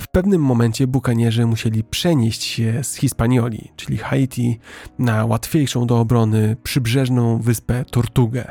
W 0.00 0.08
pewnym 0.08 0.42
momencie 0.42 0.86
bukanierzy 0.86 1.46
musieli 1.46 1.84
przenieść 1.84 2.44
się 2.44 2.84
z 2.84 2.94
Hispanioli, 2.94 3.72
czyli 3.76 3.98
Haiti, 3.98 4.58
na 4.98 5.24
łatwiejszą 5.24 5.86
do 5.86 6.00
obrony 6.00 6.56
przybrzeżną 6.62 7.38
wyspę 7.38 7.84
Tortugę. 7.84 8.50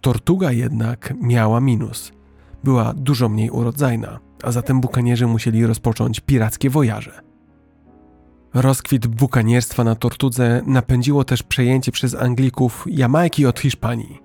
Tortuga 0.00 0.52
jednak 0.52 1.14
miała 1.20 1.60
minus. 1.60 2.12
Była 2.64 2.94
dużo 2.94 3.28
mniej 3.28 3.50
urodzajna, 3.50 4.20
a 4.42 4.52
zatem 4.52 4.80
bukanierzy 4.80 5.26
musieli 5.26 5.66
rozpocząć 5.66 6.20
pirackie 6.20 6.70
wojaże. 6.70 7.29
Rozkwit 8.54 9.06
bukanierstwa 9.06 9.84
na 9.84 9.94
Tortudze 9.94 10.62
napędziło 10.66 11.24
też 11.24 11.42
przejęcie 11.42 11.92
przez 11.92 12.14
Anglików 12.14 12.84
Jamajki 12.86 13.46
od 13.46 13.60
Hiszpanii. 13.60 14.18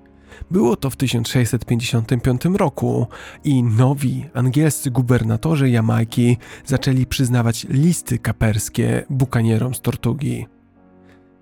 Było 0.51 0.75
to 0.75 0.89
w 0.89 0.95
1655 0.95 2.45
roku 2.45 3.07
i 3.43 3.63
nowi 3.63 4.25
angielscy 4.33 4.91
gubernatorzy 4.91 5.69
Jamajki 5.69 6.37
zaczęli 6.65 7.05
przyznawać 7.05 7.65
listy 7.69 8.19
kaperskie 8.19 9.05
bukanierom 9.09 9.75
z 9.75 9.81
Tortugi. 9.81 10.47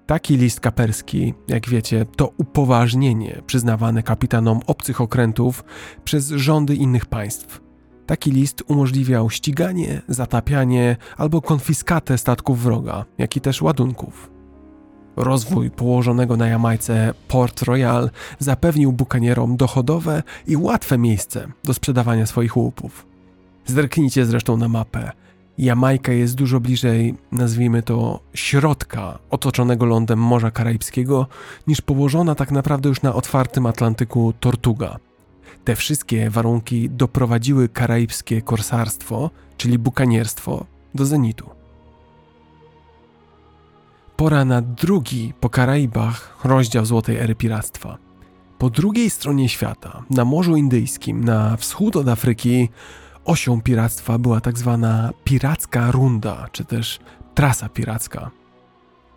Taki 0.06 0.38
list 0.38 0.60
kaperski, 0.60 1.34
jak 1.48 1.70
wiecie, 1.70 2.06
to 2.16 2.34
upoważnienie 2.38 3.42
przyznawane 3.48 4.04
kapitanom 4.04 4.60
obcych 4.68 5.02
okrętów 5.02 5.64
przez 6.04 6.30
rządy 6.30 6.76
innych 6.76 7.06
państw. 7.06 7.63
Taki 8.06 8.32
list 8.32 8.64
umożliwiał 8.68 9.30
ściganie, 9.30 10.02
zatapianie 10.08 10.98
albo 11.18 11.42
konfiskatę 11.42 12.18
statków 12.18 12.64
wroga, 12.64 13.06
jak 13.18 13.38
i 13.38 13.42
też 13.42 13.62
ładunków. 13.62 14.30
Rozwój 15.16 15.72
położonego 15.72 16.38
na 16.38 16.48
Jamajce 16.48 17.14
Port 17.28 17.62
Royal 17.62 18.10
zapewnił 18.40 18.92
bukanierom 18.92 19.58
dochodowe 19.58 20.24
i 20.48 20.58
łatwe 20.58 20.98
miejsce 20.98 21.48
do 21.64 21.74
sprzedawania 21.74 22.26
swoich 22.26 22.58
łupów. 22.58 23.06
Zerknijcie 23.66 24.26
zresztą 24.26 24.58
na 24.58 24.68
mapę. 24.68 25.12
Jamajka 25.58 26.12
jest 26.12 26.36
dużo 26.36 26.60
bliżej, 26.60 27.16
nazwijmy 27.32 27.84
to, 27.84 28.20
środka 28.34 29.20
otoczonego 29.30 29.86
lądem 29.86 30.20
Morza 30.20 30.52
Karaibskiego, 30.52 31.28
niż 31.68 31.82
położona 31.82 32.36
tak 32.36 32.52
naprawdę 32.52 32.90
już 32.90 33.02
na 33.02 33.14
otwartym 33.14 33.66
Atlantyku 33.66 34.34
Tortuga, 34.40 34.98
te 35.64 35.76
wszystkie 35.76 36.30
warunki 36.30 36.90
doprowadziły 36.90 37.70
karaibskie 37.70 38.42
korsarstwo, 38.42 39.30
czyli 39.58 39.80
bukanierstwo, 39.80 40.66
do 40.96 41.06
zenitu. 41.06 41.50
Pora 44.16 44.46
na 44.46 44.62
drugi 44.62 45.34
po 45.40 45.50
Karaibach 45.50 46.38
rozdział 46.44 46.86
Złotej 46.86 47.18
Ery 47.18 47.36
Piractwa. 47.36 47.98
Po 48.58 48.70
drugiej 48.70 49.10
stronie 49.10 49.50
świata, 49.50 50.04
na 50.10 50.26
Morzu 50.26 50.56
Indyjskim, 50.56 51.24
na 51.24 51.58
wschód 51.58 51.96
od 51.96 52.08
Afryki, 52.08 52.70
osią 53.26 53.62
piractwa 53.62 54.18
była 54.18 54.42
tak 54.42 54.58
zwana 54.58 55.12
piracka 55.24 55.92
runda, 55.92 56.48
czy 56.52 56.66
też 56.66 57.00
trasa 57.36 57.70
piracka. 57.70 58.32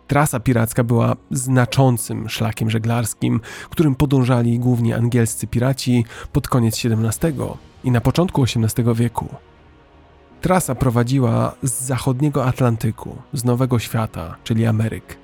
Trasa 0.07 0.39
piracka 0.39 0.83
była 0.83 1.15
znaczącym 1.31 2.29
szlakiem 2.29 2.69
żeglarskim, 2.69 3.41
którym 3.69 3.95
podążali 3.95 4.59
głównie 4.59 4.95
angielscy 4.95 5.47
piraci 5.47 6.05
pod 6.31 6.47
koniec 6.47 6.85
XVII 6.85 7.33
i 7.83 7.91
na 7.91 8.01
początku 8.01 8.43
XVIII 8.43 8.95
wieku. 8.95 9.27
Trasa 10.41 10.75
prowadziła 10.75 11.53
z 11.63 11.81
zachodniego 11.81 12.45
Atlantyku, 12.45 13.15
z 13.33 13.43
Nowego 13.43 13.79
Świata, 13.79 14.35
czyli 14.43 14.65
Ameryk. 14.65 15.17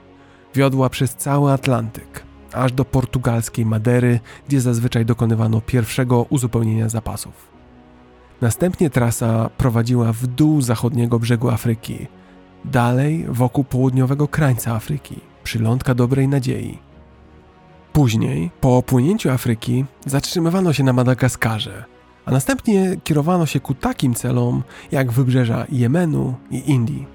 Wiodła 0.56 0.90
przez 0.90 1.16
cały 1.16 1.52
Atlantyk, 1.52 2.24
aż 2.54 2.72
do 2.72 2.86
portugalskiej 2.86 3.66
Madery, 3.66 4.20
gdzie 4.48 4.62
zazwyczaj 4.62 5.06
dokonywano 5.06 5.62
pierwszego 5.62 6.26
uzupełnienia 6.30 6.90
zapasów. 6.90 7.34
Następnie 8.42 8.90
trasa 8.90 9.50
prowadziła 9.58 10.14
w 10.14 10.28
dół 10.28 10.62
zachodniego 10.62 11.20
brzegu 11.20 11.50
Afryki, 11.50 12.08
dalej 12.66 13.26
wokół 13.30 13.64
południowego 13.64 14.28
krańca 14.28 14.76
Afryki, 14.76 15.20
przylądka 15.44 15.96
Dobrej 15.96 16.28
Nadziei. 16.28 16.80
Później, 17.94 18.52
po 18.62 18.78
opłynięciu 18.78 19.30
Afryki, 19.30 19.86
zatrzymywano 20.06 20.74
się 20.74 20.84
na 20.84 20.94
Madagaskarze, 20.94 21.84
a 22.26 22.32
następnie 22.32 22.96
kierowano 23.04 23.46
się 23.46 23.60
ku 23.60 23.74
takim 23.74 24.14
celom 24.14 24.64
jak 24.92 25.12
wybrzeża 25.12 25.66
Jemenu 25.70 26.36
i 26.52 26.72
Indii. 26.72 27.06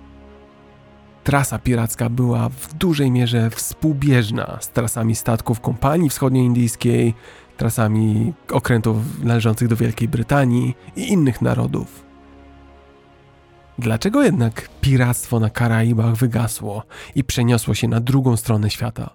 Trasa 1.25 1.59
piracka 1.59 2.09
była 2.09 2.49
w 2.49 2.75
dużej 2.75 3.11
mierze 3.11 3.51
współbieżna 3.51 4.59
z 4.61 4.69
trasami 4.69 5.15
statków 5.15 5.61
kompanii 5.61 6.11
wschodnioindyjskiej, 6.11 7.15
trasami 7.57 8.33
okrętów 8.53 9.25
należących 9.25 9.69
do 9.69 9.77
Wielkiej 9.77 10.09
Brytanii 10.09 10.77
i 10.97 11.13
innych 11.13 11.43
narodów. 11.43 12.08
Dlaczego 13.79 14.23
jednak 14.23 14.69
piractwo 14.81 15.41
na 15.41 15.51
Karaibach 15.51 16.15
wygasło 16.15 16.83
i 17.15 17.25
przeniosło 17.25 17.75
się 17.75 17.89
na 17.89 18.01
drugą 18.01 18.37
stronę 18.37 18.71
świata? 18.71 19.15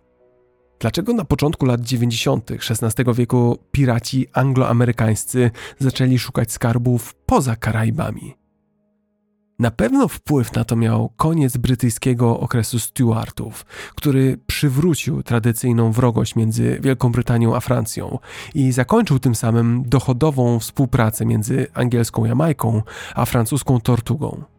Dlaczego 0.80 1.14
na 1.14 1.26
początku 1.26 1.66
lat 1.66 1.82
90. 1.82 2.51
XVI 2.51 3.14
wieku 3.14 3.57
piraci 3.72 4.28
angloamerykańscy 4.34 5.51
zaczęli 5.80 6.20
szukać 6.20 6.51
skarbów 6.51 7.16
poza 7.26 7.55
Karaibami? 7.55 8.36
Na 9.59 9.72
pewno 9.72 10.07
wpływ 10.07 10.55
na 10.55 10.64
to 10.66 10.76
miał 10.76 11.09
koniec 11.18 11.57
brytyjskiego 11.57 12.39
okresu 12.39 12.80
Stuartów, 12.80 13.66
który 13.95 14.38
przywrócił 14.47 15.24
tradycyjną 15.24 15.91
wrogość 15.91 16.36
między 16.36 16.80
Wielką 16.82 17.11
Brytanią 17.11 17.55
a 17.55 17.59
Francją 17.59 18.20
i 18.55 18.72
zakończył 18.72 19.20
tym 19.20 19.36
samym 19.36 19.84
dochodową 19.86 20.59
współpracę 20.59 21.26
między 21.26 21.68
angielską 21.74 22.26
Jamajką 22.26 22.82
a 23.16 23.26
francuską 23.26 23.80
Tortugą. 23.80 24.53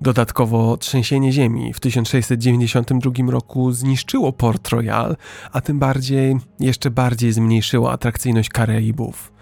Dodatkowo 0.00 0.76
trzęsienie 0.76 1.32
ziemi 1.32 1.72
w 1.72 1.80
1692 1.80 3.30
roku 3.30 3.72
zniszczyło 3.72 4.32
Port 4.32 4.68
Royal, 4.68 5.16
a 5.52 5.60
tym 5.60 5.78
bardziej 5.78 6.36
jeszcze 6.60 6.90
bardziej 6.90 7.32
zmniejszyło 7.32 7.92
atrakcyjność 7.92 8.48
Karaibów. 8.48 9.32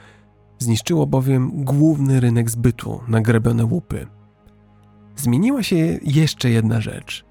Zniszczyło 0.58 1.06
bowiem 1.06 1.64
główny 1.64 2.20
rynek 2.20 2.50
zbytu 2.50 3.00
na 3.08 3.20
grebione 3.20 3.64
łupy– 3.64 4.06
zmieniła 5.20 5.62
się 5.62 5.76
jeszcze 6.02 6.50
jedna 6.50 6.80
rzecz. 6.80 7.27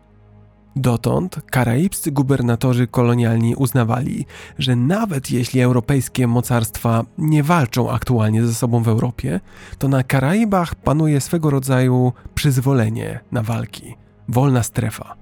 Dotąd 0.80 1.42
karaibscy 1.52 2.12
gubernatorzy 2.12 2.88
kolonialni 2.88 3.56
uznawali, 3.56 4.26
że 4.60 4.76
nawet 4.76 5.32
jeśli 5.32 5.62
europejskie 5.62 6.28
mocarstwa 6.28 7.06
nie 7.18 7.44
walczą 7.44 7.92
aktualnie 7.92 8.46
ze 8.46 8.54
sobą 8.54 8.84
w 8.84 8.88
Europie, 8.88 9.40
to 9.78 9.88
na 9.88 10.04
Karaibach 10.04 10.76
panuje 10.76 11.22
swego 11.22 11.50
rodzaju 11.50 12.14
przyzwolenie 12.36 13.20
na 13.32 13.42
walki, 13.42 13.96
wolna 14.30 14.64
strefa. 14.64 15.16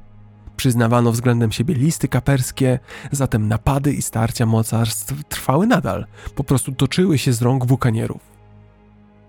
Przyznawano 0.58 1.12
względem 1.12 1.52
siebie 1.52 1.76
listy 1.76 2.08
kaperskie, 2.08 2.80
zatem 3.12 3.48
napady 3.48 3.94
i 3.94 4.02
starcia 4.02 4.46
mocarstw 4.46 5.24
trwały 5.30 5.68
nadal, 5.68 6.06
po 6.36 6.44
prostu 6.44 6.72
toczyły 6.72 7.18
się 7.18 7.34
z 7.34 7.42
rąk 7.42 7.66
bukanierów. 7.66 8.22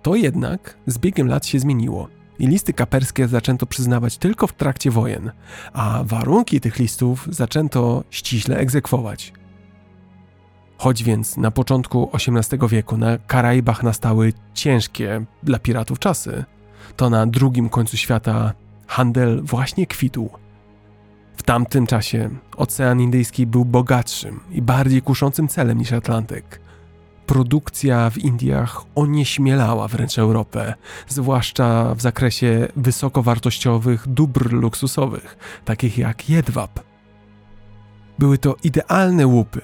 To 0.03 0.15
jednak 0.15 0.77
z 0.87 0.99
biegiem 0.99 1.29
lat 1.29 1.47
się 1.47 1.61
zmieniło 1.61 2.16
i 2.39 2.47
listy 2.47 2.73
kaperskie 2.73 3.29
zaczęto 3.29 3.67
przyznawać 3.67 4.19
tylko 4.19 4.47
w 4.47 4.53
trakcie 4.53 4.91
wojen, 4.91 5.31
a 5.73 6.01
warunki 6.05 6.61
tych 6.61 6.79
listów 6.79 7.29
zaczęto 7.31 8.05
ściśle 8.11 8.57
egzekwować. 8.57 9.33
Choć 10.79 11.03
więc 11.03 11.37
na 11.37 11.51
początku 11.51 12.11
XVIII 12.13 12.69
wieku 12.69 12.97
na 12.97 13.19
Karaibach 13.19 13.83
nastały 13.83 14.33
ciężkie 14.55 15.25
dla 15.43 15.59
piratów 15.59 15.99
czasy, 15.99 16.45
to 16.97 17.11
na 17.11 17.27
drugim 17.27 17.69
końcu 17.69 17.97
świata 17.97 18.53
handel 18.87 19.43
właśnie 19.43 19.87
kwitł. 19.87 20.31
W 21.37 21.43
tamtym 21.43 21.87
czasie 21.87 22.31
Ocean 22.57 23.01
Indyjski 23.01 23.47
był 23.47 23.65
bogatszym 23.65 24.41
i 24.51 24.63
bardziej 24.63 25.03
kuszącym 25.03 25.49
celem 25.49 25.79
niż 25.79 25.93
Atlantyk 25.93 26.66
produkcja 27.27 28.11
w 28.11 28.19
Indiach 28.19 28.85
onieśmielała 28.95 29.89
wręcz 29.89 30.19
Europę, 30.19 30.75
zwłaszcza 31.09 31.95
w 31.95 32.01
zakresie 32.01 32.69
wysokowartościowych 32.77 34.09
dóbr 34.09 34.53
luksusowych, 34.53 35.37
takich 35.65 35.99
jak 35.99 36.31
jedwab. 36.31 36.81
Były 38.19 38.39
to 38.39 38.57
idealne 38.65 39.27
łupy. 39.27 39.61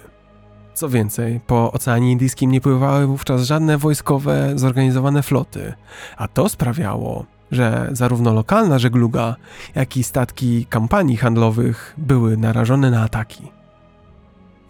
Co 0.74 0.88
więcej, 0.88 1.40
po 1.46 1.72
Oceanie 1.72 2.12
Indyjskim 2.12 2.50
nie 2.50 2.60
pływały 2.60 3.06
wówczas 3.06 3.42
żadne 3.42 3.78
wojskowe, 3.78 4.52
zorganizowane 4.54 5.22
floty, 5.22 5.72
a 6.16 6.28
to 6.28 6.48
sprawiało, 6.48 7.26
że 7.50 7.88
zarówno 7.92 8.32
lokalna 8.32 8.78
żegluga, 8.78 9.36
jak 9.74 9.96
i 9.96 10.04
statki 10.04 10.66
kampanii 10.66 11.16
handlowych 11.16 11.94
były 11.98 12.36
narażone 12.36 12.90
na 12.90 13.02
ataki. 13.02 13.61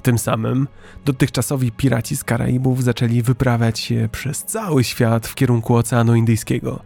Tym 0.02 0.18
samym 0.18 0.68
dotychczasowi 1.04 1.72
piraci 1.72 2.16
z 2.16 2.24
Karaibów 2.24 2.82
zaczęli 2.82 3.22
wyprawiać 3.22 3.78
się 3.78 4.08
przez 4.12 4.44
cały 4.44 4.84
świat 4.84 5.26
w 5.26 5.34
kierunku 5.34 5.76
Oceanu 5.76 6.14
Indyjskiego. 6.14 6.82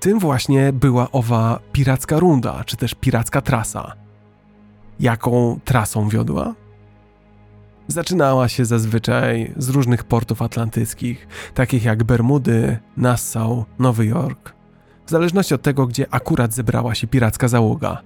Tym 0.00 0.18
właśnie 0.18 0.72
była 0.72 1.10
owa 1.10 1.60
piracka 1.72 2.18
runda, 2.18 2.64
czy 2.64 2.76
też 2.76 2.94
piracka 2.94 3.40
trasa. 3.40 3.92
Jaką 5.00 5.60
trasą 5.64 6.08
wiodła? 6.08 6.54
Zaczynała 7.88 8.48
się 8.48 8.64
zazwyczaj 8.64 9.52
z 9.56 9.68
różnych 9.68 10.04
portów 10.04 10.42
atlantyckich, 10.42 11.26
takich 11.54 11.84
jak 11.84 12.04
Bermudy, 12.04 12.78
Nassau, 12.96 13.64
Nowy 13.78 14.06
Jork, 14.06 14.54
w 15.06 15.10
zależności 15.10 15.54
od 15.54 15.62
tego, 15.62 15.86
gdzie 15.86 16.06
akurat 16.14 16.54
zebrała 16.54 16.94
się 16.94 17.06
piracka 17.06 17.48
załoga. 17.48 18.02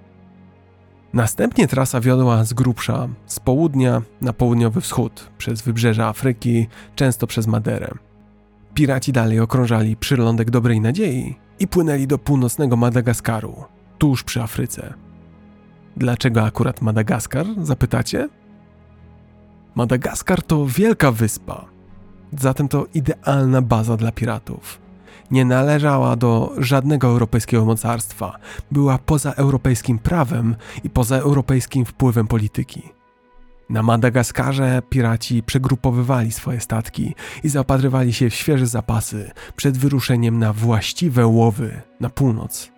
Następnie 1.17 1.69
trasa 1.69 2.01
wiodła 2.01 2.45
z 2.45 2.53
grubsza, 2.53 3.09
z 3.27 3.41
południa 3.41 4.03
na 4.21 4.33
południowy 4.33 4.81
wschód, 4.81 5.31
przez 5.39 5.63
wybrzeże 5.63 6.07
Afryki, 6.07 6.67
często 6.95 7.27
przez 7.27 7.47
Maderę. 7.47 7.91
Piraci 8.75 9.13
dalej 9.13 9.41
okrążali 9.41 9.97
przylądek 9.97 10.51
Dobrej 10.51 10.81
Nadziei 10.81 11.37
i 11.59 11.69
płynęli 11.69 12.07
do 12.07 12.19
północnego 12.19 12.77
Madagaskaru, 12.77 13.65
tuż 13.99 14.25
przy 14.25 14.43
Afryce. 14.43 14.95
Dlaczego 15.97 16.43
akurat 16.43 16.83
Madagaskar, 16.83 17.47
zapytacie? 17.63 18.29
Madagaskar 19.75 20.43
to 20.43 20.67
wielka 20.67 21.13
wyspa, 21.13 21.65
zatem 22.39 22.69
to 22.69 22.87
idealna 22.95 23.63
baza 23.63 23.97
dla 23.97 24.13
piratów 24.13 24.86
nie 25.31 25.45
należała 25.45 26.17
do 26.17 26.53
żadnego 26.59 27.07
europejskiego 27.09 27.65
mocarstwa, 27.65 28.39
była 28.71 28.99
poza 28.99 29.33
europejskim 29.33 29.99
prawem 29.99 30.57
i 30.85 30.91
poza 30.91 31.17
europejskim 31.17 31.85
wpływem 31.85 32.27
polityki. 32.27 32.83
Na 33.71 33.83
Madagaskarze 33.83 34.83
piraci 34.89 35.43
przegrupowywali 35.43 36.33
swoje 36.33 36.61
statki 36.61 37.15
i 37.45 37.49
zaopatrywali 37.49 38.13
się 38.13 38.31
w 38.31 38.35
świeże 38.35 38.67
zapasy 38.67 39.31
przed 39.57 39.79
wyruszeniem 39.79 40.39
na 40.39 40.53
właściwe 40.53 41.27
łowy 41.27 41.83
na 42.01 42.11
północ. 42.11 42.76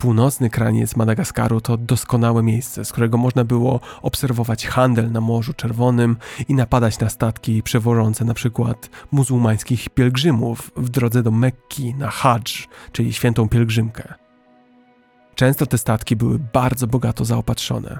Północny 0.00 0.50
kraniec 0.50 0.96
Madagaskaru 0.96 1.60
to 1.60 1.76
doskonałe 1.76 2.42
miejsce, 2.42 2.84
z 2.84 2.92
którego 2.92 3.18
można 3.18 3.44
było 3.44 3.80
obserwować 4.02 4.66
handel 4.66 5.12
na 5.12 5.20
Morzu 5.20 5.52
Czerwonym 5.54 6.16
i 6.48 6.54
napadać 6.54 6.98
na 6.98 7.08
statki 7.08 7.62
przewożące 7.62 8.24
na 8.24 8.34
przykład 8.34 8.90
muzułmańskich 9.12 9.88
pielgrzymów 9.88 10.70
w 10.76 10.88
drodze 10.88 11.22
do 11.22 11.30
Mekki 11.30 11.94
na 11.94 12.10
Hadż, 12.10 12.68
czyli 12.92 13.12
świętą 13.12 13.48
pielgrzymkę. 13.48 14.14
Często 15.34 15.66
te 15.66 15.78
statki 15.78 16.16
były 16.16 16.38
bardzo 16.38 16.86
bogato 16.86 17.24
zaopatrzone. 17.24 17.98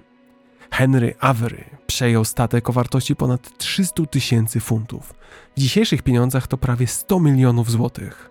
Henry 0.70 1.14
Avery 1.20 1.64
przejął 1.86 2.24
statek 2.24 2.70
o 2.70 2.72
wartości 2.72 3.16
ponad 3.16 3.58
300 3.58 4.06
tysięcy 4.06 4.60
funtów. 4.60 5.14
W 5.56 5.60
dzisiejszych 5.60 6.02
pieniądzach 6.02 6.46
to 6.46 6.58
prawie 6.58 6.86
100 6.86 7.20
milionów 7.20 7.70
złotych 7.70 8.29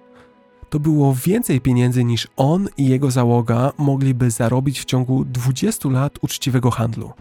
to 0.69 0.79
było 0.79 1.15
więcej 1.25 1.61
pieniędzy 1.61 2.03
niż 2.03 2.27
on 2.37 2.67
i 2.77 2.87
jego 2.87 3.11
załoga 3.11 3.71
mogliby 3.77 4.31
zarobić 4.31 4.79
w 4.79 4.85
ciągu 4.85 5.25
20 5.25 5.89
lat 5.89 6.19
uczciwego 6.21 6.71
handlu. 6.71 7.13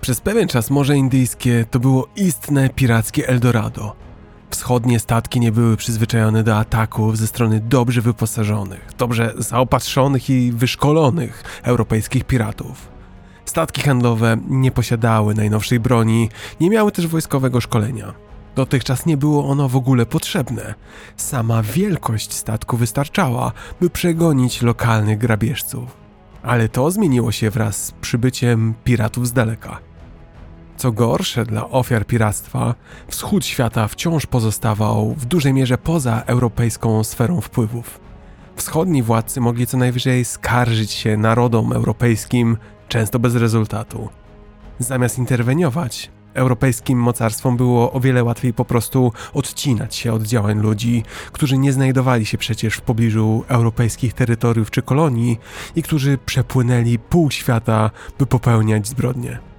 Przez 0.00 0.20
pewien 0.20 0.48
czas 0.48 0.70
Morze 0.70 0.96
Indyjskie 0.96 1.64
to 1.70 1.80
było 1.80 2.08
istne 2.16 2.68
pirackie 2.68 3.28
Eldorado. 3.28 3.96
Wschodnie 4.50 5.00
statki 5.00 5.40
nie 5.40 5.52
były 5.52 5.76
przyzwyczajone 5.76 6.42
do 6.42 6.56
ataków 6.56 7.18
ze 7.18 7.26
strony 7.26 7.60
dobrze 7.60 8.00
wyposażonych, 8.00 8.88
dobrze 8.98 9.34
zaopatrzonych 9.38 10.30
i 10.30 10.52
wyszkolonych 10.52 11.60
europejskich 11.62 12.24
piratów. 12.24 12.88
Statki 13.44 13.82
handlowe 13.82 14.36
nie 14.48 14.70
posiadały 14.70 15.34
najnowszej 15.34 15.80
broni, 15.80 16.28
nie 16.60 16.70
miały 16.70 16.92
też 16.92 17.06
wojskowego 17.06 17.60
szkolenia. 17.60 18.25
Dotychczas 18.56 19.06
nie 19.06 19.16
było 19.16 19.48
ono 19.48 19.68
w 19.68 19.76
ogóle 19.76 20.06
potrzebne. 20.06 20.74
Sama 21.16 21.62
wielkość 21.62 22.32
statku 22.32 22.76
wystarczała, 22.76 23.52
by 23.80 23.90
przegonić 23.90 24.62
lokalnych 24.62 25.18
grabieżców. 25.18 25.96
Ale 26.42 26.68
to 26.68 26.90
zmieniło 26.90 27.32
się 27.32 27.50
wraz 27.50 27.84
z 27.84 27.90
przybyciem 27.92 28.74
piratów 28.84 29.28
z 29.28 29.32
daleka. 29.32 29.78
Co 30.76 30.92
gorsze 30.92 31.44
dla 31.44 31.70
ofiar 31.70 32.06
piractwa, 32.06 32.74
wschód 33.08 33.46
świata 33.46 33.88
wciąż 33.88 34.26
pozostawał 34.26 35.14
w 35.14 35.24
dużej 35.24 35.52
mierze 35.52 35.78
poza 35.78 36.22
europejską 36.26 37.04
sferą 37.04 37.40
wpływów. 37.40 38.00
Wschodni 38.56 39.02
władcy 39.02 39.40
mogli 39.40 39.66
co 39.66 39.76
najwyżej 39.76 40.24
skarżyć 40.24 40.90
się 40.90 41.16
narodom 41.16 41.72
europejskim, 41.72 42.56
często 42.88 43.18
bez 43.18 43.34
rezultatu. 43.34 44.08
Zamiast 44.78 45.18
interweniować, 45.18 46.10
Europejskim 46.36 46.98
mocarstwom 46.98 47.56
było 47.56 47.92
o 47.92 48.00
wiele 48.00 48.24
łatwiej 48.24 48.52
po 48.52 48.64
prostu 48.64 49.12
odcinać 49.34 49.96
się 49.96 50.12
od 50.12 50.22
działań 50.22 50.60
ludzi, 50.60 51.02
którzy 51.32 51.58
nie 51.58 51.72
znajdowali 51.72 52.26
się 52.26 52.38
przecież 52.38 52.74
w 52.74 52.80
pobliżu 52.80 53.44
europejskich 53.48 54.12
terytoriów 54.12 54.70
czy 54.70 54.82
kolonii 54.82 55.38
i 55.76 55.82
którzy 55.82 56.18
przepłynęli 56.26 56.98
pół 56.98 57.30
świata, 57.30 57.90
by 58.18 58.26
popełniać 58.26 58.88
zbrodnie. 58.88 59.55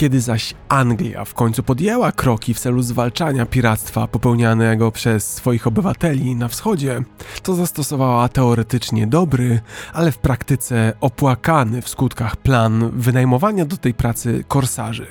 Kiedy 0.00 0.20
zaś 0.20 0.54
Anglia 0.68 1.24
w 1.24 1.34
końcu 1.34 1.62
podjęła 1.62 2.12
kroki 2.12 2.54
w 2.54 2.60
celu 2.60 2.82
zwalczania 2.82 3.46
piractwa 3.46 4.06
popełnianego 4.06 4.92
przez 4.92 5.32
swoich 5.34 5.66
obywateli 5.66 6.36
na 6.36 6.48
wschodzie, 6.48 7.02
to 7.42 7.54
zastosowała 7.54 8.28
teoretycznie 8.28 9.06
dobry, 9.06 9.60
ale 9.92 10.12
w 10.12 10.18
praktyce 10.18 10.92
opłakany 11.00 11.82
w 11.82 11.88
skutkach 11.88 12.36
plan 12.36 12.90
wynajmowania 12.92 13.64
do 13.64 13.76
tej 13.76 13.94
pracy 13.94 14.44
korsarzy. 14.48 15.06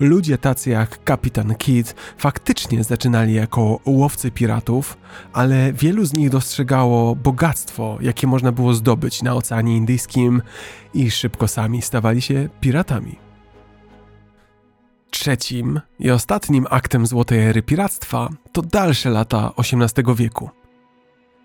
Ludzie 0.00 0.38
tacy 0.38 0.70
jak 0.70 1.04
kapitan 1.04 1.54
Kidd 1.54 1.94
faktycznie 2.18 2.84
zaczynali 2.84 3.34
jako 3.34 3.80
łowcy 3.86 4.30
piratów, 4.30 4.98
ale 5.32 5.72
wielu 5.72 6.04
z 6.04 6.14
nich 6.14 6.30
dostrzegało 6.30 7.16
bogactwo, 7.16 7.98
jakie 8.00 8.26
można 8.26 8.52
było 8.52 8.74
zdobyć 8.74 9.22
na 9.22 9.34
Oceanie 9.34 9.76
Indyjskim 9.76 10.42
i 10.94 11.10
szybko 11.10 11.48
sami 11.48 11.82
stawali 11.82 12.22
się 12.22 12.48
piratami. 12.60 13.29
Trzecim 15.10 15.80
i 15.98 16.10
ostatnim 16.10 16.66
aktem 16.70 17.06
złotej 17.06 17.46
ery 17.46 17.62
piractwa 17.62 18.28
to 18.52 18.62
dalsze 18.62 19.10
lata 19.10 19.52
XVIII 19.56 20.14
wieku. 20.16 20.50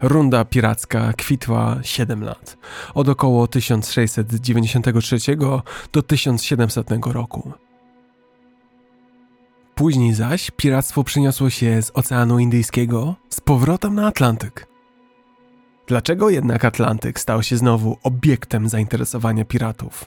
Runda 0.02 0.46
piracka 0.46 1.14
kwitła 1.14 1.78
7 1.82 2.24
lat, 2.24 2.58
od 2.94 3.10
około 3.10 3.48
1693 3.48 5.18
do 5.92 6.02
1700 6.02 6.90
roku. 7.06 7.54
Później 9.76 10.14
zaś 10.14 10.52
piractwo 10.52 11.04
przeniosło 11.04 11.50
się 11.50 11.82
z 11.82 11.92
Oceanu 11.94 12.40
Indyjskiego 12.40 13.16
z 13.30 13.42
powrotem 13.42 13.96
na 13.96 14.08
Atlantyk. 14.08 14.68
Dlaczego 15.88 16.30
jednak 16.30 16.66
Atlantyk 16.66 17.20
stał 17.20 17.44
się 17.44 17.58
znowu 17.58 17.98
obiektem 18.04 18.70
zainteresowania 18.70 19.46
piratów? 19.46 20.06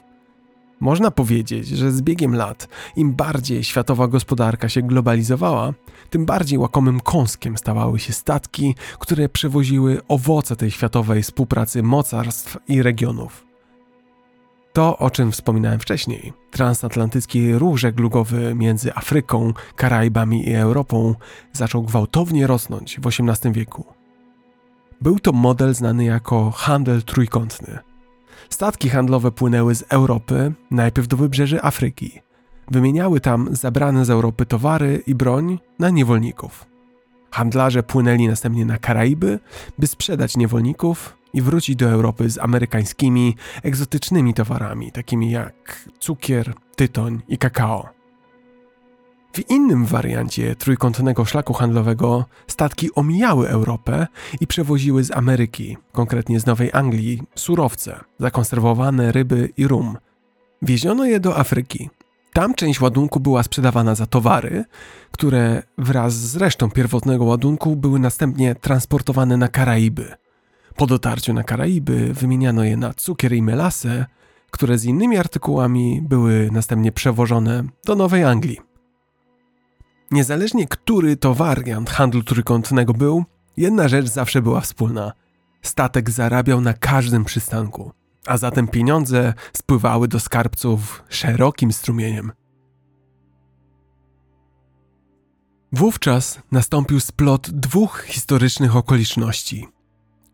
Można 0.79 1.11
powiedzieć, 1.11 1.67
że 1.67 1.91
z 1.91 2.01
biegiem 2.01 2.35
lat, 2.35 2.67
im 2.95 3.13
bardziej 3.13 3.63
światowa 3.63 4.07
gospodarka 4.07 4.69
się 4.69 4.81
globalizowała, 4.81 5.73
tym 6.09 6.25
bardziej 6.25 6.59
łakomym 6.59 6.99
kąskiem 6.99 7.57
stawały 7.57 7.99
się 7.99 8.13
statki, 8.13 8.75
które 8.99 9.29
przewoziły 9.29 10.01
owoce 10.07 10.55
tej 10.55 10.71
światowej 10.71 11.23
współpracy 11.23 11.83
mocarstw 11.83 12.57
i 12.67 12.83
regionów. 12.83 13.45
To, 14.73 14.97
o 14.97 15.09
czym 15.09 15.31
wspominałem 15.31 15.79
wcześniej, 15.79 16.33
transatlantycki 16.51 17.53
ruch 17.53 17.77
żeglugowy 17.77 18.55
między 18.55 18.95
Afryką, 18.95 19.53
Karaibami 19.75 20.49
i 20.49 20.55
Europą 20.55 21.15
zaczął 21.53 21.83
gwałtownie 21.83 22.47
rosnąć 22.47 22.99
w 22.99 23.07
XVIII 23.07 23.53
wieku. 23.53 23.85
Był 25.01 25.19
to 25.19 25.31
model 25.31 25.75
znany 25.75 26.05
jako 26.05 26.51
handel 26.51 27.03
trójkątny– 27.03 27.79
Statki 28.49 28.89
handlowe 28.89 29.31
płynęły 29.31 29.75
z 29.75 29.83
Europy, 29.89 30.53
najpierw 30.71 31.07
do 31.07 31.17
wybrzeży 31.17 31.63
Afryki. 31.63 32.21
Wymieniały 32.71 33.19
tam 33.19 33.55
zabrane 33.55 34.05
z 34.05 34.09
Europy 34.09 34.45
towary 34.45 35.03
i 35.07 35.15
broń 35.15 35.59
na 35.79 35.89
niewolników. 35.89 36.65
Handlarze 37.31 37.83
płynęli 37.83 38.27
następnie 38.27 38.65
na 38.65 38.77
Karaiby, 38.77 39.39
by 39.77 39.87
sprzedać 39.87 40.37
niewolników 40.37 41.17
i 41.33 41.41
wrócić 41.41 41.75
do 41.75 41.89
Europy 41.89 42.29
z 42.29 42.37
amerykańskimi, 42.37 43.35
egzotycznymi 43.63 44.33
towarami, 44.33 44.91
takimi 44.91 45.31
jak 45.31 45.89
cukier, 45.99 46.53
tytoń 46.75 47.21
i 47.27 47.37
kakao. 47.37 47.98
W 49.33 49.49
innym 49.49 49.85
wariancie 49.85 50.55
trójkątnego 50.55 51.25
szlaku 51.25 51.53
handlowego 51.53 52.25
statki 52.47 52.93
omijały 52.95 53.49
Europę 53.49 54.07
i 54.41 54.47
przewoziły 54.47 55.03
z 55.03 55.11
Ameryki, 55.11 55.77
konkretnie 55.91 56.39
z 56.39 56.45
Nowej 56.45 56.69
Anglii, 56.73 57.21
surowce, 57.35 57.99
zakonserwowane 58.19 59.11
ryby 59.11 59.49
i 59.57 59.67
rum. 59.67 59.97
Wieziono 60.61 61.05
je 61.05 61.19
do 61.19 61.37
Afryki. 61.37 61.89
Tam 62.33 62.53
część 62.53 62.81
ładunku 62.81 63.19
była 63.19 63.43
sprzedawana 63.43 63.95
za 63.95 64.05
towary, 64.05 64.65
które 65.11 65.63
wraz 65.77 66.13
z 66.13 66.35
resztą 66.35 66.71
pierwotnego 66.71 67.25
ładunku 67.25 67.75
były 67.75 67.99
następnie 67.99 68.55
transportowane 68.55 69.37
na 69.37 69.47
Karaiby. 69.47 70.13
Po 70.75 70.87
dotarciu 70.87 71.33
na 71.33 71.43
Karaiby 71.43 72.13
wymieniano 72.13 72.63
je 72.63 72.77
na 72.77 72.93
cukier 72.93 73.33
i 73.33 73.41
melasę, 73.41 74.05
które 74.51 74.77
z 74.77 74.85
innymi 74.85 75.17
artykułami 75.17 76.01
były 76.01 76.49
następnie 76.51 76.91
przewożone 76.91 77.63
do 77.85 77.95
Nowej 77.95 78.23
Anglii. 78.23 78.68
Niezależnie 80.11 80.67
który 80.67 81.17
to 81.17 81.33
wariant 81.33 81.89
handlu 81.89 82.23
trójkątnego 82.23 82.93
był, 82.93 83.25
jedna 83.57 83.87
rzecz 83.87 84.07
zawsze 84.07 84.41
była 84.41 84.61
wspólna. 84.61 85.11
Statek 85.61 86.09
zarabiał 86.09 86.61
na 86.61 86.73
każdym 86.73 87.25
przystanku, 87.25 87.91
a 88.25 88.37
zatem 88.37 88.67
pieniądze 88.67 89.33
spływały 89.53 90.07
do 90.07 90.19
skarbców 90.19 91.03
szerokim 91.09 91.73
strumieniem. 91.73 92.31
Wówczas 95.71 96.39
nastąpił 96.51 96.99
splot 96.99 97.49
dwóch 97.51 98.03
historycznych 98.07 98.75
okoliczności. 98.75 99.67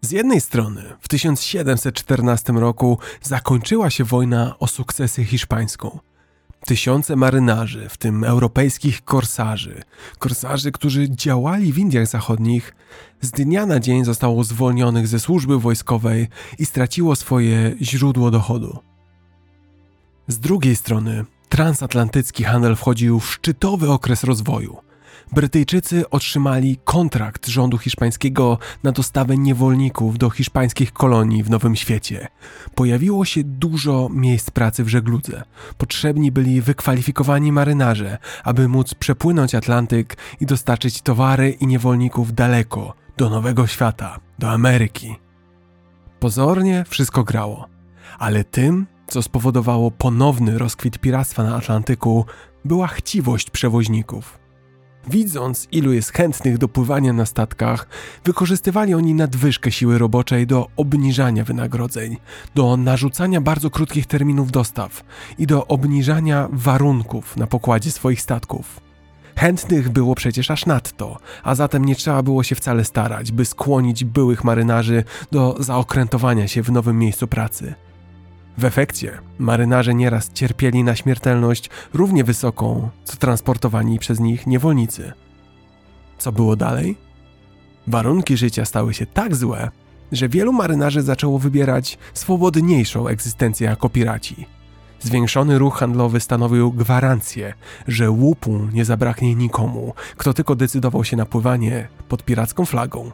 Z 0.02 0.11
jednej 0.11 0.41
strony 0.41 0.84
w 0.99 1.07
1714 1.07 2.53
roku 2.53 2.99
zakończyła 3.22 3.89
się 3.89 4.03
wojna 4.03 4.60
o 4.60 4.68
sukcesję 4.68 5.26
hiszpańską– 5.26 5.99
Tysiące 6.65 7.15
marynarzy, 7.15 7.89
w 7.89 7.97
tym 7.97 8.23
europejskich 8.23 9.03
korsarzy, 9.03 9.83
korsarzy, 10.19 10.71
którzy 10.71 11.09
działali 11.09 11.73
w 11.73 11.77
Indiach 11.77 12.07
Zachodnich, 12.07 12.75
z 13.21 13.31
dnia 13.31 13.65
na 13.65 13.79
dzień 13.79 14.05
zostało 14.05 14.43
zwolnionych 14.43 15.07
ze 15.07 15.19
służby 15.19 15.59
wojskowej 15.59 16.27
i 16.59 16.65
straciło 16.65 17.15
swoje 17.15 17.75
źródło 17.81 18.31
dochodu. 18.31 18.79
Z 20.27 20.39
drugiej 20.39 20.75
strony, 20.75 21.25
transatlantycki 21.49 22.43
handel 22.43 22.75
wchodził 22.75 23.19
w 23.19 23.33
szczytowy 23.33 23.91
okres 23.91 24.23
rozwoju. 24.23 24.84
Brytyjczycy 25.31 26.10
otrzymali 26.10 26.77
kontrakt 26.84 27.47
rządu 27.47 27.77
hiszpańskiego 27.77 28.57
na 28.84 28.91
dostawę 28.91 29.38
niewolników 29.38 30.18
do 30.18 30.30
hiszpańskich 30.30 30.93
kolonii 30.93 31.43
w 31.43 31.49
Nowym 31.49 31.76
Świecie. 31.76 32.27
Pojawiło 32.76 33.26
się 33.26 33.43
dużo 33.43 34.10
miejsc 34.11 34.52
pracy 34.52 34.84
w 34.84 34.89
żegludze. 34.89 35.43
Potrzebni 35.77 36.31
byli 36.31 36.61
wykwalifikowani 36.61 37.52
marynarze, 37.52 38.18
aby 38.43 38.68
móc 38.68 38.93
przepłynąć 38.93 39.56
Atlantyk 39.56 40.18
i 40.39 40.45
dostarczyć 40.45 41.02
towary 41.02 41.52
i 41.52 41.68
niewolników 41.68 42.34
daleko, 42.34 42.93
do 43.18 43.30
Nowego 43.30 43.68
Świata, 43.68 44.19
do 44.39 44.52
Ameryki. 44.52 45.15
Pozornie 46.19 46.85
wszystko 46.89 47.23
grało, 47.23 47.68
ale 48.19 48.43
tym, 48.43 48.88
co 49.07 49.22
spowodowało 49.22 49.91
ponowny 49.91 50.57
rozkwit 50.57 50.99
piractwa 50.99 51.43
na 51.43 51.56
Atlantyku, 51.56 52.26
była 52.65 52.88
chciwość 52.88 53.49
przewoźników. 53.49 54.44
Widząc, 55.10 55.68
ilu 55.72 55.94
jest 55.94 56.14
chętnych 56.14 56.57
do 56.57 56.68
pływania 56.68 57.14
na 57.14 57.26
statkach, 57.26 57.88
wykorzystywali 58.23 58.94
oni 58.94 59.14
nadwyżkę 59.14 59.72
siły 59.72 59.98
roboczej 59.98 60.48
do 60.48 60.68
obniżania 60.77 61.44
wynagrodzeń, 61.44 62.18
do 62.56 62.77
narzucania 62.77 63.41
bardzo 63.41 63.69
krótkich 63.69 64.06
terminów 64.06 64.52
dostaw 64.52 65.03
i 65.38 65.48
do 65.48 65.68
obniżania 65.68 66.48
warunków 66.52 67.38
na 67.38 67.48
pokładzie 67.48 67.91
swoich 67.91 68.22
statków. 68.22 68.80
Chętnych 69.38 69.90
było 69.90 70.15
przecież 70.15 70.52
aż 70.52 70.65
nadto, 70.65 71.18
a 71.44 71.56
zatem 71.56 71.86
nie 71.86 71.95
trzeba 71.95 72.23
było 72.23 72.44
się 72.44 72.56
wcale 72.56 72.86
starać, 72.86 73.32
by 73.32 73.45
skłonić 73.45 74.03
byłych 74.03 74.44
marynarzy 74.44 75.03
do 75.32 75.56
zaokrętowania 75.60 76.48
się 76.48 76.64
w 76.64 76.72
nowym 76.72 76.99
miejscu 76.99 77.27
pracy. 77.27 77.76
W 78.57 78.65
efekcie 78.65 79.18
marynarze 79.40 79.94
nieraz 79.94 80.34
cierpieli 80.34 80.84
na 80.84 80.95
śmiertelność 80.95 81.69
równie 81.94 82.23
wysoką, 82.23 82.90
co 83.03 83.18
transportowani 83.18 83.99
przez 83.99 84.19
nich 84.19 84.48
niewolnicy. 84.48 85.14
Co 86.18 86.32
było 86.32 86.56
dalej? 86.56 86.98
Warunki 87.88 88.38
życia 88.38 88.65
stały 88.65 88.94
się 88.94 89.06
tak 89.06 89.36
złe, 89.36 89.69
że 90.11 90.30
wielu 90.30 90.53
marynarzy 90.53 91.02
zaczęło 91.02 91.40
wybierać 91.40 91.98
swobodniejszą 92.14 93.07
egzystencję 93.07 93.68
jako 93.68 93.90
piraci. 93.90 94.45
Zwiększony 94.99 95.60
ruch 95.60 95.77
handlowy 95.77 96.19
stanowił 96.19 96.72
gwarancję, 96.72 97.53
że 97.88 98.11
łupu 98.11 98.68
nie 98.73 98.86
zabraknie 98.86 99.36
nikomu, 99.36 99.94
kto 100.18 100.34
tylko 100.34 100.56
decydował 100.56 101.03
się 101.03 101.18
na 101.18 101.26
pływanie 101.26 101.88
pod 102.07 102.23
piracką 102.23 102.65
flagą. 102.65 103.11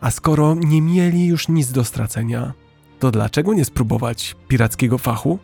A 0.00 0.10
skoro 0.10 0.54
nie 0.54 0.82
mieli 0.82 1.26
już 1.26 1.48
nic 1.48 1.72
do 1.72 1.84
stracenia, 1.84 2.52
to 2.98 3.10
dlaczego 3.10 3.54
nie 3.54 3.64
spróbować 3.64 4.36
pirackiego 4.48 4.98
fachu? 4.98 5.38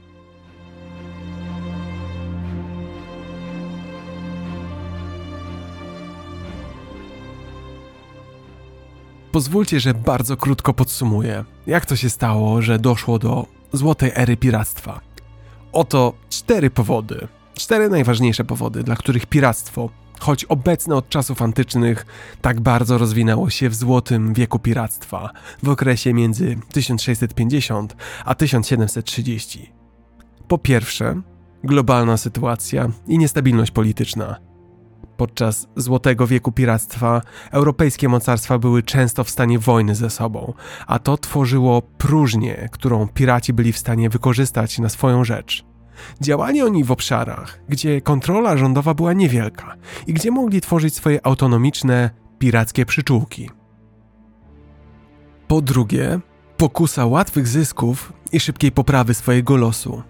Pozwólcie, 9.33 9.81
że 9.81 9.95
bardzo 9.95 10.37
krótko 10.37 10.75
podsumuję, 10.75 11.45
jak 11.67 11.87
to 11.87 11.97
się 11.97 12.11
stało, 12.11 12.63
że 12.63 12.79
doszło 12.79 13.19
do 13.19 13.47
złotej 13.73 14.11
ery 14.15 14.37
piractwa. 14.37 15.01
Oto 15.73 16.13
cztery 16.29 16.71
powody, 16.71 17.29
cztery 17.55 17.89
najważniejsze 17.89 18.45
powody, 18.45 18.83
dla 18.83 18.97
których 18.97 19.27
piractwo 19.27 19.91
choć 20.21 20.45
obecne 20.45 20.95
od 20.95 21.09
czasów 21.09 21.43
antycznych 21.43 22.07
tak 22.41 22.61
bardzo 22.61 22.99
rozwinęło 22.99 23.51
się 23.51 23.69
w 23.69 23.75
złotym 23.75 24.35
wieku 24.35 24.59
piractwa 24.59 25.31
w 25.63 25.69
okresie 25.69 26.15
między 26.15 26.57
1650 26.73 27.97
a 28.25 28.35
1730. 28.35 29.73
Po 30.49 30.59
pierwsze, 30.59 31.21
globalna 31.65 32.17
sytuacja 32.17 32.89
i 33.07 33.19
niestabilność 33.19 33.71
polityczna. 33.71 34.37
Podczas 35.17 35.69
złotego 35.77 36.27
wieku 36.27 36.53
piractwa 36.53 37.23
europejskie 37.51 38.09
mocarstwa 38.09 38.59
były 38.59 38.83
często 38.83 39.25
w 39.25 39.31
stanie 39.31 39.59
wojny 39.59 39.95
ze 39.95 40.11
sobą, 40.11 40.53
a 40.87 40.99
to 40.99 41.17
tworzyło 41.19 41.83
próżnię, 41.83 42.69
którą 42.73 43.09
piraci 43.09 43.53
byli 43.53 43.73
w 43.73 43.79
stanie 43.79 44.11
wykorzystać 44.11 44.79
na 44.79 44.89
swoją 44.89 45.25
rzecz. 45.25 45.74
Działali 46.21 46.63
oni 46.63 46.85
w 46.85 46.93
obszarach, 46.93 47.61
gdzie 47.69 48.01
kontrola 48.01 48.57
rządowa 48.57 48.95
była 48.95 49.13
niewielka 49.13 49.77
i 50.07 50.15
gdzie 50.15 50.31
mogli 50.31 50.61
tworzyć 50.61 50.95
swoje 50.95 51.27
autonomiczne, 51.27 52.11
pirackie 52.39 52.87
przyczółki. 52.87 53.51
Po 55.49 55.61
drugie, 55.61 56.21
pokusa 56.57 57.07
łatwych 57.07 57.49
zysków 57.49 58.13
i 58.33 58.41
szybkiej 58.41 58.73
poprawy 58.73 59.15
swojego 59.15 59.57
losu. 59.57 60.03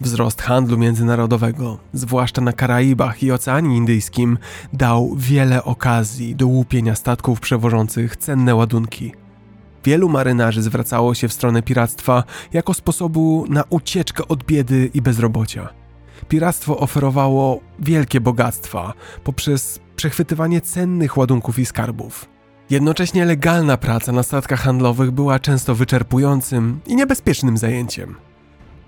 Wzrost 0.00 0.42
handlu 0.42 0.78
międzynarodowego, 0.78 1.78
zwłaszcza 1.92 2.40
na 2.40 2.52
Karaibach 2.52 3.22
i 3.22 3.32
Oceanie 3.32 3.76
Indyjskim, 3.76 4.38
dał 4.72 5.14
wiele 5.16 5.64
okazji 5.64 6.36
do 6.36 6.46
łupienia 6.46 6.94
statków 6.94 7.40
przewożących 7.40 8.16
cenne 8.16 8.54
ładunki. 8.54 9.12
Wielu 9.84 10.08
marynarzy 10.08 10.62
zwracało 10.62 11.14
się 11.14 11.28
w 11.28 11.32
stronę 11.32 11.62
piractwa 11.62 12.24
jako 12.52 12.74
sposobu 12.74 13.44
na 13.48 13.64
ucieczkę 13.70 14.28
od 14.28 14.44
biedy 14.44 14.90
i 14.94 15.02
bezrobocia. 15.02 15.68
Piractwo 16.28 16.78
oferowało 16.78 17.60
wielkie 17.78 18.20
bogactwa 18.20 18.92
poprzez 19.24 19.80
przechwytywanie 19.96 20.60
cennych 20.60 21.16
ładunków 21.16 21.58
i 21.58 21.66
skarbów. 21.66 22.28
Jednocześnie 22.70 23.24
legalna 23.24 23.76
praca 23.76 24.12
na 24.12 24.22
statkach 24.22 24.60
handlowych 24.60 25.10
była 25.10 25.38
często 25.38 25.74
wyczerpującym 25.74 26.80
i 26.86 26.96
niebezpiecznym 26.96 27.56
zajęciem. 27.58 28.14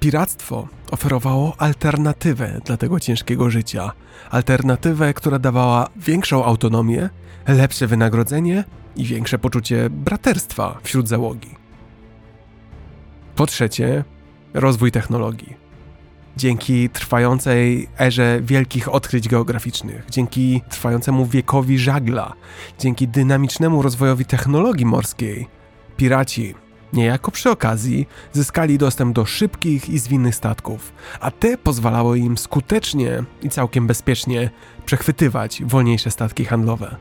Piractwo 0.00 0.68
oferowało 0.90 1.54
alternatywę 1.58 2.60
dla 2.64 2.76
tego 2.76 3.00
ciężkiego 3.00 3.50
życia. 3.50 3.92
Alternatywę, 4.30 5.14
która 5.14 5.38
dawała 5.38 5.88
większą 5.96 6.44
autonomię, 6.44 7.10
lepsze 7.48 7.86
wynagrodzenie 7.86 8.64
i 8.96 9.04
większe 9.04 9.38
poczucie 9.38 9.90
braterstwa 9.90 10.78
wśród 10.82 11.08
załogi. 11.08 11.50
Po 13.36 13.46
trzecie, 13.46 14.04
rozwój 14.54 14.92
technologii. 14.92 15.64
Dzięki 16.36 16.90
trwającej 16.90 17.88
erze 18.00 18.40
wielkich 18.42 18.94
odkryć 18.94 19.28
geograficznych, 19.28 20.06
dzięki 20.10 20.62
trwającemu 20.70 21.26
wiekowi 21.26 21.78
żagla, 21.78 22.32
dzięki 22.78 23.08
dynamicznemu 23.08 23.82
rozwojowi 23.82 24.24
technologii 24.24 24.86
morskiej, 24.86 25.46
piraci 25.96 26.54
niejako 26.92 27.30
przy 27.30 27.50
okazji 27.50 28.06
zyskali 28.32 28.78
dostęp 28.78 29.14
do 29.14 29.24
szybkich 29.24 29.88
i 29.88 29.98
zwinnych 29.98 30.34
statków, 30.34 30.92
a 31.20 31.30
te 31.30 31.58
pozwalały 31.58 32.18
im 32.18 32.38
skutecznie 32.38 33.24
i 33.42 33.48
całkiem 33.48 33.86
bezpiecznie 33.86 34.50
przechwytywać 34.86 35.62
wolniejsze 35.64 36.10
statki 36.10 36.44
handlowe. 36.44 36.96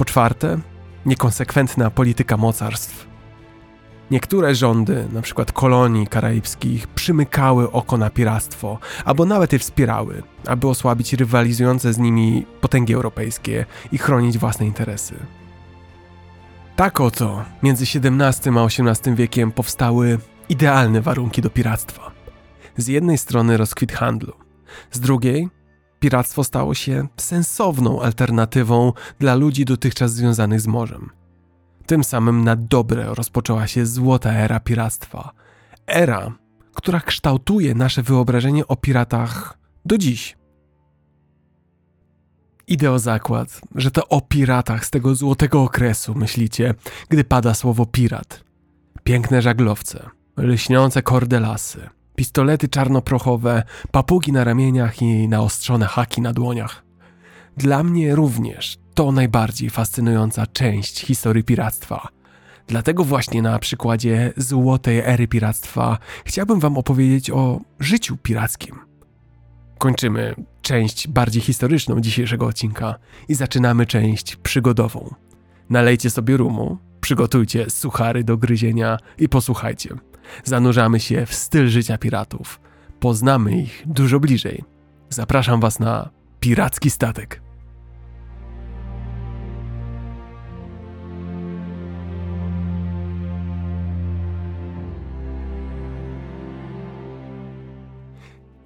Po 0.00 0.04
czwarte, 0.04 0.58
niekonsekwentna 1.06 1.90
polityka 1.90 2.36
mocarstw. 2.36 3.06
Niektóre 4.10 4.54
rządy, 4.54 5.08
np. 5.12 5.44
kolonii 5.52 6.06
karaibskich, 6.06 6.86
przymykały 6.86 7.72
oko 7.72 7.96
na 7.96 8.10
piractwo, 8.10 8.78
albo 9.04 9.24
nawet 9.24 9.52
je 9.52 9.58
wspierały, 9.58 10.22
aby 10.46 10.68
osłabić 10.68 11.12
rywalizujące 11.12 11.92
z 11.92 11.98
nimi 11.98 12.46
potęgi 12.60 12.94
europejskie 12.94 13.66
i 13.92 13.98
chronić 13.98 14.38
własne 14.38 14.66
interesy. 14.66 15.14
Tak 16.76 17.00
oto 17.00 17.44
między 17.62 17.84
XVII 17.84 18.58
a 18.58 18.64
XVIII 18.64 19.16
wiekiem 19.16 19.52
powstały 19.52 20.18
idealne 20.48 21.00
warunki 21.00 21.42
do 21.42 21.50
piractwa. 21.50 22.10
Z 22.76 22.88
jednej 22.88 23.18
strony 23.18 23.56
rozkwit 23.56 23.92
handlu, 23.92 24.32
z 24.90 25.00
drugiej 25.00 25.48
piractwo 26.00 26.44
stało 26.44 26.74
się 26.74 27.08
sensowną 27.16 28.02
alternatywą 28.02 28.92
dla 29.18 29.34
ludzi 29.34 29.64
dotychczas 29.64 30.12
związanych 30.12 30.60
z 30.60 30.66
morzem. 30.66 31.10
Tym 31.86 32.04
samym 32.04 32.44
na 32.44 32.56
dobre 32.56 33.14
rozpoczęła 33.14 33.66
się 33.66 33.86
złota 33.86 34.32
era 34.32 34.60
piractwa. 34.60 35.32
Era, 35.86 36.32
która 36.74 37.00
kształtuje 37.00 37.74
nasze 37.74 38.02
wyobrażenie 38.02 38.66
o 38.66 38.76
piratach 38.76 39.58
do 39.84 39.98
dziś. 39.98 40.36
Idę 42.66 42.90
o 42.90 42.98
zakład, 42.98 43.60
że 43.74 43.90
to 43.90 44.08
o 44.08 44.20
piratach 44.20 44.86
z 44.86 44.90
tego 44.90 45.14
złotego 45.14 45.62
okresu 45.62 46.14
myślicie, 46.14 46.74
gdy 47.08 47.24
pada 47.24 47.54
słowo 47.54 47.86
pirat. 47.86 48.44
Piękne 49.04 49.42
żaglowce, 49.42 50.10
lśniące 50.36 51.02
kordelasy, 51.02 51.88
pistolety 52.20 52.68
czarnoprochowe, 52.68 53.62
papugi 53.90 54.32
na 54.32 54.44
ramieniach 54.44 55.02
i 55.02 55.28
naostrzone 55.28 55.86
haki 55.86 56.20
na 56.20 56.32
dłoniach. 56.32 56.82
Dla 57.56 57.82
mnie 57.82 58.14
również 58.14 58.78
to 58.94 59.12
najbardziej 59.12 59.70
fascynująca 59.70 60.46
część 60.46 61.00
historii 61.00 61.44
piractwa. 61.44 62.08
Dlatego 62.66 63.04
właśnie 63.04 63.42
na 63.42 63.58
przykładzie 63.58 64.32
złotej 64.36 64.98
ery 64.98 65.28
piractwa 65.28 65.98
chciałbym 66.24 66.60
wam 66.60 66.78
opowiedzieć 66.78 67.30
o 67.30 67.60
życiu 67.78 68.16
pirackim. 68.16 68.78
Kończymy 69.78 70.34
część 70.62 71.08
bardziej 71.08 71.42
historyczną 71.42 72.00
dzisiejszego 72.00 72.46
odcinka 72.46 72.94
i 73.28 73.34
zaczynamy 73.34 73.86
część 73.86 74.36
przygodową. 74.36 75.14
Nalejcie 75.70 76.10
sobie 76.10 76.36
rumu, 76.36 76.78
przygotujcie 77.00 77.70
suchary 77.70 78.24
do 78.24 78.36
gryzienia 78.36 78.98
i 79.18 79.28
posłuchajcie. 79.28 80.09
Zanurzamy 80.44 81.00
się 81.00 81.26
w 81.26 81.34
styl 81.34 81.68
życia 81.68 81.98
piratów. 81.98 82.60
Poznamy 83.00 83.62
ich 83.62 83.82
dużo 83.86 84.20
bliżej. 84.20 84.64
Zapraszam 85.08 85.60
Was 85.60 85.80
na 85.80 86.10
piracki 86.40 86.90
statek. 86.90 87.42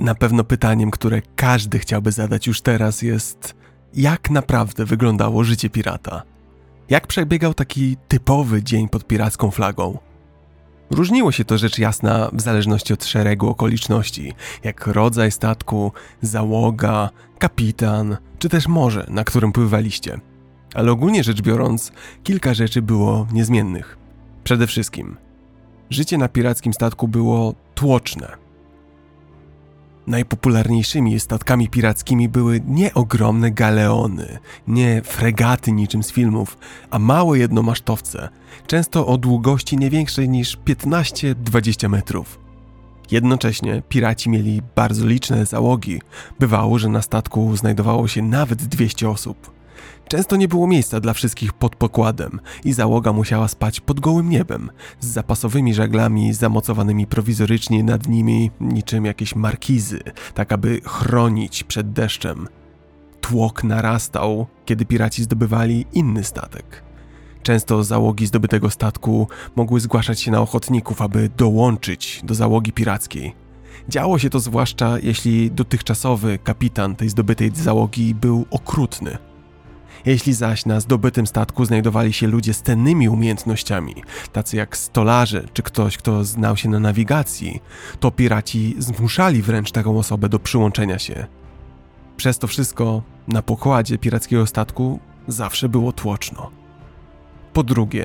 Na 0.00 0.14
pewno 0.14 0.44
pytaniem, 0.44 0.90
które 0.90 1.22
każdy 1.36 1.78
chciałby 1.78 2.12
zadać 2.12 2.46
już 2.46 2.60
teraz 2.60 3.02
jest: 3.02 3.54
jak 3.94 4.30
naprawdę 4.30 4.84
wyglądało 4.84 5.44
życie 5.44 5.70
pirata? 5.70 6.22
Jak 6.90 7.06
przebiegał 7.06 7.54
taki 7.54 7.96
typowy 8.08 8.62
dzień 8.62 8.88
pod 8.88 9.06
piracką 9.06 9.50
flagą? 9.50 9.98
Różniło 10.90 11.32
się 11.32 11.44
to 11.44 11.58
rzecz 11.58 11.78
jasna 11.78 12.30
w 12.32 12.40
zależności 12.40 12.92
od 12.92 13.04
szeregu 13.04 13.48
okoliczności, 13.48 14.32
jak 14.64 14.86
rodzaj 14.86 15.30
statku, 15.30 15.92
załoga, 16.22 17.10
kapitan, 17.38 18.16
czy 18.38 18.48
też 18.48 18.68
morze, 18.68 19.06
na 19.08 19.24
którym 19.24 19.52
pływaliście. 19.52 20.20
Ale 20.74 20.92
ogólnie 20.92 21.24
rzecz 21.24 21.42
biorąc, 21.42 21.92
kilka 22.22 22.54
rzeczy 22.54 22.82
było 22.82 23.26
niezmiennych. 23.32 23.98
Przede 24.44 24.66
wszystkim, 24.66 25.16
życie 25.90 26.18
na 26.18 26.28
pirackim 26.28 26.72
statku 26.72 27.08
było 27.08 27.54
tłoczne 27.74 28.43
Najpopularniejszymi 30.06 31.20
statkami 31.20 31.68
pirackimi 31.68 32.28
były 32.28 32.60
nie 32.66 32.94
ogromne 32.94 33.50
galeony, 33.50 34.38
nie 34.68 35.02
fregaty 35.02 35.72
niczym 35.72 36.02
z 36.02 36.12
filmów, 36.12 36.58
a 36.90 36.98
małe 36.98 37.38
jednomasztowce, 37.38 38.28
często 38.66 39.06
o 39.06 39.18
długości 39.18 39.76
nie 39.76 39.90
większej 39.90 40.28
niż 40.28 40.58
15-20 40.58 41.88
metrów. 41.88 42.38
Jednocześnie 43.10 43.82
piraci 43.88 44.30
mieli 44.30 44.62
bardzo 44.76 45.06
liczne 45.06 45.46
załogi. 45.46 46.00
Bywało, 46.40 46.78
że 46.78 46.88
na 46.88 47.02
statku 47.02 47.56
znajdowało 47.56 48.08
się 48.08 48.22
nawet 48.22 48.64
200 48.64 49.10
osób. 49.10 49.50
Często 50.08 50.36
nie 50.36 50.48
było 50.48 50.66
miejsca 50.66 51.00
dla 51.00 51.12
wszystkich 51.12 51.52
pod 51.52 51.76
pokładem 51.76 52.40
i 52.64 52.72
załoga 52.72 53.12
musiała 53.12 53.48
spać 53.48 53.80
pod 53.80 54.00
gołym 54.00 54.30
niebem, 54.30 54.70
z 55.00 55.06
zapasowymi 55.06 55.74
żaglami 55.74 56.32
zamocowanymi 56.34 57.06
prowizorycznie 57.06 57.84
nad 57.84 58.08
nimi 58.08 58.50
niczym 58.60 59.04
jakieś 59.04 59.36
markizy, 59.36 60.00
tak 60.34 60.52
aby 60.52 60.80
chronić 60.84 61.64
przed 61.64 61.92
deszczem. 61.92 62.48
Tłok 63.20 63.64
narastał, 63.64 64.46
kiedy 64.64 64.84
piraci 64.84 65.22
zdobywali 65.22 65.86
inny 65.92 66.24
statek. 66.24 66.82
Często 67.42 67.84
załogi 67.84 68.26
zdobytego 68.26 68.70
statku 68.70 69.28
mogły 69.56 69.80
zgłaszać 69.80 70.20
się 70.20 70.30
na 70.30 70.40
ochotników, 70.40 71.02
aby 71.02 71.30
dołączyć 71.36 72.20
do 72.24 72.34
załogi 72.34 72.72
pirackiej. 72.72 73.34
Działo 73.88 74.18
się 74.18 74.30
to 74.30 74.40
zwłaszcza 74.40 74.98
jeśli 74.98 75.50
dotychczasowy 75.50 76.38
kapitan 76.38 76.96
tej 76.96 77.08
zdobytej 77.08 77.50
załogi 77.54 78.14
był 78.14 78.46
okrutny. 78.50 79.18
Jeśli 80.06 80.32
zaś 80.32 80.66
na 80.66 80.80
zdobytym 80.80 81.26
statku 81.26 81.64
znajdowali 81.64 82.12
się 82.12 82.26
ludzie 82.26 82.54
z 82.54 82.62
cennymi 82.62 83.08
umiejętnościami, 83.08 83.94
tacy 84.32 84.56
jak 84.56 84.76
stolarze 84.76 85.44
czy 85.52 85.62
ktoś, 85.62 85.96
kto 85.96 86.24
znał 86.24 86.56
się 86.56 86.68
na 86.68 86.80
nawigacji, 86.80 87.62
to 88.00 88.10
piraci 88.10 88.74
zmuszali 88.78 89.42
wręcz 89.42 89.72
taką 89.72 89.98
osobę 89.98 90.28
do 90.28 90.38
przyłączenia 90.38 90.98
się. 90.98 91.26
Przez 92.16 92.38
to 92.38 92.46
wszystko 92.46 93.02
na 93.28 93.42
pokładzie 93.42 93.98
pirackiego 93.98 94.46
statku 94.46 95.00
zawsze 95.28 95.68
było 95.68 95.92
tłoczno. 95.92 96.50
Po 97.52 97.62
drugie, 97.62 98.04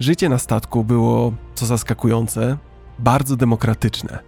życie 0.00 0.28
na 0.28 0.38
statku 0.38 0.84
było, 0.84 1.32
co 1.54 1.66
zaskakujące, 1.66 2.58
bardzo 2.98 3.36
demokratyczne. 3.36 4.18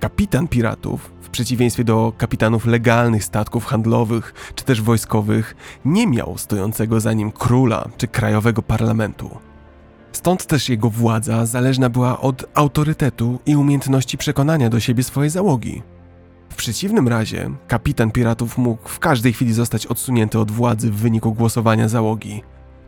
Kapitan 0.00 0.48
piratów, 0.48 1.12
w 1.30 1.32
przeciwieństwie 1.32 1.84
do 1.84 2.12
kapitanów 2.18 2.66
legalnych 2.66 3.24
statków 3.24 3.64
handlowych 3.64 4.34
czy 4.54 4.64
też 4.64 4.82
wojskowych, 4.82 5.56
nie 5.84 6.06
miał 6.06 6.38
stojącego 6.38 7.00
za 7.00 7.12
nim 7.12 7.32
króla 7.32 7.88
czy 7.96 8.08
krajowego 8.08 8.62
parlamentu. 8.62 9.30
Stąd 10.12 10.46
też 10.46 10.68
jego 10.68 10.90
władza 10.90 11.46
zależna 11.46 11.88
była 11.88 12.20
od 12.20 12.44
autorytetu 12.54 13.38
i 13.46 13.56
umiejętności 13.56 14.18
przekonania 14.18 14.70
do 14.70 14.80
siebie 14.80 15.02
swojej 15.02 15.30
załogi. 15.30 15.82
W 16.50 16.54
przeciwnym 16.54 17.08
razie 17.08 17.50
kapitan 17.68 18.10
piratów 18.10 18.58
mógł 18.58 18.88
w 18.88 18.98
każdej 18.98 19.32
chwili 19.32 19.52
zostać 19.52 19.86
odsunięty 19.86 20.38
od 20.38 20.50
władzy 20.50 20.90
w 20.90 20.96
wyniku 20.96 21.34
głosowania 21.34 21.88
załogi. 21.88 22.42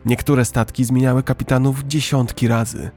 Niektóre 0.05 0.45
statki 0.45 0.85
zmieniały 0.85 1.23
kapitanów 1.23 1.83
dziesiątki 1.83 2.47
razy. 2.47 2.91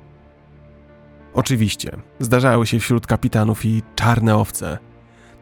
Oczywiście, 1.35 1.97
zdarzały 2.21 2.67
się 2.67 2.79
wśród 2.79 3.07
kapitanów 3.07 3.65
i 3.65 3.83
czarne 3.95 4.37
owce. 4.37 4.79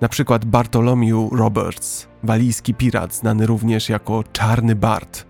Na 0.05 0.09
przykład 0.09 0.45
Bartholomew 0.45 1.33
Roberts, 1.33 2.07
walijski 2.23 2.75
pirat 2.75 3.15
znany 3.15 3.47
również 3.47 3.89
jako 3.89 4.25
Czarny 4.33 4.75
Bart. 4.75 5.27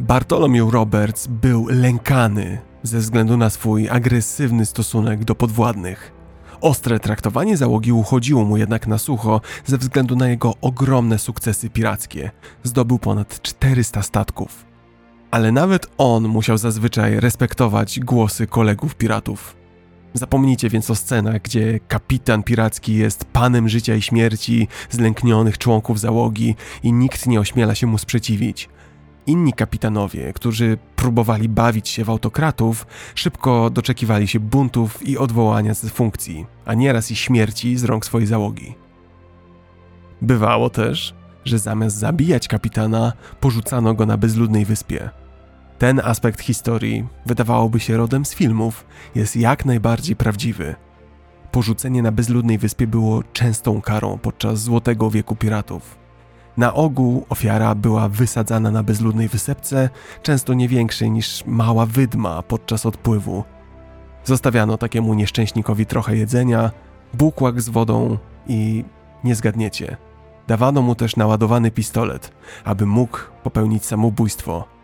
Bartholomew 0.00 0.72
Roberts 0.72 1.26
był 1.26 1.66
lękany 1.68 2.58
ze 2.82 2.98
względu 2.98 3.36
na 3.36 3.50
swój 3.50 3.88
agresywny 3.88 4.66
stosunek 4.66 5.24
do 5.24 5.34
podwładnych. 5.34 6.12
Ostre 6.60 7.00
traktowanie 7.00 7.56
załogi 7.56 7.92
uchodziło 7.92 8.44
mu 8.44 8.56
jednak 8.56 8.86
na 8.86 8.98
sucho 8.98 9.40
ze 9.64 9.78
względu 9.78 10.16
na 10.16 10.28
jego 10.28 10.54
ogromne 10.60 11.18
sukcesy 11.18 11.70
pirackie. 11.70 12.30
Zdobył 12.62 12.98
ponad 12.98 13.42
400 13.42 14.02
statków. 14.02 14.64
Ale 15.30 15.52
nawet 15.52 15.86
on 15.98 16.28
musiał 16.28 16.58
zazwyczaj 16.58 17.20
respektować 17.20 18.00
głosy 18.00 18.46
kolegów 18.46 18.94
piratów. 18.94 19.65
Zapomnijcie 20.14 20.68
więc 20.68 20.90
o 20.90 20.94
scenach, 20.94 21.42
gdzie 21.42 21.80
kapitan 21.88 22.42
piracki 22.42 22.94
jest 22.94 23.24
panem 23.24 23.68
życia 23.68 23.94
i 23.94 24.02
śmierci 24.02 24.68
zlęknionych 24.90 25.58
członków 25.58 26.00
załogi 26.00 26.54
i 26.82 26.92
nikt 26.92 27.26
nie 27.26 27.40
ośmiela 27.40 27.74
się 27.74 27.86
mu 27.86 27.98
sprzeciwić. 27.98 28.68
Inni 29.26 29.52
kapitanowie, 29.52 30.32
którzy 30.32 30.78
próbowali 30.96 31.48
bawić 31.48 31.88
się 31.88 32.04
w 32.04 32.10
autokratów, 32.10 32.86
szybko 33.14 33.70
doczekiwali 33.70 34.28
się 34.28 34.40
buntów 34.40 35.08
i 35.08 35.18
odwołania 35.18 35.74
z 35.74 35.88
funkcji, 35.88 36.46
a 36.64 36.74
nieraz 36.74 37.10
i 37.10 37.16
śmierci 37.16 37.76
z 37.76 37.84
rąk 37.84 38.06
swojej 38.06 38.26
załogi. 38.26 38.74
Bywało 40.22 40.70
też, 40.70 41.14
że 41.44 41.58
zamiast 41.58 41.96
zabijać 41.96 42.48
kapitana, 42.48 43.12
porzucano 43.40 43.94
go 43.94 44.06
na 44.06 44.16
bezludnej 44.16 44.64
wyspie. 44.64 45.10
Ten 45.78 46.00
aspekt 46.04 46.40
historii, 46.40 47.06
wydawałoby 47.26 47.80
się 47.80 47.96
rodem 47.96 48.24
z 48.24 48.34
filmów, 48.34 48.86
jest 49.14 49.36
jak 49.36 49.64
najbardziej 49.64 50.16
prawdziwy. 50.16 50.74
Porzucenie 51.52 52.02
na 52.02 52.12
bezludnej 52.12 52.58
wyspie 52.58 52.86
było 52.86 53.22
częstą 53.32 53.82
karą 53.82 54.18
podczas 54.18 54.58
Złotego 54.58 55.10
Wieku 55.10 55.36
Piratów. 55.36 55.98
Na 56.56 56.74
ogół 56.74 57.26
ofiara 57.28 57.74
była 57.74 58.08
wysadzana 58.08 58.70
na 58.70 58.82
bezludnej 58.82 59.28
wysepce, 59.28 59.90
często 60.22 60.54
nie 60.54 60.68
większej 60.68 61.10
niż 61.10 61.46
mała 61.46 61.86
wydma 61.86 62.42
podczas 62.42 62.86
odpływu. 62.86 63.44
Zostawiano 64.24 64.78
takiemu 64.78 65.14
nieszczęśnikowi 65.14 65.86
trochę 65.86 66.16
jedzenia, 66.16 66.70
bukłak 67.14 67.60
z 67.60 67.68
wodą 67.68 68.18
i 68.46 68.84
nie 69.24 69.34
zgadniecie. 69.34 69.96
Dawano 70.46 70.82
mu 70.82 70.94
też 70.94 71.16
naładowany 71.16 71.70
pistolet, 71.70 72.32
aby 72.64 72.86
mógł 72.86 73.18
popełnić 73.42 73.84
samobójstwo. 73.86 74.75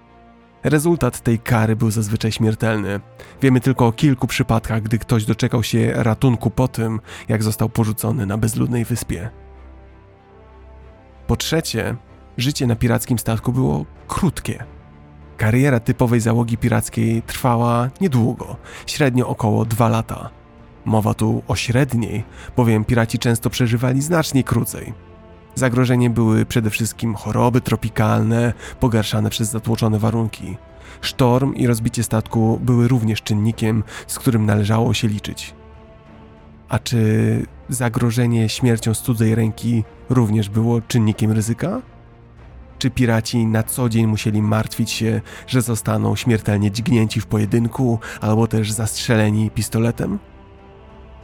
Rezultat 0.64 1.20
tej 1.20 1.38
kary 1.38 1.76
był 1.76 1.90
zazwyczaj 1.90 2.32
śmiertelny. 2.32 3.00
Wiemy 3.42 3.60
tylko 3.60 3.86
o 3.86 3.92
kilku 3.92 4.26
przypadkach, 4.26 4.82
gdy 4.82 4.98
ktoś 4.98 5.24
doczekał 5.24 5.62
się 5.62 5.92
ratunku 5.94 6.50
po 6.50 6.68
tym, 6.68 7.00
jak 7.28 7.42
został 7.42 7.68
porzucony 7.68 8.26
na 8.26 8.38
bezludnej 8.38 8.84
wyspie. 8.84 9.30
Po 11.26 11.36
trzecie, 11.36 11.96
życie 12.38 12.66
na 12.66 12.76
pirackim 12.76 13.18
statku 13.18 13.52
było 13.52 13.84
krótkie. 14.08 14.64
Kariera 15.36 15.80
typowej 15.80 16.20
załogi 16.20 16.58
pirackiej 16.58 17.22
trwała 17.22 17.90
niedługo, 18.00 18.56
średnio 18.86 19.28
około 19.28 19.64
dwa 19.64 19.88
lata. 19.88 20.30
Mowa 20.84 21.14
tu 21.14 21.42
o 21.48 21.56
średniej, 21.56 22.24
bowiem 22.56 22.84
piraci 22.84 23.18
często 23.18 23.50
przeżywali 23.50 24.02
znacznie 24.02 24.44
krócej. 24.44 24.92
Zagrożeniem 25.54 26.12
były 26.12 26.46
przede 26.46 26.70
wszystkim 26.70 27.14
choroby 27.14 27.60
tropikalne, 27.60 28.52
pogarszane 28.80 29.30
przez 29.30 29.50
zatłoczone 29.50 29.98
warunki. 29.98 30.56
Sztorm 31.00 31.54
i 31.54 31.66
rozbicie 31.66 32.02
statku 32.02 32.60
były 32.62 32.88
również 32.88 33.22
czynnikiem, 33.22 33.84
z 34.06 34.18
którym 34.18 34.46
należało 34.46 34.94
się 34.94 35.08
liczyć. 35.08 35.54
A 36.68 36.78
czy 36.78 37.46
zagrożenie 37.68 38.48
śmiercią 38.48 38.94
z 38.94 39.02
cudzej 39.02 39.34
ręki 39.34 39.84
również 40.10 40.48
było 40.48 40.80
czynnikiem 40.80 41.32
ryzyka? 41.32 41.82
Czy 42.78 42.90
piraci 42.90 43.46
na 43.46 43.62
co 43.62 43.88
dzień 43.88 44.06
musieli 44.06 44.42
martwić 44.42 44.90
się, 44.90 45.20
że 45.46 45.62
zostaną 45.62 46.16
śmiertelnie 46.16 46.70
dźgnięci 46.70 47.20
w 47.20 47.26
pojedynku 47.26 47.98
albo 48.20 48.46
też 48.46 48.72
zastrzeleni 48.72 49.50
pistoletem? 49.50 50.18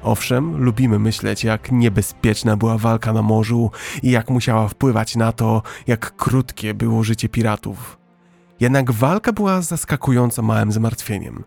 Owszem, 0.02 0.56
lubimy 0.64 0.98
myśleć, 0.98 1.44
jak 1.44 1.72
niebezpieczna 1.72 2.56
była 2.56 2.78
walka 2.78 3.12
na 3.12 3.22
morzu 3.22 3.70
i 4.02 4.10
jak 4.10 4.30
musiała 4.30 4.68
wpływać 4.68 5.16
na 5.16 5.32
to, 5.32 5.62
jak 5.86 6.16
krótkie 6.16 6.74
było 6.74 7.04
życie 7.04 7.28
piratów. 7.28 7.98
Jednak 8.60 8.90
walka 8.90 9.32
była 9.32 9.62
zaskakująco 9.62 10.42
małym 10.42 10.72
zmartwieniem. 10.72 11.44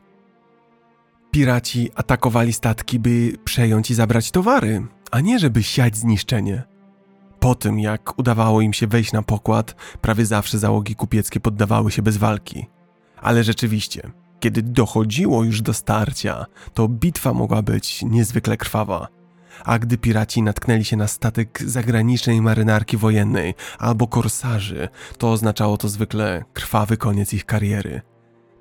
Piraci 1.32 1.92
atakowali 1.96 2.54
statki, 2.54 3.00
by 3.00 3.34
przejąć 3.44 3.92
i 3.92 3.96
zabrać 3.96 4.32
towary, 4.32 4.88
a 5.12 5.20
nie 5.20 5.40
żeby 5.40 5.64
siać 5.64 5.98
zniszczenie. 5.98 6.64
Po 7.40 7.56
tym, 7.56 7.80
jak 7.80 8.20
udawało 8.20 8.62
im 8.62 8.74
się 8.74 8.88
wejść 8.88 9.12
na 9.12 9.22
pokład, 9.22 9.76
prawie 10.02 10.26
zawsze 10.26 10.60
załogi 10.60 10.96
kupieckie 10.96 11.40
poddawały 11.40 11.92
się 11.92 12.02
bez 12.02 12.18
walki. 12.18 12.66
Ale 13.22 13.44
rzeczywiście, 13.44 14.12
kiedy 14.42 14.62
dochodziło 14.62 15.44
już 15.44 15.62
do 15.62 15.74
starcia, 15.74 16.46
to 16.74 16.88
bitwa 16.88 17.34
mogła 17.34 17.62
być 17.62 18.02
niezwykle 18.02 18.58
krwawa. 18.58 19.08
A 19.66 19.80
gdy 19.80 19.98
piraci 19.98 20.42
natknęli 20.42 20.86
się 20.86 20.98
na 20.98 21.08
statek 21.08 21.64
zagranicznej 21.66 22.42
marynarki 22.42 22.98
wojennej 22.98 23.54
albo 23.80 24.08
korsarzy, 24.08 24.90
to 25.18 25.32
oznaczało 25.32 25.78
to 25.78 25.90
zwykle 25.90 26.44
krwawy 26.54 26.98
koniec 26.98 27.34
ich 27.34 27.46
kariery. 27.46 28.02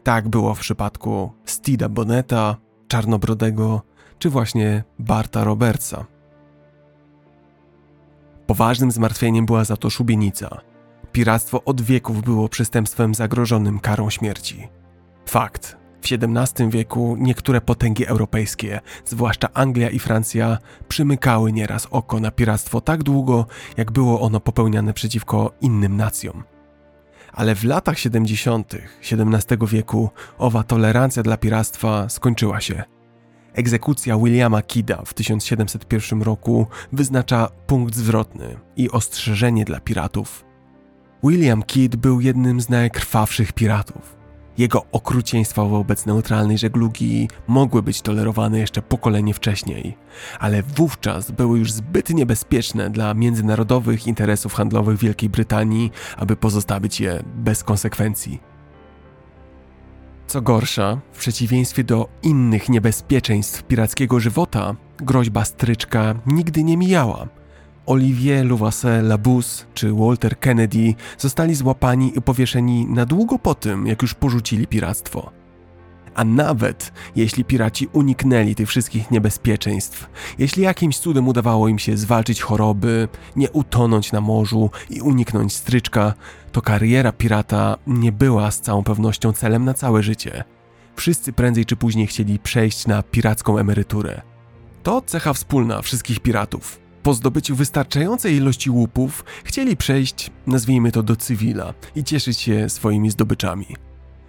Tak 0.03 0.29
było 0.29 0.55
w 0.55 0.61
przypadku 0.61 1.33
Stida 1.45 1.89
Boneta, 1.89 2.57
Czarnobrodego 2.89 3.83
czy 4.19 4.31
właśnie 4.31 4.85
Barta 4.99 5.45
Robertsa. 5.45 6.05
Poważnym 8.47 8.91
zmartwieniem 8.91 9.47
była 9.47 9.65
za 9.65 9.77
to 9.77 9.91
szubienica. 9.91 10.61
Piractwo 11.13 11.65
od 11.65 11.81
wieków 11.81 12.23
było 12.23 12.49
przestępstwem 12.49 13.15
zagrożonym 13.15 13.81
karą 13.81 14.11
śmierci. 14.11 14.69
Fakt. 15.31 15.77
W 16.03 16.13
XVII 16.13 16.71
wieku 16.71 17.17
niektóre 17.19 17.61
potęgi 17.61 18.07
europejskie, 18.07 18.81
zwłaszcza 19.05 19.49
Anglia 19.55 19.91
i 19.91 19.99
Francja, 19.99 20.59
przymykały 20.89 21.53
nieraz 21.53 21.89
oko 21.91 22.21
na 22.21 22.31
piractwo 22.31 22.81
tak 22.81 23.03
długo, 23.03 23.47
jak 23.77 23.93
było 23.93 24.21
ono 24.21 24.41
popełniane 24.41 24.93
przeciwko 24.93 25.53
innym 25.61 25.97
nacjom. 25.97 26.45
Ale 27.33 27.55
w 27.55 27.65
latach 27.65 27.99
70. 27.99 28.75
XVII 29.13 29.67
wieku 29.67 30.11
owa 30.39 30.63
tolerancja 30.63 31.23
dla 31.23 31.37
piractwa 31.37 32.09
skończyła 32.09 32.61
się. 32.61 32.85
Egzekucja 33.55 34.19
Williama 34.19 34.63
Kida 34.63 35.03
w 35.07 35.15
1701 35.15 36.23
roku 36.23 36.67
wyznacza 36.93 37.49
punkt 37.67 37.97
zwrotny 37.97 38.57
i 38.77 38.91
ostrzeżenie 38.91 39.65
dla 39.65 39.81
piratów. 39.81 40.45
William 41.25 41.63
Kidd 41.63 41.97
był 41.97 42.21
jednym 42.21 42.61
z 42.61 42.69
najkrwawszych 42.69 43.53
piratów. 43.53 44.20
Jego 44.61 44.85
okrucieństwa 44.93 45.65
wobec 45.65 46.07
neutralnej 46.07 46.59
żeglugi 46.59 47.29
mogły 47.49 47.83
być 47.83 48.03
tolerowane 48.03 48.59
jeszcze 48.59 48.83
pokolenie 48.83 49.35
wcześniej, 49.35 49.97
ale 50.39 50.63
wówczas 50.63 51.31
były 51.31 51.59
już 51.59 51.73
zbyt 51.73 52.11
niebezpieczne 52.11 52.91
dla 52.91 53.15
międzynarodowych 53.15 54.07
interesów 54.07 54.55
handlowych 54.55 54.99
Wielkiej 54.99 55.31
Brytanii, 55.31 55.91
aby 56.17 56.37
pozostawić 56.37 57.01
je 57.01 57.23
bez 57.37 57.65
konsekwencji. 57.65 58.41
Co 60.27 60.43
gorsza, 60.43 61.01
w 61.13 61.19
przeciwieństwie 61.19 61.85
do 61.85 62.09
innych 62.23 62.69
niebezpieczeństw 62.69 63.63
pirackiego 63.63 64.21
żywota, 64.21 64.77
groźba 64.99 65.45
stryczka 65.45 66.15
nigdy 66.27 66.65
nie 66.65 66.77
mijała– 66.77 67.29
Olivier 67.91 68.47
Louvasse 68.47 69.03
Labus 69.03 69.67
czy 69.75 69.93
Walter 69.93 70.39
Kennedy 70.39 70.95
zostali 71.19 71.55
złapani 71.55 72.13
i 72.19 72.23
powieszeni 72.23 72.87
na 72.87 73.07
długo 73.07 73.39
po 73.39 73.55
tym, 73.55 73.87
jak 73.87 74.03
już 74.03 74.15
porzucili 74.15 74.67
piractwo. 74.67 75.31
A 76.15 76.25
nawet 76.25 76.93
jeśli 77.17 77.45
piraci 77.45 77.89
uniknęli 77.93 78.55
tych 78.55 78.69
wszystkich 78.69 79.11
niebezpieczeństw, 79.11 80.11
jeśli 80.39 80.63
jakimś 80.63 80.99
cudem 80.99 81.29
udawało 81.29 81.69
im 81.69 81.79
się 81.79 81.97
zwalczyć 81.97 82.43
choroby, 82.43 83.09
nie 83.37 83.51
utonąć 83.51 84.13
na 84.13 84.21
morzu 84.21 84.71
i 84.91 85.01
uniknąć 85.01 85.53
stryczka, 85.53 86.15
to 86.53 86.63
kariera 86.63 87.13
pirata 87.13 87.77
nie 87.87 88.13
była 88.13 88.51
z 88.51 88.61
całą 88.61 88.83
pewnością 88.85 89.33
celem 89.33 89.65
na 89.65 89.75
całe 89.75 90.03
życie. 90.03 90.45
Wszyscy 90.97 91.33
prędzej 91.33 91.67
czy 91.67 91.77
później 91.77 92.07
chcieli 92.07 92.39
przejść 92.39 92.87
na 92.87 93.03
piracką 93.03 93.59
emeryturę. 93.59 94.23
To 94.83 95.03
cecha 95.03 95.33
wspólna 95.33 95.83
wszystkich 95.83 96.21
piratów. 96.21 96.90
Po 97.03 97.15
zdobyciu 97.15 97.57
wystarczającej 97.57 98.35
ilości 98.35 98.71
łupów 98.71 99.25
chcieli 99.45 99.77
przejść, 99.77 100.31
nazwijmy 100.47 100.93
to 100.93 101.03
do 101.03 101.17
cywila 101.17 101.75
i 101.97 102.05
cieszyć 102.05 102.41
się 102.41 102.69
swoimi 102.69 103.11
zdobyczami. 103.11 103.67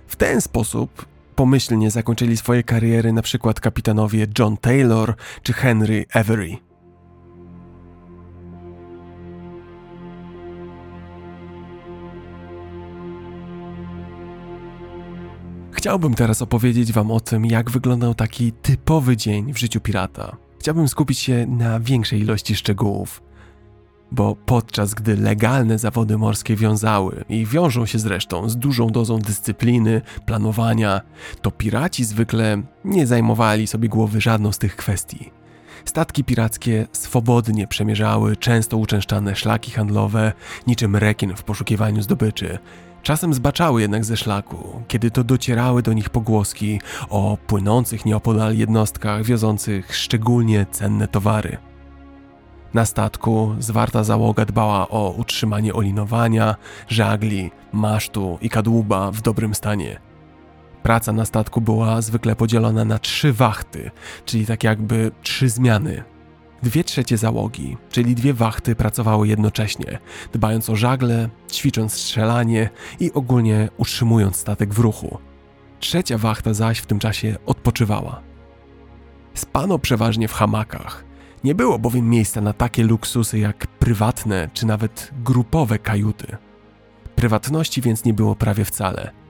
W 0.08 0.16
ten 0.16 0.42
sposób 0.42 1.06
pomyślnie 1.36 1.92
zakończyli 1.92 2.38
swoje 2.38 2.64
kariery 2.64 3.10
np. 3.10 3.54
kapitanowie 3.62 4.28
John 4.40 4.58
Taylor 4.58 5.16
czy 5.44 5.54
Henry 5.54 6.06
Avery. 6.14 6.58
Chciałbym 15.72 16.14
teraz 16.14 16.42
opowiedzieć 16.42 16.92
Wam 16.92 17.12
o 17.12 17.20
tym, 17.20 17.46
jak 17.46 17.72
wyglądał 17.72 18.16
taki 18.16 18.52
typowy 18.52 19.18
dzień 19.18 19.54
w 19.54 19.58
życiu 19.58 19.80
pirata. 19.80 20.51
Chciałbym 20.62 20.88
skupić 20.88 21.20
się 21.20 21.46
na 21.48 21.80
większej 21.80 22.20
ilości 22.20 22.56
szczegółów, 22.56 23.22
bo 24.12 24.36
podczas 24.36 24.94
gdy 24.94 25.18
legalne 25.18 25.80
zawody 25.80 26.18
morskie 26.18 26.56
wiązały 26.56 27.26
i 27.30 27.46
wiążą 27.46 27.86
się 27.86 28.00
zresztą 28.00 28.50
z 28.50 28.58
dużą 28.58 28.88
dozą 28.88 29.20
dyscypliny, 29.20 30.02
planowania, 30.26 31.02
to 31.42 31.52
piraci 31.52 32.06
zwykle 32.06 32.62
nie 32.86 33.08
zajmowali 33.08 33.68
sobie 33.68 33.90
głowy 33.90 34.22
żadną 34.22 34.52
z 34.52 34.58
tych 34.58 34.76
kwestii. 34.76 35.32
Statki 35.86 36.24
pirackie 36.24 36.88
swobodnie 36.92 37.68
przemierzały 37.68 38.38
często 38.38 38.78
uczęszczane 38.78 39.36
szlaki 39.36 39.72
handlowe, 39.72 40.34
niczym 40.68 40.96
rekin 40.96 41.36
w 41.36 41.44
poszukiwaniu 41.44 42.02
zdobyczy, 42.02 42.60
Czasem 43.04 43.34
zbaczały 43.34 43.82
jednak 43.82 44.06
ze 44.06 44.18
szlaku, 44.18 44.84
kiedy 44.88 45.12
to 45.12 45.24
docierały 45.24 45.82
do 45.82 45.94
nich 45.94 46.10
pogłoski 46.10 46.82
o 47.10 47.38
płynących 47.48 48.06
nieopodal 48.06 48.56
jednostkach 48.56 49.24
wiozących 49.24 49.96
szczególnie 49.96 50.66
cenne 50.72 51.08
towary. 51.08 51.58
Na 52.74 52.86
statku 52.86 53.56
zwarta 53.60 54.04
załoga 54.04 54.46
dbała 54.46 54.90
o 54.90 55.10
utrzymanie 55.18 55.74
olinowania, 55.74 56.56
żagli, 56.88 57.52
masztu 57.74 58.38
i 58.42 58.50
kadłuba 58.50 59.12
w 59.12 59.22
dobrym 59.22 59.56
stanie. 59.56 60.11
Praca 60.84 61.14
na 61.14 61.26
statku 61.26 61.62
była 61.62 62.02
zwykle 62.02 62.36
podzielona 62.36 62.86
na 62.86 63.00
trzy 63.00 63.34
wachty, 63.34 63.92
czyli 64.26 64.46
tak 64.46 64.64
jakby 64.64 65.12
trzy 65.22 65.50
zmiany 65.50 66.04
Dwie 66.64 66.84
trzecie 66.84 67.18
załogi, 67.18 67.78
czyli 67.90 68.16
dwie 68.16 68.34
wachty, 68.34 68.76
pracowały 68.76 69.28
jednocześnie, 69.28 70.00
dbając 70.34 70.70
o 70.70 70.76
żagle, 70.76 71.30
ćwicząc 71.52 71.94
strzelanie 71.94 72.70
i 73.00 73.14
ogólnie 73.14 73.70
utrzymując 73.78 74.36
statek 74.36 74.74
w 74.74 74.80
ruchu. 74.80 75.18
Trzecia 75.80 76.18
wachta 76.18 76.54
zaś 76.54 76.80
w 76.80 76.86
tym 76.86 77.00
czasie 77.00 77.36
odpoczywała. 77.46 78.22
Spano 79.34 79.80
przeważnie 79.80 80.28
w 80.28 80.34
hamakach. 80.34 81.06
Nie 81.44 81.56
było 81.56 81.80
bowiem 81.80 82.10
miejsca 82.10 82.42
na 82.42 82.54
takie 82.54 82.84
luksusy 82.84 83.40
jak 83.40 83.68
prywatne 83.68 84.50
czy 84.54 84.66
nawet 84.66 85.12
grupowe 85.24 85.80
kajuty. 85.80 86.38
Prywatności 87.16 87.82
więc 87.82 88.06
nie 88.06 88.14
było 88.14 88.36
prawie 88.36 88.66
wcale. 88.66 89.21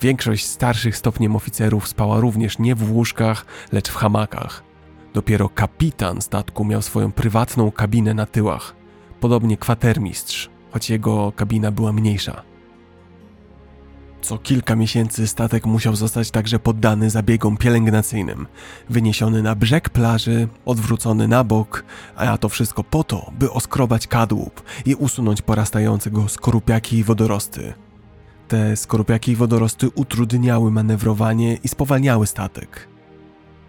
Większość 0.00 0.46
starszych 0.46 0.96
stopniem 0.96 1.36
oficerów 1.36 1.88
spała 1.88 2.20
również 2.20 2.58
nie 2.58 2.74
w 2.74 2.92
łóżkach, 2.92 3.46
lecz 3.72 3.90
w 3.90 3.96
hamakach– 3.96 4.62
Dopiero 5.14 5.48
kapitan 5.48 6.22
statku 6.22 6.64
miał 6.64 6.82
swoją 6.82 7.12
prywatną 7.12 7.72
kabinę 7.72 8.14
na 8.14 8.26
tyłach, 8.26 8.74
podobnie 9.20 9.56
kwatermistrz, 9.56 10.50
choć 10.70 10.90
jego 10.90 11.32
kabina 11.32 11.70
była 11.70 11.92
mniejsza. 11.92 12.42
Co 14.22 14.38
kilka 14.38 14.76
miesięcy 14.76 15.26
statek 15.26 15.66
musiał 15.66 15.96
zostać 15.96 16.30
także 16.30 16.58
poddany 16.58 17.10
zabiegom 17.10 17.56
pielęgnacyjnym, 17.56 18.46
wyniesiony 18.90 19.42
na 19.42 19.54
brzeg 19.54 19.90
plaży, 19.90 20.48
odwrócony 20.64 21.28
na 21.28 21.44
bok, 21.44 21.84
a 22.16 22.38
to 22.38 22.48
wszystko 22.48 22.84
po 22.84 23.04
to, 23.04 23.32
by 23.38 23.50
oskrobać 23.50 24.06
kadłub 24.06 24.62
i 24.86 24.94
usunąć 24.94 25.42
porastające 25.42 26.10
go 26.10 26.28
skorupiaki 26.28 26.96
i 26.96 27.04
wodorosty. 27.04 27.74
Te 28.54 28.76
skorupiaki 28.76 29.32
i 29.32 29.36
wodorosty 29.36 29.88
utrudniały 29.94 30.70
manewrowanie 30.70 31.54
i 31.54 31.68
spowalniały 31.68 32.26
statek. 32.26 32.88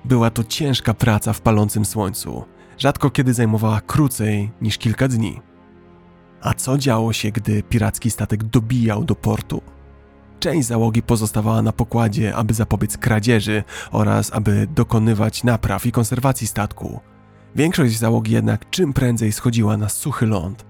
Była 0.03 0.29
to 0.29 0.43
ciężka 0.43 0.93
praca 0.93 1.33
w 1.33 1.41
palącym 1.41 1.85
słońcu, 1.85 2.45
rzadko 2.77 3.09
kiedy 3.09 3.33
zajmowała 3.33 3.81
krócej 3.81 4.51
niż 4.61 4.77
kilka 4.77 5.07
dni. 5.07 5.41
A 6.41 6.53
co 6.53 6.77
działo 6.77 7.13
się, 7.13 7.31
gdy 7.31 7.63
piracki 7.63 8.11
statek 8.11 8.43
dobijał 8.43 9.03
do 9.03 9.15
portu? 9.15 9.61
Część 10.39 10.67
załogi 10.67 11.01
pozostawała 11.01 11.61
na 11.61 11.71
pokładzie, 11.71 12.35
aby 12.35 12.53
zapobiec 12.53 12.97
kradzieży 12.97 13.63
oraz 13.91 14.33
aby 14.33 14.67
dokonywać 14.75 15.43
napraw 15.43 15.85
i 15.85 15.91
konserwacji 15.91 16.47
statku. 16.47 16.99
Większość 17.55 17.97
załogi 17.97 18.31
jednak 18.31 18.69
czym 18.69 18.93
prędzej 18.93 19.31
schodziła 19.31 19.77
na 19.77 19.89
suchy 19.89 20.25
ląd. 20.25 20.65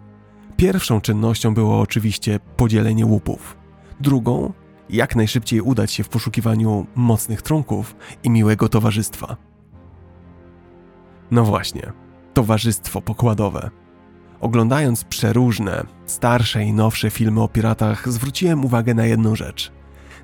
Pierwszą 0.57 1.01
czynnością 1.01 1.53
było 1.53 1.79
oczywiście 1.79 2.39
podzielenie 2.57 3.05
łupów. 3.05 3.64
Drugą 3.99 4.53
jak 4.89 5.15
najszybciej 5.15 5.61
udać 5.61 5.91
się 5.91 6.03
w 6.03 6.09
poszukiwaniu 6.09 6.85
mocnych 6.95 7.41
trunków 7.41 7.95
i 8.23 8.29
miłego 8.29 8.69
towarzystwa. 8.69 9.37
No 11.31 11.43
właśnie, 11.43 11.91
towarzystwo 12.33 13.01
pokładowe. 13.01 13.69
Oglądając 14.41 15.03
przeróżne, 15.03 15.83
starsze 16.05 16.63
i 16.63 16.73
nowsze 16.73 17.09
filmy 17.09 17.41
o 17.41 17.47
piratach, 17.47 18.11
zwróciłem 18.11 18.65
uwagę 18.65 18.93
na 18.93 19.05
jedną 19.05 19.35
rzecz. 19.35 19.71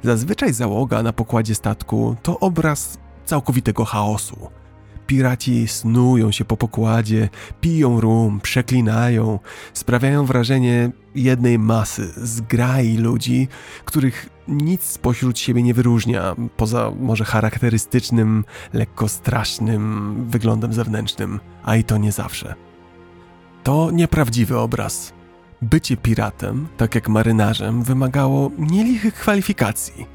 Zazwyczaj 0.03 0.53
załoga 0.53 1.03
na 1.03 1.13
pokładzie 1.13 1.55
statku 1.55 2.15
to 2.23 2.39
obraz 2.39 2.97
całkowitego 3.25 3.85
chaosu, 3.85 4.49
Piraci 5.11 5.67
snują 5.67 6.31
się 6.31 6.45
po 6.45 6.57
pokładzie, 6.57 7.29
piją 7.61 7.99
rum, 8.01 8.39
przeklinają, 8.39 9.39
sprawiają 9.73 10.25
wrażenie 10.25 10.91
jednej 11.15 11.59
masy, 11.59 12.13
zgrai 12.17 12.97
ludzi, 12.97 13.47
których 13.85 14.29
nic 14.47 14.83
spośród 14.83 15.39
siebie 15.39 15.63
nie 15.63 15.73
wyróżnia, 15.73 16.35
poza 16.57 16.91
może 16.99 17.25
charakterystycznym, 17.25 18.45
lekko 18.73 19.07
strasznym 19.07 20.15
wyglądem 20.29 20.73
zewnętrznym, 20.73 21.39
a 21.63 21.75
i 21.75 21.83
to 21.83 21.97
nie 21.97 22.11
zawsze. 22.11 22.55
To 23.63 23.91
nieprawdziwy 23.91 24.59
obraz. 24.59 25.13
Bycie 25.61 25.97
piratem, 25.97 26.67
tak 26.77 26.95
jak 26.95 27.09
marynarzem, 27.09 27.83
wymagało 27.83 28.51
nielichych 28.57 29.13
kwalifikacji. 29.13 30.05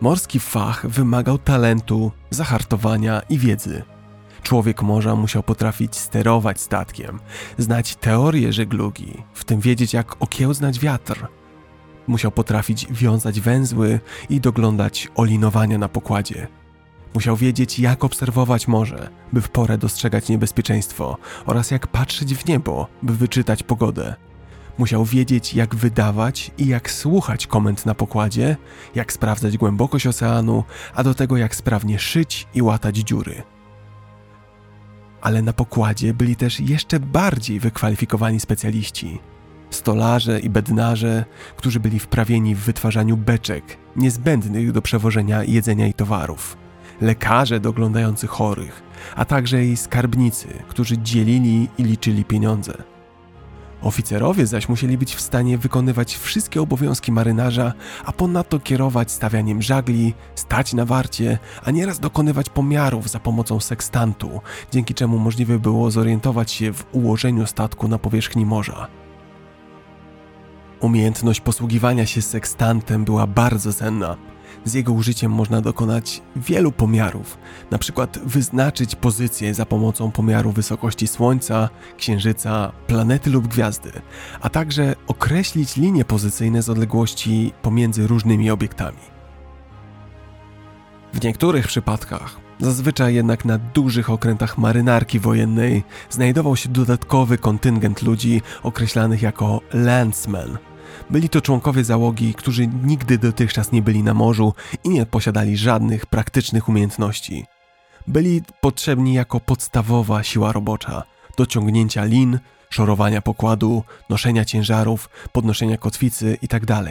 Morski 0.00 0.40
fach 0.40 0.86
wymagał 0.86 1.38
talentu, 1.38 2.12
zahartowania 2.30 3.22
i 3.28 3.38
wiedzy. 3.38 3.82
Człowiek 4.42 4.82
morza 4.82 5.16
musiał 5.16 5.42
potrafić 5.42 5.96
sterować 5.96 6.60
statkiem, 6.60 7.20
znać 7.58 7.96
teorię 7.96 8.52
żeglugi, 8.52 9.22
w 9.34 9.44
tym 9.44 9.60
wiedzieć 9.60 9.92
jak 9.92 10.22
okiełznać 10.22 10.78
wiatr. 10.78 11.26
Musiał 12.06 12.30
potrafić 12.30 12.86
wiązać 12.90 13.40
węzły 13.40 14.00
i 14.30 14.40
doglądać 14.40 15.08
olinowania 15.14 15.78
na 15.78 15.88
pokładzie. 15.88 16.48
Musiał 17.14 17.36
wiedzieć, 17.36 17.78
jak 17.78 18.04
obserwować 18.04 18.68
morze, 18.68 19.08
by 19.32 19.40
w 19.40 19.48
porę 19.48 19.78
dostrzegać 19.78 20.28
niebezpieczeństwo 20.28 21.16
oraz 21.46 21.70
jak 21.70 21.86
patrzeć 21.86 22.34
w 22.34 22.46
niebo, 22.46 22.88
by 23.02 23.16
wyczytać 23.16 23.62
pogodę. 23.62 24.14
Musiał 24.78 25.04
wiedzieć, 25.04 25.54
jak 25.54 25.74
wydawać 25.74 26.50
i 26.58 26.66
jak 26.66 26.90
słuchać 26.90 27.46
komend 27.46 27.86
na 27.86 27.94
pokładzie, 27.94 28.56
jak 28.94 29.12
sprawdzać 29.12 29.58
głębokość 29.58 30.06
oceanu, 30.06 30.64
a 30.94 31.02
do 31.02 31.14
tego 31.14 31.36
jak 31.36 31.54
sprawnie 31.54 31.98
szyć 31.98 32.46
i 32.54 32.62
łatać 32.62 32.96
dziury 32.96 33.42
ale 35.22 35.42
na 35.42 35.52
pokładzie 35.52 36.14
byli 36.14 36.36
też 36.36 36.60
jeszcze 36.60 37.00
bardziej 37.00 37.60
wykwalifikowani 37.60 38.40
specjaliści. 38.40 39.18
Stolarze 39.70 40.40
i 40.40 40.50
bednarze, 40.50 41.24
którzy 41.56 41.80
byli 41.80 41.98
wprawieni 41.98 42.54
w 42.54 42.58
wytwarzaniu 42.58 43.16
beczek 43.16 43.78
niezbędnych 43.96 44.72
do 44.72 44.82
przewożenia 44.82 45.44
jedzenia 45.44 45.86
i 45.86 45.94
towarów, 45.94 46.56
lekarze 47.00 47.60
doglądający 47.60 48.26
chorych, 48.26 48.82
a 49.16 49.24
także 49.24 49.64
i 49.64 49.76
skarbnicy, 49.76 50.48
którzy 50.68 50.98
dzielili 50.98 51.68
i 51.78 51.84
liczyli 51.84 52.24
pieniądze. 52.24 52.91
Oficerowie 53.82 54.46
zaś 54.46 54.68
musieli 54.68 54.98
być 54.98 55.14
w 55.14 55.20
stanie 55.20 55.58
wykonywać 55.58 56.16
wszystkie 56.16 56.62
obowiązki 56.62 57.12
marynarza, 57.12 57.72
a 58.04 58.12
ponadto 58.12 58.60
kierować 58.60 59.12
stawianiem 59.12 59.62
żagli, 59.62 60.14
stać 60.34 60.74
na 60.74 60.84
warcie, 60.84 61.38
a 61.64 61.70
nieraz 61.70 62.00
dokonywać 62.00 62.48
pomiarów 62.48 63.10
za 63.10 63.20
pomocą 63.20 63.60
sekstantu, 63.60 64.40
dzięki 64.70 64.94
czemu 64.94 65.18
możliwe 65.18 65.58
było 65.58 65.90
zorientować 65.90 66.52
się 66.52 66.72
w 66.72 66.84
ułożeniu 66.92 67.46
statku 67.46 67.88
na 67.88 67.98
powierzchni 67.98 68.46
morza. 68.46 68.88
Umiejętność 70.80 71.40
posługiwania 71.40 72.06
się 72.06 72.22
sekstantem 72.22 73.04
była 73.04 73.26
bardzo 73.26 73.72
cenna, 73.72 74.16
z 74.64 74.74
jego 74.74 74.92
użyciem 74.92 75.32
można 75.32 75.60
dokonać 75.60 76.22
wielu 76.36 76.72
pomiarów, 76.72 77.38
na 77.70 77.78
przykład 77.78 78.18
wyznaczyć 78.18 78.96
pozycję 78.96 79.54
za 79.54 79.66
pomocą 79.66 80.10
pomiaru 80.10 80.52
wysokości 80.52 81.06
Słońca, 81.06 81.68
Księżyca, 81.96 82.72
planety 82.86 83.30
lub 83.30 83.48
gwiazdy, 83.48 83.92
a 84.40 84.48
także 84.48 84.96
określić 85.06 85.76
linie 85.76 86.04
pozycyjne 86.04 86.62
z 86.62 86.70
odległości 86.70 87.52
pomiędzy 87.62 88.06
różnymi 88.06 88.50
obiektami. 88.50 89.12
W 91.12 91.24
niektórych 91.24 91.66
przypadkach 91.66 92.42
Zazwyczaj 92.62 93.14
jednak 93.14 93.44
na 93.44 93.58
dużych 93.58 94.10
okrętach 94.10 94.58
marynarki 94.58 95.18
wojennej 95.18 95.82
znajdował 96.10 96.56
się 96.56 96.68
dodatkowy 96.68 97.38
kontyngent 97.38 98.02
ludzi 98.02 98.42
określanych 98.62 99.22
jako 99.22 99.60
landsmen. 99.72 100.58
Byli 101.10 101.28
to 101.28 101.40
członkowie 101.40 101.84
załogi, 101.84 102.34
którzy 102.34 102.66
nigdy 102.66 103.18
dotychczas 103.18 103.72
nie 103.72 103.82
byli 103.82 104.02
na 104.02 104.14
morzu 104.14 104.54
i 104.84 104.88
nie 104.88 105.06
posiadali 105.06 105.56
żadnych 105.56 106.06
praktycznych 106.06 106.68
umiejętności. 106.68 107.46
Byli 108.06 108.42
potrzebni 108.60 109.14
jako 109.14 109.40
podstawowa 109.40 110.22
siła 110.22 110.52
robocza 110.52 111.02
do 111.36 111.46
ciągnięcia 111.46 112.04
lin, 112.04 112.38
szorowania 112.70 113.22
pokładu, 113.22 113.82
noszenia 114.08 114.44
ciężarów, 114.44 115.10
podnoszenia 115.32 115.78
kotwicy 115.78 116.38
itd. 116.42 116.66
Tak 116.66 116.86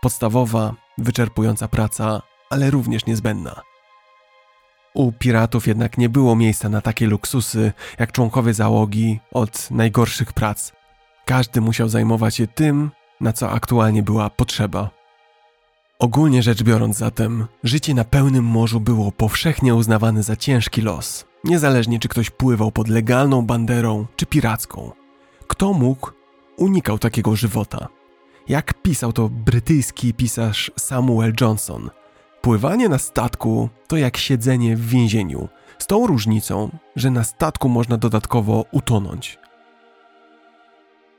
Podstawowa, 0.00 0.74
wyczerpująca 0.98 1.68
praca, 1.68 2.22
ale 2.50 2.70
również 2.70 3.06
niezbędna. 3.06 3.62
U 4.94 5.12
piratów 5.12 5.66
jednak 5.66 5.98
nie 5.98 6.08
było 6.08 6.36
miejsca 6.36 6.68
na 6.68 6.80
takie 6.80 7.06
luksusy 7.06 7.72
jak 7.98 8.12
członkowie 8.12 8.54
załogi 8.54 9.20
od 9.32 9.70
najgorszych 9.70 10.32
prac. 10.32 10.72
Każdy 11.24 11.60
musiał 11.60 11.88
zajmować 11.88 12.36
się 12.36 12.46
tym, 12.46 12.90
na 13.20 13.32
co 13.32 13.50
aktualnie 13.50 14.02
była 14.02 14.30
potrzeba. 14.30 14.90
Ogólnie 15.98 16.42
rzecz 16.42 16.62
biorąc 16.62 16.96
zatem, 16.96 17.46
życie 17.64 17.94
na 17.94 18.04
pełnym 18.04 18.44
morzu 18.44 18.80
było 18.80 19.12
powszechnie 19.12 19.74
uznawane 19.74 20.22
za 20.22 20.36
ciężki 20.36 20.82
los, 20.82 21.24
niezależnie 21.44 21.98
czy 21.98 22.08
ktoś 22.08 22.30
pływał 22.30 22.72
pod 22.72 22.88
legalną 22.88 23.42
banderą 23.42 24.06
czy 24.16 24.26
piracką. 24.26 24.92
Kto 25.46 25.72
mógł, 25.72 26.10
unikał 26.56 26.98
takiego 26.98 27.36
żywota. 27.36 27.88
Jak 28.48 28.82
pisał 28.82 29.12
to 29.12 29.28
brytyjski 29.28 30.14
pisarz 30.14 30.70
Samuel 30.78 31.32
Johnson, 31.40 31.90
pływanie 32.40 32.88
na 32.88 32.98
statku 32.98 33.68
to 33.88 33.96
jak 33.96 34.16
siedzenie 34.16 34.76
w 34.76 34.86
więzieniu, 34.86 35.48
z 35.78 35.86
tą 35.86 36.06
różnicą, 36.06 36.70
że 36.96 37.10
na 37.10 37.24
statku 37.24 37.68
można 37.68 37.96
dodatkowo 37.96 38.64
utonąć. 38.72 39.38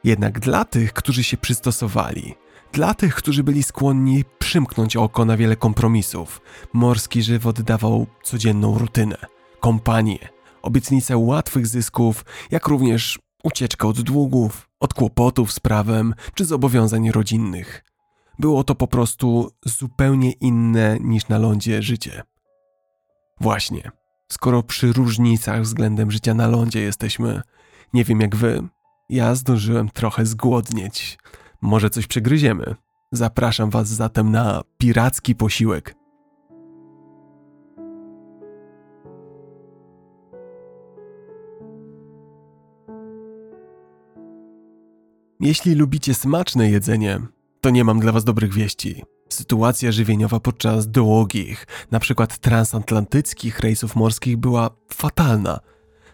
Jednak 0.03 0.39
dla 0.39 0.65
tych, 0.65 0.93
którzy 0.93 1.23
się 1.23 1.37
przystosowali, 1.37 2.35
dla 2.71 2.93
tych, 2.93 3.15
którzy 3.15 3.43
byli 3.43 3.63
skłonni 3.63 4.23
przymknąć 4.39 4.95
oko 4.95 5.25
na 5.25 5.37
wiele 5.37 5.55
kompromisów, 5.55 6.41
morski 6.73 7.23
żywot 7.23 7.61
dawał 7.61 8.07
codzienną 8.23 8.77
rutynę, 8.77 9.17
kompanię, 9.59 10.29
obietnicę 10.61 11.17
łatwych 11.17 11.67
zysków, 11.67 12.25
jak 12.51 12.67
również 12.67 13.19
ucieczkę 13.43 13.87
od 13.87 14.01
długów, 14.01 14.69
od 14.79 14.93
kłopotów 14.93 15.51
z 15.51 15.59
prawem 15.59 16.13
czy 16.33 16.45
zobowiązań 16.45 17.11
rodzinnych. 17.11 17.83
Było 18.39 18.63
to 18.63 18.75
po 18.75 18.87
prostu 18.87 19.51
zupełnie 19.65 20.31
inne 20.31 20.97
niż 20.99 21.27
na 21.27 21.37
lądzie 21.37 21.81
życie. 21.81 22.23
Właśnie, 23.41 23.91
skoro 24.31 24.63
przy 24.63 24.93
różnicach 24.93 25.61
względem 25.61 26.11
życia 26.11 26.33
na 26.33 26.47
lądzie 26.47 26.81
jesteśmy, 26.81 27.41
nie 27.93 28.03
wiem 28.03 28.21
jak 28.21 28.35
wy, 28.35 28.67
ja 29.09 29.35
zdążyłem 29.35 29.89
trochę 29.89 30.25
zgłodnieć. 30.25 31.17
Może 31.61 31.89
coś 31.89 32.07
przegryziemy. 32.07 32.75
Zapraszam 33.11 33.69
Was 33.69 33.87
zatem 33.87 34.31
na 34.31 34.61
piracki 34.77 35.35
posiłek. 35.35 35.95
Jeśli 45.39 45.75
lubicie 45.75 46.13
smaczne 46.13 46.69
jedzenie, 46.69 47.19
to 47.61 47.69
nie 47.69 47.83
mam 47.83 47.99
dla 47.99 48.11
Was 48.11 48.23
dobrych 48.23 48.53
wieści. 48.53 49.03
Sytuacja 49.29 49.91
żywieniowa 49.91 50.39
podczas 50.39 50.87
długich, 50.87 51.67
na 51.91 51.99
przykład 51.99 52.37
transatlantyckich 52.37 53.59
rejsów 53.59 53.95
morskich 53.95 54.37
była 54.37 54.69
fatalna– 54.89 55.59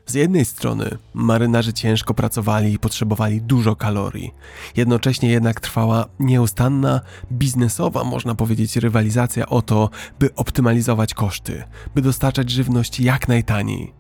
z 0.06 0.14
jednej 0.14 0.46
strony 0.46 0.98
marynarze 1.14 1.74
ciężko 1.74 2.14
pracowali 2.14 2.74
i 2.74 2.80
potrzebowali 2.80 3.42
dużo 3.42 3.76
kalorii. 3.76 4.34
Jednocześnie 4.76 5.30
jednak 5.30 5.60
trwała 5.60 6.06
nieustanna, 6.20 7.02
biznesowa, 7.32 8.04
można 8.04 8.36
powiedzieć, 8.36 8.76
rywalizacja 8.76 9.46
o 9.46 9.62
to, 9.62 9.90
by 10.20 10.36
optymalizować 10.36 11.14
koszty, 11.14 11.64
by 11.96 12.02
dostarczać 12.02 12.50
żywność 12.50 13.00
jak 13.00 13.28
najtaniej. 13.28 13.94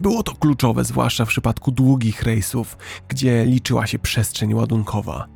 Było 0.00 0.22
to 0.22 0.34
kluczowe, 0.34 0.84
zwłaszcza 0.84 1.24
w 1.24 1.28
przypadku 1.28 1.72
długich 1.72 2.22
rejsów, 2.22 2.78
gdzie 3.08 3.46
liczyła 3.46 3.86
się 3.86 3.98
przestrzeń 3.98 4.54
ładunkowa. 4.54 5.26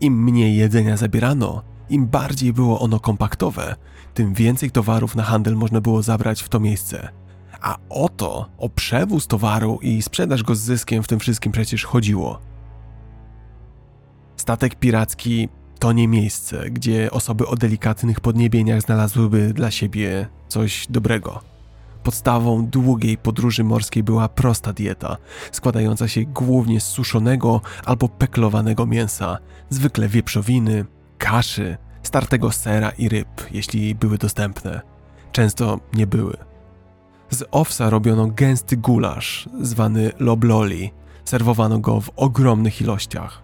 Im 0.00 0.24
mniej 0.24 0.56
jedzenia 0.56 0.96
zabierano, 0.96 1.62
im 1.90 2.06
bardziej 2.06 2.52
było 2.52 2.80
ono 2.80 3.00
kompaktowe, 3.00 3.76
tym 4.14 4.34
więcej 4.34 4.70
towarów 4.70 5.14
na 5.14 5.22
handel 5.22 5.54
można 5.54 5.80
było 5.80 6.02
zabrać 6.02 6.42
w 6.42 6.48
to 6.48 6.60
miejsce. 6.60 7.08
A 7.60 7.76
o 7.88 8.08
to, 8.08 8.48
o 8.58 8.68
przewóz 8.68 9.26
towaru 9.26 9.78
i 9.82 10.02
sprzedaż 10.02 10.42
go 10.42 10.54
z 10.54 10.60
zyskiem 10.60 11.02
w 11.02 11.08
tym 11.08 11.18
wszystkim 11.18 11.52
przecież 11.52 11.84
chodziło. 11.84 12.40
Statek 14.36 14.74
piracki 14.74 15.48
to 15.78 15.92
nie 15.92 16.08
miejsce, 16.08 16.70
gdzie 16.70 17.10
osoby 17.10 17.46
o 17.46 17.56
delikatnych 17.56 18.20
podniebieniach 18.20 18.82
znalazłyby 18.82 19.52
dla 19.54 19.70
siebie 19.70 20.28
coś 20.48 20.86
dobrego. 20.90 21.42
Podstawą 22.02 22.66
długiej 22.66 23.18
podróży 23.18 23.64
morskiej 23.64 24.02
była 24.02 24.28
prosta 24.28 24.72
dieta, 24.72 25.16
składająca 25.52 26.08
się 26.08 26.24
głównie 26.24 26.80
z 26.80 26.84
suszonego 26.84 27.60
albo 27.84 28.08
peklowanego 28.08 28.86
mięsa, 28.86 29.38
zwykle 29.70 30.08
wieprzowiny, 30.08 30.84
kaszy, 31.18 31.76
startego 32.02 32.52
sera 32.52 32.90
i 32.90 33.08
ryb, 33.08 33.28
jeśli 33.50 33.94
były 33.94 34.18
dostępne. 34.18 34.80
Często 35.32 35.80
nie 35.94 36.06
były. 36.06 36.36
Z 37.30 37.44
owsa 37.50 37.90
robiono 37.90 38.26
gęsty 38.26 38.76
gulasz, 38.76 39.48
zwany 39.60 40.12
lobloli. 40.18 40.90
Serwowano 41.24 41.78
go 41.78 42.00
w 42.00 42.10
ogromnych 42.16 42.80
ilościach. 42.80 43.42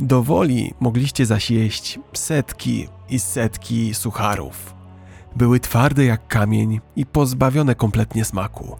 Do 0.00 0.22
woli 0.22 0.74
mogliście 0.80 1.26
zaś 1.26 1.50
jeść 1.50 1.98
setki 2.12 2.88
i 3.08 3.18
setki 3.18 3.94
sucharów. 3.94 4.74
Były 5.36 5.60
twarde 5.60 6.04
jak 6.04 6.28
kamień 6.28 6.80
i 6.96 7.06
pozbawione 7.06 7.74
kompletnie 7.74 8.24
smaku. 8.24 8.76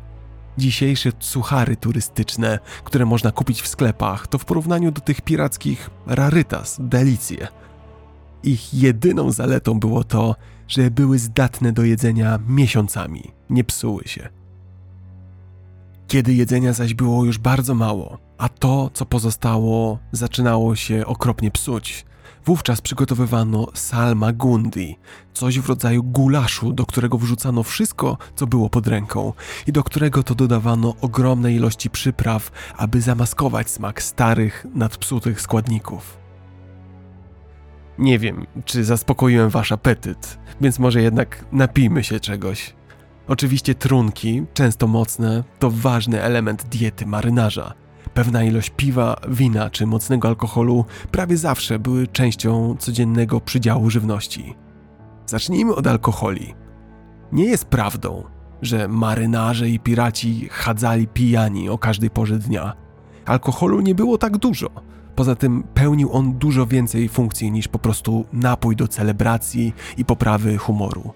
Dzisiejsze 0.59 1.11
suchary 1.19 1.77
turystyczne, 1.77 2.59
które 2.85 3.07
można 3.07 3.33
kupić 3.33 3.63
w 3.63 3.69
sklepach, 3.69 4.27
to 4.27 4.39
w 4.39 4.45
porównaniu 4.45 4.93
do 4.93 5.01
tych 5.01 5.21
pirackich 5.21 5.91
rarytas, 6.07 6.77
delicje. 6.81 7.49
Ich 8.43 8.75
jedyną 8.75 9.33
zaletą 9.33 9.81
było 9.81 10.05
to, 10.05 10.37
że 10.71 10.91
były 10.91 11.19
zdatne 11.19 11.73
do 11.73 11.85
jedzenia 11.85 12.39
miesiącami, 12.49 13.23
nie 13.51 13.65
psuły 13.65 14.03
się. 14.07 14.29
Kiedy 16.09 16.35
jedzenia 16.35 16.73
zaś 16.73 16.95
było 16.95 17.25
już 17.25 17.39
bardzo 17.39 17.75
mało, 17.75 18.19
a 18.39 18.49
to, 18.49 18.91
co 18.95 19.07
pozostało, 19.07 19.99
zaczynało 20.13 20.77
się 20.77 21.07
okropnie 21.07 21.51
psuć, 21.51 22.05
wówczas 22.45 22.81
przygotowywano 22.81 23.67
salma 23.75 24.33
gundi, 24.33 24.99
coś 25.33 25.59
w 25.59 25.69
rodzaju 25.69 26.03
gulaszu, 26.03 26.73
do 26.73 26.87
którego 26.87 27.19
wrzucano 27.19 27.63
wszystko, 27.63 28.19
co 28.37 28.47
było 28.47 28.71
pod 28.71 28.87
ręką 28.87 29.33
i 29.67 29.73
do 29.73 29.83
którego 29.85 30.23
to 30.23 30.35
dodawano 30.35 30.95
ogromne 31.01 31.53
ilości 31.53 31.91
przypraw, 31.91 32.51
aby 32.77 33.01
zamaskować 33.01 33.71
smak 33.71 34.03
starych, 34.03 34.67
nadpsutych 34.75 35.41
składników. 35.41 36.20
Nie 38.01 38.19
wiem, 38.19 38.47
czy 38.65 38.85
zaspokoiłem 38.85 39.51
wasz 39.51 39.73
apetyt, 39.73 40.39
więc 40.61 40.79
może 40.79 41.03
jednak 41.03 41.45
napijmy 41.53 42.05
się 42.05 42.21
czegoś. 42.21 42.75
Oczywiście 43.29 43.75
trunki, 43.75 44.43
często 44.55 44.87
mocne, 44.87 45.45
to 45.59 45.71
ważny 45.71 46.23
element 46.23 46.65
diety 46.65 47.07
marynarza. 47.07 47.75
Pewna 48.15 48.45
ilość 48.45 48.71
piwa, 48.77 49.17
wina 49.29 49.71
czy 49.71 49.87
mocnego 49.87 50.29
alkoholu 50.29 50.85
prawie 51.11 51.37
zawsze 51.37 51.79
były 51.79 52.07
częścią 52.07 52.77
codziennego 52.79 53.41
przydziału 53.41 53.91
żywności. 53.91 54.55
Zacznijmy 55.27 55.75
od 55.75 55.87
alkoholi. 55.87 56.55
Nie 57.33 57.45
jest 57.45 57.65
prawdą, 57.65 58.25
że 58.63 58.89
marynarze 58.89 59.69
i 59.69 59.81
piraci 59.81 60.49
chadzali 60.51 61.09
pijani 61.09 61.69
o 61.69 61.79
każdej 61.79 62.11
porze 62.11 62.39
dnia. 62.39 62.73
Alkoholu 63.27 63.81
nie 63.81 63.95
było 63.95 64.19
tak 64.19 64.37
dużo. 64.37 64.71
Poza 65.21 65.37
tym 65.37 65.63
pełnił 65.75 66.13
on 66.13 66.33
dużo 66.33 66.67
więcej 66.67 67.09
funkcji 67.09 67.53
niż 67.53 67.69
po 67.69 67.79
prostu 67.79 68.25
napój 68.33 68.77
do 68.77 68.89
celebracji 68.89 69.73
i 69.97 70.05
poprawy 70.05 70.59
humoru. 70.59 71.13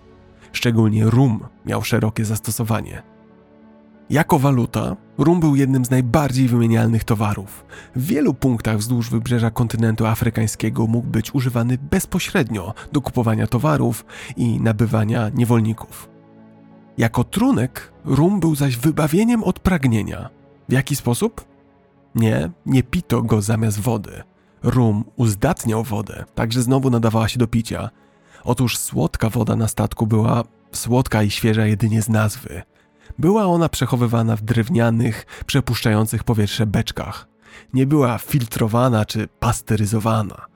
Szczególnie 0.53 1.05
rum 1.05 1.41
miał 1.67 1.83
szerokie 1.83 2.25
zastosowanie. 2.25 3.03
Jako 4.11 4.39
waluta, 4.39 4.97
rum 5.19 5.41
był 5.41 5.57
jednym 5.57 5.85
z 5.85 5.91
najbardziej 5.91 6.49
wymienialnych 6.49 7.05
towarów. 7.05 7.65
W 7.97 8.07
wielu 8.07 8.35
punktach 8.35 8.79
wzdłuż 8.79 9.11
wybrzeża 9.11 9.51
kontynentu 9.51 10.07
afrykańskiego 10.07 10.87
mógł 10.87 11.09
być 11.09 11.35
używany 11.35 11.79
bezpośrednio 11.91 12.75
do 12.93 13.01
kupowania 13.01 13.47
towarów 13.47 14.05
i 14.37 14.61
nabywania 14.61 15.29
niewolników. 15.35 16.09
Jako 16.99 17.25
trunek, 17.25 17.93
rum 18.05 18.41
był 18.41 18.55
zaś 18.55 18.77
wybawieniem 18.77 19.45
od 19.45 19.61
pragnienia. 19.61 20.31
W 20.69 20.73
jaki 20.73 20.97
sposób? 20.97 21.54
Nie, 22.15 22.51
nie 22.67 22.83
pito 22.83 23.23
go 23.23 23.43
zamiast 23.43 23.81
wody. 23.81 24.23
Rum 24.63 25.05
uzdatniał 25.17 25.85
wodę, 25.85 26.25
także 26.35 26.63
znowu 26.63 26.91
nadawała 26.91 27.29
się 27.29 27.39
do 27.39 27.47
picia. 27.47 27.91
Otóż 28.45 28.79
słodka 28.79 29.31
woda 29.31 29.57
na 29.57 29.69
statku 29.69 30.07
była 30.07 30.43
słodka 30.73 31.23
i 31.23 31.31
świeża 31.31 31.67
jedynie 31.67 32.03
z 32.03 32.09
nazwy. 32.09 32.63
Była 33.19 33.45
ona 33.45 33.69
przechowywana 33.69 34.37
w 34.37 34.43
drewnianych, 34.43 35.27
przepuszczających 35.47 36.25
powietrze 36.25 36.67
beczkach. 36.67 37.29
Nie 37.75 37.87
była 37.87 38.19
filtrowana 38.19 39.05
czy 39.05 39.29
pasteryzowana. 39.41 40.47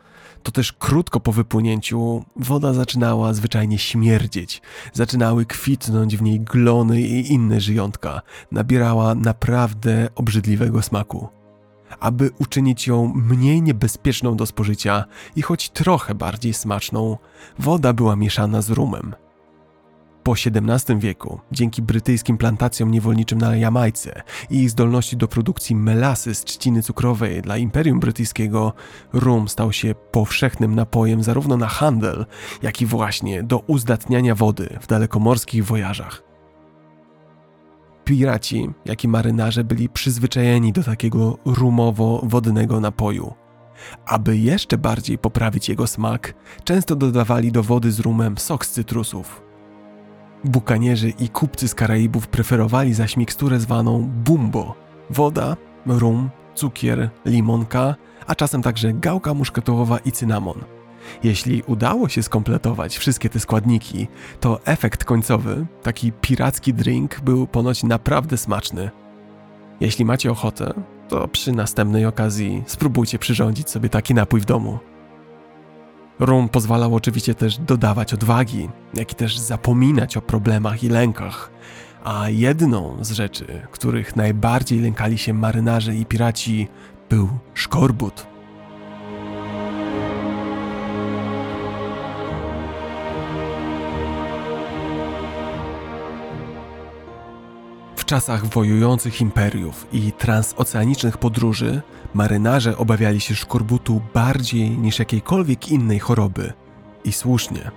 To 0.42 0.52
też 0.52 0.72
krótko 0.72 1.20
po 1.20 1.32
wypłynięciu 1.32 2.24
woda 2.36 2.72
zaczynała 2.72 3.34
zwyczajnie 3.34 3.78
śmierdzieć. 3.78 4.62
Zaczynały 4.92 5.46
kwitnąć 5.46 6.16
w 6.16 6.22
niej 6.22 6.40
glony 6.40 7.00
i 7.00 7.32
inne 7.32 7.60
żyjątka. 7.60 8.20
Nabierała 8.52 9.14
naprawdę 9.14 10.08
obrzydliwego 10.14 10.82
smaku. 10.82 11.37
Aby 12.00 12.30
uczynić 12.38 12.86
ją 12.86 13.12
mniej 13.14 13.62
niebezpieczną 13.62 14.36
do 14.36 14.46
spożycia 14.46 15.04
i 15.36 15.42
choć 15.42 15.70
trochę 15.70 16.14
bardziej 16.14 16.54
smaczną, 16.54 17.16
woda 17.58 17.92
była 17.92 18.16
mieszana 18.16 18.62
z 18.62 18.70
rumem. 18.70 19.14
Po 20.28 20.32
XVII 20.32 20.98
wieku, 20.98 21.40
dzięki 21.52 21.82
brytyjskim 21.82 22.38
plantacjom 22.38 22.90
niewolniczym 22.90 23.38
na 23.38 23.56
Jamajce 23.56 24.22
i 24.50 24.62
ich 24.62 24.70
zdolności 24.70 25.16
do 25.16 25.28
produkcji 25.28 25.76
melasy 25.76 26.34
z 26.34 26.44
trzciny 26.44 26.82
cukrowej 26.82 27.42
dla 27.42 27.56
Imperium 27.56 28.00
Brytyjskiego, 28.00 28.72
rum 29.12 29.48
stał 29.48 29.72
się 29.72 29.94
powszechnym 29.94 30.74
napojem 30.74 31.22
zarówno 31.22 31.56
na 31.56 31.68
handel, 31.68 32.26
jak 32.62 32.82
i 32.82 32.86
właśnie 32.86 33.42
do 33.42 33.58
uzdatniania 33.58 34.34
wody 34.34 34.78
w 34.80 34.86
dalekomorskich 34.86 35.66
wojażach. 35.66 36.27
Piraci, 38.08 38.70
jak 38.84 39.04
i 39.04 39.08
marynarze 39.08 39.64
byli 39.64 39.88
przyzwyczajeni 39.88 40.72
do 40.72 40.82
takiego 40.82 41.38
rumowo-wodnego 41.44 42.80
napoju. 42.80 43.34
Aby 44.06 44.38
jeszcze 44.38 44.78
bardziej 44.78 45.18
poprawić 45.18 45.68
jego 45.68 45.86
smak, 45.86 46.34
często 46.64 46.96
dodawali 46.96 47.52
do 47.52 47.62
wody 47.62 47.92
z 47.92 48.00
rumem 48.00 48.38
sok 48.38 48.66
z 48.66 48.70
cytrusów, 48.70 49.42
Bukanierzy 50.44 51.08
i 51.10 51.28
kupcy 51.28 51.68
z 51.68 51.74
Karaibów 51.74 52.28
preferowali 52.28 52.94
zaś 52.94 53.16
miksturę 53.16 53.60
zwaną 53.60 54.10
bumbo. 54.24 54.74
Woda, 55.10 55.56
rum, 55.86 56.30
cukier, 56.54 57.10
limonka, 57.24 57.94
a 58.26 58.34
czasem 58.34 58.62
także 58.62 58.92
gałka 58.92 59.34
muszkatołowa 59.34 59.98
i 59.98 60.12
cynamon. 60.12 60.77
Jeśli 61.22 61.62
udało 61.66 62.08
się 62.08 62.22
skompletować 62.22 62.98
wszystkie 62.98 63.28
te 63.28 63.40
składniki, 63.40 64.08
to 64.40 64.60
efekt 64.64 65.04
końcowy, 65.04 65.66
taki 65.82 66.12
piracki 66.12 66.74
drink, 66.74 67.20
był 67.20 67.46
ponoć 67.46 67.82
naprawdę 67.82 68.36
smaczny. 68.36 68.90
Jeśli 69.80 70.04
macie 70.04 70.30
ochotę, 70.30 70.74
to 71.08 71.28
przy 71.28 71.52
następnej 71.52 72.06
okazji 72.06 72.62
spróbujcie 72.66 73.18
przyrządzić 73.18 73.70
sobie 73.70 73.88
taki 73.88 74.14
napój 74.14 74.40
w 74.40 74.44
domu. 74.44 74.78
Rum 76.18 76.48
pozwalał 76.48 76.94
oczywiście 76.94 77.34
też 77.34 77.58
dodawać 77.58 78.14
odwagi, 78.14 78.68
jak 78.94 79.12
i 79.12 79.14
też 79.14 79.38
zapominać 79.38 80.16
o 80.16 80.20
problemach 80.20 80.84
i 80.84 80.88
lękach. 80.88 81.50
A 82.04 82.28
jedną 82.28 82.96
z 83.00 83.10
rzeczy, 83.10 83.62
których 83.70 84.16
najbardziej 84.16 84.80
lękali 84.80 85.18
się 85.18 85.34
marynarze 85.34 85.94
i 85.94 86.06
piraci, 86.06 86.68
był 87.10 87.28
szkorbut. 87.54 88.26
Czasach 98.08 98.46
wojujących 98.46 99.20
imperiów 99.20 99.86
i 99.92 100.12
transoceanicznych 100.12 101.18
podróży 101.18 101.82
marynarze 102.14 102.76
obawiali 102.76 103.20
się 103.20 103.34
szkorbutu 103.34 104.00
bardziej 104.14 104.70
niż 104.70 104.98
jakiejkolwiek 104.98 105.68
innej 105.68 105.98
choroby. 105.98 106.52
I 107.04 107.12
słusznie. 107.12 107.70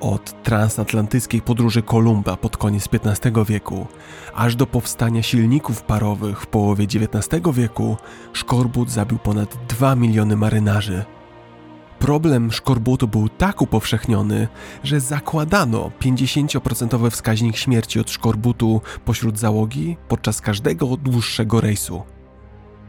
Od 0.00 0.42
transatlantyckiej 0.42 1.42
podróży 1.42 1.82
Kolumba 1.82 2.36
pod 2.36 2.56
koniec 2.56 2.88
XV 2.92 3.44
wieku, 3.44 3.86
aż 4.34 4.56
do 4.56 4.66
powstania 4.66 5.22
silników 5.22 5.82
parowych 5.82 6.40
w 6.40 6.46
połowie 6.46 6.84
XIX 6.84 7.42
wieku, 7.52 7.96
szkorbut 8.32 8.90
zabił 8.90 9.18
ponad 9.18 9.58
2 9.68 9.96
miliony 9.96 10.36
marynarzy– 10.36 11.04
Problem 11.98 12.52
szkorbutu 12.52 13.08
był 13.08 13.28
tak 13.28 13.62
upowszechniony, 13.62 14.48
że 14.84 15.00
zakładano 15.00 15.90
50% 16.00 17.10
wskaźnik 17.10 17.56
śmierci 17.56 18.00
od 18.00 18.10
szkorbutu 18.10 18.80
pośród 19.04 19.38
załogi 19.38 19.96
podczas 20.08 20.40
każdego 20.40 20.96
dłuższego 20.96 21.60
rejsu. 21.60 22.02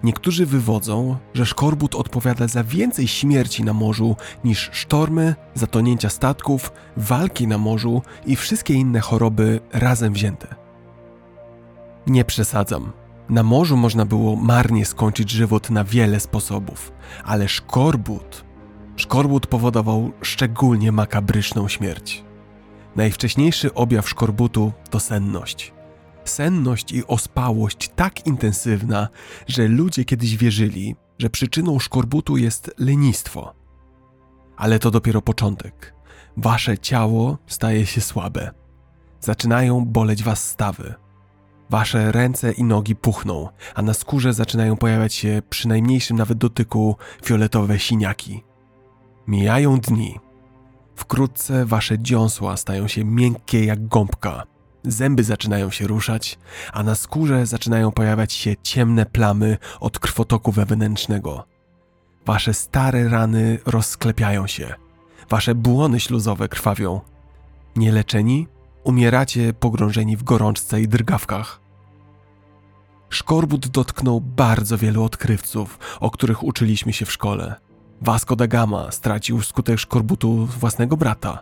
Niektórzy 0.04 0.46
wywodzą, 0.46 1.18
że 1.34 1.46
szkorbut 1.46 1.96
odpowiada 1.96 2.48
za 2.48 2.64
więcej 2.64 3.08
śmierci 3.08 3.64
na 3.64 3.74
morzu 3.74 4.16
niż 4.44 4.70
sztormy, 4.74 5.36
zatonięcia 5.54 6.10
statków, 6.10 6.72
walki 6.98 7.48
na 7.48 7.58
morzu 7.58 8.02
i 8.26 8.36
wszystkie 8.36 8.74
inne 8.74 9.00
choroby 9.00 9.60
razem 9.74 10.14
wzięte. 10.14 10.56
Nie 12.08 12.26
przesadzam. 12.26 12.92
Na 13.30 13.44
morzu 13.44 13.78
można 13.78 14.06
było 14.06 14.36
marnie 14.36 14.86
skończyć 14.86 15.32
żywot 15.32 15.70
na 15.70 15.84
wiele 15.84 16.20
sposobów, 16.20 16.92
ale 17.24 17.48
szkorbut 17.48 18.47
Szkorbut 18.98 19.48
powodował 19.48 20.12
szczególnie 20.22 20.92
makabryczną 20.92 21.68
śmierć. 21.68 22.24
Najwcześniejszy 22.96 23.74
objaw 23.74 24.10
szkorbutu 24.10 24.74
to 24.90 25.00
senność. 25.00 25.74
Senność 26.26 26.92
i 26.92 27.08
ospałość 27.08 27.90
tak 27.96 28.28
intensywna, 28.28 29.08
że 29.48 29.68
ludzie 29.68 30.06
kiedyś 30.06 30.38
wierzyli, 30.38 30.96
że 31.20 31.30
przyczyną 31.30 31.80
szkorbutu 31.80 32.38
jest 32.38 32.72
lenistwo. 32.78 33.54
Ale 34.56 34.80
to 34.80 34.92
dopiero 34.92 35.22
początek. 35.22 35.94
Wasze 36.38 36.78
ciało 36.78 37.38
staje 37.48 37.86
się 37.86 38.02
słabe. 38.02 38.52
Zaczynają 39.20 39.86
boleć 39.86 40.24
was 40.24 40.50
stawy. 40.50 40.94
Wasze 41.70 42.12
ręce 42.12 42.52
i 42.52 42.64
nogi 42.64 42.96
puchną, 42.96 43.50
a 43.76 43.82
na 43.82 43.94
skórze 43.94 44.34
zaczynają 44.34 44.78
pojawiać 44.78 45.14
się 45.14 45.42
przy 45.50 45.68
najmniejszym 45.68 46.18
nawet 46.18 46.38
dotyku 46.38 46.96
fioletowe 47.24 47.80
siniaki. 47.80 48.44
Mijają 49.28 49.80
dni. 49.80 50.20
Wkrótce 50.96 51.66
wasze 51.66 52.00
dziąsła 52.00 52.58
stają 52.58 52.88
się 52.88 53.06
miękkie 53.06 53.66
jak 53.66 53.88
gąbka. 53.88 54.44
Zęby 54.84 55.24
zaczynają 55.24 55.72
się 55.72 55.88
ruszać, 55.88 56.40
a 56.74 56.84
na 56.84 56.96
skórze 56.96 57.46
zaczynają 57.46 57.92
pojawiać 57.92 58.34
się 58.34 58.56
ciemne 58.64 59.06
plamy 59.06 59.58
od 59.80 60.00
krwotoku 60.00 60.52
wewnętrznego. 60.52 61.46
Wasze 62.26 62.54
stare 62.54 63.10
rany 63.10 63.60
rozsklepiają 63.66 64.48
się. 64.48 64.74
Wasze 65.30 65.56
błony 65.56 66.00
śluzowe 66.00 66.50
krwawią. 66.50 67.02
Nieleczeni 67.76 68.48
umieracie 68.84 69.54
pogrążeni 69.54 70.18
w 70.18 70.24
gorączce 70.24 70.82
i 70.82 70.88
drgawkach. 70.88 71.60
Szkorbut 73.10 73.68
dotknął 73.68 74.22
bardzo 74.22 74.78
wielu 74.78 75.04
odkrywców, 75.04 75.80
o 76.00 76.12
których 76.12 76.44
uczyliśmy 76.44 76.94
się 76.94 77.06
w 77.06 77.12
szkole. 77.12 77.67
Vasco 78.02 78.36
da 78.36 78.48
Gama 78.48 78.92
stracił 78.92 79.40
wskutek 79.40 79.80
szkorbutu 79.80 80.46
własnego 80.46 80.98
brata. 80.98 81.40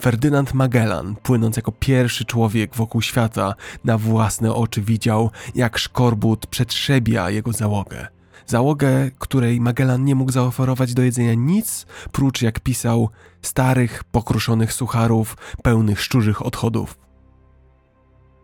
Ferdynand 0.00 0.54
Magellan, 0.54 1.16
płynąc 1.22 1.56
jako 1.56 1.72
pierwszy 1.72 2.24
człowiek 2.24 2.76
wokół 2.76 3.02
świata, 3.02 3.54
na 3.84 3.98
własne 3.98 4.54
oczy 4.54 4.82
widział, 4.82 5.30
jak 5.54 5.78
szkorbut 5.78 6.46
przetrzebia 6.46 7.30
jego 7.30 7.52
załogę. 7.52 8.06
Załogę, 8.46 9.10
której 9.18 9.60
Magellan 9.60 10.04
nie 10.04 10.14
mógł 10.14 10.32
zaoferować 10.32 10.94
do 10.94 11.02
jedzenia 11.02 11.34
nic, 11.34 11.86
prócz 12.12 12.42
jak 12.42 12.60
pisał, 12.60 13.10
starych, 13.42 14.04
pokruszonych 14.04 14.72
sucharów, 14.72 15.36
pełnych 15.62 16.00
szczurzych 16.00 16.46
odchodów. 16.46 16.98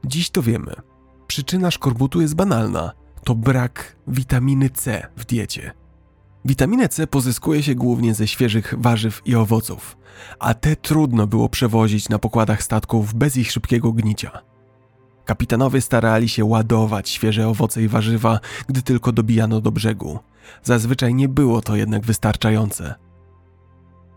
Dziś 0.04 0.30
to 0.30 0.42
wiemy. 0.42 0.74
Przyczyna 1.26 1.70
szkorbutu 1.70 2.20
jest 2.20 2.34
banalna. 2.34 2.92
To 3.24 3.34
brak 3.34 3.96
witaminy 4.06 4.70
C 4.70 5.06
w 5.16 5.24
diecie. 5.24 5.81
Witaminę 6.44 6.88
C 6.88 7.06
pozyskuje 7.06 7.62
się 7.62 7.74
głównie 7.74 8.14
ze 8.14 8.28
świeżych 8.28 8.74
warzyw 8.78 9.22
i 9.24 9.34
owoców, 9.34 9.96
a 10.38 10.54
te 10.54 10.76
trudno 10.76 11.26
było 11.26 11.48
przewozić 11.48 12.08
na 12.08 12.18
pokładach 12.18 12.62
statków 12.62 13.14
bez 13.14 13.36
ich 13.36 13.52
szybkiego 13.52 13.92
gnicia. 13.92 14.40
Kapitanowie 15.24 15.80
starali 15.80 16.28
się 16.28 16.44
ładować 16.44 17.08
świeże 17.10 17.48
owoce 17.48 17.82
i 17.82 17.88
warzywa, 17.88 18.40
gdy 18.68 18.82
tylko 18.82 19.12
dobijano 19.12 19.60
do 19.60 19.72
brzegu. 19.72 20.18
Zazwyczaj 20.62 21.14
nie 21.14 21.28
było 21.28 21.60
to 21.60 21.76
jednak 21.76 22.04
wystarczające. 22.04 22.94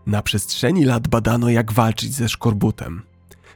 Na 0.06 0.22
przestrzeni 0.22 0.84
lat 0.84 1.08
badano, 1.08 1.48
jak 1.48 1.72
walczyć 1.72 2.14
ze 2.14 2.28
szkorbutem. 2.28 3.02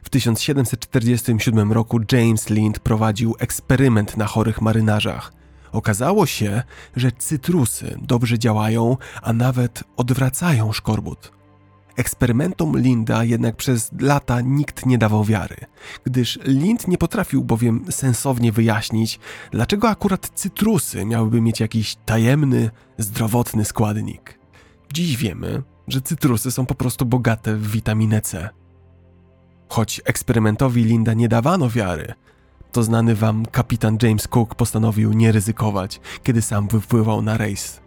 W 0.03 0.09
1747 0.09 1.71
roku 1.71 1.99
James 2.11 2.49
Lind 2.49 2.79
prowadził 2.79 3.35
eksperyment 3.39 4.17
na 4.17 4.25
chorych 4.25 4.61
marynarzach– 4.61 5.33
Okazało 5.71 6.25
się, 6.25 6.63
że 6.95 7.11
cytrusy 7.11 7.97
dobrze 8.01 8.39
działają, 8.39 8.97
a 9.21 9.33
nawet 9.33 9.83
odwracają 9.97 10.71
szkorbut. 10.71 11.31
Eksperymentom 11.95 12.77
Linda 12.77 13.23
jednak 13.23 13.55
przez 13.55 13.91
lata 13.99 14.41
nikt 14.41 14.85
nie 14.85 14.97
dawał 14.97 15.23
wiary, 15.23 15.55
gdyż 16.03 16.39
Lind 16.45 16.87
nie 16.87 16.97
potrafił 16.97 17.43
bowiem 17.43 17.85
sensownie 17.89 18.51
wyjaśnić, 18.51 19.19
dlaczego 19.51 19.89
akurat 19.89 20.31
cytrusy 20.35 21.05
miałyby 21.05 21.41
mieć 21.41 21.59
jakiś 21.59 21.95
tajemny, 22.05 22.69
zdrowotny 22.97 23.65
składnik. 23.65 24.39
Dziś 24.93 25.17
wiemy, 25.17 25.63
że 25.87 26.01
cytrusy 26.01 26.51
są 26.51 26.65
po 26.65 26.75
prostu 26.75 27.05
bogate 27.05 27.55
w 27.55 27.71
witaminę 27.71 28.21
C. 28.21 28.49
Choć 29.67 30.01
eksperymentowi 30.05 30.83
Linda 30.83 31.13
nie 31.13 31.27
dawano 31.27 31.69
wiary, 31.69 32.13
to 32.71 32.83
znany 32.83 33.15
wam 33.15 33.45
kapitan 33.45 33.97
James 34.01 34.27
Cook 34.27 34.55
postanowił 34.55 35.13
nie 35.13 35.31
ryzykować, 35.31 35.99
kiedy 36.23 36.41
sam 36.41 36.67
wypływał 36.67 37.21
na 37.21 37.37
rejs. 37.37 37.81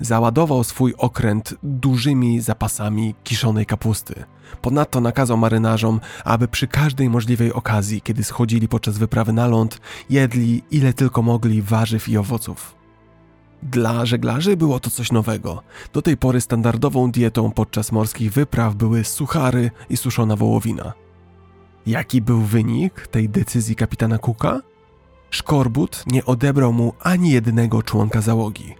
Załadował 0.00 0.64
swój 0.64 0.94
okręt 0.98 1.54
dużymi 1.62 2.40
zapasami 2.40 3.14
kiszonej 3.24 3.66
kapusty. 3.66 4.24
Ponadto 4.62 5.00
nakazał 5.00 5.36
marynarzom, 5.36 6.00
aby 6.24 6.48
przy 6.48 6.66
każdej 6.66 7.10
możliwej 7.10 7.52
okazji, 7.52 8.02
kiedy 8.02 8.24
schodzili 8.24 8.68
podczas 8.68 8.98
wyprawy 8.98 9.32
na 9.32 9.46
ląd, 9.46 9.80
jedli 10.10 10.62
ile 10.70 10.92
tylko 10.92 11.22
mogli 11.22 11.62
warzyw 11.62 12.08
i 12.08 12.16
owoców. 12.16 12.74
Dla 13.62 14.06
żeglarzy 14.06 14.56
było 14.56 14.80
to 14.80 14.90
coś 14.90 15.12
nowego. 15.12 15.62
Do 15.92 16.02
tej 16.02 16.16
pory 16.16 16.40
standardową 16.40 17.10
dietą 17.10 17.50
podczas 17.50 17.92
morskich 17.92 18.32
wypraw 18.32 18.74
były 18.74 19.04
suchary 19.04 19.70
i 19.90 19.96
suszona 19.96 20.36
wołowina. 20.36 20.92
Jaki 21.86 22.22
był 22.22 22.40
wynik 22.40 23.06
tej 23.06 23.28
decyzji 23.28 23.76
kapitana 23.76 24.18
Cooka? 24.18 24.60
Szkorbut 25.30 26.04
nie 26.06 26.24
odebrał 26.24 26.72
mu 26.72 26.92
ani 27.00 27.30
jednego 27.30 27.82
członka 27.82 28.20
załogi. 28.20 28.74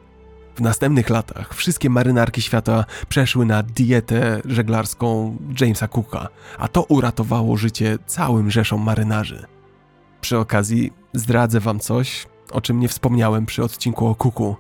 W 0.55 0.61
następnych 0.61 1.11
latach 1.11 1.55
wszystkie 1.55 1.91
marynarki 1.91 2.43
świata 2.43 2.85
przeszły 3.09 3.47
na 3.47 3.63
dietę 3.63 4.41
żeglarską 4.45 5.37
Jamesa 5.61 5.89
Cooka, 5.89 6.29
a 6.59 6.69
to 6.69 6.83
uratowało 6.83 7.57
życie 7.57 7.99
całym 8.07 8.51
rzeszom 8.51 8.83
marynarzy. 8.83 9.47
Przy 10.21 10.39
okazji 10.39 10.93
zdradzę 11.13 11.61
wam 11.61 11.81
coś, 11.81 12.27
o 12.53 12.61
czym 12.61 12.81
nie 12.81 12.89
wspomniałem 12.89 13.47
przy 13.47 13.65
odcinku 13.65 14.07
o 14.07 14.15
Cooku. 14.15 14.57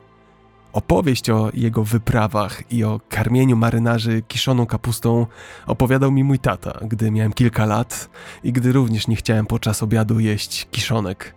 Opowieść 0.72 1.30
o 1.30 1.50
jego 1.54 1.84
wyprawach 1.84 2.72
i 2.72 2.84
o 2.84 3.00
karmieniu 3.08 3.56
marynarzy 3.56 4.22
kiszoną 4.28 4.66
kapustą 4.66 5.26
opowiadał 5.66 6.12
mi 6.12 6.24
mój 6.24 6.38
tata, 6.38 6.78
gdy 6.88 7.10
miałem 7.10 7.32
kilka 7.32 7.66
lat 7.66 8.10
i 8.44 8.52
gdy 8.52 8.72
również 8.72 9.08
nie 9.08 9.16
chciałem 9.16 9.46
podczas 9.46 9.82
obiadu 9.82 10.20
jeść 10.20 10.68
kiszonek. 10.70 11.34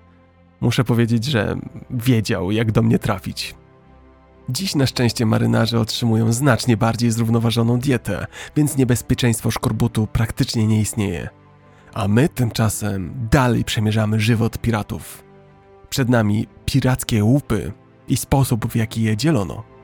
Muszę 0.62 0.84
powiedzieć, 0.84 1.26
że 1.26 1.56
wiedział, 1.90 2.52
jak 2.52 2.72
do 2.72 2.82
mnie 2.82 2.99
trafić. 2.99 3.56
Dziś 4.49 4.76
na 4.76 4.86
szczęście 4.88 5.26
marynarze 5.26 5.80
otrzymują 5.80 6.34
znacznie 6.34 6.78
bardziej 6.78 7.12
zrównoważoną 7.12 7.80
dietę, 7.80 8.26
więc 8.56 8.78
niebezpieczeństwo 8.78 9.52
szkorbutu 9.52 10.07
praktycznie 10.07 10.68
nie 10.68 10.82
istnieje. 10.82 11.30
A 11.94 12.07
my 12.07 12.30
tymczasem 12.30 13.14
dalej 13.32 13.64
przemierzamy 13.64 14.20
żywot 14.20 14.57
piratów. 14.57 15.24
Przed 15.90 16.10
nami 16.10 16.48
pirackie 16.66 17.24
łupy 17.24 17.72
i 18.07 18.18
sposób, 18.18 18.65
w 18.65 18.76
jaki 18.76 19.03
je 19.03 19.18
dzielono. 19.18 19.76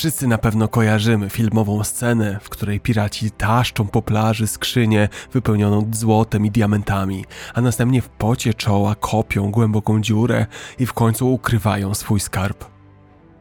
Wszyscy 0.00 0.26
na 0.26 0.38
pewno 0.38 0.68
kojarzymy 0.68 1.30
filmową 1.30 1.84
scenę, 1.84 2.38
w 2.42 2.48
której 2.48 2.80
piraci 2.80 3.30
taszczą 3.30 3.86
po 3.86 4.02
plaży 4.02 4.46
skrzynię 4.46 5.08
wypełnioną 5.32 5.90
złotem 5.92 6.46
i 6.46 6.50
diamentami, 6.50 7.24
a 7.54 7.60
następnie 7.60 8.02
w 8.02 8.08
pocie 8.08 8.54
czoła 8.54 8.94
kopią 8.94 9.50
głęboką 9.50 10.00
dziurę 10.00 10.46
i 10.78 10.86
w 10.86 10.92
końcu 10.92 11.32
ukrywają 11.32 11.94
swój 11.94 12.20
skarb. 12.20 12.64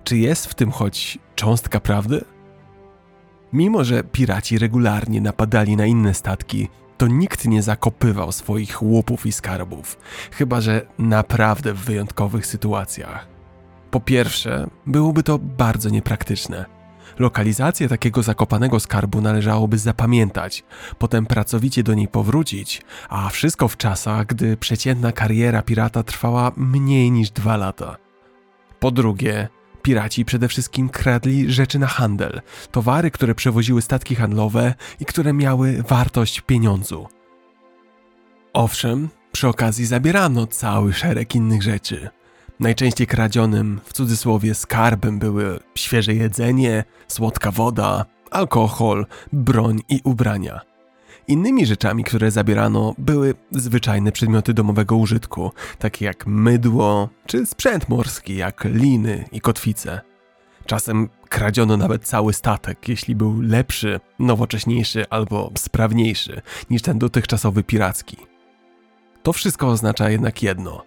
Czy 0.03 0.17
jest 0.17 0.45
w 0.45 0.55
tym 0.55 0.71
choć 0.71 1.19
cząstka 1.35 1.79
prawdy? 1.79 2.25
Mimo, 3.53 3.83
że 3.83 4.03
piraci 4.03 4.57
regularnie 4.57 5.21
napadali 5.21 5.75
na 5.75 5.85
inne 5.85 6.13
statki, 6.13 6.67
to 6.97 7.07
nikt 7.07 7.45
nie 7.45 7.63
zakopywał 7.63 8.31
swoich 8.31 8.81
łupów 8.81 9.25
i 9.25 9.31
skarbów, 9.31 9.97
chyba 10.31 10.61
że 10.61 10.87
naprawdę 10.97 11.73
w 11.73 11.85
wyjątkowych 11.85 12.45
sytuacjach. 12.45 13.27
Po 13.91 13.99
pierwsze, 13.99 14.67
byłoby 14.85 15.23
to 15.23 15.39
bardzo 15.39 15.89
niepraktyczne. 15.89 16.65
Lokalizację 17.19 17.89
takiego 17.89 18.23
zakopanego 18.23 18.79
skarbu 18.79 19.21
należałoby 19.21 19.77
zapamiętać, 19.77 20.63
potem 20.99 21.25
pracowicie 21.25 21.83
do 21.83 21.93
niej 21.93 22.07
powrócić, 22.07 22.81
a 23.09 23.29
wszystko 23.29 23.67
w 23.67 23.77
czasach, 23.77 24.25
gdy 24.25 24.57
przeciętna 24.57 25.11
kariera 25.11 25.61
pirata 25.61 26.03
trwała 26.03 26.51
mniej 26.57 27.11
niż 27.11 27.31
dwa 27.31 27.57
lata. 27.57 27.97
Po 28.79 28.91
drugie, 28.91 29.47
Piraci 29.89 30.25
przede 30.25 30.47
wszystkim 30.47 30.89
kradli 30.89 31.51
rzeczy 31.51 31.79
na 31.79 31.87
handel, 31.87 32.41
towary, 32.71 33.11
które 33.11 33.35
przewoziły 33.35 33.81
statki 33.81 34.15
handlowe 34.15 34.73
i 34.99 35.05
które 35.05 35.33
miały 35.33 35.83
wartość 35.87 36.41
pieniądzu. 36.41 37.07
Owszem, 38.53 39.09
przy 39.31 39.47
okazji 39.47 39.85
zabierano 39.85 40.47
cały 40.47 40.93
szereg 40.93 41.35
innych 41.35 41.63
rzeczy. 41.63 42.09
Najczęściej 42.59 43.07
kradzionym, 43.07 43.81
w 43.83 43.93
cudzysłowie, 43.93 44.55
skarbem 44.55 45.19
były 45.19 45.59
świeże 45.75 46.13
jedzenie, 46.13 46.83
słodka 47.07 47.51
woda, 47.51 48.05
alkohol, 48.31 49.05
broń 49.33 49.81
i 49.89 50.01
ubrania. 50.03 50.68
Innymi 51.29 51.65
rzeczami, 51.65 52.03
które 52.03 52.31
zabierano, 52.31 52.95
były 52.97 53.33
zwyczajne 53.51 54.11
przedmioty 54.11 54.53
domowego 54.53 54.95
użytku, 54.95 55.51
takie 55.79 56.05
jak 56.05 56.27
mydło 56.27 57.09
czy 57.25 57.45
sprzęt 57.45 57.89
morski, 57.89 58.35
jak 58.35 58.63
liny 58.65 59.25
i 59.31 59.41
kotwice. 59.41 60.01
Czasem 60.65 61.09
kradziono 61.29 61.77
nawet 61.77 62.05
cały 62.05 62.33
statek, 62.33 62.89
jeśli 62.89 63.15
był 63.15 63.41
lepszy, 63.41 63.99
nowocześniejszy 64.19 65.09
albo 65.09 65.51
sprawniejszy 65.57 66.41
niż 66.69 66.81
ten 66.81 66.99
dotychczasowy 66.99 67.63
piracki. 67.63 68.17
To 69.23 69.33
wszystko 69.33 69.67
oznacza 69.67 70.09
jednak 70.09 70.43
jedno. 70.43 70.85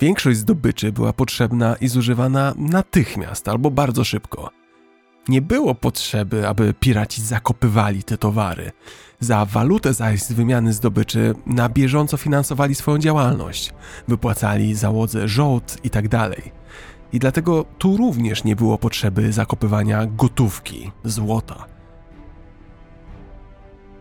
Większość 0.00 0.38
zdobyczy 0.38 0.92
była 0.92 1.12
potrzebna 1.12 1.76
i 1.76 1.88
zużywana 1.88 2.54
natychmiast 2.56 3.48
albo 3.48 3.70
bardzo 3.70 4.04
szybko. 4.04 4.50
Nie 5.28 5.42
było 5.42 5.74
potrzeby, 5.74 6.48
aby 6.48 6.74
piraci 6.74 7.22
zakopywali 7.22 8.02
te 8.02 8.18
towary. 8.18 8.72
Za 9.20 9.44
walutę 9.44 9.94
zaś 9.94 10.22
z 10.22 10.32
wymiany 10.32 10.72
zdobyczy 10.72 11.34
na 11.46 11.68
bieżąco 11.68 12.16
finansowali 12.16 12.74
swoją 12.74 12.98
działalność, 12.98 13.72
wypłacali 14.08 14.74
załodze 14.74 15.28
żołd 15.28 15.76
itd. 15.84 16.08
Tak 16.08 16.40
I 17.12 17.18
dlatego 17.18 17.64
tu 17.78 17.96
również 17.96 18.44
nie 18.44 18.56
było 18.56 18.78
potrzeby 18.78 19.32
zakopywania 19.32 20.06
gotówki, 20.06 20.90
złota. 21.04 21.77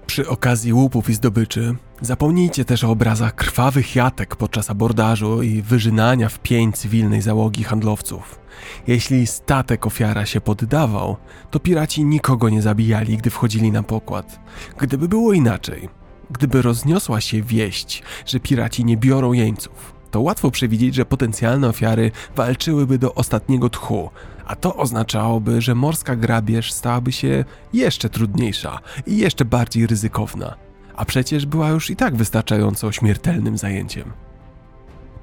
Przy 0.07 0.29
okazji 0.29 0.73
łupów 0.73 1.09
i 1.09 1.13
zdobyczy 1.13 1.75
zapomnijcie 2.01 2.65
też 2.65 2.84
o 2.84 2.89
obrazach 2.89 3.35
krwawych 3.35 3.95
jatek 3.95 4.35
podczas 4.35 4.69
abordażu 4.69 5.41
i 5.43 5.61
wyżynania 5.61 6.29
w 6.29 6.39
pień 6.39 6.73
cywilnej 6.73 7.21
załogi 7.21 7.63
handlowców. 7.63 8.39
Jeśli 8.88 9.27
statek 9.27 9.85
ofiara 9.85 10.25
się 10.25 10.41
poddawał, 10.41 11.17
to 11.51 11.59
piraci 11.59 12.05
nikogo 12.05 12.49
nie 12.49 12.61
zabijali, 12.61 13.17
gdy 13.17 13.29
wchodzili 13.29 13.71
na 13.71 13.84
pokład. 13.84 14.39
Gdyby 14.77 15.07
było 15.07 15.34
inaczej, 15.34 15.89
gdyby 16.31 16.61
rozniosła 16.61 17.21
się 17.21 17.41
wieść, 17.41 18.03
że 18.25 18.39
piraci 18.39 18.85
nie 18.85 18.97
biorą 18.97 19.34
jeńców, 19.34 19.93
to 20.11 20.21
łatwo 20.21 20.51
przewidzieć, 20.51 20.95
że 20.95 21.05
potencjalne 21.05 21.67
ofiary 21.67 22.11
walczyłyby 22.35 22.97
do 22.99 23.13
ostatniego 23.15 23.69
tchu, 23.69 24.09
a 24.48 24.56
to 24.56 24.76
oznaczałoby, 24.76 25.61
że 25.61 25.76
morska 25.76 26.15
grabież 26.15 26.74
stałaby 26.74 27.11
się 27.11 27.45
jeszcze 27.74 28.10
trudniejsza 28.10 28.80
i 29.07 29.18
jeszcze 29.18 29.45
bardziej 29.45 29.88
ryzykowna, 29.88 30.56
a 30.95 31.06
przecież 31.06 31.45
była 31.45 31.69
już 31.69 31.90
i 31.90 31.95
tak 31.95 32.15
wystarczająco 32.15 32.91
śmiertelnym 32.91 33.57
zajęciem. 33.57 34.14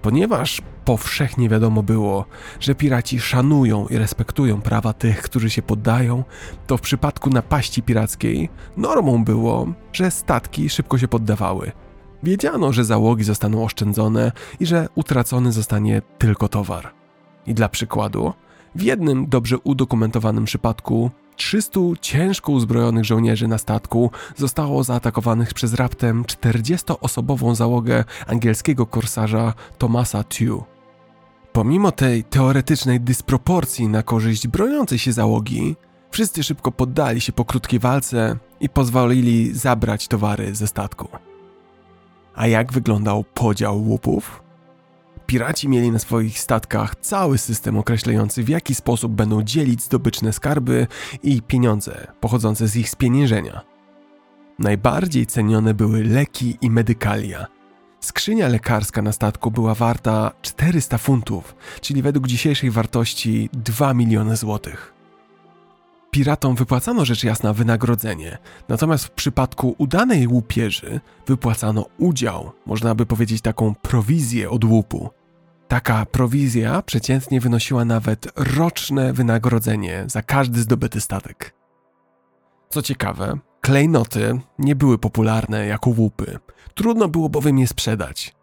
Ponieważ 0.03 0.63
powszechnie 0.85 1.49
wiadomo 1.49 1.83
było, 1.83 2.25
że 2.61 2.75
piraci 2.75 3.21
szanują 3.21 3.87
i 3.87 3.99
respektują 3.99 4.61
prawa 4.61 4.93
tych, 4.93 5.23
którzy 5.23 5.51
się 5.51 5.63
poddają, 5.63 6.25
to 6.67 6.77
w 6.77 6.81
przypadku 6.81 7.31
napaści 7.31 7.83
pirackiej 7.83 8.49
normą 8.77 9.25
było, 9.25 9.67
że 9.93 10.11
statki 10.11 10.69
szybko 10.69 10.99
się 10.99 11.09
poddawały. 11.09 11.73
Wiedziano, 12.23 12.73
że 12.73 12.85
załogi 12.85 13.25
zostaną 13.25 13.65
oszczędzone 13.65 14.33
i 14.61 14.67
że 14.67 14.89
utracony 14.95 15.53
zostanie 15.53 16.03
tylko 16.19 16.49
towar. 16.49 16.93
I 17.47 17.55
dla 17.55 17.69
przykładu, 17.69 18.33
w 18.75 18.83
jednym 18.83 19.27
dobrze 19.27 19.59
udokumentowanym 19.59 20.45
przypadku 20.45 21.11
300 21.37 21.81
ciężko 22.01 22.53
uzbrojonych 22.53 23.05
żołnierzy 23.05 23.49
na 23.49 23.59
statku 23.59 24.11
zostało 24.37 24.85
zaatakowanych 24.85 25.55
przez 25.55 25.75
raptem 25.75 26.25
40-osobową 26.25 27.55
załogę 27.55 28.05
angielskiego 28.27 28.87
korsarza 28.87 29.55
Thomasa 29.79 30.25
Tew. 30.25 30.51
Pomimo 31.53 31.93
tej 31.93 32.25
teoretycznej 32.25 33.01
dysproporcji 33.01 33.89
na 33.89 34.03
korzyść 34.03 34.49
broniącej 34.49 34.99
się 34.99 35.13
załogi, 35.13 35.77
wszyscy 36.11 36.43
szybko 36.43 36.73
poddali 36.73 37.21
się 37.21 37.33
po 37.33 37.45
krótkiej 37.45 37.81
walce 37.81 38.37
i 38.61 38.69
pozwolili 38.69 39.55
zabrać 39.55 40.09
towary 40.09 40.55
ze 40.55 40.67
statku. 40.67 41.09
A 42.35 42.47
jak 42.47 42.73
wyglądał 42.73 43.25
podział 43.35 43.83
łupów? 43.83 44.44
Piraci 45.27 45.69
mieli 45.69 45.91
na 45.91 45.99
swoich 45.99 46.41
statkach 46.41 46.95
cały 47.01 47.39
system 47.39 47.79
określający, 47.79 48.43
w 48.43 48.49
jaki 48.49 48.75
sposób 48.75 49.13
będą 49.13 49.43
dzielić 49.43 49.83
zdobyczne 49.83 50.33
skarby 50.33 50.87
i 51.23 51.43
pieniądze 51.43 52.07
pochodzące 52.21 52.69
z 52.69 52.77
ich 52.77 52.91
spieniężenia. 52.91 53.61
Najbardziej 54.59 55.27
cenione 55.27 55.75
były 55.75 56.05
leki 56.05 56.59
i 56.61 56.71
medykalia. 56.71 57.47
Skrzynia 58.01 58.49
lekarska 58.49 59.03
na 59.03 59.13
statku 59.13 59.51
była 59.51 59.75
warta 59.75 60.33
400 60.43 60.99
funtów, 60.99 61.57
czyli 61.81 62.03
według 62.03 62.27
dzisiejszej 62.27 62.71
wartości 62.71 63.51
2 63.53 63.95
miliony 63.95 64.37
złotych. 64.37 64.94
Piratom 66.15 66.55
wypłacano 66.55 67.05
rzecz 67.05 67.25
jasna 67.25 67.53
wynagrodzenie, 67.53 68.39
natomiast 68.69 69.05
w 69.05 69.11
przypadku 69.11 69.75
udanej 69.79 70.27
łupieży 70.27 71.01
wypłacano 71.27 71.87
udział, 71.99 72.53
można 72.67 72.95
by 72.95 73.07
powiedzieć 73.07 73.43
taką 73.43 73.75
prowizję 73.75 74.51
od 74.51 74.65
łupu. 74.65 75.11
Taka 75.69 76.07
prowizja 76.07 76.83
przeciętnie 76.83 77.41
wynosiła 77.41 77.85
nawet 77.85 78.33
roczne 78.37 79.13
wynagrodzenie 79.13 80.05
za 80.07 80.23
każdy 80.23 80.61
zdobyty 80.61 81.01
statek. 81.01 81.55
Co 82.69 82.83
ciekawe, 82.83 83.39
klejnoty 83.61 84.41
nie 84.59 84.77
były 84.77 84.99
popularne 84.99 85.67
jako 85.67 85.91
łupy. 85.91 86.39
Trudno 86.75 87.09
było 87.09 87.29
bowiem 87.29 87.59
je 87.59 87.67
sprzedać. 87.67 88.35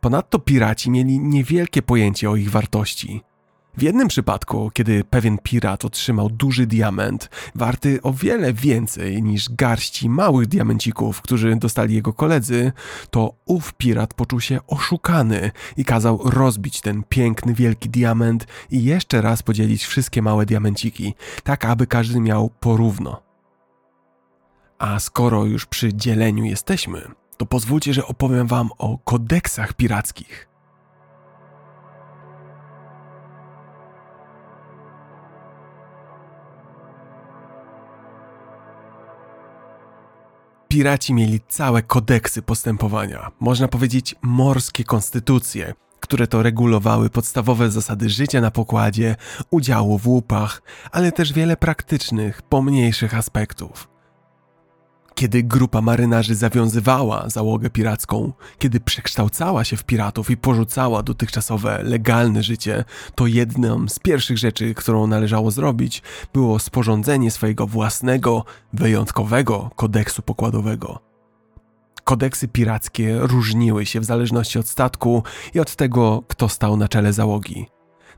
Ponadto 0.00 0.38
piraci 0.38 0.90
mieli 0.90 1.20
niewielkie 1.20 1.82
pojęcie 1.82 2.30
o 2.30 2.36
ich 2.36 2.50
wartości. 2.50 3.22
W 3.76 3.82
jednym 3.82 4.08
przypadku, 4.08 4.70
kiedy 4.74 5.04
pewien 5.04 5.38
pirat 5.38 5.84
otrzymał 5.84 6.30
duży 6.30 6.66
diament, 6.66 7.30
warty 7.54 8.02
o 8.02 8.12
wiele 8.12 8.52
więcej 8.52 9.22
niż 9.22 9.50
garści 9.50 10.10
małych 10.10 10.46
diamencików, 10.46 11.22
którzy 11.22 11.56
dostali 11.56 11.94
jego 11.94 12.12
koledzy, 12.12 12.72
to 13.10 13.34
ów 13.44 13.74
pirat 13.74 14.14
poczuł 14.14 14.40
się 14.40 14.58
oszukany 14.66 15.50
i 15.76 15.84
kazał 15.84 16.20
rozbić 16.24 16.80
ten 16.80 17.02
piękny, 17.08 17.54
wielki 17.54 17.88
diament 17.88 18.46
i 18.70 18.84
jeszcze 18.84 19.22
raz 19.22 19.42
podzielić 19.42 19.84
wszystkie 19.84 20.22
małe 20.22 20.46
diamenciki, 20.46 21.14
tak 21.44 21.64
aby 21.64 21.86
każdy 21.86 22.20
miał 22.20 22.50
porówno. 22.60 23.22
A 24.78 24.98
skoro 24.98 25.44
już 25.44 25.66
przy 25.66 25.94
dzieleniu 25.94 26.44
jesteśmy, 26.44 27.08
to 27.36 27.46
pozwólcie, 27.46 27.94
że 27.94 28.06
opowiem 28.06 28.46
Wam 28.46 28.70
o 28.78 28.98
kodeksach 28.98 29.72
pirackich. 29.72 30.55
Piraci 40.68 41.14
mieli 41.14 41.40
całe 41.48 41.82
kodeksy 41.82 42.42
postępowania, 42.42 43.30
można 43.40 43.68
powiedzieć 43.68 44.14
morskie 44.22 44.84
konstytucje, 44.84 45.74
które 46.00 46.26
to 46.26 46.42
regulowały 46.42 47.10
podstawowe 47.10 47.70
zasady 47.70 48.10
życia 48.10 48.40
na 48.40 48.50
pokładzie, 48.50 49.16
udziału 49.50 49.98
w 49.98 50.06
łupach, 50.06 50.62
ale 50.92 51.12
też 51.12 51.32
wiele 51.32 51.56
praktycznych, 51.56 52.42
pomniejszych 52.42 53.14
aspektów. 53.14 53.95
Kiedy 55.16 55.42
grupa 55.42 55.80
marynarzy 55.80 56.34
zawiązywała 56.34 57.28
załogę 57.28 57.70
piracką, 57.70 58.32
kiedy 58.58 58.80
przekształcała 58.80 59.64
się 59.64 59.76
w 59.76 59.84
piratów 59.84 60.30
i 60.30 60.36
porzucała 60.36 61.02
dotychczasowe 61.02 61.82
legalne 61.82 62.42
życie, 62.42 62.84
to 63.14 63.26
jedną 63.26 63.88
z 63.88 63.98
pierwszych 63.98 64.38
rzeczy, 64.38 64.74
którą 64.74 65.06
należało 65.06 65.50
zrobić, 65.50 66.02
było 66.34 66.58
sporządzenie 66.58 67.30
swojego 67.30 67.66
własnego, 67.66 68.44
wyjątkowego 68.72 69.70
kodeksu 69.76 70.22
pokładowego. 70.22 71.00
Kodeksy 72.04 72.48
pirackie 72.48 73.18
różniły 73.20 73.86
się 73.86 74.00
w 74.00 74.04
zależności 74.04 74.58
od 74.58 74.68
statku 74.68 75.22
i 75.54 75.60
od 75.60 75.76
tego, 75.76 76.22
kto 76.28 76.48
stał 76.48 76.76
na 76.76 76.88
czele 76.88 77.12
załogi. 77.12 77.66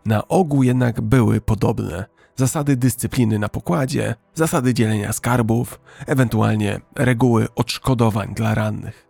Na 0.06 0.28
ogół 0.28 0.62
jednak 0.62 1.00
były 1.00 1.40
podobne– 1.40 2.04
zasady 2.38 2.76
dyscypliny 2.76 3.38
na 3.38 3.48
pokładzie, 3.48 4.14
zasady 4.34 4.74
dzielenia 4.74 5.12
skarbów, 5.12 5.80
ewentualnie 6.06 6.80
reguły 6.96 7.48
odszkodowań 7.54 8.34
dla 8.34 8.54
rannych. 8.54 9.08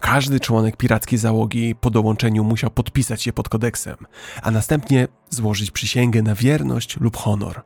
Każdy 0.00 0.40
członek 0.40 0.76
pirackiej 0.76 1.18
załogi 1.18 1.74
po 1.74 1.90
dołączeniu 1.90 2.44
musiał 2.44 2.70
podpisać 2.70 3.22
się 3.22 3.32
pod 3.32 3.48
kodeksem, 3.48 3.96
a 4.42 4.50
następnie 4.50 5.08
złożyć 5.30 5.70
przysięgę 5.70 6.22
na 6.22 6.34
wierność 6.34 7.00
lub 7.00 7.16
honor. 7.16 7.62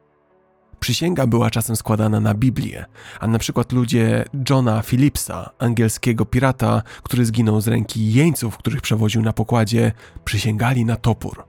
Przysięga 0.81 1.27
była 1.27 1.51
czasem 1.51 1.77
składana 1.77 2.21
na 2.21 2.35
Biblię, 2.35 2.85
a 3.21 3.27
na 3.27 3.39
przykład 3.39 3.73
ludzie 3.73 4.25
Johna 4.51 4.83
Phillipsa, 4.83 5.51
angielskiego 5.59 6.25
pirata, 6.25 6.83
który 7.03 7.27
zginął 7.27 7.61
z 7.61 7.69
ręki 7.69 8.13
jeńców, 8.13 8.59
których 8.59 8.81
przewoził 8.81 9.23
na 9.23 9.33
pokładzie, 9.33 9.93
przysięgali 10.25 10.85
na 10.85 10.97
topór. 10.97 11.48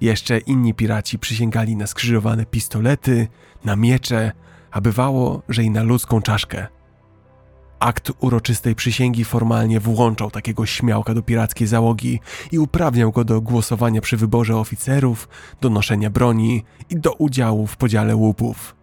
Jeszcze 0.00 0.38
inni 0.38 0.74
piraci 0.74 1.18
przysięgali 1.18 1.76
na 1.76 1.86
skrzyżowane 1.86 2.46
pistolety, 2.46 3.28
na 3.64 3.76
miecze, 3.76 4.32
a 4.70 4.80
bywało, 4.80 5.42
że 5.48 5.64
i 5.64 5.70
na 5.70 5.82
ludzką 5.82 6.22
czaszkę. 6.22 6.66
Akt 7.78 8.12
uroczystej 8.20 8.74
przysięgi 8.74 9.24
formalnie 9.24 9.80
włączał 9.80 10.30
takiego 10.30 10.66
śmiałka 10.66 11.14
do 11.14 11.22
pirackiej 11.22 11.66
załogi 11.66 12.20
i 12.52 12.58
uprawniał 12.58 13.12
go 13.12 13.24
do 13.24 13.40
głosowania 13.40 14.00
przy 14.00 14.16
wyborze 14.16 14.56
oficerów, 14.56 15.28
do 15.60 15.70
noszenia 15.70 16.10
broni 16.10 16.64
i 16.90 16.96
do 16.96 17.12
udziału 17.12 17.66
w 17.66 17.76
podziale 17.76 18.16
łupów. 18.16 18.76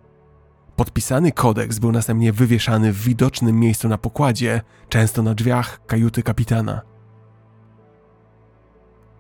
Podpisany 0.76 1.32
kodeks 1.32 1.80
był 1.80 1.92
następnie 1.92 2.34
wywieszany 2.34 2.94
w 2.94 3.02
widocznym 3.02 3.60
miejscu 3.60 3.88
na 3.88 3.98
pokładzie, 3.98 4.62
często 4.90 5.24
na 5.24 5.34
drzwiach 5.34 5.86
kajuty 5.86 6.24
kapitana. 6.24 6.95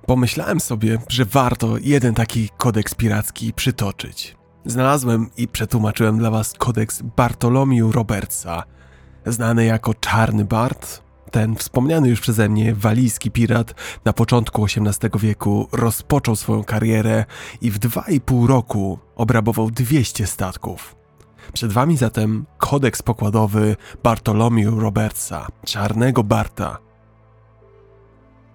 Pomyślałem 0.05 0.59
sobie, 0.59 0.97
że 1.09 1.25
warto 1.25 1.77
jeden 1.81 2.13
taki 2.13 2.49
kodeks 2.57 2.95
piracki 2.95 3.53
przytoczyć. 3.53 4.35
Znalazłem 4.65 5.29
i 5.37 5.47
przetłumaczyłem 5.47 6.17
dla 6.17 6.31
was 6.31 6.53
kodeks 6.53 7.01
Bartolomiu 7.01 7.91
Robertsa, 7.91 8.63
znany 9.25 9.65
jako 9.65 9.93
Czarny 9.93 10.45
Bart. 10.45 11.03
Ten 11.31 11.55
wspomniany 11.55 12.09
już 12.09 12.21
przeze 12.21 12.49
mnie 12.49 12.75
walijski 12.75 13.31
pirat 13.31 13.73
na 14.05 14.13
początku 14.13 14.65
XVIII 14.65 15.11
wieku 15.19 15.67
rozpoczął 15.71 16.35
swoją 16.35 16.63
karierę 16.63 17.25
i 17.61 17.71
w 17.71 17.79
dwa 17.79 18.01
i 18.01 18.21
pół 18.21 18.47
roku 18.47 18.99
obrabował 19.15 19.71
200 19.71 20.27
statków. 20.27 20.95
Przed 21.53 21.71
wami 21.71 21.97
zatem 21.97 22.45
kodeks 22.57 23.01
pokładowy 23.01 23.75
Bartolomiu 24.03 24.79
Robertsa, 24.79 25.47
Czarnego 25.65 26.23
Barta. 26.23 26.77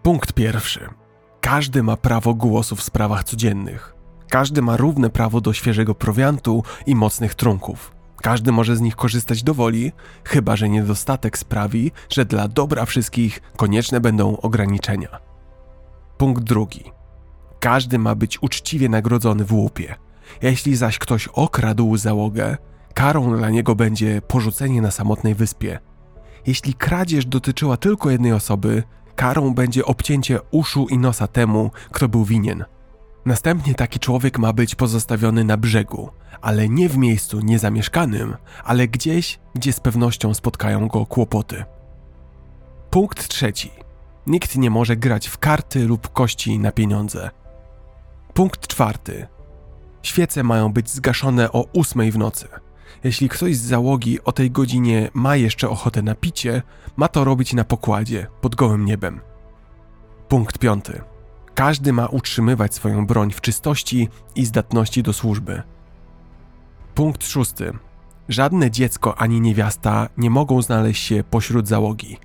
Punkt 0.03 0.33
pierwszy. 0.33 1.00
Każdy 1.41 1.83
ma 1.83 1.97
prawo 1.97 2.35
głosu 2.35 2.77
w 2.77 2.83
sprawach 2.83 3.25
codziennych. 3.25 3.95
Każdy 4.29 4.63
ma 4.63 4.77
równe 4.77 5.11
prawo 5.11 5.41
do 5.41 5.53
świeżego 5.53 5.95
prowiantu 5.95 6.63
i 6.87 6.95
mocnych 6.95 7.35
trunków. 7.35 7.93
Każdy 8.23 8.53
może 8.53 8.77
z 8.77 8.81
nich 8.81 8.97
korzystać 8.97 9.43
do 9.43 9.55
woli, 9.55 9.93
chyba 10.25 10.57
że 10.57 10.69
niedostatek 10.69 11.39
sprawi, 11.39 11.93
że 12.09 12.25
dla 12.25 12.49
dobra 12.49 12.85
wszystkich 12.85 13.41
konieczne 13.57 14.01
będą 14.01 14.37
ograniczenia. 14.37 15.21
Punkt 16.19 16.43
drugi. 16.43 16.93
Każdy 17.61 17.99
ma 17.99 18.15
być 18.15 18.43
uczciwie 18.43 18.89
nagrodzony 18.89 19.45
w 19.45 19.53
łupie. 19.53 19.95
Jeśli 20.43 20.77
zaś 20.77 20.99
ktoś 20.99 21.29
okradł 21.29 21.97
załogę, 21.97 22.57
karą 22.95 23.37
dla 23.37 23.51
niego 23.51 23.75
będzie 23.75 24.23
porzucenie 24.23 24.83
na 24.83 24.91
samotnej 24.91 25.35
wyspie. 25.35 25.79
Jeśli 26.47 26.75
kradzież 26.75 27.27
dotyczyła 27.27 27.77
tylko 27.77 28.11
jednej 28.11 28.33
osoby, 28.33 28.83
karą 29.21 29.55
będzie 29.55 29.85
obcięcie 29.85 30.39
uszu 30.51 30.87
i 30.91 30.99
nosa 30.99 31.27
temu, 31.27 31.71
kto 31.91 32.09
był 32.09 32.25
winien. 32.25 32.65
Następnie 33.27 33.75
taki 33.75 33.99
człowiek 33.99 34.39
ma 34.39 34.53
być 34.53 34.75
pozostawiony 34.75 35.45
na 35.45 35.57
brzegu, 35.57 36.11
ale 36.41 36.69
nie 36.69 36.89
w 36.89 36.97
miejscu 36.97 37.41
niezamieszkanym, 37.41 38.37
ale 38.65 38.89
gdzieś, 38.89 39.39
gdzie 39.55 39.73
z 39.73 39.81
pewnością 39.81 40.35
spotkają 40.35 40.89
go 40.89 41.07
kłopoty. 41.07 41.65
Punkt 42.91 43.29
trzeci. 43.29 43.71
Nikt 44.27 44.57
nie 44.57 44.71
może 44.71 44.97
grać 44.97 45.29
w 45.29 45.39
karty 45.39 45.85
lub 45.85 46.13
kości 46.13 46.59
na 46.59 46.73
pieniądze. 46.73 47.31
Punkt 48.35 48.67
czwarty. 48.67 49.27
Świece 50.03 50.43
mają 50.43 50.73
być 50.73 50.91
zgaszone 50.91 51.53
o 51.53 51.67
ósmej 51.73 52.13
w 52.13 52.19
nocy. 52.19 52.49
Jeśli 53.05 53.29
ktoś 53.29 53.57
z 53.57 53.67
załogi 53.67 54.25
o 54.25 54.33
tej 54.33 54.51
godzinie 54.51 55.11
ma 55.15 55.37
jeszcze 55.37 55.69
ochotę 55.69 56.03
na 56.03 56.15
picie, 56.15 56.63
ma 56.97 57.09
to 57.09 57.25
robić 57.25 57.53
na 57.53 57.65
pokładzie, 57.65 58.27
pod 58.41 58.55
gołym 58.55 58.85
niebem. 58.85 59.21
Punkt 60.29 60.59
piąty. 60.59 61.01
Każdy 61.55 61.93
ma 61.93 62.07
utrzymywać 62.07 62.75
swoją 62.75 63.07
broń 63.07 63.31
w 63.33 63.41
czystości 63.41 64.09
i 64.35 64.47
zdatności 64.47 65.03
do 65.03 65.13
służby. 65.13 65.63
Punkt 66.95 67.25
szósty. 67.25 67.73
Żadne 68.29 68.71
dziecko 68.71 69.19
ani 69.19 69.41
niewiasta 69.41 70.09
nie 70.17 70.31
mogą 70.31 70.63
znaleźć 70.63 71.07
się 71.07 71.25
pośród 71.31 71.69
załogi. 71.69 72.19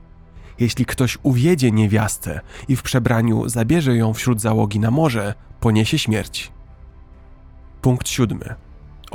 Jeśli 0.59 0.85
ktoś 0.85 1.17
uwiedzie 1.23 1.71
niewiastę 1.71 2.41
i 2.67 2.75
w 2.75 2.83
przebraniu 2.83 3.49
zabierze 3.49 3.95
ją 3.95 4.13
wśród 4.13 4.41
załogi 4.41 4.79
na 4.79 4.91
morze, 4.91 5.33
poniesie 5.59 5.99
śmierć. 5.99 6.51
Punkt 7.81 8.09
siódmy. 8.09 8.64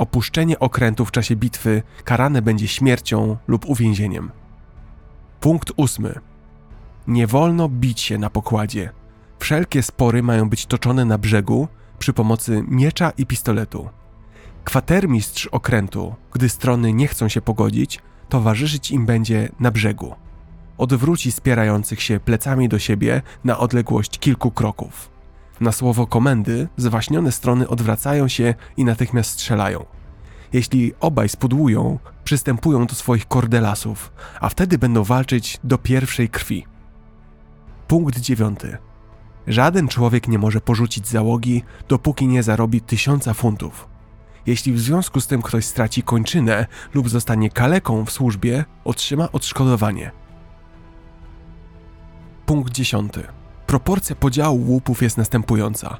Opuszczenie 0.01 0.59
okrętu 0.59 1.05
w 1.05 1.11
czasie 1.11 1.35
bitwy 1.35 1.83
karane 2.03 2.41
będzie 2.41 2.67
śmiercią 2.67 3.37
lub 3.47 3.65
uwięzieniem. 3.65 4.31
Punkt 5.39 5.71
ósmy. 5.77 6.19
Nie 7.07 7.27
wolno 7.27 7.69
bić 7.69 8.01
się 8.01 8.17
na 8.17 8.29
pokładzie. 8.29 8.89
Wszelkie 9.39 9.83
spory 9.83 10.23
mają 10.23 10.49
być 10.49 10.65
toczone 10.65 11.05
na 11.05 11.17
brzegu 11.17 11.67
przy 11.99 12.13
pomocy 12.13 12.63
miecza 12.67 13.11
i 13.17 13.25
pistoletu. 13.25 13.89
Kwatermistrz 14.63 15.47
okrętu, 15.47 16.15
gdy 16.33 16.49
strony 16.49 16.93
nie 16.93 17.07
chcą 17.07 17.27
się 17.27 17.41
pogodzić, 17.41 17.99
towarzyszyć 18.29 18.91
im 18.91 19.05
będzie 19.05 19.49
na 19.59 19.71
brzegu. 19.71 20.15
Odwróci 20.77 21.31
spierających 21.31 22.01
się 22.01 22.19
plecami 22.19 22.69
do 22.69 22.79
siebie 22.79 23.21
na 23.43 23.57
odległość 23.59 24.19
kilku 24.19 24.51
kroków. 24.51 25.09
Na 25.61 25.71
słowo 25.71 26.07
komendy 26.07 26.67
zwaśnione 26.77 27.31
strony 27.31 27.67
odwracają 27.67 28.27
się 28.27 28.53
i 28.77 28.85
natychmiast 28.85 29.29
strzelają. 29.31 29.85
Jeśli 30.53 30.93
obaj 30.99 31.29
spudłują, 31.29 31.99
przystępują 32.23 32.85
do 32.85 32.95
swoich 32.95 33.27
kordelasów, 33.27 34.11
a 34.39 34.49
wtedy 34.49 34.77
będą 34.77 35.03
walczyć 35.03 35.59
do 35.63 35.77
pierwszej 35.77 36.29
krwi. 36.29 36.65
Punkt 37.87 38.19
dziewiąty. 38.19 38.77
Żaden 39.47 39.87
człowiek 39.87 40.27
nie 40.27 40.39
może 40.39 40.61
porzucić 40.61 41.07
załogi, 41.07 41.63
dopóki 41.87 42.27
nie 42.27 42.43
zarobi 42.43 42.81
tysiąca 42.81 43.33
funtów. 43.33 43.87
Jeśli 44.45 44.73
w 44.73 44.79
związku 44.79 45.21
z 45.21 45.27
tym 45.27 45.41
ktoś 45.41 45.65
straci 45.65 46.03
kończynę 46.03 46.65
lub 46.93 47.09
zostanie 47.09 47.49
kaleką 47.49 48.05
w 48.05 48.11
służbie, 48.11 48.65
otrzyma 48.83 49.31
odszkodowanie. 49.31 50.11
Punkt 52.45 52.73
dziesiąty. 52.73 53.40
Proporcja 53.71 54.15
podziału 54.15 54.65
łupów 54.67 55.01
jest 55.01 55.17
następująca. 55.17 55.97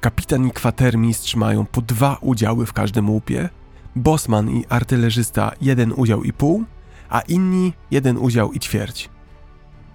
Kapitan 0.00 0.46
i 0.46 0.50
kwatermistrz 0.50 1.36
mają 1.36 1.66
po 1.66 1.82
dwa 1.82 2.16
udziały 2.20 2.66
w 2.66 2.72
każdym 2.72 3.10
łupie, 3.10 3.48
bosman 3.96 4.50
i 4.50 4.64
artylerzysta 4.68 5.52
jeden 5.60 5.92
udział 5.96 6.24
i 6.24 6.32
pół, 6.32 6.64
a 7.08 7.20
inni 7.20 7.72
jeden 7.90 8.18
udział 8.18 8.52
i 8.52 8.60
ćwierć. 8.60 9.10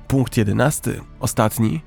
Punkt 0.08 0.38
jedenasty, 0.38 1.02
ostatni. 1.20 1.82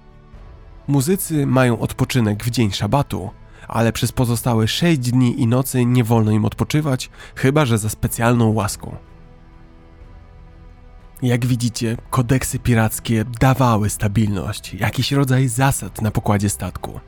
Muzycy 0.89 1.47
mają 1.47 1.79
odpoczynek 1.79 2.45
w 2.45 2.51
dzień 2.51 2.71
szabatu, 2.71 3.31
ale 3.69 3.93
przez 3.93 4.13
pozostałe 4.13 4.69
sześć 4.69 4.99
dni 4.99 5.41
i 5.43 5.47
nocy 5.47 5.85
nie 5.85 6.05
wolno 6.05 6.31
im 6.31 6.45
odpoczywać, 6.45 7.11
chyba 7.35 7.65
że 7.65 7.79
za 7.79 7.89
specjalną 7.89 8.53
łaską. 8.53 8.97
Jak 11.23 11.47
widzicie, 11.47 11.97
kodeksy 12.11 12.59
pirackie 12.59 13.25
dawały 13.41 13.91
stabilność, 13.91 14.75
jakiś 14.75 15.13
rodzaj 15.13 15.49
zasad 15.49 16.03
na 16.03 16.11
pokładzie 16.11 16.51
statku. 16.51 17.01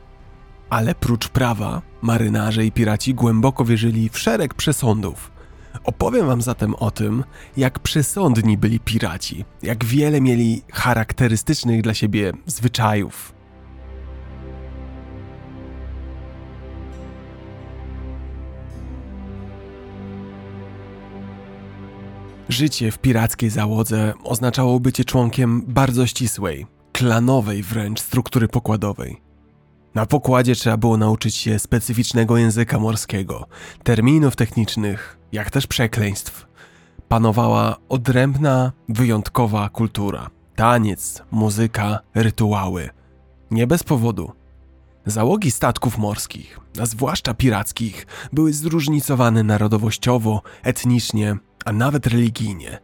Ale 0.69 0.95
prócz 0.95 1.29
prawa, 1.29 1.81
marynarze 2.01 2.65
i 2.65 2.71
piraci 2.71 3.13
głęboko 3.13 3.65
wierzyli 3.65 4.09
w 4.09 4.19
szereg 4.19 4.53
przesądów. 4.53 5.31
Opowiem 5.83 6.27
wam 6.27 6.41
zatem 6.41 6.75
o 6.75 6.91
tym, 6.91 7.23
jak 7.57 7.79
przesądni 7.79 8.57
byli 8.57 8.79
piraci, 8.79 9.45
jak 9.63 9.85
wiele 9.85 10.21
mieli 10.21 10.61
charakterystycznych 10.71 11.81
dla 11.81 11.93
siebie 11.93 12.31
zwyczajów. 12.45 13.33
Życie 22.53 22.91
w 22.91 22.97
pirackiej 22.97 23.49
załodze 23.49 24.13
oznaczało 24.23 24.79
bycie 24.79 25.05
członkiem 25.05 25.63
bardzo 25.67 26.07
ścisłej, 26.07 26.67
klanowej 26.91 27.63
wręcz 27.63 28.01
struktury 28.01 28.47
pokładowej. 28.47 29.21
Na 29.95 30.05
pokładzie 30.05 30.55
trzeba 30.55 30.77
było 30.77 30.97
nauczyć 30.97 31.35
się 31.35 31.59
specyficznego 31.59 32.37
języka 32.37 32.79
morskiego, 32.79 33.47
terminów 33.83 34.35
technicznych, 34.35 35.17
jak 35.31 35.51
też 35.51 35.67
przekleństw. 35.67 36.47
Panowała 37.07 37.75
odrębna, 37.89 38.71
wyjątkowa 38.89 39.69
kultura. 39.69 40.29
Taniec, 40.55 41.23
muzyka, 41.31 41.99
rytuały. 42.15 42.89
Nie 43.51 43.67
bez 43.67 43.83
powodu. 43.83 44.31
Załogi 45.05 45.51
statków 45.51 45.97
morskich, 45.97 46.59
a 46.81 46.85
zwłaszcza 46.85 47.33
pirackich, 47.33 48.07
były 48.33 48.53
zróżnicowane 48.53 49.43
narodowościowo, 49.43 50.41
etnicznie, 50.63 51.37
a 51.65 51.71
nawet 51.71 52.07
religijnie. 52.07 52.79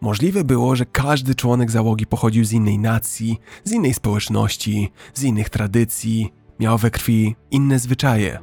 Możliwe 0.00 0.44
było, 0.44 0.76
że 0.76 0.86
każdy 0.86 1.34
członek 1.34 1.70
załogi 1.70 2.06
pochodził 2.06 2.44
z 2.44 2.52
innej 2.52 2.78
nacji, 2.78 3.38
z 3.64 3.72
innej 3.72 3.94
społeczności, 3.94 4.92
z 5.14 5.22
innych 5.22 5.50
tradycji, 5.50 6.32
miał 6.60 6.78
we 6.78 6.90
krwi 6.90 7.36
inne 7.50 7.78
zwyczaje. 7.78 8.38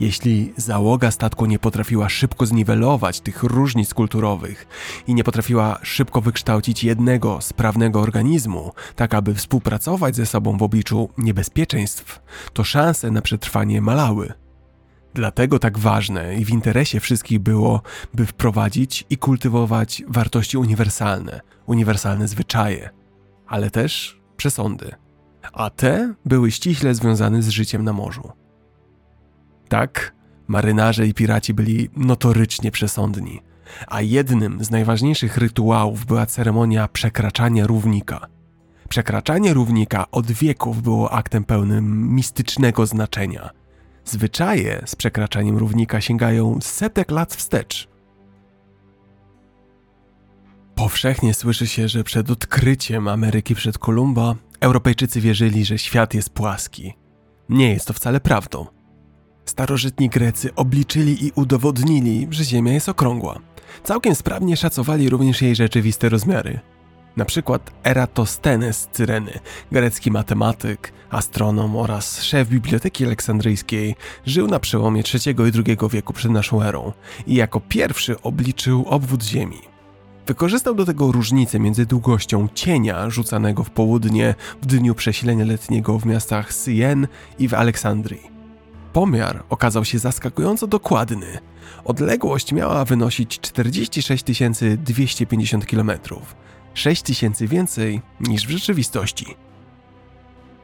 Jeśli 0.00 0.52
załoga 0.56 1.10
statku 1.10 1.46
nie 1.46 1.58
potrafiła 1.58 2.08
szybko 2.08 2.46
zniwelować 2.46 3.20
tych 3.20 3.42
różnic 3.42 3.94
kulturowych 3.94 4.66
i 5.06 5.14
nie 5.14 5.24
potrafiła 5.24 5.78
szybko 5.82 6.20
wykształcić 6.20 6.84
jednego 6.84 7.40
sprawnego 7.40 8.00
organizmu, 8.00 8.72
tak 8.96 9.14
aby 9.14 9.34
współpracować 9.34 10.16
ze 10.16 10.26
sobą 10.26 10.58
w 10.58 10.62
obliczu 10.62 11.08
niebezpieczeństw, 11.18 12.22
to 12.52 12.64
szanse 12.64 13.10
na 13.10 13.22
przetrwanie 13.22 13.80
malały. 13.80 14.32
Dlatego 15.14 15.58
tak 15.58 15.78
ważne 15.78 16.34
i 16.36 16.44
w 16.44 16.50
interesie 16.50 17.00
wszystkich 17.00 17.38
było, 17.38 17.82
by 18.14 18.26
wprowadzić 18.26 19.04
i 19.10 19.16
kultywować 19.16 20.02
wartości 20.08 20.58
uniwersalne, 20.58 21.40
uniwersalne 21.66 22.28
zwyczaje, 22.28 22.90
ale 23.46 23.70
też 23.70 24.20
przesądy. 24.36 24.94
A 25.52 25.70
te 25.70 26.14
były 26.24 26.50
ściśle 26.50 26.94
związane 26.94 27.42
z 27.42 27.48
życiem 27.48 27.84
na 27.84 27.92
morzu. 27.92 28.32
Tak, 29.68 30.14
marynarze 30.48 31.06
i 31.06 31.14
piraci 31.14 31.54
byli 31.54 31.90
notorycznie 31.96 32.70
przesądni, 32.70 33.40
a 33.86 34.00
jednym 34.00 34.64
z 34.64 34.70
najważniejszych 34.70 35.36
rytuałów 35.36 36.06
była 36.06 36.26
ceremonia 36.26 36.88
przekraczania 36.88 37.66
równika. 37.66 38.26
Przekraczanie 38.88 39.54
równika 39.54 40.10
od 40.10 40.32
wieków 40.32 40.82
było 40.82 41.12
aktem 41.12 41.44
pełnym 41.44 42.14
mistycznego 42.14 42.86
znaczenia– 42.86 43.50
Zwyczaje 44.10 44.82
z 44.86 44.96
przekraczaniem 44.96 45.56
równika 45.58 46.00
sięgają 46.00 46.58
setek 46.62 47.10
lat 47.10 47.34
wstecz. 47.34 47.88
Powszechnie 50.74 51.34
słyszy 51.34 51.66
się, 51.66 51.88
że 51.88 52.04
przed 52.04 52.30
odkryciem 52.30 53.08
Ameryki 53.08 53.54
przed 53.54 53.78
Kolumba 53.78 54.34
Europejczycy 54.60 55.20
wierzyli, 55.20 55.64
że 55.64 55.78
świat 55.78 56.14
jest 56.14 56.30
płaski. 56.30 56.94
Nie 57.48 57.72
jest 57.72 57.86
to 57.86 57.92
wcale 57.92 58.20
prawdą. 58.20 58.66
Starożytni 59.44 60.08
Grecy 60.08 60.54
obliczyli 60.54 61.26
i 61.26 61.32
udowodnili, 61.34 62.26
że 62.30 62.44
Ziemia 62.44 62.72
jest 62.72 62.88
okrągła. 62.88 63.38
Całkiem 63.84 64.14
sprawnie 64.14 64.56
szacowali 64.56 65.08
również 65.08 65.42
jej 65.42 65.56
rzeczywiste 65.56 66.08
rozmiary. 66.08 66.60
Na 67.16 67.24
przykład 67.24 67.70
Eratosthenes 67.84 68.76
z 68.76 68.88
Cyreny, 68.88 69.38
grecki 69.72 70.10
matematyk, 70.10 70.92
astronom 71.10 71.76
oraz 71.76 72.22
szef 72.22 72.48
Biblioteki 72.48 73.04
Aleksandryjskiej, 73.04 73.96
żył 74.26 74.46
na 74.46 74.60
przełomie 74.60 75.02
III 75.14 75.36
i 75.48 75.62
II 75.66 75.76
wieku 75.90 76.12
przed 76.12 76.30
naszą 76.30 76.62
erą 76.62 76.92
i 77.26 77.34
jako 77.34 77.60
pierwszy 77.60 78.20
obliczył 78.22 78.84
obwód 78.88 79.24
Ziemi. 79.24 79.60
Wykorzystał 80.26 80.74
do 80.74 80.84
tego 80.84 81.12
różnicę 81.12 81.58
między 81.58 81.86
długością 81.86 82.48
cienia 82.54 83.10
rzucanego 83.10 83.64
w 83.64 83.70
południe 83.70 84.34
w 84.62 84.66
dniu 84.66 84.94
przesilenia 84.94 85.44
letniego 85.44 85.98
w 85.98 86.06
miastach 86.06 86.52
Syjen 86.52 87.08
i 87.38 87.48
w 87.48 87.54
Aleksandrii. 87.54 88.30
Pomiar 88.92 89.44
okazał 89.48 89.84
się 89.84 89.98
zaskakująco 89.98 90.66
dokładny. 90.66 91.38
Odległość 91.84 92.52
miała 92.52 92.84
wynosić 92.84 93.40
46 93.40 94.24
250 94.76 95.66
kilometrów 95.66 96.36
6 96.74 97.02
tysięcy 97.02 97.46
więcej 97.46 98.00
niż 98.20 98.46
w 98.46 98.50
rzeczywistości. 98.50 99.36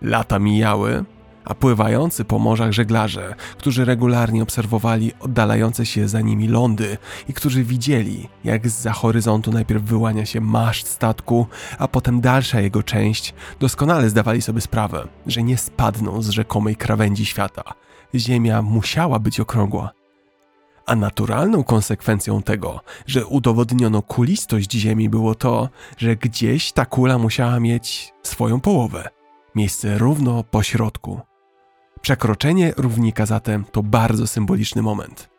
Lata 0.02 0.38
mijały, 0.38 1.04
a 1.44 1.54
pływający 1.54 2.24
po 2.24 2.38
morzach 2.38 2.72
żeglarze, 2.72 3.34
którzy 3.58 3.84
regularnie 3.84 4.42
obserwowali 4.42 5.12
oddalające 5.20 5.86
się 5.86 6.08
za 6.08 6.20
nimi 6.20 6.48
lądy 6.48 6.98
i 7.28 7.34
którzy 7.34 7.64
widzieli, 7.64 8.28
jak 8.44 8.68
z 8.68 8.80
za 8.80 8.92
horyzontu 8.92 9.52
najpierw 9.52 9.82
wyłania 9.82 10.26
się 10.26 10.40
maszt 10.40 10.88
statku, 10.88 11.46
a 11.78 11.88
potem 11.88 12.20
dalsza 12.20 12.60
jego 12.60 12.82
część, 12.82 13.34
doskonale 13.60 14.10
zdawali 14.10 14.42
sobie 14.42 14.60
sprawę, 14.60 15.08
że 15.26 15.42
nie 15.42 15.58
spadną 15.58 16.22
z 16.22 16.28
rzekomej 16.28 16.76
krawędzi 16.76 17.26
świata. 17.26 17.62
Ziemia 18.14 18.62
musiała 18.62 19.18
być 19.18 19.40
okrągła 19.40 20.03
a 20.86 20.96
naturalną 20.96 21.64
konsekwencją 21.64 22.42
tego, 22.42 22.80
że 23.06 23.26
udowodniono 23.26 24.02
kulistość 24.02 24.72
Ziemi 24.72 25.08
było 25.08 25.34
to, 25.34 25.68
że 25.96 26.16
gdzieś 26.16 26.72
ta 26.72 26.86
kula 26.86 27.18
musiała 27.18 27.60
mieć 27.60 28.12
swoją 28.22 28.60
połowę, 28.60 29.08
miejsce 29.54 29.98
równo 29.98 30.44
po 30.44 30.62
środku. 30.62 31.20
Przekroczenie 32.00 32.72
równika 32.76 33.26
zatem 33.26 33.64
to 33.72 33.82
bardzo 33.82 34.26
symboliczny 34.26 34.82
moment. 34.82 35.30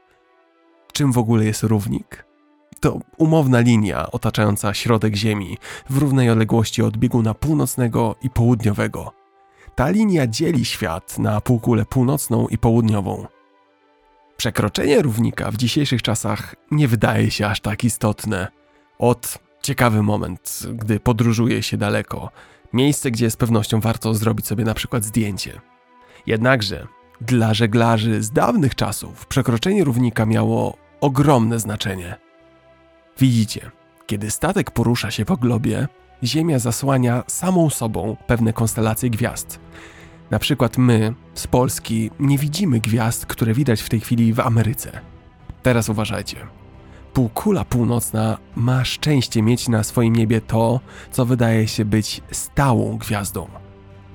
Czym 0.94 1.12
w 1.12 1.18
ogóle 1.18 1.46
jest 1.46 1.64
równik? 1.64 2.26
To 2.80 3.00
umowna 3.18 3.60
linia 3.60 4.12
otaczająca 4.12 4.74
środek 4.74 5.16
Ziemi 5.16 5.58
w 5.90 5.98
równej 5.98 6.30
odległości 6.30 6.82
od 6.82 6.98
bieguna 6.98 7.34
północnego 7.34 8.16
i 8.22 8.30
południowego. 8.30 9.12
Ta 9.76 9.90
linia 9.90 10.28
dzieli 10.28 10.66
świat 10.66 11.20
na 11.20 11.42
półkulę 11.42 11.86
północną 11.86 12.48
i 12.48 12.58
południową. 12.58 13.26
Przekroczenie 14.38 15.02
równika 15.02 15.52
w 15.52 15.58
dzisiejszych 15.58 16.02
czasach 16.02 16.56
nie 16.72 16.88
wydaje 16.88 17.32
się 17.32 17.48
aż 17.48 17.62
tak 17.62 17.84
istotne. 17.84 18.48
Od 19.00 19.38
ciekawy 19.62 20.04
moment, 20.04 20.64
gdy 20.74 21.00
podróżuje 21.00 21.64
się 21.64 21.78
daleko, 21.78 22.30
miejsce, 22.74 23.12
gdzie 23.12 23.32
z 23.32 23.36
pewnością 23.36 23.80
warto 23.80 24.14
zrobić 24.14 24.48
sobie 24.48 24.64
na 24.64 24.74
przykład 24.74 25.04
zdjęcie. 25.04 25.62
Jednakże 26.26 26.88
dla 27.22 27.54
żeglarzy 27.54 28.24
z 28.24 28.32
dawnych 28.32 28.76
czasów 28.76 29.26
przekroczenie 29.26 29.84
równika 29.84 30.26
miało 30.26 30.78
ogromne 31.02 31.60
znaczenie. 31.60 32.16
Widzicie, 33.20 33.72
kiedy 34.06 34.32
statek 34.32 34.72
porusza 34.72 35.12
się 35.12 35.26
po 35.26 35.38
globie, 35.38 35.88
Ziemia 36.24 36.60
zasłania 36.60 37.24
samą 37.28 37.70
sobą 37.70 38.18
pewne 38.28 38.54
konstelacje 38.54 39.10
gwiazd, 39.10 39.60
na 40.32 40.40
przykład 40.40 40.78
my 40.78 41.14
z 41.34 41.48
Polski 41.48 42.12
nie 42.20 42.38
widzimy 42.38 42.80
gwiazd, 42.80 43.26
które 43.26 43.54
widać 43.54 43.82
w 43.82 43.90
tej 43.90 44.00
chwili 44.00 44.34
w 44.34 44.40
Ameryce. 44.40 45.00
Teraz 45.64 45.90
uważajcie. 45.90 46.38
Półkula 47.14 47.66
północna 47.66 48.38
ma 48.56 48.86
szczęście 48.86 49.42
mieć 49.42 49.70
na 49.70 49.84
swoim 49.84 50.16
niebie 50.16 50.42
to, 50.42 50.80
co 51.12 51.26
wydaje 51.26 51.68
się 51.68 51.86
być 51.86 52.22
stałą 52.32 52.98
gwiazdą. 52.98 53.48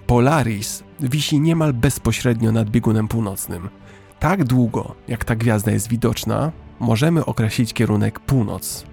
Polaris 0.07 0.85
wisi 1.01 1.41
niemal 1.41 1.73
bezpośrednio 1.73 2.53
nad 2.53 2.71
biegunem 2.71 3.09
północnym. 3.09 3.69
Tak 4.19 4.45
długo, 4.45 4.95
jak 5.09 5.25
ta 5.25 5.37
gwiazda 5.37 5.71
jest 5.71 5.89
widoczna, 5.89 6.53
możemy 6.81 7.25
określić 7.25 7.73
kierunek 7.73 8.21
północ. 8.21 8.85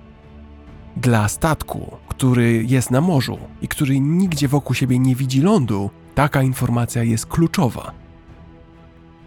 Dla 0.98 1.28
statku, 1.28 1.98
który 2.08 2.64
jest 2.68 2.92
na 2.92 3.02
morzu 3.02 3.38
i 3.62 3.68
który 3.68 4.00
nigdzie 4.00 4.48
wokół 4.48 4.76
siebie 4.76 5.00
nie 5.00 5.16
widzi 5.16 5.42
lądu, 5.42 5.90
taka 6.18 6.44
informacja 6.44 7.04
jest 7.04 7.26
kluczowa. 7.26 7.92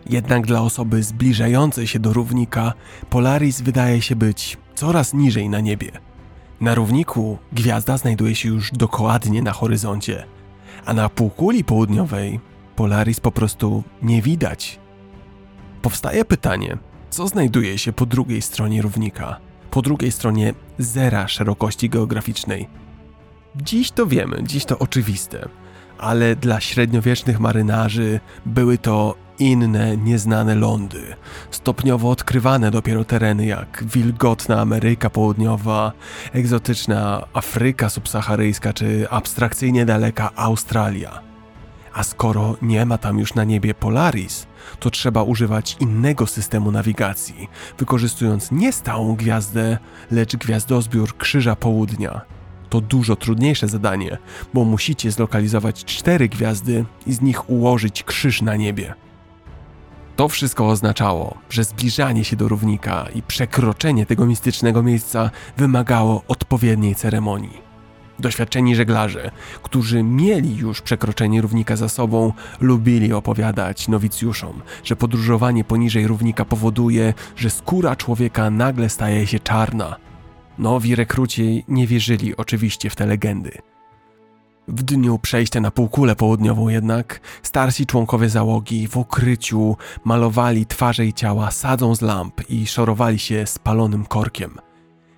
Jednak 0.06 0.46
dla 0.46 0.60
osoby 0.60 1.02
zbliżającej 1.02 1.86
się 1.86 1.98
do 1.98 2.12
równika, 2.12 2.72
Polaris 3.10 3.60
wydaje 3.60 4.02
się 4.02 4.16
być 4.16 4.58
coraz 4.74 5.14
niżej 5.14 5.48
na 5.48 5.60
niebie. 5.60 5.90
Na 6.60 6.74
równiku 6.74 7.38
gwiazda 7.52 7.96
znajduje 7.96 8.34
się 8.34 8.48
już 8.48 8.70
dokładnie 8.70 9.42
na 9.42 9.52
horyzoncie, 9.52 10.24
a 10.84 10.94
na 10.94 11.08
półkuli 11.08 11.64
południowej 11.64 12.40
Polaris 12.76 13.20
po 13.20 13.32
prostu 13.32 13.84
nie 14.02 14.22
widać. 14.22 14.80
Powstaje 15.82 16.24
pytanie, 16.24 16.78
co 17.10 17.28
znajduje 17.28 17.78
się 17.78 17.92
po 17.92 18.06
drugiej 18.06 18.42
stronie 18.42 18.82
równika, 18.82 19.36
po 19.70 19.82
drugiej 19.82 20.12
stronie 20.12 20.54
zera 20.78 21.28
szerokości 21.28 21.88
geograficznej. 21.90 22.68
Dziś 23.56 23.90
to 23.90 24.06
wiemy, 24.06 24.42
dziś 24.42 24.64
to 24.64 24.78
oczywiste, 24.78 25.48
ale 26.00 26.36
dla 26.36 26.60
średniowiecznych 26.60 27.40
marynarzy 27.40 28.20
były 28.46 28.78
to 28.78 29.14
inne, 29.38 29.96
nieznane 29.96 30.54
lądy, 30.54 31.02
stopniowo 31.50 32.10
odkrywane 32.10 32.70
dopiero 32.70 33.04
tereny 33.04 33.46
jak 33.46 33.84
wilgotna 33.86 34.60
Ameryka 34.60 35.10
Południowa, 35.10 35.92
egzotyczna 36.32 37.26
Afryka 37.32 37.88
subsaharyjska 37.88 38.72
czy 38.72 39.06
abstrakcyjnie 39.10 39.86
daleka 39.86 40.30
Australia. 40.36 41.20
A 41.94 42.02
skoro 42.02 42.56
nie 42.62 42.86
ma 42.86 42.98
tam 42.98 43.18
już 43.18 43.34
na 43.34 43.44
niebie 43.44 43.74
Polaris, 43.74 44.46
to 44.80 44.90
trzeba 44.90 45.22
używać 45.22 45.76
innego 45.80 46.26
systemu 46.26 46.72
nawigacji, 46.72 47.48
wykorzystując 47.78 48.52
nie 48.52 48.72
stałą 48.72 49.16
gwiazdę, 49.16 49.78
lecz 50.10 50.36
gwiazdozbiór 50.36 51.16
Krzyża 51.16 51.56
Południa. 51.56 52.39
To 52.70 52.80
dużo 52.80 53.16
trudniejsze 53.16 53.68
zadanie, 53.68 54.18
bo 54.54 54.64
musicie 54.64 55.10
zlokalizować 55.10 55.84
cztery 55.84 56.28
gwiazdy 56.28 56.84
i 57.06 57.12
z 57.12 57.20
nich 57.20 57.50
ułożyć 57.50 58.02
krzyż 58.02 58.42
na 58.42 58.56
niebie. 58.56 58.94
To 60.16 60.28
wszystko 60.28 60.68
oznaczało, 60.68 61.34
że 61.50 61.64
zbliżanie 61.64 62.24
się 62.24 62.36
do 62.36 62.48
równika 62.48 63.06
i 63.14 63.22
przekroczenie 63.22 64.06
tego 64.06 64.26
mistycznego 64.26 64.82
miejsca 64.82 65.30
wymagało 65.56 66.22
odpowiedniej 66.28 66.94
ceremonii. 66.94 67.70
Doświadczeni 68.18 68.76
żeglarze, 68.76 69.30
którzy 69.62 70.02
mieli 70.02 70.56
już 70.56 70.80
przekroczenie 70.80 71.40
równika 71.40 71.76
za 71.76 71.88
sobą, 71.88 72.32
lubili 72.60 73.12
opowiadać 73.12 73.88
nowicjuszom, 73.88 74.62
że 74.84 74.96
podróżowanie 74.96 75.64
poniżej 75.64 76.06
równika 76.06 76.44
powoduje, 76.44 77.14
że 77.36 77.50
skóra 77.50 77.96
człowieka 77.96 78.50
nagle 78.50 78.88
staje 78.88 79.26
się 79.26 79.40
czarna. 79.40 80.09
Nowi 80.60 80.94
rekruci 80.94 81.64
nie 81.68 81.86
wierzyli 81.86 82.36
oczywiście 82.36 82.90
w 82.90 82.96
te 82.96 83.06
legendy. 83.06 83.50
W 84.68 84.82
dniu 84.82 85.18
przejścia 85.18 85.60
na 85.60 85.70
półkulę 85.70 86.16
południową 86.16 86.68
jednak 86.68 87.20
starsi 87.42 87.86
członkowie 87.86 88.28
załogi 88.28 88.88
w 88.88 88.96
ukryciu 88.96 89.76
malowali 90.04 90.66
twarze 90.66 91.06
i 91.06 91.12
ciała 91.12 91.50
sadzą 91.50 91.94
z 91.94 92.00
lamp 92.00 92.50
i 92.50 92.66
szorowali 92.66 93.18
się 93.18 93.46
spalonym 93.46 94.06
korkiem. 94.06 94.58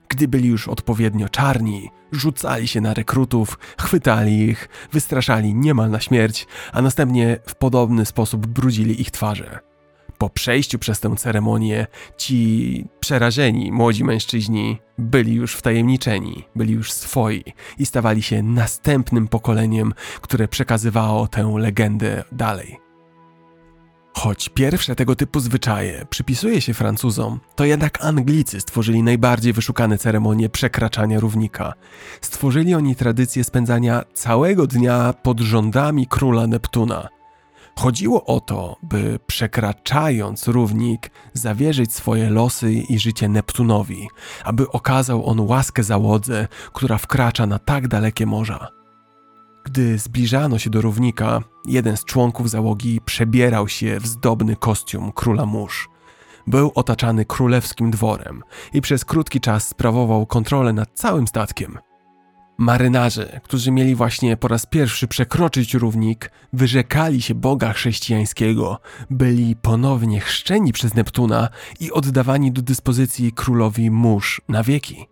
Gdy 0.09 0.29
byli 0.29 0.49
już 0.49 0.69
odpowiednio 0.69 1.29
czarni, 1.29 1.91
rzucali 2.13 2.69
się 2.69 2.81
na 2.81 2.95
rekrutów, 2.95 3.59
chwytali 3.81 4.43
ich, 4.43 4.69
wystraszali 4.93 5.55
niemal 5.55 5.91
na 5.91 6.01
śmierć, 6.01 6.47
a 6.73 6.83
następnie 6.83 7.39
w 7.47 7.55
podobny 7.55 8.07
sposób 8.07 8.47
brudzili 8.47 9.01
ich 9.01 9.11
twarze. 9.11 9.72
Po 10.23 10.31
przejściu 10.31 10.79
przez 10.79 11.01
tę 11.01 11.17
ceremonię, 11.17 11.87
ci 12.17 12.85
przerażeni 13.01 13.73
młodzi 13.73 14.05
mężczyźni 14.05 14.79
byli 14.99 15.35
już 15.35 15.55
wtajemniczeni, 15.55 16.45
byli 16.57 16.75
już 16.75 16.93
swoi 16.93 17.45
i 17.79 17.87
stawali 17.87 18.23
się 18.23 18.43
następnym 18.43 19.29
pokoleniem, 19.29 19.95
które 20.21 20.49
przekazywało 20.49 21.29
tę 21.29 21.55
legendę 21.59 22.25
dalej. 22.33 22.79
Choć 24.15 24.49
pierwsze 24.49 24.97
tego 24.97 25.17
typu 25.17 25.41
zwyczaje 25.41 26.07
przypisuje 26.11 26.61
się 26.61 26.75
Francuzom, 26.75 27.41
to 27.57 27.65
jednak 27.65 28.05
Anglicy 28.05 28.61
stworzyli 28.61 29.03
najbardziej 29.03 29.53
wyszukane 29.53 29.99
ceremonie 29.99 30.49
przekraczania 30.49 31.21
równika. 31.21 31.73
Stworzyli 32.21 32.75
oni 32.75 32.97
tradycję 32.97 33.45
spędzania 33.45 34.03
całego 34.15 34.67
dnia 34.67 35.15
pod 35.23 35.41
rządami 35.41 36.07
króla 36.07 36.47
Neptuna– 36.47 37.09
Chodziło 37.77 38.25
o 38.25 38.41
to, 38.41 38.77
by 38.83 39.19
przekraczając 39.27 40.49
równik, 40.49 41.11
zawierzyć 41.33 41.95
swoje 41.95 42.31
losy 42.31 42.73
i 42.73 42.99
życie 42.99 43.29
Neptunowi, 43.29 44.09
aby 44.45 44.71
okazał 44.71 45.27
on 45.27 45.41
łaskę 45.41 45.83
załodze, 45.83 46.49
która 46.73 46.99
wkracza 46.99 47.47
na 47.47 47.59
tak 47.59 47.89
dalekie 47.89 48.27
morza. 48.27 48.69
Gdy 49.65 49.99
zbliżano 49.99 50.59
się 50.59 50.71
do 50.71 50.81
równika, 50.81 51.41
jeden 51.67 51.97
z 51.97 52.05
członków 52.05 52.51
załogi 52.51 53.01
przebierał 53.05 53.69
się 53.69 54.01
w 54.01 54.07
zdobny 54.07 54.57
kostium 54.57 55.13
króla 55.13 55.47
mórz. 55.47 55.89
Był 56.47 56.73
otaczany 56.75 57.25
królewskim 57.25 57.91
dworem 57.91 58.43
i 58.73 58.81
przez 58.81 59.05
krótki 59.05 59.41
czas 59.41 59.69
sprawował 59.69 60.27
kontrolę 60.27 60.73
nad 60.73 60.89
całym 60.95 61.27
statkiem– 61.27 61.79
Marynarze, 62.63 63.41
którzy 63.45 63.71
mieli 63.71 63.95
właśnie 63.95 64.37
po 64.37 64.49
raz 64.49 64.67
pierwszy 64.67 65.09
przekroczyć 65.09 65.75
równik, 65.75 66.31
wyrzekali 66.53 67.23
się 67.23 67.35
Boga 67.35 67.73
chrześcijańskiego, 67.73 68.81
byli 69.11 69.57
ponownie 69.57 70.21
chrzczeni 70.21 70.73
przez 70.73 70.95
Neptuna 70.95 71.49
i 71.81 71.93
oddawani 71.93 72.53
do 72.53 72.63
dyspozycji 72.63 73.33
królowi 73.33 73.91
mórz 73.91 74.41
na 74.49 74.63
wieki. 74.63 75.07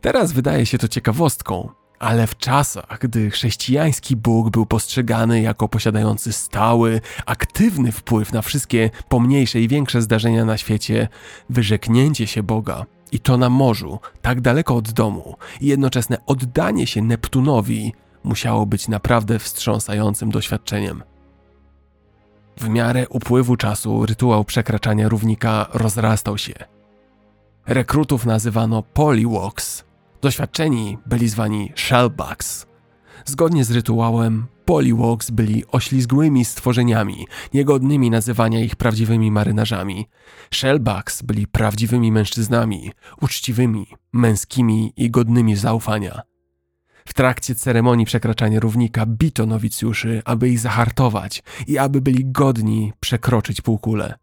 Teraz 0.00 0.32
wydaje 0.32 0.66
się 0.66 0.78
to 0.78 0.88
ciekawostką, 0.88 1.68
ale 1.98 2.26
w 2.26 2.36
czasach, 2.36 2.98
gdy 3.00 3.30
chrześcijański 3.30 4.16
Bóg 4.16 4.50
był 4.50 4.66
postrzegany 4.66 5.42
jako 5.42 5.68
posiadający 5.68 6.32
stały, 6.32 7.00
aktywny 7.26 7.92
wpływ 7.92 8.32
na 8.32 8.42
wszystkie 8.42 8.90
pomniejsze 9.08 9.60
i 9.60 9.68
większe 9.68 10.02
zdarzenia 10.02 10.44
na 10.44 10.56
świecie, 10.56 11.08
wyrzeknięcie 11.50 12.26
się 12.26 12.42
Boga 12.42 12.86
i 13.12 13.20
to 13.20 13.36
na 13.36 13.48
morzu, 13.48 13.98
tak 14.22 14.40
daleko 14.40 14.76
od 14.76 14.92
domu, 14.92 15.36
i 15.60 15.66
jednoczesne 15.66 16.16
oddanie 16.26 16.86
się 16.86 17.02
Neptunowi 17.02 17.92
musiało 18.24 18.66
być 18.66 18.88
naprawdę 18.88 19.38
wstrząsającym 19.38 20.30
doświadczeniem. 20.30 21.02
W 22.56 22.68
miarę 22.68 23.08
upływu 23.08 23.56
czasu 23.56 24.06
rytuał 24.06 24.44
przekraczania 24.44 25.08
równika 25.08 25.66
rozrastał 25.72 26.38
się. 26.38 26.54
Rekrutów 27.66 28.26
nazywano 28.26 28.82
Poliwoks. 28.82 29.84
Doświadczeni 30.20 30.98
byli 31.06 31.28
zwani 31.28 31.72
Shellbacks. 31.76 32.66
Zgodnie 33.24 33.64
z 33.64 33.70
rytuałem, 33.70 34.46
Poliwoks 34.68 35.30
byli 35.30 35.64
oślizgłymi 35.66 36.44
stworzeniami, 36.44 37.26
niegodnymi 37.54 38.10
nazywania 38.10 38.60
ich 38.60 38.76
prawdziwymi 38.76 39.30
marynarzami. 39.30 40.06
Shellbacks 40.54 41.22
byli 41.22 41.46
prawdziwymi 41.46 42.12
mężczyznami, 42.12 42.92
uczciwymi, 43.20 43.86
męskimi 44.12 44.92
i 44.96 45.10
godnymi 45.10 45.56
zaufania. 45.56 46.22
W 47.04 47.14
trakcie 47.14 47.54
ceremonii 47.54 48.06
przekraczania 48.06 48.60
równika 48.60 49.06
bito 49.06 49.46
nowicjuszy, 49.46 50.22
aby 50.24 50.48
ich 50.48 50.58
zahartować 50.58 51.42
i 51.66 51.78
aby 51.78 52.00
byli 52.00 52.32
godni 52.32 52.92
przekroczyć 53.00 53.60
półkulę. 53.60 54.14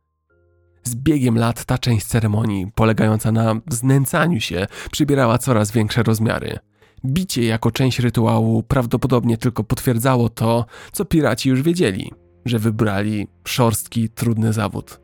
Z 0.84 0.96
biegiem 0.96 1.38
lat 1.38 1.66
ta 1.66 1.78
część 1.78 2.06
ceremonii, 2.06 2.68
polegająca 2.76 3.32
na 3.32 3.56
znęcaniu 3.70 4.42
się, 4.42 4.68
przybierała 4.92 5.38
coraz 5.38 5.72
większe 5.72 6.04
rozmiary– 6.04 6.60
Bicie 7.06 7.46
jako 7.46 7.72
część 7.72 8.00
rytuału 8.00 8.64
prawdopodobnie 8.64 9.38
tylko 9.38 9.64
potwierdzało 9.64 10.30
to, 10.30 10.66
co 10.92 11.06
piraci 11.06 11.50
już 11.50 11.62
wiedzieli, 11.62 12.12
że 12.46 12.60
wybrali 12.60 13.28
szorstki, 13.48 14.10
trudny 14.10 14.54
zawód. 14.54 15.00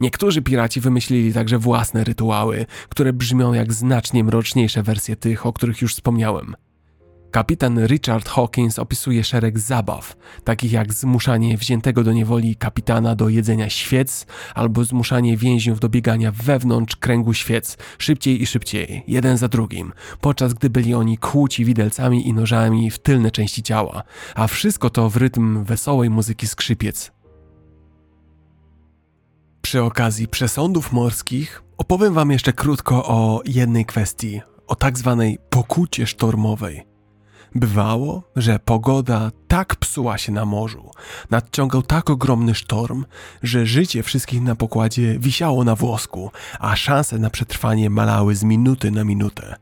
Niektórzy 0.00 0.42
piraci 0.42 0.80
wymyślili 0.80 1.32
także 1.32 1.58
własne 1.58 2.04
rytuały, 2.04 2.66
które 2.88 3.12
brzmią 3.12 3.52
jak 3.52 3.72
znacznie 3.72 4.24
mroczniejsze 4.24 4.82
wersje 4.82 5.16
tych, 5.16 5.46
o 5.46 5.52
których 5.52 5.82
już 5.82 5.94
wspomniałem– 5.94 6.54
Kapitan 7.32 7.86
Richard 7.86 8.28
Hawkins 8.28 8.78
opisuje 8.78 9.24
szereg 9.24 9.58
zabaw, 9.58 10.16
takich 10.44 10.72
jak 10.72 10.92
zmuszanie 10.92 11.56
wziętego 11.58 12.04
do 12.04 12.12
niewoli 12.12 12.56
kapitana 12.56 13.14
do 13.14 13.28
jedzenia 13.28 13.70
świec 13.70 14.26
albo 14.54 14.84
zmuszanie 14.84 15.36
więźniów 15.36 15.80
do 15.80 15.88
biegania 15.88 16.32
wewnątrz 16.32 16.96
kręgu 16.96 17.34
świec, 17.34 17.76
szybciej 17.98 18.42
i 18.42 18.46
szybciej, 18.46 19.04
jeden 19.08 19.36
za 19.36 19.48
drugim, 19.48 19.92
podczas 20.20 20.54
gdy 20.54 20.70
byli 20.70 20.94
oni 20.94 21.18
kłuci 21.18 21.64
widelcami 21.64 22.28
i 22.28 22.34
nożami 22.34 22.90
w 22.90 22.98
tylne 22.98 23.30
części 23.30 23.62
ciała, 23.62 24.02
a 24.34 24.46
wszystko 24.46 24.90
to 24.90 25.10
w 25.10 25.16
rytm 25.16 25.64
wesołej 25.64 26.10
muzyki 26.10 26.46
skrzypiec. 26.46 27.12
przy 29.62 29.82
okazji 29.82 30.28
przesądów 30.28 30.92
morskich 30.92 31.62
opowiem 31.78 32.14
Wam 32.14 32.30
jeszcze 32.30 32.52
krótko 32.52 33.04
o 33.06 33.42
jednej 33.44 33.84
kwestii, 33.84 34.40
o 34.66 34.74
tak 34.74 34.98
zwanej 34.98 35.38
pokucie 35.50 36.06
sztormowej. 36.06 36.91
Bywało, 37.54 38.22
że 38.36 38.58
pogoda 38.58 39.30
tak 39.48 39.76
psuła 39.76 40.18
się 40.18 40.32
na 40.32 40.44
morzu, 40.44 40.90
nadciągał 41.30 41.82
tak 41.82 42.10
ogromny 42.10 42.54
sztorm, 42.54 43.04
że 43.42 43.66
życie 43.66 44.02
wszystkich 44.02 44.42
na 44.42 44.56
pokładzie 44.56 45.18
wisiało 45.18 45.64
na 45.64 45.76
włosku, 45.76 46.30
a 46.60 46.76
szanse 46.76 47.18
na 47.18 47.30
przetrwanie 47.30 47.90
malały 47.90 48.34
z 48.34 48.44
minuty 48.44 48.90
na 48.90 49.04
minutę. 49.04 49.56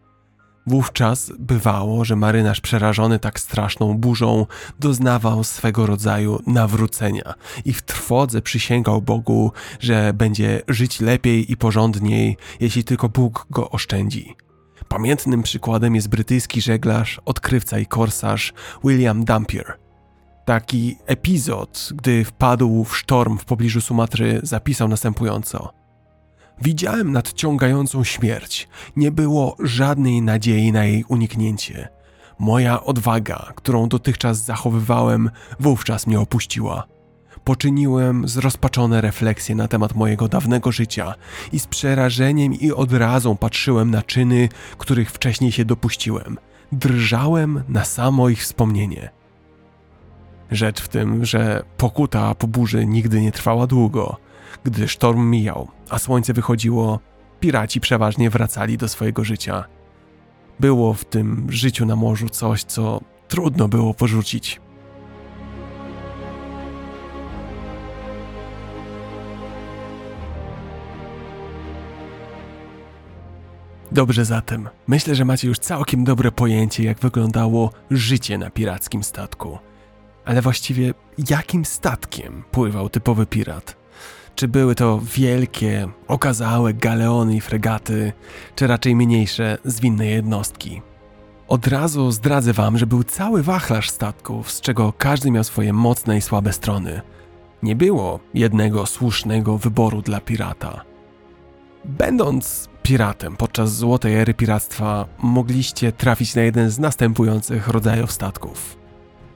Wówczas 0.66 1.32
bywało, 1.38 2.04
że 2.04 2.16
marynarz 2.16 2.60
przerażony 2.60 3.18
tak 3.18 3.40
straszną 3.40 3.98
burzą 3.98 4.46
doznawał 4.80 5.44
swego 5.44 5.86
rodzaju 5.86 6.42
nawrócenia 6.46 7.34
i 7.64 7.72
w 7.72 7.82
trwodze 7.82 8.42
przysięgał 8.42 9.02
Bogu, 9.02 9.52
że 9.80 10.12
będzie 10.12 10.62
żyć 10.68 11.00
lepiej 11.00 11.52
i 11.52 11.56
porządniej, 11.56 12.36
jeśli 12.60 12.84
tylko 12.84 13.08
Bóg 13.08 13.46
go 13.50 13.70
oszczędzi. 13.70 14.36
Pamiętnym 14.90 15.42
przykładem 15.42 15.94
jest 15.94 16.08
brytyjski 16.08 16.60
żeglarz, 16.60 17.20
odkrywca 17.24 17.78
i 17.78 17.86
korsarz 17.86 18.52
William 18.84 19.24
Dampier. 19.24 19.78
Taki 20.44 20.96
epizod, 21.06 21.88
gdy 21.94 22.24
wpadł 22.24 22.84
w 22.84 22.98
sztorm 22.98 23.38
w 23.38 23.44
pobliżu 23.44 23.80
Sumatry, 23.80 24.40
zapisał 24.42 24.88
następująco– 24.88 25.70
Widziałem 26.62 27.12
nadciągającą 27.12 28.04
śmierć. 28.04 28.68
Nie 28.96 29.10
było 29.10 29.56
żadnej 29.60 30.22
nadziei 30.22 30.72
na 30.72 30.84
jej 30.84 31.04
uniknięcie. 31.08 31.88
Moja 32.38 32.84
odwaga, 32.84 33.52
którą 33.54 33.88
dotychczas 33.88 34.44
zachowywałem, 34.44 35.30
wówczas 35.60 36.06
mnie 36.06 36.20
opuściła. 36.20 36.84
Poczyniłem 37.44 38.28
zrozpaczone 38.28 39.00
refleksje 39.00 39.54
na 39.54 39.68
temat 39.68 39.94
mojego 39.94 40.28
dawnego 40.28 40.72
życia 40.72 41.14
i 41.52 41.58
z 41.58 41.66
przerażeniem 41.66 42.54
i 42.54 42.72
odrazą 42.72 43.36
patrzyłem 43.36 43.90
na 43.90 44.02
czyny, 44.02 44.48
których 44.78 45.10
wcześniej 45.10 45.52
się 45.52 45.64
dopuściłem. 45.64 46.38
Drżałem 46.72 47.62
na 47.68 47.84
samo 47.84 48.28
ich 48.28 48.40
wspomnienie. 48.42 49.10
Rzecz 50.50 50.80
w 50.80 50.88
tym, 50.88 51.24
że 51.24 51.62
pokuta 51.76 52.34
po 52.34 52.46
burzy 52.46 52.86
nigdy 52.86 53.20
nie 53.20 53.32
trwała 53.32 53.66
długo– 53.66 54.16
gdy 54.64 54.88
sztorm 54.88 55.30
mijał, 55.30 55.68
a 55.90 55.98
słońce 55.98 56.32
wychodziło, 56.32 57.00
piraci 57.40 57.80
przeważnie 57.80 58.30
wracali 58.30 58.78
do 58.78 58.88
swojego 58.88 59.24
życia. 59.24 59.64
Było 60.60 60.94
w 60.94 61.04
tym 61.04 61.46
życiu 61.48 61.86
na 61.86 61.96
morzu 61.96 62.28
coś, 62.28 62.64
co 62.64 63.00
trudno 63.28 63.68
było 63.68 63.94
porzucić. 63.94 64.60
Dobrze 73.92 74.24
zatem, 74.24 74.68
myślę, 74.86 75.14
że 75.14 75.24
macie 75.24 75.48
już 75.48 75.58
całkiem 75.58 76.04
dobre 76.04 76.32
pojęcie, 76.32 76.82
jak 76.82 76.98
wyglądało 76.98 77.70
życie 77.90 78.38
na 78.38 78.50
pirackim 78.50 79.04
statku. 79.04 79.58
Ale 80.24 80.42
właściwie 80.42 80.94
jakim 81.30 81.64
statkiem 81.64 82.44
pływał 82.50 82.88
typowy 82.88 83.26
pirat? 83.26 83.76
Czy 84.34 84.48
były 84.48 84.74
to 84.74 85.00
wielkie, 85.14 85.88
okazałe 86.08 86.74
galeony 86.74 87.36
i 87.36 87.40
fregaty, 87.40 88.12
czy 88.54 88.66
raczej 88.66 88.96
mniejsze, 88.96 89.58
zwinne 89.64 90.06
jednostki? 90.06 90.82
Od 91.48 91.66
razu 91.66 92.10
zdradzę 92.10 92.52
wam, 92.52 92.78
że 92.78 92.86
był 92.86 93.04
cały 93.04 93.42
wachlarz 93.42 93.90
statków, 93.90 94.50
z 94.50 94.60
czego 94.60 94.92
każdy 94.98 95.30
miał 95.30 95.44
swoje 95.44 95.72
mocne 95.72 96.16
i 96.16 96.22
słabe 96.22 96.52
strony. 96.52 97.00
Nie 97.62 97.76
było 97.76 98.20
jednego 98.34 98.86
słusznego 98.86 99.58
wyboru 99.58 100.02
dla 100.02 100.20
pirata. 100.20 100.84
Będąc 101.84 102.69
piratem 102.82 103.36
podczas 103.36 103.76
złotej 103.76 104.14
ery 104.14 104.34
piractwa, 104.34 105.06
mogliście 105.18 105.92
trafić 105.92 106.34
na 106.34 106.42
jeden 106.42 106.70
z 106.70 106.78
następujących 106.78 107.68
rodzajów 107.68 108.12
statków. 108.12 108.76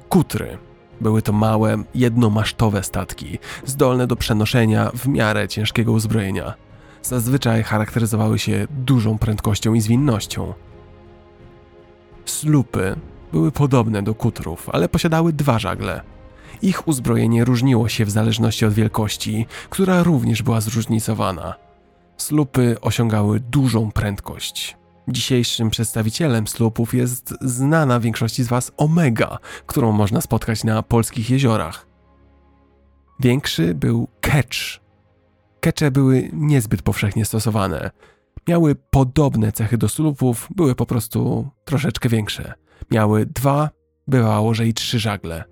Kutry, 0.09 0.59
były 1.01 1.23
to 1.23 1.33
małe, 1.33 1.83
jednomasztowe 1.95 2.83
statki, 2.83 3.39
zdolne 3.65 4.07
do 4.07 4.17
przenoszenia 4.17 4.91
w 4.95 5.09
miarę 5.09 5.49
ciężkiego 5.49 5.93
uzbrojenia. 5.93 6.55
Zazwyczaj 7.03 7.63
charakteryzowały 7.63 8.39
się 8.39 8.67
dużą 8.71 9.19
prędkością 9.19 9.75
i 9.75 9.81
zwinnością. 9.81 10.55
Slupy 12.25 12.97
były 13.33 13.53
podobne 13.53 14.03
do 14.03 14.15
kutrów, 14.15 14.71
ale 14.73 14.89
posiadały 14.89 15.33
dwa 15.33 15.59
żagle. 15.59 16.01
Ich 16.63 16.89
uzbrojenie 16.89 17.45
różniło 17.45 17.89
się 17.89 18.05
w 18.05 18.11
zależności 18.11 18.67
od 18.67 18.75
wielkości, 18.75 19.47
która 19.71 20.03
również 20.03 20.43
była 20.43 20.61
zróżnicowana. 20.61 21.64
Slupy 22.17 22.81
osiągały 22.81 23.41
dużą 23.41 23.93
prędkość, 23.93 24.77
Dzisiejszym 25.09 25.71
przedstawicielem 25.71 26.47
slupów 26.47 26.95
jest 26.95 27.35
znana 27.41 28.01
większości 28.01 28.45
z 28.45 28.49
Was 28.49 28.73
Omega, 28.77 29.39
którą 29.67 29.93
można 29.93 30.21
spotkać 30.21 30.65
na 30.65 30.83
polskich 30.83 31.31
jeziorach. 31.31 31.87
Większy 33.21 33.75
był 33.75 34.09
ketch. 34.21 34.81
Kecze 35.61 35.91
były 35.91 36.31
niezbyt 36.33 36.83
powszechnie 36.83 37.25
stosowane. 37.25 37.91
Miały 38.49 38.75
podobne 38.75 39.53
cechy 39.53 39.79
do 39.79 39.89
slupów, 39.89 40.49
były 40.57 40.75
po 40.75 40.87
prostu 40.87 41.49
troszeczkę 41.65 42.09
większe. 42.09 42.55
Miały 42.91 43.27
dwa, 43.27 43.71
bywało, 44.09 44.55
że 44.55 44.67
i 44.67 44.75
trzy 44.75 44.99
żagle. 44.99 45.45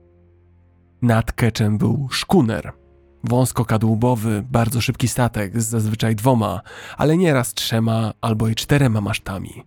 Nad 1.02 1.32
keczem 1.32 1.78
był 1.78 2.09
szkuner– 2.10 2.72
Wąskokadłubowy, 3.24 4.44
bardzo 4.51 4.81
szybki 4.81 5.09
statek 5.09 5.62
z 5.62 5.69
zazwyczaj 5.69 6.16
dwoma, 6.16 6.61
ale 6.97 7.16
nieraz 7.16 7.55
trzema 7.55 8.12
albo 8.20 8.49
i 8.49 8.55
czterema 8.55 9.01
masztami. 9.01 9.62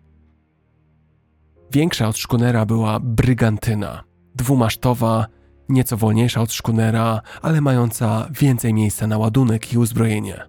Większa 1.72 2.08
od 2.08 2.18
szkunera 2.18 2.66
była 2.66 3.00
brygantyna, 3.00 4.04
dwumasztowa, 4.36 5.26
nieco 5.70 5.98
wolniejsza 5.98 6.42
od 6.42 6.54
szkunera, 6.54 7.22
ale 7.42 7.62
mająca 7.62 8.28
więcej 8.32 8.74
miejsca 8.74 9.08
na 9.08 9.18
ładunek 9.18 9.74
i 9.74 9.78
uzbrojenie. 9.78 10.42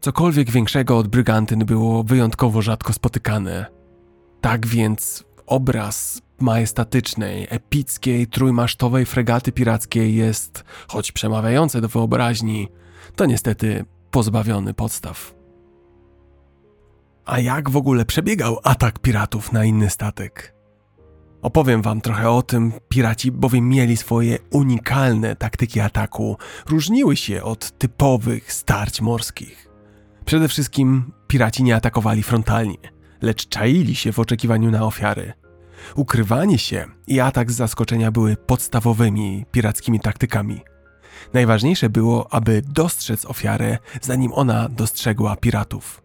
Cokolwiek 0.00 0.50
większego 0.50 0.98
od 0.98 1.08
brygantyn 1.08 1.64
było 1.64 2.02
wyjątkowo 2.02 2.62
rzadko 2.62 2.92
spotykane. 2.92 3.66
Tak 4.40 4.66
więc 4.66 5.24
obraz 5.46 6.22
majestatycznej, 6.40 7.46
epickiej, 7.50 8.26
trójmasztowej 8.26 9.06
fregaty 9.06 9.52
pirackiej 9.52 10.14
jest, 10.14 10.64
choć 10.88 11.12
przemawiające 11.12 11.80
do 11.80 11.88
wyobraźni, 11.88 12.68
to 13.16 13.26
niestety 13.26 13.84
pozbawiony 14.10 14.74
podstaw. 14.74 15.34
A 17.24 17.40
jak 17.40 17.70
w 17.70 17.76
ogóle 17.76 18.04
przebiegał 18.04 18.58
atak 18.64 18.98
piratów 18.98 19.52
na 19.52 19.64
inny 19.64 19.90
statek? 19.90 20.54
Opowiem 21.42 21.82
wam 21.82 22.00
trochę 22.00 22.30
o 22.30 22.42
tym. 22.42 22.72
Piraci 22.88 23.32
bowiem 23.32 23.68
mieli 23.68 23.96
swoje 23.96 24.38
unikalne 24.50 25.36
taktyki 25.36 25.80
ataku, 25.80 26.36
różniły 26.68 27.16
się 27.16 27.42
od 27.42 27.78
typowych 27.78 28.52
starć 28.52 29.00
morskich. 29.00 29.68
Przede 30.24 30.48
wszystkim 30.48 31.12
piraci 31.26 31.62
nie 31.62 31.76
atakowali 31.76 32.22
frontalnie, 32.22 32.78
lecz 33.22 33.48
czaili 33.48 33.94
się 33.94 34.12
w 34.12 34.18
oczekiwaniu 34.18 34.70
na 34.70 34.86
ofiary– 34.86 35.32
Ukrywanie 35.94 36.58
się 36.58 36.84
i 37.06 37.20
atak 37.20 37.52
z 37.52 37.56
zaskoczenia 37.56 38.10
były 38.10 38.36
podstawowymi 38.36 39.44
pirackimi 39.52 40.00
taktykami. 40.00 40.60
Najważniejsze 41.34 41.90
było, 41.90 42.32
aby 42.34 42.62
dostrzec 42.62 43.24
ofiarę, 43.24 43.78
zanim 44.00 44.32
ona 44.32 44.68
dostrzegła 44.68 45.36
piratów. 45.36 46.02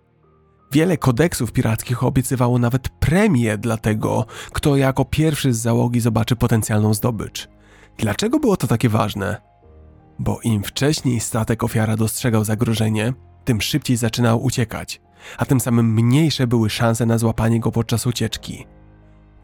Wiele 0.71 0.97
kodeksów 0.97 1.51
pirackich 1.51 2.03
obiecywało 2.03 2.59
nawet 2.59 2.89
premię 2.89 3.57
dla 3.57 3.77
tego, 3.77 4.25
kto 4.51 4.75
jako 4.75 5.05
pierwszy 5.05 5.53
z 5.53 5.57
załogi 5.57 5.99
zobaczy 5.99 6.35
potencjalną 6.35 6.93
zdobycz. 6.93 7.49
Dlaczego 7.97 8.39
było 8.39 8.57
to 8.57 8.67
takie 8.67 8.89
ważne? 8.89 9.41
Bo 10.19 10.39
im 10.43 10.63
wcześniej 10.63 11.19
statek 11.19 11.63
ofiara 11.63 11.97
dostrzegał 11.97 12.43
zagrożenie, 12.43 13.13
tym 13.45 13.61
szybciej 13.61 13.97
zaczynał 13.97 14.43
uciekać, 14.43 15.01
a 15.37 15.45
tym 15.45 15.59
samym 15.59 15.93
mniejsze 15.93 16.47
były 16.47 16.69
szanse 16.69 17.05
na 17.05 17.17
złapanie 17.17 17.59
go 17.59 17.71
podczas 17.71 18.07
ucieczki. 18.07 18.65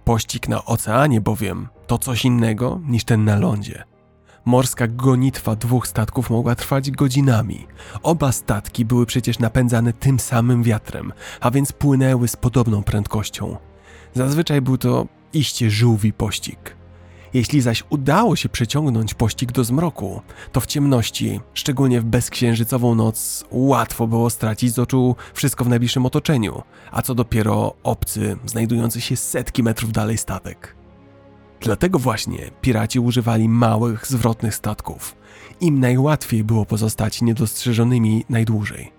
Pościg 0.07 0.47
na 0.47 0.65
oceanie 0.65 1.21
bowiem 1.21 1.67
to 1.87 1.97
coś 1.97 2.25
innego 2.25 2.81
niż 2.85 3.03
ten 3.03 3.25
na 3.25 3.39
lądzie. 3.39 3.83
Morska 4.45 4.87
gonitwa 4.87 5.55
dwóch 5.55 5.87
statków 5.87 6.29
mogła 6.29 6.55
trwać 6.55 6.91
godzinami. 6.91 7.67
Oba 8.03 8.31
statki 8.31 8.85
były 8.85 9.05
przecież 9.05 9.39
napędzane 9.39 9.93
tym 9.93 10.19
samym 10.19 10.63
wiatrem, 10.63 11.13
a 11.39 11.51
więc 11.51 11.71
płynęły 11.71 12.27
z 12.27 12.35
podobną 12.35 12.83
prędkością. 12.83 13.57
Zazwyczaj 14.13 14.61
był 14.61 14.77
to 14.77 15.07
iście 15.33 15.71
żółwi 15.71 16.13
pościg. 16.13 16.76
Jeśli 17.33 17.61
zaś 17.61 17.83
udało 17.89 18.35
się 18.35 18.49
przeciągnąć 18.49 19.13
pościg 19.13 19.51
do 19.51 19.63
zmroku, 19.63 20.21
to 20.51 20.59
w 20.61 20.65
ciemności, 20.65 21.39
szczególnie 21.53 22.01
w 22.01 22.05
bezksiężycową 22.05 22.95
noc, 22.95 23.45
łatwo 23.51 24.07
było 24.07 24.29
stracić 24.29 24.73
z 24.73 24.79
oczu 24.79 25.15
wszystko 25.33 25.65
w 25.65 25.69
najbliższym 25.69 26.05
otoczeniu, 26.05 26.61
a 26.91 27.01
co 27.01 27.15
dopiero 27.15 27.73
obcy, 27.83 28.37
znajdujący 28.45 29.01
się 29.01 29.15
setki 29.15 29.63
metrów 29.63 29.91
dalej 29.91 30.17
statek. 30.17 30.75
Dlatego 31.61 31.99
właśnie 31.99 32.51
piraci 32.61 32.99
używali 32.99 33.49
małych, 33.49 34.07
zwrotnych 34.07 34.55
statków. 34.55 35.15
Im 35.61 35.79
najłatwiej 35.79 36.43
było 36.43 36.65
pozostać 36.65 37.21
niedostrzeżonymi 37.21 38.25
najdłużej. 38.29 38.91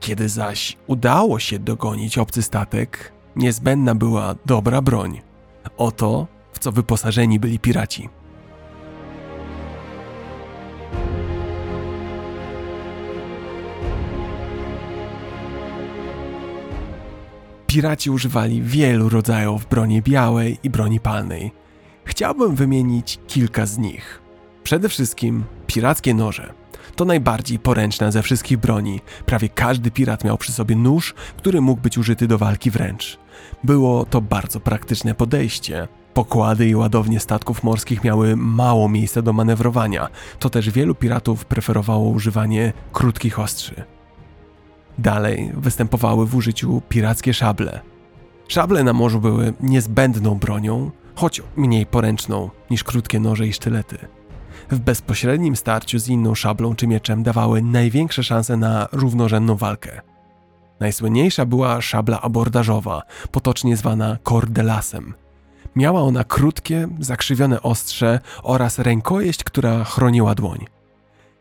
Kiedy 0.00 0.28
zaś 0.28 0.76
udało 0.86 1.38
się 1.38 1.58
dogonić 1.58 2.18
obcy 2.18 2.42
statek, 2.42 3.12
niezbędna 3.36 3.94
była 3.94 4.34
dobra 4.46 4.82
broń. 4.82 5.20
Oto, 5.76 6.26
co 6.58 6.72
wyposażeni 6.72 7.40
byli 7.40 7.58
piraci. 7.58 8.08
Piraci 17.66 18.10
używali 18.10 18.62
wielu 18.62 19.08
rodzajów 19.08 19.66
broni 19.66 20.02
białej 20.02 20.58
i 20.62 20.70
broni 20.70 21.00
palnej. 21.00 21.52
Chciałbym 22.04 22.54
wymienić 22.54 23.18
kilka 23.26 23.66
z 23.66 23.78
nich. 23.78 24.20
Przede 24.64 24.88
wszystkim 24.88 25.44
pirackie 25.66 26.14
noże. 26.14 26.52
To 26.96 27.04
najbardziej 27.04 27.58
poręczna 27.58 28.10
ze 28.10 28.22
wszystkich 28.22 28.58
broni. 28.58 29.00
Prawie 29.26 29.48
każdy 29.48 29.90
pirat 29.90 30.24
miał 30.24 30.38
przy 30.38 30.52
sobie 30.52 30.76
nóż, 30.76 31.14
który 31.36 31.60
mógł 31.60 31.82
być 31.82 31.98
użyty 31.98 32.26
do 32.26 32.38
walki 32.38 32.70
wręcz. 32.70 33.18
Było 33.64 34.04
to 34.04 34.20
bardzo 34.20 34.60
praktyczne 34.60 35.14
podejście. 35.14 35.88
Pokłady 36.14 36.68
i 36.68 36.74
ładownie 36.74 37.20
statków 37.20 37.62
morskich 37.62 38.04
miały 38.04 38.36
mało 38.36 38.88
miejsca 38.88 39.22
do 39.22 39.32
manewrowania, 39.32 40.08
to 40.38 40.50
też 40.50 40.70
wielu 40.70 40.94
piratów 40.94 41.44
preferowało 41.44 42.08
używanie 42.08 42.72
krótkich 42.92 43.38
ostrzy. 43.38 43.84
Dalej 44.98 45.52
występowały 45.54 46.26
w 46.26 46.36
użyciu 46.36 46.82
pirackie 46.88 47.34
szable. 47.34 47.80
Szable 48.48 48.84
na 48.84 48.92
morzu 48.92 49.20
były 49.20 49.52
niezbędną 49.60 50.34
bronią, 50.34 50.90
choć 51.14 51.42
mniej 51.56 51.86
poręczną 51.86 52.50
niż 52.70 52.84
krótkie 52.84 53.20
noże 53.20 53.46
i 53.46 53.52
sztylety. 53.52 53.98
W 54.70 54.78
bezpośrednim 54.78 55.56
starciu 55.56 55.98
z 55.98 56.08
inną 56.08 56.34
szablą 56.34 56.74
czy 56.74 56.86
mieczem 56.86 57.22
dawały 57.22 57.62
największe 57.62 58.22
szanse 58.22 58.56
na 58.56 58.88
równorzędną 58.92 59.56
walkę. 59.56 60.00
Najsłynniejsza 60.80 61.46
była 61.46 61.80
szabla 61.80 62.20
abordażowa, 62.20 63.02
potocznie 63.32 63.76
zwana 63.76 64.18
kordelasem. 64.22 65.14
Miała 65.76 66.00
ona 66.00 66.24
krótkie, 66.24 66.88
zakrzywione 67.00 67.62
ostrze 67.62 68.20
oraz 68.42 68.78
rękojeść, 68.78 69.44
która 69.44 69.84
chroniła 69.84 70.34
dłoń. 70.34 70.66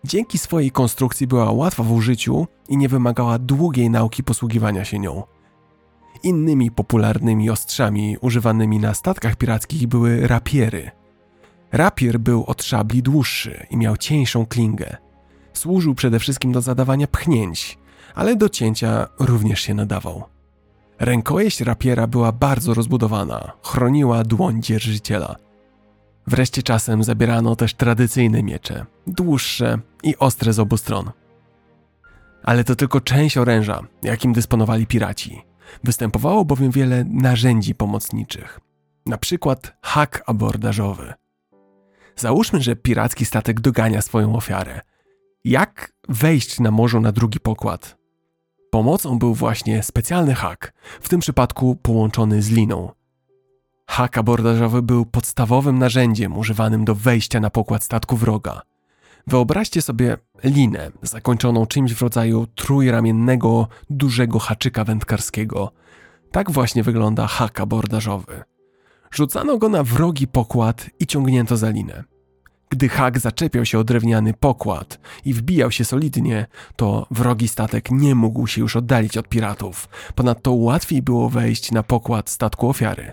Dzięki 0.03 0.37
swojej 0.37 0.71
konstrukcji 0.71 1.27
była 1.27 1.51
łatwa 1.51 1.83
w 1.83 1.91
użyciu 1.91 2.47
i 2.69 2.77
nie 2.77 2.89
wymagała 2.89 3.39
długiej 3.39 3.89
nauki 3.89 4.23
posługiwania 4.23 4.85
się 4.85 4.99
nią. 4.99 5.23
Innymi 6.23 6.71
popularnymi 6.71 7.49
ostrzami 7.49 8.17
używanymi 8.21 8.79
na 8.79 8.93
statkach 8.93 9.35
pirackich 9.35 9.87
były 9.87 10.27
rapiery. 10.27 10.91
Rapier 11.71 12.19
był 12.19 12.43
od 12.43 12.63
szabli 12.63 13.03
dłuższy 13.03 13.65
i 13.69 13.77
miał 13.77 13.97
cieńszą 13.97 14.45
klingę. 14.45 14.97
Służył 15.53 15.95
przede 15.95 16.19
wszystkim 16.19 16.51
do 16.51 16.61
zadawania 16.61 17.07
pchnięć, 17.07 17.77
ale 18.15 18.35
do 18.35 18.49
cięcia 18.49 19.07
również 19.19 19.61
się 19.61 19.73
nadawał. 19.73 20.23
Rękojeść 20.99 21.61
rapiera 21.61 22.07
była 22.07 22.31
bardzo 22.31 22.73
rozbudowana, 22.73 23.51
chroniła 23.63 24.23
dłoń 24.23 24.61
dzierżyciela– 24.61 25.35
Wreszcie 26.27 26.63
czasem 26.63 27.03
zabierano 27.03 27.55
też 27.55 27.73
tradycyjne 27.73 28.43
miecze, 28.43 28.85
dłuższe 29.07 29.79
i 30.03 30.17
ostre 30.17 30.53
z 30.53 30.59
obu 30.59 30.77
stron. 30.77 31.11
Ale 32.43 32.63
to 32.63 32.75
tylko 32.75 33.01
część 33.01 33.37
oręża, 33.37 33.81
jakim 34.03 34.33
dysponowali 34.33 34.87
piraci. 34.87 35.41
Występowało 35.83 36.45
bowiem 36.45 36.71
wiele 36.71 37.05
narzędzi 37.09 37.75
pomocniczych, 37.75 38.59
na 39.05 39.17
przykład 39.17 39.77
hak 39.81 40.23
abordażowy. 40.25 41.13
Załóżmy, 42.15 42.61
że 42.61 42.75
piracki 42.75 43.25
statek 43.25 43.59
dogania 43.59 44.01
swoją 44.01 44.35
ofiarę. 44.35 44.81
Jak 45.43 45.93
wejść 46.09 46.59
na 46.59 46.71
morzu 46.71 46.99
na 46.99 47.11
drugi 47.11 47.39
pokład? 47.39 47.96
Pomocą 48.71 49.19
był 49.19 49.33
właśnie 49.33 49.83
specjalny 49.83 50.35
hak, 50.35 50.73
w 51.01 51.09
tym 51.09 51.19
przypadku 51.19 51.75
połączony 51.75 52.41
z 52.41 52.49
liną, 52.49 52.91
Hak 53.89 54.17
abordażowy 54.17 54.81
był 54.81 55.05
podstawowym 55.05 55.79
narzędziem 55.79 56.37
używanym 56.37 56.85
do 56.85 56.95
wejścia 56.95 57.39
na 57.39 57.49
pokład 57.49 57.83
statku 57.83 58.17
wroga. 58.17 58.61
Wyobraźcie 59.27 59.81
sobie 59.81 60.17
linę 60.43 60.91
zakończoną 61.01 61.65
czymś 61.65 61.93
w 61.93 62.01
rodzaju 62.01 62.47
trójramiennego, 62.55 63.67
dużego 63.89 64.39
haczyka 64.39 64.83
wędkarskiego. 64.83 65.71
Tak 66.31 66.51
właśnie 66.51 66.83
wygląda 66.83 67.27
hak 67.27 67.59
abordażowy. 67.59 68.43
Rzucano 69.11 69.57
go 69.57 69.69
na 69.69 69.83
wrogi 69.83 70.27
pokład 70.27 70.89
i 70.99 71.07
ciągnięto 71.07 71.57
za 71.57 71.69
linę. 71.69 72.03
Gdy 72.69 72.89
hak 72.89 73.19
zaczepiał 73.19 73.65
się 73.65 73.79
o 73.79 73.83
drewniany 73.83 74.33
pokład 74.33 74.99
i 75.25 75.33
wbijał 75.33 75.71
się 75.71 75.85
solidnie, 75.85 76.45
to 76.75 77.07
wrogi 77.11 77.47
statek 77.47 77.91
nie 77.91 78.15
mógł 78.15 78.47
się 78.47 78.61
już 78.61 78.75
oddalić 78.75 79.17
od 79.17 79.29
piratów. 79.29 79.89
Ponadto 80.15 80.53
łatwiej 80.53 81.01
było 81.01 81.29
wejść 81.29 81.71
na 81.71 81.83
pokład 81.83 82.29
statku 82.29 82.69
ofiary. 82.69 83.11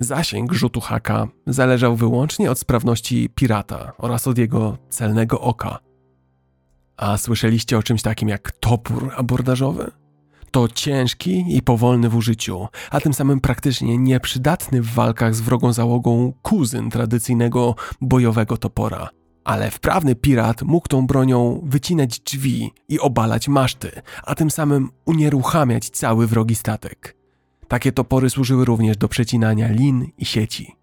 Zasięg 0.00 0.52
rzutu 0.52 0.80
haka 0.80 1.28
zależał 1.46 1.96
wyłącznie 1.96 2.50
od 2.50 2.58
sprawności 2.58 3.28
pirata 3.34 3.92
oraz 3.98 4.28
od 4.28 4.38
jego 4.38 4.78
celnego 4.88 5.40
oka. 5.40 5.78
A 6.96 7.16
słyszeliście 7.16 7.78
o 7.78 7.82
czymś 7.82 8.02
takim 8.02 8.28
jak 8.28 8.52
topór 8.52 9.12
abordażowy? 9.16 9.90
To 10.50 10.68
ciężki 10.68 11.56
i 11.56 11.62
powolny 11.62 12.08
w 12.08 12.16
użyciu, 12.16 12.68
a 12.90 13.00
tym 13.00 13.14
samym 13.14 13.40
praktycznie 13.40 13.98
nieprzydatny 13.98 14.82
w 14.82 14.94
walkach 14.94 15.34
z 15.34 15.40
wrogą 15.40 15.72
załogą 15.72 16.32
kuzyn 16.42 16.90
tradycyjnego 16.90 17.74
bojowego 18.00 18.56
topora. 18.56 19.08
Ale 19.44 19.70
wprawny 19.70 20.14
pirat 20.14 20.62
mógł 20.62 20.88
tą 20.88 21.06
bronią 21.06 21.60
wycinać 21.64 22.20
drzwi 22.20 22.72
i 22.88 23.00
obalać 23.00 23.48
maszty, 23.48 23.90
a 24.24 24.34
tym 24.34 24.50
samym 24.50 24.90
unieruchamiać 25.04 25.90
cały 25.90 26.26
wrogi 26.26 26.54
statek. 26.54 27.16
Takie 27.68 27.92
topory 27.92 28.30
służyły 28.30 28.64
również 28.64 28.96
do 28.96 29.08
przecinania 29.08 29.68
lin 29.68 30.06
i 30.18 30.24
sieci. 30.24 30.76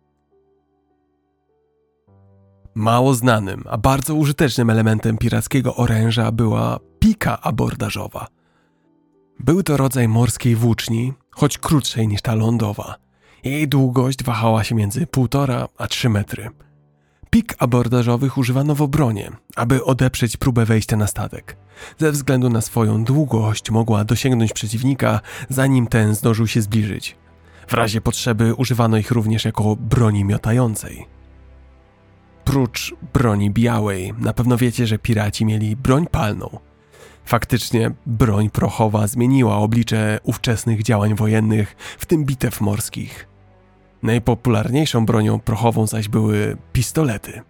Mało 2.75 3.13
znanym, 3.13 3.63
a 3.69 3.77
bardzo 3.77 4.15
użytecznym 4.15 4.69
elementem 4.69 5.17
pirackiego 5.17 5.75
oręża 5.75 6.31
była 6.31 6.79
pika 6.99 7.41
abordażowa. 7.41 8.27
Był 9.39 9.63
to 9.63 9.77
rodzaj 9.77 10.07
morskiej 10.07 10.55
włóczni, 10.55 11.13
choć 11.31 11.57
krótszej 11.57 12.07
niż 12.07 12.21
ta 12.21 12.35
lądowa. 12.35 12.95
Jej 13.43 13.67
długość 13.67 14.23
wahała 14.23 14.63
się 14.63 14.75
między 14.75 15.05
1,5 15.05 15.67
a 15.77 15.87
3 15.87 16.09
metry. 16.09 16.49
Pik 17.29 17.55
abordażowych 17.59 18.37
używano 18.37 18.75
w 18.75 18.81
obronie, 18.81 19.31
aby 19.55 19.83
odeprzeć 19.83 20.37
próbę 20.37 20.65
wejścia 20.65 20.97
na 20.97 21.07
statek. 21.07 21.57
Ze 21.97 22.11
względu 22.11 22.49
na 22.49 22.61
swoją 22.61 23.03
długość 23.03 23.71
mogła 23.71 24.03
dosięgnąć 24.03 24.53
przeciwnika, 24.53 25.19
zanim 25.49 25.87
ten 25.87 26.15
zdążył 26.15 26.47
się 26.47 26.61
zbliżyć. 26.61 27.17
W 27.67 27.73
razie 27.73 28.01
potrzeby 28.01 28.53
używano 28.53 28.97
ich 28.97 29.11
również 29.11 29.45
jako 29.45 29.75
broni 29.75 30.25
miotającej. 30.25 31.05
Prócz 32.45 32.95
broni 33.13 33.51
białej, 33.51 34.13
na 34.19 34.33
pewno 34.33 34.57
wiecie, 34.57 34.87
że 34.87 34.97
piraci 34.97 35.45
mieli 35.45 35.75
broń 35.75 36.07
palną. 36.11 36.59
Faktycznie 37.25 37.91
broń 38.05 38.49
prochowa 38.49 39.07
zmieniła 39.07 39.57
oblicze 39.57 40.19
ówczesnych 40.23 40.83
działań 40.83 41.15
wojennych, 41.15 41.75
w 41.99 42.05
tym 42.05 42.25
bitew 42.25 42.61
morskich. 42.61 43.27
Najpopularniejszą 44.03 45.05
bronią 45.05 45.39
prochową 45.39 45.87
zaś 45.87 46.07
były 46.07 46.57
pistolety. 46.73 47.41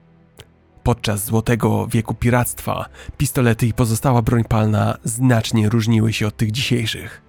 Podczas 0.83 1.25
złotego 1.25 1.87
wieku 1.87 2.13
piractwa 2.13 2.85
pistolety 3.17 3.67
i 3.67 3.73
pozostała 3.73 4.21
broń 4.21 4.43
palna 4.43 4.97
znacznie 5.03 5.69
różniły 5.69 6.13
się 6.13 6.27
od 6.27 6.37
tych 6.37 6.51
dzisiejszych. 6.51 7.21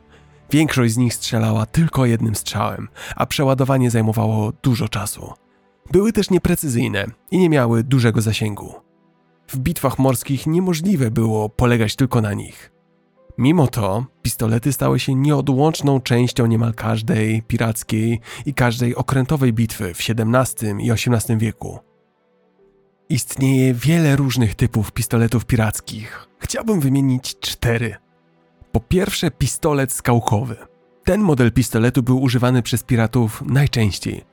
Większość 0.51 0.95
z 0.95 0.97
nich 0.97 1.15
strzelała 1.15 1.67
tylko 1.67 2.07
jednym 2.07 2.35
strzałem, 2.35 2.89
a 3.17 3.27
przeładowanie 3.27 3.91
zajmowało 3.91 4.53
dużo 4.63 4.89
czasu. 4.89 5.33
Były 5.93 6.13
też 6.13 6.31
nieprecyzyjne 6.31 7.07
i 7.31 7.39
nie 7.39 7.51
miały 7.51 7.85
dużego 7.85 8.21
zasięgu. 8.21 8.84
W 9.55 9.59
bitwach 9.59 9.99
morskich 9.99 10.47
niemożliwe 10.47 11.11
było 11.11 11.49
polegać 11.49 11.97
tylko 11.97 12.21
na 12.21 12.35
nich. 12.35 12.73
Mimo 13.39 13.67
to 13.67 14.05
pistolety 14.23 14.73
stały 14.73 15.01
się 15.01 15.15
nieodłączną 15.15 16.01
częścią 16.01 16.47
niemal 16.47 16.75
każdej 16.75 17.43
pirackiej 17.43 18.21
i 18.47 18.55
każdej 18.55 18.97
okrętowej 18.97 19.53
bitwy 19.53 19.95
w 19.95 19.99
XVII 19.99 20.87
i 20.87 20.91
XVIII 20.91 21.39
wieku. 21.39 21.79
Istnieje 23.09 23.75
wiele 23.75 24.17
różnych 24.17 24.55
typów 24.55 24.93
pistoletów 24.93 25.45
pirackich. 25.45 26.29
Chciałbym 26.39 26.81
wymienić 26.81 27.39
cztery. 27.41 27.97
Po 28.73 28.81
pierwsze, 28.81 29.31
pistolet 29.31 29.93
skałkowy. 29.93 30.57
Ten 31.05 31.21
model 31.21 31.53
pistoletu 31.53 32.03
był 32.03 32.23
używany 32.23 32.63
przez 32.63 32.83
piratów 32.83 33.43
najczęściej. 33.47 34.25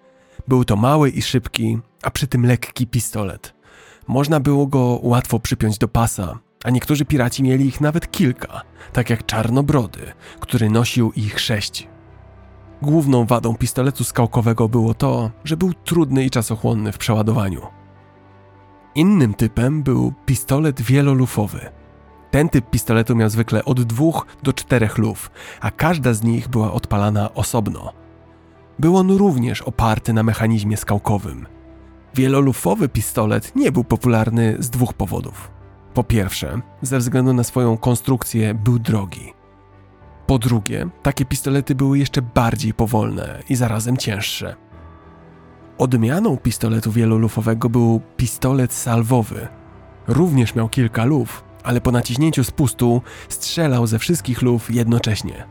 Był 0.48 0.66
to 0.66 0.76
mały 0.76 1.10
i 1.10 1.22
szybki, 1.22 1.80
a 2.04 2.12
przy 2.12 2.28
tym 2.28 2.46
lekki 2.46 2.88
pistolet. 2.88 3.61
Można 4.08 4.40
było 4.40 4.68
go 4.68 5.00
łatwo 5.04 5.40
przypiąć 5.40 5.78
do 5.78 5.88
pasa, 5.88 6.40
a 6.64 6.70
niektórzy 6.70 7.06
piraci 7.06 7.44
mieli 7.44 7.66
ich 7.66 7.82
nawet 7.82 8.12
kilka, 8.12 8.62
tak 8.94 9.10
jak 9.10 9.26
Czarnobrody, 9.26 10.14
który 10.40 10.70
nosił 10.70 11.12
ich 11.12 11.40
sześć. 11.40 11.88
Główną 12.82 13.26
wadą 13.26 13.56
pistoletu 13.56 14.04
skałkowego 14.04 14.70
było 14.70 14.94
to, 14.94 15.32
że 15.44 15.58
był 15.58 15.74
trudny 15.74 16.26
i 16.26 16.30
czasochłonny 16.30 16.92
w 16.92 16.98
przeładowaniu. 16.98 17.62
Innym 18.96 19.34
typem 19.34 19.84
był 19.84 20.14
pistolet 20.26 20.82
wielolufowy. 20.82 21.70
Ten 22.32 22.50
typ 22.50 22.70
pistoletu 22.70 23.16
miał 23.16 23.30
zwykle 23.30 23.66
od 23.66 23.82
dwóch 23.82 24.26
do 24.44 24.54
czterech 24.54 24.98
luf, 24.98 25.32
a 25.62 25.72
każda 25.72 26.14
z 26.14 26.24
nich 26.24 26.48
była 26.48 26.74
odpalana 26.74 27.34
osobno. 27.34 27.94
Był 28.80 28.98
on 28.98 29.12
również 29.12 29.62
oparty 29.62 30.14
na 30.14 30.24
mechanizmie 30.24 30.78
skałkowym. 30.78 31.48
Wielolufowy 32.16 32.90
pistolet 32.90 33.56
nie 33.56 33.72
był 33.72 33.84
popularny 33.84 34.56
z 34.60 34.70
dwóch 34.70 34.94
powodów. 34.94 35.52
Po 35.94 36.04
pierwsze, 36.04 36.62
ze 36.82 37.00
względu 37.00 37.34
na 37.34 37.44
swoją 37.44 37.78
konstrukcję 37.78 38.54
był 38.54 38.80
drogi. 38.80 39.34
Po 40.28 40.40
drugie, 40.40 40.90
takie 41.04 41.26
pistolety 41.26 41.76
były 41.76 42.00
jeszcze 42.00 42.22
bardziej 42.22 42.74
powolne 42.74 43.44
i 43.50 43.56
zarazem 43.56 43.98
cięższe. 43.98 44.56
Odmianą 45.78 46.38
pistoletu 46.38 46.92
wielolufowego 46.92 47.70
był 47.70 48.02
pistolet 48.18 48.74
salwowy. 48.74 49.48
Również 50.08 50.56
miał 50.56 50.70
kilka 50.70 51.06
luf, 51.06 51.44
ale 51.64 51.82
po 51.82 51.92
naciśnięciu 51.92 52.44
spustu 52.44 53.02
strzelał 53.30 53.88
ze 53.88 54.00
wszystkich 54.00 54.42
luf 54.42 54.72
jednocześnie. 54.72 55.44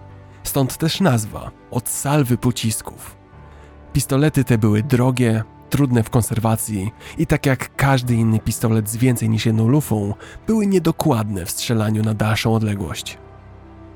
Stąd 0.42 0.76
też 0.76 1.00
nazwa 1.00 1.50
od 1.70 1.88
salwy 1.88 2.36
pocisków. 2.36 3.16
Pistolety 3.92 4.44
te 4.44 4.58
były 4.58 4.82
drogie, 4.82 5.44
trudne 5.70 6.02
w 6.02 6.10
konserwacji 6.10 6.90
i 7.18 7.26
tak 7.26 7.46
jak 7.46 7.76
każdy 7.76 8.14
inny 8.14 8.38
pistolet 8.38 8.88
z 8.88 8.96
więcej 8.96 9.28
niż 9.28 9.46
jedną 9.46 9.68
lufą, 9.68 10.14
były 10.46 10.66
niedokładne 10.66 11.46
w 11.46 11.50
strzelaniu 11.50 12.02
na 12.02 12.14
dalszą 12.14 12.54
odległość. 12.54 13.18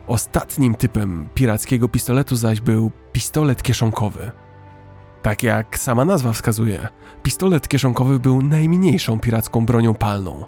Ostatnim 0.07 0.75
typem 0.75 1.29
pirackiego 1.35 1.89
pistoletu 1.89 2.37
zaś 2.37 2.61
był 2.61 2.91
pistolet 3.13 3.63
kieszonkowy. 3.63 4.31
Tak 5.23 5.43
jak 5.43 5.79
sama 5.79 6.05
nazwa 6.05 6.33
wskazuje, 6.33 6.89
pistolet 7.23 7.69
kieszonkowy 7.69 8.19
był 8.19 8.43
najmniejszą 8.43 9.21
piracką 9.21 9.67
bronią 9.67 9.95
palną. 9.95 10.45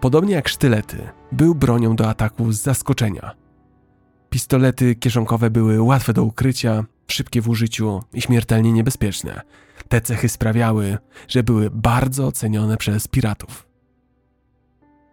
Podobnie 0.00 0.34
jak 0.34 0.48
sztylety, 0.48 1.08
był 1.32 1.54
bronią 1.54 1.96
do 1.96 2.08
ataku 2.08 2.52
z 2.52 2.62
zaskoczenia. 2.62 3.34
Pistolety 4.30 4.94
kieszonkowe 4.94 5.50
były 5.50 5.82
łatwe 5.82 6.12
do 6.12 6.24
ukrycia, 6.24 6.84
szybkie 7.06 7.42
w 7.42 7.48
użyciu 7.48 8.02
i 8.12 8.20
śmiertelnie 8.20 8.72
niebezpieczne. 8.72 9.40
Te 9.92 10.00
cechy 10.00 10.28
sprawiały, 10.28 10.98
że 11.28 11.42
były 11.42 11.70
bardzo 11.70 12.32
cenione 12.32 12.76
przez 12.76 13.08
piratów. 13.08 13.66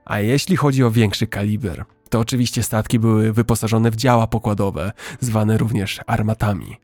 A 0.06 0.20
jeśli 0.20 0.56
chodzi 0.56 0.84
o 0.84 0.92
większy 0.92 1.28
kaliber, 1.28 1.86
to 2.10 2.20
oczywiście 2.20 2.64
statki 2.64 3.00
były 3.00 3.34
wyposażone 3.34 3.92
w 3.92 3.96
działa 3.96 4.28
pokładowe, 4.28 4.92
zwane 5.20 5.58
również 5.58 6.00
armatami. 6.08 6.78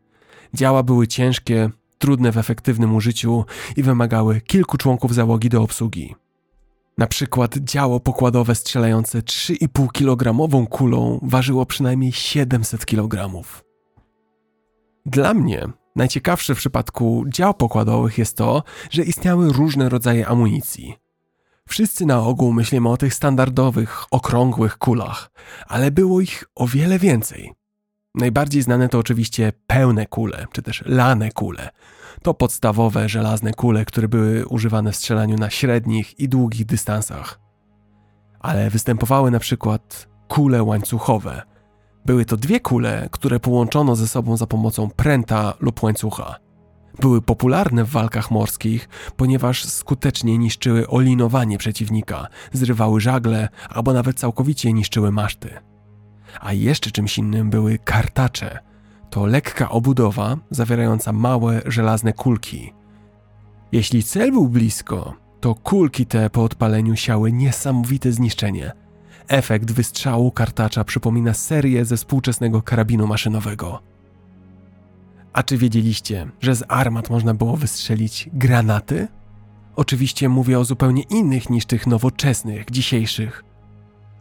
Działa 0.54 0.84
były 0.84 1.08
ciężkie, 1.08 1.70
trudne 1.98 2.32
w 2.32 2.38
efektywnym 2.38 2.96
użyciu 2.96 3.46
i 3.78 3.84
wymagały 3.84 4.42
kilku 4.42 4.78
członków 4.78 5.14
załogi 5.14 5.50
do 5.50 5.62
obsługi. 5.62 6.16
Na 6.98 7.08
przykład 7.08 7.58
działo 7.58 8.00
pokładowe 8.00 8.56
strzelające 8.56 9.20
3,5 9.20 9.88
kg 9.92 10.50
kulą 10.70 11.20
ważyło 11.22 11.66
przynajmniej 11.66 12.12
700 12.12 12.86
kg. 12.86 13.42
Dla 15.06 15.34
mnie 15.34 15.68
najciekawsze 15.96 16.56
w 16.56 16.58
przypadku 16.58 17.26
dział 17.28 17.54
pokładowych 17.54 18.18
jest 18.18 18.38
to, 18.38 18.64
że 18.90 19.04
istniały 19.04 19.54
różne 19.54 19.90
rodzaje 19.90 20.28
amunicji. 20.28 20.96
Wszyscy 21.68 22.06
na 22.06 22.20
ogół 22.20 22.54
myślimy 22.54 22.90
o 22.90 22.98
tych 22.98 23.14
standardowych, 23.14 24.04
okrągłych 24.12 24.78
kulach, 24.78 25.32
ale 25.68 25.92
było 25.92 26.22
ich 26.22 26.44
o 26.56 26.68
wiele 26.68 27.00
więcej. 27.00 27.54
Najbardziej 28.16 28.62
znane 28.62 28.90
to 28.90 29.00
oczywiście 29.00 29.54
pełne 29.68 30.06
kule, 30.06 30.46
czy 30.52 30.62
też 30.62 30.84
lane 30.86 31.32
kule. 31.32 31.70
To 32.24 32.34
podstawowe 32.34 33.10
żelazne 33.10 33.54
kule, 33.54 33.86
które 33.86 34.08
były 34.08 34.46
używane 34.48 34.92
w 34.92 34.96
strzelaniu 34.96 35.38
na 35.38 35.50
średnich 35.50 36.20
i 36.20 36.30
długich 36.30 36.66
dystansach. 36.66 37.40
Ale 38.40 38.70
występowały 38.70 39.32
na 39.32 39.40
przykład 39.40 40.08
kule 40.28 40.64
łańcuchowe. 40.64 41.42
Były 42.06 42.26
to 42.26 42.38
dwie 42.38 42.60
kule, 42.60 43.10
które 43.11 43.40
połączono 43.40 43.95
ze 43.95 44.07
sobą 44.07 44.38
za 44.38 44.48
pomocą 44.48 44.90
pręta 44.90 45.53
lub 45.60 45.84
łańcucha. 45.84 46.36
Były 46.99 47.22
popularne 47.22 47.84
w 47.84 47.90
walkach 47.90 48.32
morskich, 48.32 48.90
ponieważ 49.15 49.65
skutecznie 49.65 50.38
niszczyły 50.38 50.88
olinowanie 50.88 51.57
przeciwnika, 51.57 52.27
zrywały 52.53 53.02
żagle 53.02 53.49
albo 53.69 53.94
nawet 53.94 54.19
całkowicie 54.19 54.73
niszczyły 54.73 55.11
maszty. 55.11 55.49
A 56.41 56.53
jeszcze 56.53 56.91
czymś 56.91 57.18
innym 57.18 57.49
były 57.49 57.77
kartacze. 57.77 58.60
To 59.10 59.26
lekka 59.26 59.69
obudowa 59.69 60.38
zawierająca 60.49 61.14
małe 61.14 61.61
żelazne 61.65 62.14
kulki. 62.14 62.73
Jeśli 63.72 64.03
cel 64.03 64.32
był 64.32 64.49
blisko, 64.49 65.14
to 65.40 65.56
kulki 65.56 66.06
te 66.06 66.30
po 66.30 66.44
odpaleniu 66.44 66.95
siały 66.95 67.32
niesamowite 67.32 68.11
zniszczenie. 68.11 68.85
Efekt 69.27 69.72
wystrzału 69.72 70.31
kartacza 70.31 70.84
przypomina 70.84 71.34
serię 71.34 71.85
ze 71.85 71.97
współczesnego 71.97 72.61
karabinu 72.61 73.07
maszynowego. 73.07 73.81
A 75.34 75.43
czy 75.43 75.57
wiedzieliście, 75.57 76.27
że 76.41 76.56
z 76.56 76.64
armat 76.68 77.10
można 77.10 77.34
było 77.34 77.57
wystrzelić 77.57 78.30
granaty? 78.34 79.07
Oczywiście 79.76 80.30
mówię 80.30 80.60
o 80.60 80.65
zupełnie 80.65 81.03
innych 81.03 81.49
niż 81.49 81.65
tych 81.65 81.88
nowoczesnych, 81.88 82.72
dzisiejszych. 82.72 83.43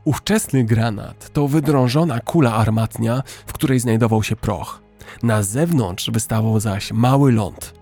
Ówczesny 0.05 0.65
granat 0.65 1.33
to 1.33 1.49
wydrążona 1.49 2.21
kula 2.21 2.55
armatnia, 2.55 3.23
w 3.47 3.53
której 3.53 3.81
znajdował 3.81 4.23
się 4.23 4.37
proch. 4.37 4.83
Na 5.23 5.43
zewnątrz 5.43 6.11
wystawał 6.11 6.61
zaś 6.61 6.93
mały 6.93 7.33
ląd. 7.33 7.75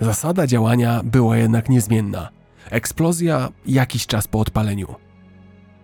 Zasada 0.00 0.46
działania 0.46 1.00
była 1.04 1.36
jednak 1.36 1.68
niezmienna. 1.68 2.28
Eksplozja 2.70 3.48
jakiś 3.66 4.06
czas 4.06 4.28
po 4.28 4.40
odpaleniu. 4.40 5.03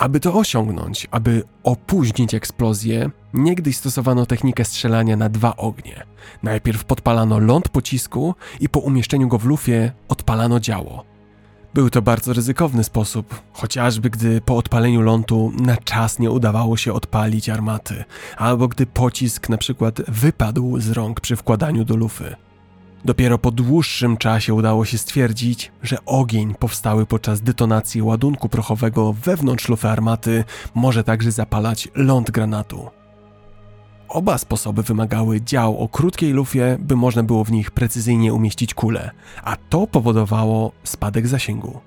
Aby 0.01 0.20
to 0.20 0.35
osiągnąć, 0.35 1.09
aby 1.10 1.43
opóźnić 1.62 2.35
eksplozję, 2.35 3.10
niegdyś 3.35 3.77
stosowano 3.77 4.27
technikę 4.27 4.64
strzelania 4.64 5.16
na 5.16 5.28
dwa 5.28 5.56
ognie. 5.56 6.02
Najpierw 6.43 6.85
podpalano 6.85 7.39
ląd 7.39 7.68
pocisku 7.68 8.35
i 8.60 8.68
po 8.68 8.81
umieszczeniu 8.81 9.28
go 9.28 9.39
w 9.39 9.44
lufie 9.44 9.93
odpalano 10.09 10.60
działo. 10.60 11.05
Był 11.74 11.90
to 11.90 12.02
bardzo 12.02 12.32
ryzykowny 12.32 12.85
sposób, 12.85 13.43
chociażby 13.52 14.10
gdy 14.10 14.40
po 14.40 14.56
odpaleniu 14.56 15.01
lądu 15.01 15.52
na 15.60 15.77
czas 15.77 16.18
nie 16.18 16.31
udawało 16.31 16.77
się 16.77 16.93
odpalić 16.93 17.48
armaty, 17.48 18.05
albo 18.36 18.68
gdy 18.68 18.86
pocisk 18.86 19.48
na 19.48 19.59
przykład 19.59 20.02
wypadł 20.09 20.81
z 20.81 20.90
rąk 20.90 21.20
przy 21.20 21.36
wkładaniu 21.36 21.85
do 21.85 21.97
lufy. 21.97 22.36
Dopiero 23.05 23.39
po 23.39 23.51
dłuższym 23.51 24.16
czasie 24.16 24.55
udało 24.55 24.85
się 24.85 24.98
stwierdzić, 24.98 25.72
że 25.82 26.05
ogień 26.05 26.55
powstały 26.55 27.06
podczas 27.06 27.40
detonacji 27.40 28.02
ładunku 28.02 28.48
prochowego 28.48 29.12
wewnątrz 29.12 29.68
lufy 29.68 29.89
armaty 29.89 30.44
może 30.74 31.05
także 31.05 31.32
zapalać 31.32 31.89
ląd 31.94 32.31
granatu. 32.31 32.90
Oba 34.09 34.39
sposoby 34.39 34.82
wymagały 34.82 35.40
dział 35.40 35.78
o 35.78 35.89
krótkiej 35.89 36.32
lufie, 36.32 36.77
by 36.81 36.97
można 36.97 37.22
było 37.22 37.44
w 37.44 37.52
nich 37.52 37.70
precyzyjnie 37.70 38.35
umieścić 38.35 38.74
kulę, 38.74 39.10
a 39.44 39.56
to 39.56 39.86
powodowało 39.86 40.72
spadek 40.85 41.27
zasięgu. 41.28 41.81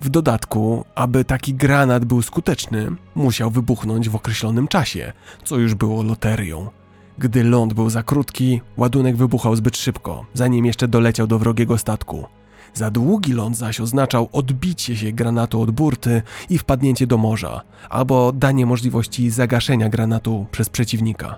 W 0.00 0.08
dodatku, 0.08 0.84
aby 0.94 1.24
taki 1.24 1.54
granat 1.54 2.04
był 2.04 2.22
skuteczny, 2.22 2.90
musiał 3.14 3.50
wybuchnąć 3.50 4.08
w 4.08 4.16
określonym 4.16 4.68
czasie, 4.68 5.12
co 5.44 5.56
już 5.56 5.74
było 5.74 6.02
loterią. 6.02 6.70
Gdy 7.18 7.44
ląd 7.44 7.74
był 7.74 7.90
za 7.90 8.02
krótki, 8.02 8.60
ładunek 8.76 9.16
wybuchał 9.16 9.56
zbyt 9.56 9.76
szybko, 9.76 10.26
zanim 10.34 10.66
jeszcze 10.66 10.88
doleciał 10.88 11.26
do 11.26 11.38
wrogiego 11.38 11.78
statku. 11.78 12.26
Za 12.74 12.90
długi 12.90 13.32
ląd 13.32 13.56
zaś 13.56 13.80
oznaczał 13.80 14.28
odbicie 14.32 14.96
się 14.96 15.12
granatu 15.12 15.62
od 15.62 15.70
burty 15.70 16.22
i 16.50 16.58
wpadnięcie 16.58 17.06
do 17.06 17.18
morza, 17.18 17.62
albo 17.90 18.32
danie 18.32 18.66
możliwości 18.66 19.30
zagaszenia 19.30 19.88
granatu 19.88 20.46
przez 20.50 20.68
przeciwnika. 20.68 21.36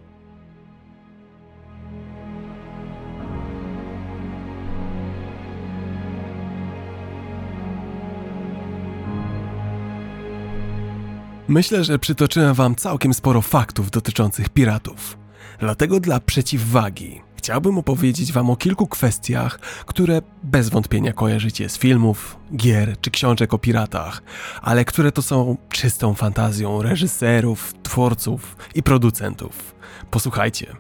Myślę, 11.49 11.85
że 11.85 11.99
przytoczyłem 11.99 12.55
Wam 12.55 12.75
całkiem 12.75 13.15
sporo 13.15 13.43
faktów 13.43 13.91
dotyczących 13.91 14.49
piratów. 14.49 15.20
Dlatego 15.61 16.01
dla 16.01 16.21
przeciwwagi 16.21 17.21
chciałbym 17.37 17.79
opowiedzieć 17.79 18.33
Wam 18.33 18.51
o 18.51 18.57
kilku 18.57 18.87
kwestiach, 18.87 19.61
które 19.87 20.23
bez 20.43 20.69
wątpienia 20.69 21.13
kojarzycie 21.13 21.69
z 21.69 21.79
filmów, 21.79 22.37
gier 22.57 23.01
czy 23.01 23.11
książek 23.11 23.55
o 23.55 23.59
piratach, 23.59 24.23
ale 24.63 24.85
które 24.85 25.13
to 25.13 25.23
są 25.23 25.57
czystą 25.69 26.15
fantazją 26.15 26.83
reżyserów, 26.83 27.75
twórców 27.83 28.57
i 28.75 28.83
producentów. 28.83 29.75
Posłuchajcie. 30.11 30.77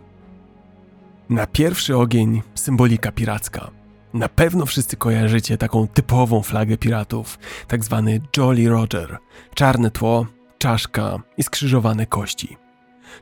Na 1.30 1.46
pierwszy 1.46 1.96
ogień 1.96 2.42
symbolika 2.54 3.12
piracka. 3.12 3.70
Na 4.14 4.28
pewno 4.28 4.66
wszyscy 4.66 4.96
kojarzycie 4.96 5.58
taką 5.58 5.88
typową 5.88 6.42
flagę 6.42 6.76
piratów, 6.76 7.38
tak 7.68 7.84
zwany 7.84 8.20
Jolly 8.36 8.68
Roger. 8.68 9.18
Czarne 9.54 9.90
tło, 9.90 10.26
czaszka 10.58 11.18
i 11.36 11.42
skrzyżowane 11.42 12.06
kości. 12.06 12.56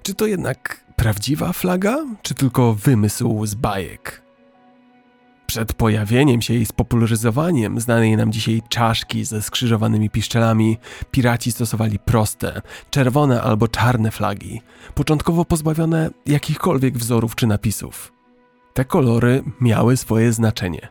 Czy 0.02 0.14
to 0.14 0.26
jednak 0.26 0.87
prawdziwa 0.98 1.52
flaga, 1.52 1.96
czy 2.22 2.34
tylko 2.34 2.74
wymysł 2.74 3.46
z 3.46 3.54
bajek? 3.54 4.22
Przed 5.46 5.72
pojawieniem 5.72 6.42
się 6.42 6.54
i 6.54 6.66
spopularyzowaniem 6.66 7.80
znanej 7.80 8.16
nam 8.16 8.32
dzisiaj 8.32 8.62
czaszki 8.68 9.24
ze 9.24 9.42
skrzyżowanymi 9.42 10.10
piszczelami, 10.10 10.78
piraci 11.10 11.52
stosowali 11.52 11.98
proste, 11.98 12.62
czerwone 12.90 13.42
albo 13.42 13.68
czarne 13.68 14.10
flagi, 14.10 14.60
początkowo 14.94 15.44
pozbawione 15.44 16.10
jakichkolwiek 16.26 16.98
wzorów 16.98 17.34
czy 17.34 17.46
napisów. 17.46 18.12
Te 18.74 18.84
kolory 18.84 19.42
miały 19.60 19.96
swoje 19.96 20.32
znaczenie. 20.32 20.88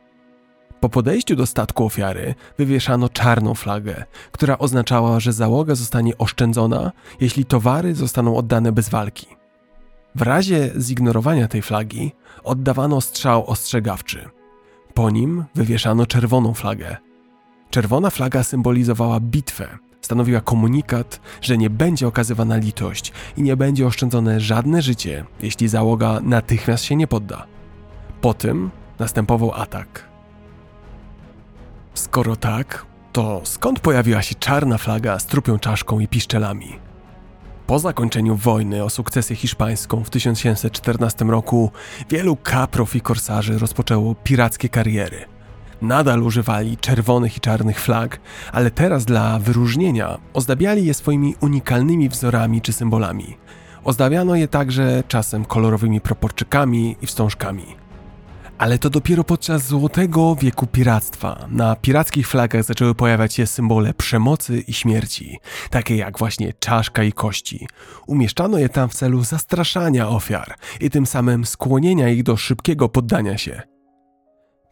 Po 0.79 0.89
podejściu 0.89 1.35
do 1.35 1.45
statku 1.45 1.85
ofiary 1.85 2.35
wywieszano 2.57 3.09
czarną 3.09 3.53
flagę, 3.53 4.05
która 4.31 4.57
oznaczała, 4.57 5.19
że 5.19 5.33
załoga 5.33 5.75
zostanie 5.75 6.17
oszczędzona, 6.17 6.91
jeśli 7.19 7.45
towary 7.45 7.95
zostaną 7.95 8.37
oddane 8.37 8.71
bez 8.71 8.89
walki. 8.89 9.36
W 10.17 10.21
razie 10.21 10.71
zignorowania 10.77 11.47
tej 11.47 11.61
flagi 11.61 12.11
oddawano 12.43 13.01
strzał 13.01 13.47
ostrzegawczy. 13.47 14.29
Po 14.93 15.09
nim 15.09 15.45
wywieszano 15.55 16.05
czerwoną 16.05 16.53
flagę. 16.53 16.97
Czerwona 17.69 18.09
flaga 18.09 18.43
symbolizowała 18.43 19.19
bitwę, 19.19 19.77
stanowiła 20.01 20.41
komunikat, 20.41 21.19
że 21.41 21.57
nie 21.57 21.69
będzie 21.69 22.07
okazywana 22.07 22.57
litość 22.57 23.13
i 23.37 23.41
nie 23.41 23.57
będzie 23.57 23.87
oszczędzone 23.87 24.39
żadne 24.39 24.81
życie, 24.81 25.25
jeśli 25.41 25.67
załoga 25.67 26.19
natychmiast 26.23 26.83
się 26.83 26.95
nie 26.95 27.07
podda. 27.07 27.45
Po 28.21 28.33
tym 28.33 28.71
następował 28.99 29.51
atak. 29.53 30.09
Skoro 31.93 32.35
tak, 32.35 32.85
to 33.11 33.41
skąd 33.43 33.79
pojawiła 33.79 34.21
się 34.21 34.35
czarna 34.35 34.77
flaga 34.77 35.19
z 35.19 35.25
trupią 35.25 35.59
czaszką 35.59 35.99
i 35.99 36.07
piszczelami? 36.07 36.86
Po 37.67 37.79
zakończeniu 37.79 38.35
wojny 38.35 38.83
o 38.83 38.89
sukcesję 38.89 39.35
hiszpańską 39.35 40.03
w 40.03 40.09
1714 40.09 41.25
roku 41.25 41.71
wielu 42.09 42.35
kaprów 42.35 42.95
i 42.95 43.01
korsarzy 43.01 43.59
rozpoczęło 43.59 44.15
pirackie 44.15 44.69
kariery. 44.69 45.25
Nadal 45.81 46.23
używali 46.23 46.77
czerwonych 46.77 47.37
i 47.37 47.39
czarnych 47.39 47.79
flag, 47.79 48.19
ale 48.51 48.71
teraz 48.71 49.05
dla 49.05 49.39
wyróżnienia 49.39 50.17
ozdabiali 50.33 50.85
je 50.85 50.93
swoimi 50.93 51.35
unikalnymi 51.41 52.09
wzorami 52.09 52.61
czy 52.61 52.73
symbolami. 52.73 53.37
Ozdabiano 53.83 54.35
je 54.35 54.47
także 54.47 55.03
czasem 55.07 55.45
kolorowymi 55.45 56.01
proporczykami 56.01 56.95
i 57.01 57.07
wstążkami. 57.07 57.86
Ale 58.57 58.77
to 58.79 58.89
dopiero 58.89 59.23
podczas 59.23 59.67
złotego 59.67 60.35
wieku 60.35 60.67
piractwa 60.67 61.47
na 61.49 61.75
pirackich 61.75 62.27
flagach 62.27 62.63
zaczęły 62.63 62.95
pojawiać 62.95 63.33
się 63.33 63.47
symbole 63.47 63.93
przemocy 63.93 64.59
i 64.59 64.73
śmierci, 64.73 65.37
takie 65.69 65.95
jak 65.95 66.19
właśnie 66.19 66.53
czaszka 66.53 67.03
i 67.03 67.11
kości. 67.11 67.67
Umieszczano 68.07 68.57
je 68.57 68.69
tam 68.69 68.89
w 68.89 68.93
celu 68.93 69.23
zastraszania 69.23 70.09
ofiar 70.09 70.55
i 70.81 70.89
tym 70.89 71.05
samym 71.05 71.45
skłonienia 71.45 72.09
ich 72.09 72.23
do 72.23 72.37
szybkiego 72.37 72.89
poddania 72.89 73.37
się. 73.37 73.61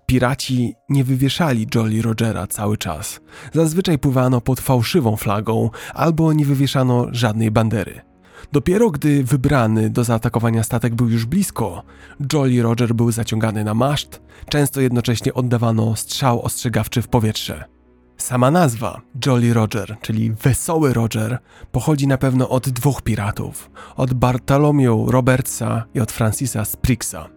Piraci 0.05 0.73
nie 0.89 1.03
wywieszali 1.03 1.67
Jolly 1.75 2.01
Rogera 2.01 2.47
cały 2.47 2.77
czas. 2.77 3.19
Zazwyczaj 3.53 3.99
pływano 3.99 4.41
pod 4.41 4.59
fałszywą 4.59 5.15
flagą 5.15 5.69
albo 5.93 6.33
nie 6.33 6.45
wywieszano 6.45 7.07
żadnej 7.11 7.51
bandery. 7.51 8.14
Dopiero 8.51 8.91
gdy 8.91 9.23
wybrany 9.23 9.89
do 9.89 10.03
zaatakowania 10.03 10.63
statek 10.63 10.95
był 10.95 11.09
już 11.09 11.25
blisko, 11.25 11.83
Jolly 12.33 12.61
Roger 12.61 12.93
był 12.93 13.11
zaciągany 13.11 13.63
na 13.63 13.73
maszt, 13.73 14.21
często 14.49 14.81
jednocześnie 14.81 15.33
oddawano 15.33 15.95
strzał 15.95 16.41
ostrzegawczy 16.41 17.01
w 17.01 17.07
powietrze. 17.07 17.63
Sama 18.17 18.51
nazwa 18.51 19.01
Jolly 19.25 19.53
Roger, 19.53 19.97
czyli 20.01 20.31
Wesoły 20.31 20.93
Roger, 20.93 21.37
pochodzi 21.71 22.07
na 22.07 22.17
pewno 22.17 22.49
od 22.49 22.69
dwóch 22.69 23.01
piratów: 23.01 23.71
od 23.95 24.13
Bartholomew 24.13 25.09
Robertsa 25.09 25.83
i 25.93 25.99
od 25.99 26.11
Francisa 26.11 26.65
Spriggsa. 26.65 27.29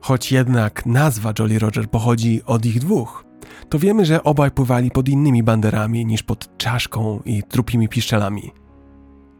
Choć 0.00 0.32
jednak 0.32 0.86
nazwa 0.86 1.32
Jolly 1.38 1.58
Roger 1.58 1.90
pochodzi 1.90 2.40
od 2.46 2.66
ich 2.66 2.80
dwóch, 2.80 3.24
to 3.68 3.78
wiemy, 3.78 4.06
że 4.06 4.24
obaj 4.24 4.50
pływali 4.50 4.90
pod 4.90 5.08
innymi 5.08 5.42
banderami 5.42 6.06
niż 6.06 6.22
pod 6.22 6.58
czaszką 6.58 7.20
i 7.24 7.42
trupimi 7.42 7.88
piszczelami. 7.88 8.50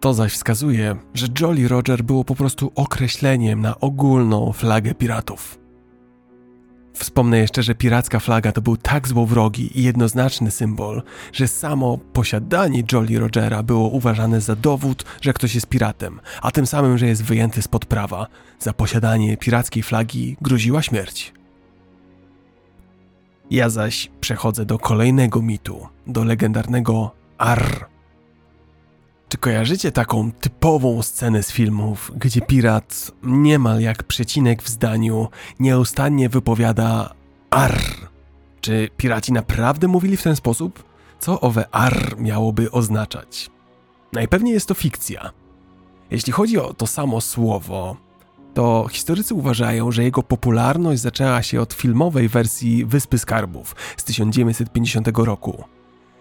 To 0.01 0.15
zaś 0.15 0.33
wskazuje, 0.33 0.97
że 1.15 1.27
Jolly 1.41 1.69
Roger 1.69 2.03
było 2.03 2.25
po 2.25 2.35
prostu 2.35 2.73
określeniem 2.75 3.61
na 3.61 3.81
ogólną 3.81 4.53
flagę 4.53 4.95
piratów. 4.95 5.59
Wspomnę 6.95 7.39
jeszcze, 7.39 7.63
że 7.63 7.75
piracka 7.75 8.21
flaga 8.21 8.53
to 8.53 8.63
był 8.63 8.77
tak 8.77 9.09
złowrogi 9.09 9.79
i 9.81 9.83
jednoznaczny 9.83 10.51
symbol, 10.51 11.03
że 11.33 11.49
samo 11.49 11.99
posiadanie 12.13 12.83
Jolly 12.93 13.19
Rogera 13.19 13.63
było 13.63 13.89
uważane 13.89 14.41
za 14.41 14.57
dowód, 14.57 15.05
że 15.21 15.33
ktoś 15.33 15.55
jest 15.55 15.67
piratem, 15.67 16.21
a 16.43 16.51
tym 16.51 16.67
samym, 16.67 16.99
że 16.99 17.07
jest 17.07 17.25
wyjęty 17.25 17.63
spod 17.63 17.87
prawa. 17.87 18.27
Za 18.59 18.73
posiadanie 18.73 19.37
pirackiej 19.37 19.83
flagi 19.83 20.37
groziła 20.41 20.83
śmierć. 20.83 21.33
Ja 23.51 23.69
zaś 23.69 24.11
przechodzę 24.21 24.65
do 24.65 24.79
kolejnego 24.79 25.43
mitu, 25.43 25.89
do 26.07 26.25
legendarnego 26.25 27.11
Ar 27.39 27.89
czy 29.29 29.39
kojarzycie 29.39 29.93
taką 29.93 30.33
typową 30.33 31.03
scenę 31.03 31.43
z 31.43 31.53
filmów, 31.53 32.13
gdzie 32.17 32.41
pirat 32.41 33.11
niemal 33.23 33.81
jak 33.81 34.03
przecinek 34.03 34.63
w 34.63 34.69
zdaniu 34.69 35.29
nieustannie 35.61 36.29
wypowiada 36.29 37.15
ar? 37.51 37.81
Czy 38.61 38.89
piraci 38.97 39.33
naprawdę 39.33 39.89
mówili 39.89 40.17
w 40.17 40.23
ten 40.23 40.37
sposób? 40.37 40.85
Co 41.19 41.41
owe 41.41 41.75
ar 41.75 42.15
miałoby 42.19 42.71
oznaczać? 42.71 43.51
Najpewniej 44.13 44.55
jest 44.55 44.69
to 44.69 44.75
fikcja. 44.75 45.31
Jeśli 46.11 46.33
chodzi 46.33 46.59
o 46.59 46.75
to 46.75 46.87
samo 46.87 47.21
słowo, 47.21 47.97
to 48.55 48.87
historycy 48.91 49.35
uważają, 49.35 49.93
że 49.93 50.05
jego 50.05 50.23
popularność 50.23 51.01
zaczęła 51.03 51.43
się 51.43 51.61
od 51.61 51.73
filmowej 51.73 52.29
wersji 52.29 52.85
Wyspy 52.85 53.19
Skarbów 53.19 53.77
z 53.97 54.05
1950 54.05 55.09
roku. 55.19 55.65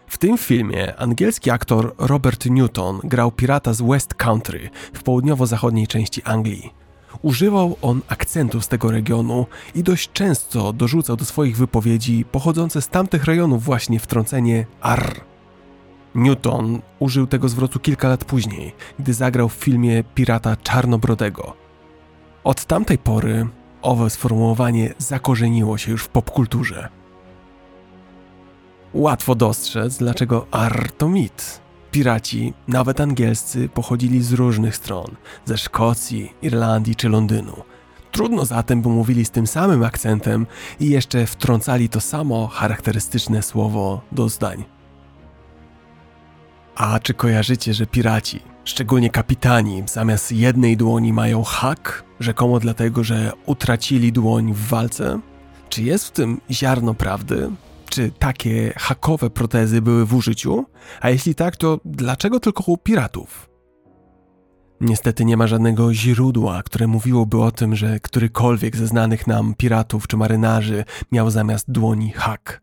W 0.08 0.18
tym 0.18 0.38
filmie 0.38 0.96
angielski 0.96 1.52
aktor 1.52 1.96
Robert 1.98 2.46
Newton 2.46 3.00
grał 3.04 3.32
pirata 3.32 3.74
z 3.74 3.82
West 3.82 4.14
Country 4.14 4.70
w 4.94 5.04
południowo-zachodniej 5.04 5.88
części 5.88 6.24
Anglii. 6.24 6.74
Używał 7.22 7.78
on 7.82 8.02
akcentu 8.08 8.62
z 8.62 8.68
tego 8.68 8.92
regionu 8.92 9.46
i 9.76 9.84
dość 9.84 10.12
często 10.14 10.74
dorzucał 10.74 11.16
do 11.16 11.26
swoich 11.26 11.58
wypowiedzi 11.58 12.26
pochodzące 12.32 12.82
z 12.82 12.88
tamtych 12.88 13.26
rejonów 13.26 13.64
właśnie 13.64 14.00
wtrącenie 14.00 14.66
ar. 14.82 15.22
Newton 16.16 16.82
użył 17.00 17.28
tego 17.28 17.50
zwrotu 17.50 17.80
kilka 17.80 18.08
lat 18.08 18.26
później, 18.26 18.76
gdy 19.00 19.14
zagrał 19.14 19.50
w 19.50 19.54
filmie 19.54 20.04
Pirata 20.16 20.56
Czarnobrodego. 20.56 21.54
Od 22.44 22.66
tamtej 22.66 22.98
pory 22.98 23.48
owe 23.82 24.10
sformułowanie 24.10 24.94
zakorzeniło 24.98 25.78
się 25.78 25.92
już 25.92 26.04
w 26.04 26.10
popkulturze. 26.10 26.97
Łatwo 28.94 29.36
dostrzec, 29.36 29.98
dlaczego 29.98 30.48
Ar 30.52 30.92
to 30.92 31.10
mit. 31.10 31.62
Piraci, 31.92 32.54
nawet 32.68 33.02
angielscy, 33.02 33.70
pochodzili 33.70 34.24
z 34.24 34.34
różnych 34.34 34.76
stron 34.76 35.16
ze 35.46 35.58
Szkocji, 35.58 36.34
Irlandii 36.42 36.96
czy 36.96 37.10
Londynu. 37.10 37.54
Trudno 38.12 38.46
zatem, 38.46 38.82
by 38.82 38.90
mówili 38.90 39.26
z 39.26 39.32
tym 39.32 39.48
samym 39.48 39.84
akcentem 39.84 40.48
i 40.80 40.90
jeszcze 40.90 41.26
wtrącali 41.26 41.90
to 41.90 42.02
samo 42.02 42.48
charakterystyczne 42.48 43.42
słowo 43.42 44.02
do 44.12 44.30
zdań. 44.30 44.66
A 46.76 47.00
czy 47.00 47.14
kojarzycie, 47.14 47.74
że 47.74 47.86
piraci, 47.86 48.40
szczególnie 48.64 49.10
kapitani, 49.10 49.84
zamiast 49.86 50.32
jednej 50.32 50.78
dłoni 50.78 51.14
mają 51.14 51.44
hak, 51.44 52.04
rzekomo 52.20 52.60
dlatego, 52.60 53.04
że 53.04 53.32
utracili 53.46 54.12
dłoń 54.12 54.54
w 54.54 54.68
walce? 54.68 55.20
Czy 55.70 55.84
jest 55.84 56.08
w 56.08 56.12
tym 56.12 56.42
ziarno 56.52 56.94
prawdy? 56.94 57.52
Czy 57.90 58.12
takie 58.20 58.74
hakowe 58.78 59.30
protezy 59.30 59.82
były 59.82 60.06
w 60.06 60.14
użyciu? 60.14 60.66
A 61.02 61.10
jeśli 61.10 61.36
tak, 61.36 61.56
to 61.56 61.80
dlaczego 61.86 62.40
tylko 62.40 62.64
u 62.68 62.78
piratów? 62.78 63.50
Niestety 64.82 65.26
nie 65.26 65.38
ma 65.38 65.48
żadnego 65.48 65.94
źródła, 65.94 66.64
które 66.64 66.88
mówiłoby 66.88 67.42
o 67.42 67.52
tym, 67.52 67.76
że 67.76 68.00
którykolwiek 68.00 68.76
ze 68.76 68.88
znanych 68.88 69.28
nam 69.28 69.54
piratów 69.58 70.08
czy 70.08 70.18
marynarzy 70.18 70.84
miał 71.12 71.30
zamiast 71.30 71.72
dłoni 71.72 72.12
hak. 72.12 72.62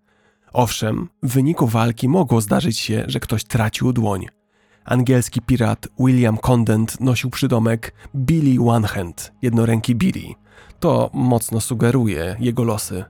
Owszem, 0.52 1.08
w 1.22 1.32
wyniku 1.32 1.66
walki 1.66 2.08
mogło 2.08 2.40
zdarzyć 2.40 2.78
się, 2.78 3.04
że 3.06 3.20
ktoś 3.20 3.44
tracił 3.44 3.92
dłoń. 3.92 4.26
Angielski 4.84 5.40
pirat 5.40 5.88
William 5.98 6.38
Condent 6.38 7.00
nosił 7.00 7.30
przydomek 7.30 7.94
Billy 8.16 8.70
One 8.70 8.88
Hand, 8.88 9.32
jednoręki 9.42 9.94
Billy. 9.94 10.34
To 10.80 11.10
mocno 11.12 11.60
sugeruje 11.60 12.36
jego 12.40 12.64
losy. 12.64 13.04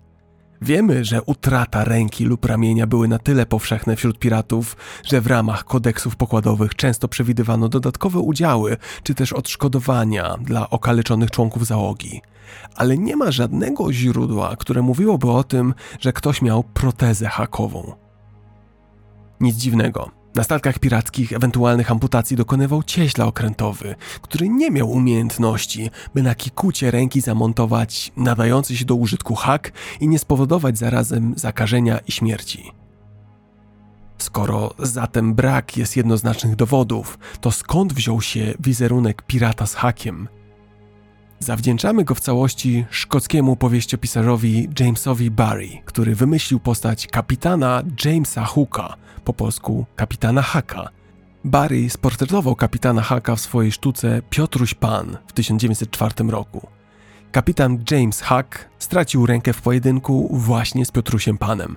Wiemy, 0.62 1.04
że 1.04 1.22
utrata 1.22 1.84
ręki 1.84 2.24
lub 2.24 2.44
ramienia 2.44 2.86
były 2.86 3.08
na 3.08 3.18
tyle 3.18 3.46
powszechne 3.46 3.96
wśród 3.96 4.18
piratów, 4.18 4.76
że 5.04 5.20
w 5.20 5.26
ramach 5.26 5.64
kodeksów 5.64 6.16
pokładowych 6.16 6.74
często 6.74 7.08
przewidywano 7.08 7.68
dodatkowe 7.68 8.18
udziały 8.18 8.76
czy 9.02 9.14
też 9.14 9.32
odszkodowania 9.32 10.36
dla 10.40 10.70
okaleczonych 10.70 11.30
członków 11.30 11.66
załogi. 11.66 12.22
Ale 12.76 12.98
nie 12.98 13.16
ma 13.16 13.30
żadnego 13.30 13.92
źródła, 13.92 14.56
które 14.56 14.82
mówiłoby 14.82 15.30
o 15.30 15.44
tym, 15.44 15.74
że 16.00 16.12
ktoś 16.12 16.42
miał 16.42 16.62
protezę 16.62 17.26
hakową. 17.28 17.92
Nic 19.40 19.56
dziwnego. 19.56 20.23
Na 20.34 20.42
statkach 20.44 20.78
pirackich 20.78 21.32
ewentualnych 21.32 21.90
amputacji 21.90 22.36
dokonywał 22.36 22.82
cieśla 22.82 23.26
okrętowy, 23.26 23.94
który 24.22 24.48
nie 24.48 24.70
miał 24.70 24.90
umiejętności, 24.90 25.90
by 26.14 26.22
na 26.22 26.34
kikucie 26.34 26.90
ręki 26.90 27.20
zamontować 27.20 28.12
nadający 28.16 28.76
się 28.76 28.84
do 28.84 28.94
użytku 28.94 29.34
hak 29.34 29.72
i 30.00 30.08
nie 30.08 30.18
spowodować 30.18 30.78
zarazem 30.78 31.34
zakażenia 31.36 31.98
i 31.98 32.12
śmierci. 32.12 32.72
Skoro 34.18 34.74
zatem 34.78 35.34
brak 35.34 35.76
jest 35.76 35.96
jednoznacznych 35.96 36.56
dowodów, 36.56 37.18
to 37.40 37.50
skąd 37.50 37.92
wziął 37.92 38.20
się 38.20 38.54
wizerunek 38.60 39.22
pirata 39.22 39.66
z 39.66 39.74
hakiem? 39.74 40.28
Zawdzięczamy 41.38 42.04
go 42.04 42.14
w 42.14 42.20
całości 42.20 42.84
szkockiemu 42.90 43.56
powieściopisarzowi 43.56 44.68
Jamesowi 44.80 45.30
Barry, 45.30 45.68
który 45.84 46.14
wymyślił 46.14 46.60
postać 46.60 47.06
kapitana 47.06 47.82
Jamesa 48.04 48.44
Hooka, 48.44 48.96
po 49.24 49.32
polsku 49.32 49.86
kapitana 49.96 50.42
Haka. 50.42 50.88
Barry 51.44 51.90
sportretował 51.90 52.56
kapitana 52.56 53.02
Haka 53.02 53.36
w 53.36 53.40
swojej 53.40 53.72
sztuce 53.72 54.22
Piotruś 54.30 54.74
Pan 54.74 55.16
w 55.26 55.32
1904 55.32 56.14
roku. 56.28 56.66
Kapitan 57.32 57.84
James 57.90 58.20
Hack 58.20 58.68
stracił 58.78 59.26
rękę 59.26 59.52
w 59.52 59.62
pojedynku 59.62 60.28
właśnie 60.32 60.84
z 60.84 60.90
Piotrusiem 60.90 61.38
Panem. 61.38 61.76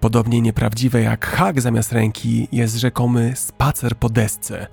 Podobnie 0.00 0.40
nieprawdziwe 0.40 1.02
jak 1.02 1.26
hak 1.26 1.60
zamiast 1.60 1.92
ręki 1.92 2.48
jest 2.52 2.76
rzekomy 2.76 3.32
spacer 3.36 3.96
po 3.96 4.08
desce. 4.08 4.66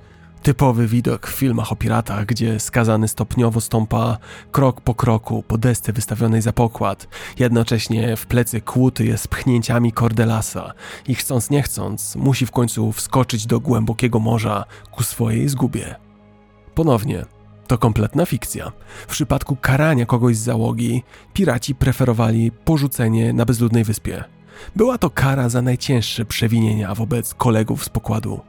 Typowy 0.43 0.88
widok 0.88 1.27
w 1.27 1.35
filmach 1.35 1.72
o 1.72 1.76
piratach, 1.76 2.26
gdzie 2.26 2.59
skazany 2.59 3.08
stopniowo 3.08 3.61
stąpa 3.61 4.18
krok 4.51 4.82
po 4.82 4.95
kroku 4.95 5.43
po 5.48 5.58
desce 5.58 5.93
wystawionej 5.93 6.42
za 6.42 6.53
pokład, 6.53 7.08
jednocześnie 7.40 8.16
w 8.16 8.26
plecy 8.26 8.61
kłuty 8.61 9.06
jest 9.06 9.27
pchnięciami 9.27 9.92
kordelasa 9.92 10.74
i 11.08 11.16
chcąc 11.16 11.50
nie 11.50 11.61
chcąc 11.61 12.16
musi 12.16 12.45
w 12.45 12.51
końcu 12.51 12.92
wskoczyć 12.92 13.45
do 13.45 13.59
głębokiego 13.59 14.19
morza 14.19 14.66
ku 14.92 15.03
swojej 15.03 15.50
zgubie. 15.50 15.95
Ponownie, 16.76 17.26
to 17.68 17.77
kompletna 17.77 18.26
fikcja. 18.26 18.72
W 19.08 19.11
przypadku 19.11 19.56
karania 19.56 20.06
kogoś 20.06 20.38
z 20.38 20.43
załogi, 20.43 21.03
piraci 21.34 21.76
preferowali 21.76 22.51
porzucenie 22.51 23.34
na 23.34 23.45
bezludnej 23.45 23.84
wyspie. 23.84 24.24
Była 24.76 24.98
to 24.98 25.09
kara 25.09 25.50
za 25.50 25.61
najcięższe 25.61 26.26
przewinienia 26.26 26.95
wobec 26.95 27.34
kolegów 27.34 27.84
z 27.84 27.90
pokładu. 27.90 28.49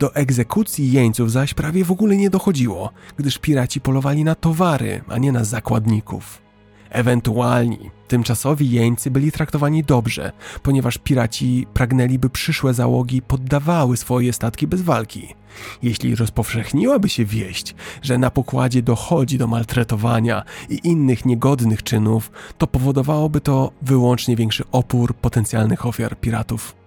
Do 0.00 0.14
egzekucji 0.14 0.92
jeńców 0.92 1.32
zaś 1.32 1.54
prawie 1.54 1.84
w 1.84 1.90
ogóle 1.90 2.16
nie 2.16 2.30
dochodziło, 2.30 2.90
gdyż 3.16 3.38
piraci 3.38 3.80
polowali 3.80 4.24
na 4.24 4.34
towary, 4.34 5.00
a 5.08 5.18
nie 5.18 5.32
na 5.32 5.44
zakładników. 5.44 6.42
Ewentualni, 6.90 7.90
tymczasowi 8.08 8.70
jeńcy 8.70 9.10
byli 9.10 9.32
traktowani 9.32 9.84
dobrze, 9.84 10.32
ponieważ 10.62 10.98
piraci 10.98 11.66
pragnęli, 11.74 12.18
by 12.18 12.30
przyszłe 12.30 12.74
załogi 12.74 13.22
poddawały 13.22 13.96
swoje 13.96 14.32
statki 14.32 14.66
bez 14.66 14.82
walki. 14.82 15.34
Jeśli 15.82 16.14
rozpowszechniłaby 16.14 17.08
się 17.08 17.24
wieść, 17.24 17.74
że 18.02 18.18
na 18.18 18.30
pokładzie 18.30 18.82
dochodzi 18.82 19.38
do 19.38 19.46
maltretowania 19.46 20.42
i 20.68 20.80
innych 20.84 21.24
niegodnych 21.26 21.82
czynów, 21.82 22.30
to 22.58 22.66
powodowałoby 22.66 23.40
to 23.40 23.72
wyłącznie 23.82 24.36
większy 24.36 24.64
opór 24.72 25.14
potencjalnych 25.14 25.86
ofiar 25.86 26.20
piratów. 26.20 26.79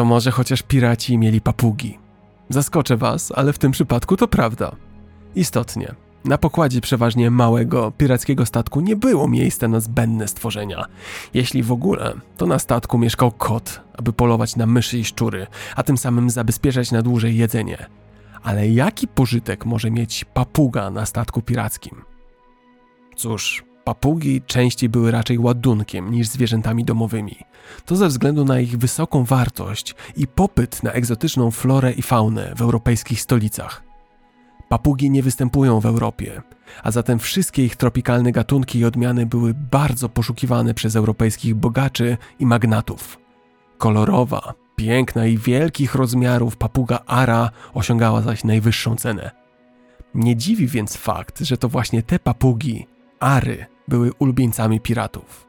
To 0.00 0.04
może 0.04 0.30
chociaż 0.30 0.62
piraci 0.62 1.18
mieli 1.18 1.40
papugi. 1.40 1.98
Zaskoczę 2.48 2.96
was, 2.96 3.32
ale 3.36 3.52
w 3.52 3.58
tym 3.58 3.72
przypadku 3.72 4.16
to 4.16 4.28
prawda. 4.28 4.76
Istotnie, 5.34 5.94
na 6.24 6.38
pokładzie 6.38 6.80
przeważnie 6.80 7.30
małego, 7.30 7.92
pirackiego 7.98 8.46
statku 8.46 8.80
nie 8.80 8.96
było 8.96 9.28
miejsca 9.28 9.68
na 9.68 9.80
zbędne 9.80 10.28
stworzenia. 10.28 10.84
Jeśli 11.34 11.62
w 11.62 11.72
ogóle, 11.72 12.14
to 12.36 12.46
na 12.46 12.58
statku 12.58 12.98
mieszkał 12.98 13.32
kot, 13.32 13.80
aby 13.98 14.12
polować 14.12 14.56
na 14.56 14.66
myszy 14.66 14.98
i 14.98 15.04
szczury, 15.04 15.46
a 15.76 15.82
tym 15.82 15.98
samym 15.98 16.30
zabezpieczać 16.30 16.92
na 16.92 17.02
dłużej 17.02 17.36
jedzenie. 17.36 17.86
Ale 18.42 18.68
jaki 18.68 19.08
pożytek 19.08 19.66
może 19.66 19.90
mieć 19.90 20.24
papuga 20.24 20.90
na 20.90 21.06
statku 21.06 21.42
pirackim? 21.42 22.02
Cóż, 23.16 23.64
Papugi 23.90 24.42
częściej 24.46 24.88
były 24.88 25.10
raczej 25.10 25.38
ładunkiem 25.38 26.10
niż 26.10 26.28
zwierzętami 26.28 26.84
domowymi. 26.84 27.36
To 27.84 27.96
ze 27.96 28.08
względu 28.08 28.44
na 28.44 28.60
ich 28.60 28.78
wysoką 28.78 29.24
wartość 29.24 29.94
i 30.16 30.26
popyt 30.26 30.82
na 30.82 30.92
egzotyczną 30.92 31.50
florę 31.50 31.92
i 31.92 32.02
faunę 32.02 32.52
w 32.56 32.62
europejskich 32.62 33.20
stolicach. 33.20 33.82
Papugi 34.68 35.10
nie 35.10 35.22
występują 35.22 35.80
w 35.80 35.86
Europie, 35.86 36.42
a 36.82 36.90
zatem 36.90 37.18
wszystkie 37.18 37.64
ich 37.64 37.76
tropikalne 37.76 38.32
gatunki 38.32 38.78
i 38.78 38.84
odmiany 38.84 39.26
były 39.26 39.54
bardzo 39.54 40.08
poszukiwane 40.08 40.74
przez 40.74 40.96
europejskich 40.96 41.54
bogaczy 41.54 42.16
i 42.38 42.46
magnatów. 42.46 43.18
Kolorowa, 43.78 44.54
piękna 44.76 45.26
i 45.26 45.38
wielkich 45.38 45.94
rozmiarów 45.94 46.56
papuga 46.56 46.98
Ara 47.06 47.50
osiągała 47.74 48.22
zaś 48.22 48.44
najwyższą 48.44 48.96
cenę. 48.96 49.30
Nie 50.14 50.36
dziwi 50.36 50.66
więc 50.66 50.96
fakt, 50.96 51.40
że 51.40 51.56
to 51.56 51.68
właśnie 51.68 52.02
te 52.02 52.18
papugi 52.18 52.86
Ary 53.20 53.69
były 53.90 54.10
ulubieńcami 54.18 54.80
piratów. 54.80 55.46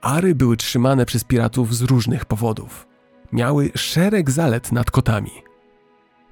Ary 0.00 0.34
były 0.34 0.56
trzymane 0.56 1.06
przez 1.06 1.24
piratów 1.24 1.76
z 1.76 1.82
różnych 1.82 2.24
powodów. 2.24 2.86
Miały 3.32 3.70
szereg 3.74 4.30
zalet 4.30 4.72
nad 4.72 4.90
kotami. 4.90 5.30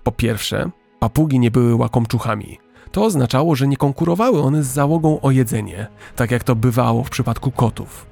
Po 0.05 0.13
pierwsze, 0.13 0.71
papugi 0.99 1.39
nie 1.39 1.51
były 1.51 1.75
łakomczuchami. 1.75 2.59
To 2.93 3.05
oznaczało, 3.05 3.57
że 3.57 3.69
nie 3.69 3.77
konkurowały 3.77 4.43
one 4.43 4.63
z 4.63 4.67
załogą 4.67 5.21
o 5.21 5.31
jedzenie, 5.31 5.87
tak 6.17 6.31
jak 6.31 6.45
to 6.45 6.57
bywało 6.57 7.05
w 7.05 7.11
przypadku 7.11 7.51
kotów. 7.51 8.07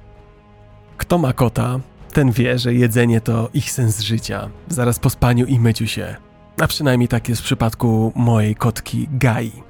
Kto 0.97 1.17
ma 1.17 1.33
kota, 1.33 1.79
ten 2.13 2.31
wie, 2.31 2.59
że 2.59 2.73
jedzenie 2.73 3.21
to 3.21 3.49
ich 3.53 3.71
sens 3.71 3.99
życia, 3.99 4.49
zaraz 4.67 4.99
po 4.99 5.09
spaniu 5.09 5.45
i 5.45 5.59
myciu 5.59 5.87
się. 5.87 6.15
A 6.61 6.67
przynajmniej 6.67 7.07
tak 7.07 7.29
jest 7.29 7.41
w 7.41 7.45
przypadku 7.45 8.11
mojej 8.15 8.55
kotki 8.55 9.07
Gai. 9.11 9.64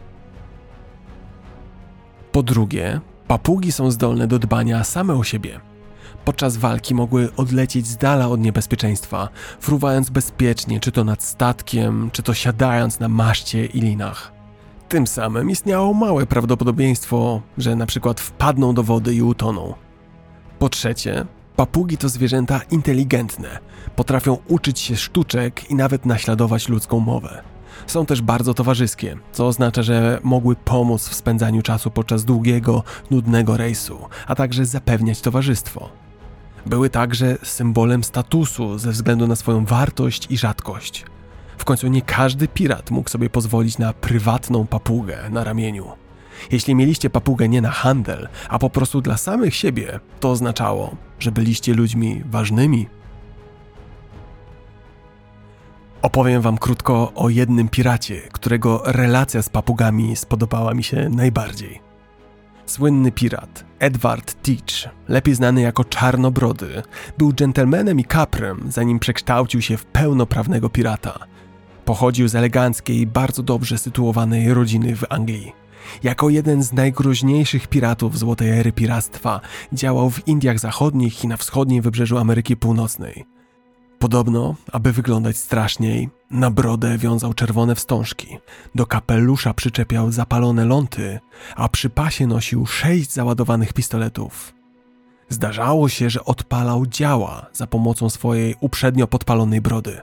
Po 2.36 2.44
drugie, 2.44 3.00
papugi 3.28 3.72
są 3.72 3.92
zdolne 3.92 4.28
do 4.28 4.40
dbania 4.40 4.84
same 4.84 5.14
o 5.14 5.24
siebie. 5.24 5.60
Podczas 6.26 6.58
walki 6.58 6.96
mogły 6.96 7.30
odlecieć 7.38 7.88
z 7.88 7.98
dala 7.98 8.28
od 8.28 8.40
niebezpieczeństwa, 8.40 9.30
fruwając 9.60 10.10
bezpiecznie, 10.10 10.80
czy 10.80 10.92
to 10.92 11.04
nad 11.04 11.24
statkiem, 11.24 12.10
czy 12.14 12.24
to 12.24 12.34
siadając 12.34 13.00
na 13.00 13.08
maszcie 13.08 13.66
i 13.66 13.82
linach. 13.82 14.32
Tym 14.90 15.08
samym 15.08 15.50
istniało 15.50 15.94
małe 15.94 16.26
prawdopodobieństwo, 16.26 17.42
że 17.58 17.76
na 17.76 17.86
przykład 17.86 18.20
wpadną 18.22 18.74
do 18.74 18.84
wody 18.84 19.16
i 19.16 19.22
utoną. 19.22 19.74
Po 20.60 20.70
trzecie, 20.70 21.26
papugi 21.56 21.98
to 21.98 22.10
zwierzęta 22.10 22.62
inteligentne, 22.72 23.60
potrafią 23.96 24.38
uczyć 24.48 24.80
się 24.80 24.96
sztuczek 24.96 25.72
i 25.72 25.76
nawet 25.76 26.06
naśladować 26.06 26.70
ludzką 26.70 27.00
mowę. 27.00 27.55
Są 27.88 28.06
też 28.06 28.22
bardzo 28.22 28.54
towarzyskie, 28.54 29.18
co 29.32 29.48
oznacza, 29.48 29.84
że 29.84 30.20
mogły 30.24 30.56
pomóc 30.56 31.10
w 31.10 31.14
spędzaniu 31.14 31.62
czasu 31.62 31.92
podczas 31.92 32.26
długiego, 32.26 32.84
nudnego 33.12 33.58
rejsu, 33.58 34.00
a 34.28 34.36
także 34.36 34.66
zapewniać 34.66 35.22
towarzystwo. 35.22 35.90
Były 36.66 36.90
także 36.90 37.38
symbolem 37.44 38.04
statusu 38.04 38.78
ze 38.78 38.92
względu 38.92 39.28
na 39.28 39.36
swoją 39.36 39.66
wartość 39.66 40.28
i 40.30 40.38
rzadkość. 40.38 41.06
W 41.58 41.66
końcu 41.66 41.88
nie 41.88 42.02
każdy 42.02 42.48
pirat 42.48 42.92
mógł 42.92 43.10
sobie 43.10 43.30
pozwolić 43.30 43.78
na 43.78 43.94
prywatną 43.94 44.68
papugę 44.68 45.30
na 45.30 45.44
ramieniu. 45.44 45.92
Jeśli 46.52 46.76
mieliście 46.76 47.10
papugę 47.10 47.50
nie 47.50 47.62
na 47.62 47.72
handel, 47.72 48.28
a 48.50 48.60
po 48.60 48.70
prostu 48.70 49.02
dla 49.02 49.18
samych 49.18 49.56
siebie, 49.56 50.00
to 50.20 50.32
oznaczało, 50.32 50.96
że 51.20 51.32
byliście 51.32 51.74
ludźmi 51.74 52.24
ważnymi 52.26 52.88
Opowiem 56.06 56.42
wam 56.42 56.58
krótko 56.58 57.12
o 57.16 57.30
jednym 57.30 57.70
piracie, 57.70 58.22
którego 58.32 58.82
relacja 58.86 59.42
z 59.42 59.50
papugami 59.50 60.16
spodobała 60.16 60.74
mi 60.74 60.84
się 60.84 61.10
najbardziej. 61.10 61.82
Słynny 62.66 63.12
pirat 63.12 63.66
Edward 63.80 64.42
Teach, 64.42 64.94
lepiej 65.08 65.36
znany 65.36 65.62
jako 65.62 65.84
Czarnobrody, 65.84 66.84
był 67.18 67.34
dżentelmenem 67.34 68.00
i 68.00 68.04
kaprem, 68.04 68.66
zanim 68.70 69.00
przekształcił 69.00 69.62
się 69.62 69.78
w 69.78 69.86
pełnoprawnego 69.86 70.70
pirata. 70.70 71.20
Pochodził 71.86 72.28
z 72.28 72.36
eleganckiej, 72.36 73.08
bardzo 73.08 73.44
dobrze 73.44 73.78
sytuowanej 73.78 74.54
rodziny 74.54 74.96
w 74.96 75.04
Anglii. 75.10 75.52
Jako 76.04 76.30
jeden 76.30 76.64
z 76.64 76.74
najgroźniejszych 76.74 77.68
piratów 77.68 78.18
złotej 78.18 78.50
ery 78.60 78.72
piractwa 78.72 79.42
działał 79.74 80.10
w 80.10 80.28
Indiach 80.28 80.60
Zachodnich 80.60 81.24
i 81.24 81.28
na 81.28 81.38
wschodnim 81.38 81.82
wybrzeżu 81.82 82.18
Ameryki 82.18 82.58
Północnej. 82.58 83.35
Podobno, 84.06 84.56
aby 84.72 84.92
wyglądać 84.92 85.38
straszniej, 85.38 86.10
na 86.32 86.52
brodę 86.52 86.98
wiązał 86.98 87.34
czerwone 87.34 87.76
wstążki, 87.76 88.38
do 88.76 88.86
kapelusza 88.86 89.54
przyczepiał 89.54 90.12
zapalone 90.12 90.66
ląty, 90.66 91.20
a 91.56 91.70
przy 91.70 91.90
pasie 91.90 92.28
nosił 92.28 92.66
sześć 92.66 93.12
załadowanych 93.12 93.74
pistoletów. 93.74 94.54
Zdarzało 95.30 95.90
się, 95.90 96.10
że 96.10 96.26
odpalał 96.26 96.88
działa 96.88 97.46
za 97.54 97.68
pomocą 97.68 98.10
swojej 98.10 98.56
uprzednio 98.60 99.08
podpalonej 99.08 99.62
brody. 99.62 100.02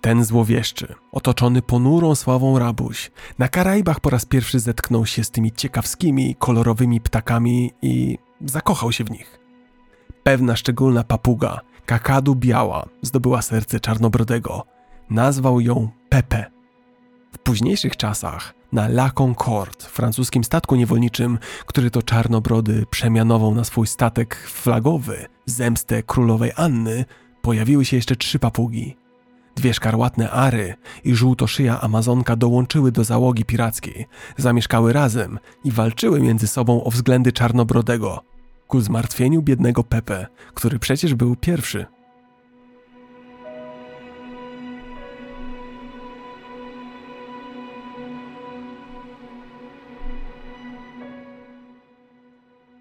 Ten 0.00 0.24
złowieszczy, 0.24 0.94
otoczony 1.12 1.62
ponurą 1.62 2.14
sławą 2.14 2.58
rabuś, 2.58 3.10
na 3.38 3.48
Karaibach 3.48 4.00
po 4.00 4.10
raz 4.10 4.24
pierwszy 4.24 4.60
zetknął 4.60 5.06
się 5.06 5.24
z 5.24 5.30
tymi 5.30 5.52
ciekawskimi, 5.52 6.36
kolorowymi 6.38 7.00
ptakami 7.00 7.72
i 7.82 8.18
zakochał 8.44 8.92
się 8.92 9.04
w 9.04 9.10
nich. 9.10 9.40
Pewna 10.22 10.56
szczególna 10.56 11.04
papuga, 11.04 11.60
kakadu 11.86 12.34
biała, 12.34 12.86
zdobyła 13.02 13.42
serce 13.42 13.80
czarnobrodego. 13.80 14.66
Nazwał 15.10 15.60
ją 15.60 15.88
Pepe. 16.08 16.44
W 17.32 17.38
późniejszych 17.38 17.96
czasach 17.96 18.54
na 18.72 18.86
La 18.86 19.10
Concorde, 19.10 19.84
francuskim 19.84 20.44
statku 20.44 20.76
niewolniczym, 20.76 21.38
który 21.66 21.90
to 21.90 22.02
czarnobrody 22.02 22.86
przemianował 22.90 23.54
na 23.54 23.64
swój 23.64 23.86
statek 23.86 24.36
flagowy, 24.36 25.26
zemstę 25.46 26.02
królowej 26.02 26.52
Anny, 26.56 27.04
pojawiły 27.42 27.84
się 27.84 27.96
jeszcze 27.96 28.16
trzy 28.16 28.38
papugi. 28.38 28.96
Dwie 29.56 29.74
szkarłatne 29.74 30.30
ary 30.30 30.74
i 31.04 31.14
żółtoszyja 31.14 31.80
Amazonka 31.80 32.36
dołączyły 32.36 32.92
do 32.92 33.04
załogi 33.04 33.44
pirackiej, 33.44 34.06
zamieszkały 34.36 34.92
razem 34.92 35.38
i 35.64 35.70
walczyły 35.70 36.20
między 36.20 36.46
sobą 36.46 36.84
o 36.84 36.90
względy 36.90 37.32
czarnobrodego, 37.32 38.24
ku 38.68 38.80
zmartwieniu 38.80 39.42
biednego 39.42 39.84
Pepe, 39.84 40.26
który 40.54 40.78
przecież 40.78 41.14
był 41.14 41.36
pierwszy. 41.36 41.86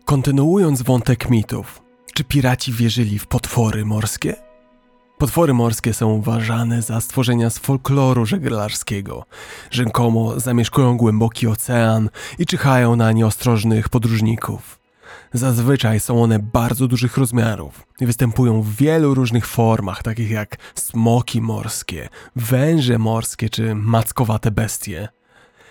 Kontynuując 0.05 0.81
wątek 0.81 1.29
mitów, 1.29 1.81
czy 2.13 2.23
piraci 2.23 2.73
wierzyli 2.73 3.19
w 3.19 3.27
potwory 3.27 3.85
morskie? 3.85 4.35
Potwory 5.17 5.53
morskie 5.53 5.93
są 5.93 6.09
uważane 6.09 6.81
za 6.81 7.01
stworzenia 7.01 7.49
z 7.49 7.57
folkloru 7.57 8.25
żeglarskiego. 8.25 9.25
Rzekomo 9.71 10.39
zamieszkują 10.39 10.97
głęboki 10.97 11.47
ocean 11.47 12.09
i 12.39 12.45
czyhają 12.45 12.95
na 12.95 13.11
nieostrożnych 13.11 13.89
podróżników. 13.89 14.82
Zazwyczaj 15.33 15.99
są 15.99 16.23
one 16.23 16.39
bardzo 16.39 16.87
dużych 16.87 17.17
rozmiarów 17.17 17.87
i 18.01 18.05
występują 18.05 18.61
w 18.61 18.75
wielu 18.75 19.13
różnych 19.13 19.47
formach, 19.47 20.03
takich 20.03 20.29
jak 20.29 20.57
smoki 20.75 21.41
morskie, 21.41 22.09
węże 22.35 22.97
morskie 22.97 23.49
czy 23.49 23.75
mackowate 23.75 24.51
bestie. 24.51 25.07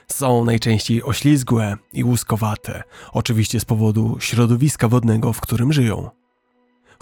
Są 0.08 0.44
najczęściej 0.44 1.02
oślizgłe 1.02 1.76
i 1.92 2.04
łuskowate, 2.04 2.82
oczywiście 3.12 3.60
z 3.60 3.64
powodu 3.64 4.16
środowiska 4.20 4.88
wodnego, 4.88 5.32
w 5.32 5.40
którym 5.40 5.72
żyją. 5.72 6.10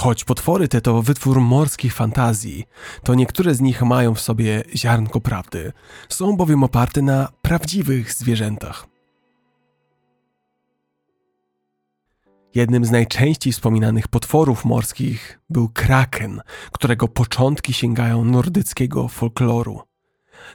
Choć 0.01 0.25
potwory 0.25 0.69
te 0.69 0.81
to 0.81 1.03
wytwór 1.03 1.41
morskich 1.41 1.95
fantazji, 1.95 2.65
to 3.03 3.15
niektóre 3.15 3.55
z 3.55 3.61
nich 3.61 3.83
mają 3.83 4.15
w 4.15 4.21
sobie 4.21 4.63
ziarnko 4.77 5.21
prawdy, 5.21 5.73
są 6.09 6.37
bowiem 6.37 6.65
oparte 6.65 7.03
na 7.03 7.29
prawdziwych 7.43 8.13
zwierzętach. 8.13 8.87
Jednym 12.55 12.85
z 12.85 12.91
najczęściej 12.91 13.53
wspominanych 13.53 14.09
potworów 14.09 14.65
morskich 14.65 15.41
był 15.51 15.69
kraken, 15.69 16.41
którego 16.73 17.09
początki 17.09 17.73
sięgają 17.73 18.25
nordyckiego 18.25 19.09
folkloru. 19.09 19.81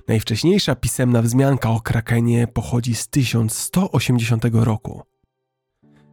Najwcześniejsza 0.08 0.76
pisemna 0.76 1.22
wzmianka 1.22 1.70
o 1.70 1.82
krakenie 1.82 2.48
pochodzi 2.48 2.96
z 2.96 3.08
1180 3.08 4.44
roku. 4.54 5.02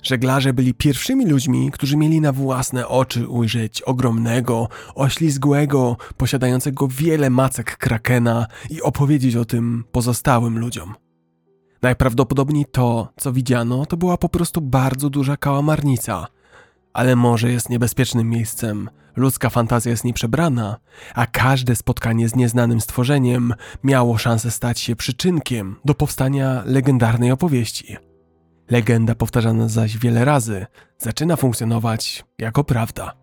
Żeglarze 0.02 0.52
byli 0.52 0.74
pierwszymi 0.74 1.26
ludźmi, 1.26 1.70
którzy 1.72 1.96
mieli 1.96 2.20
na 2.20 2.32
własne 2.32 2.88
oczy 2.88 3.28
ujrzeć 3.28 3.82
ogromnego, 3.82 4.68
oślizgłego, 4.94 5.96
posiadającego 6.16 6.88
wiele 6.88 7.30
macek 7.30 7.76
krakena 7.76 8.46
i 8.70 8.82
opowiedzieć 8.82 9.36
o 9.36 9.44
tym 9.44 9.84
pozostałym 9.92 10.58
ludziom. 10.58 10.94
Najprawdopodobniej 11.82 12.64
to, 12.72 13.08
co 13.16 13.32
widziano, 13.32 13.86
to 13.86 13.96
była 13.96 14.16
po 14.16 14.28
prostu 14.28 14.60
bardzo 14.60 15.10
duża 15.10 15.36
kałamarnica. 15.36 16.26
Ale 16.92 17.16
morze 17.16 17.52
jest 17.52 17.70
niebezpiecznym 17.70 18.30
miejscem, 18.30 18.90
ludzka 19.16 19.50
fantazja 19.50 19.90
jest 19.90 20.04
nieprzebrana, 20.04 20.76
a 21.14 21.26
każde 21.26 21.76
spotkanie 21.76 22.28
z 22.28 22.36
nieznanym 22.36 22.80
stworzeniem 22.80 23.54
miało 23.84 24.18
szansę 24.18 24.50
stać 24.50 24.80
się 24.80 24.96
przyczynkiem 24.96 25.76
do 25.84 25.94
powstania 25.94 26.62
legendarnej 26.66 27.30
opowieści. 27.30 27.96
Legenda 28.70 29.14
powtarzana 29.14 29.68
zaś 29.68 29.98
wiele 29.98 30.24
razy 30.24 30.66
zaczyna 30.98 31.36
funkcjonować 31.36 32.24
jako 32.38 32.64
prawda. 32.64 33.21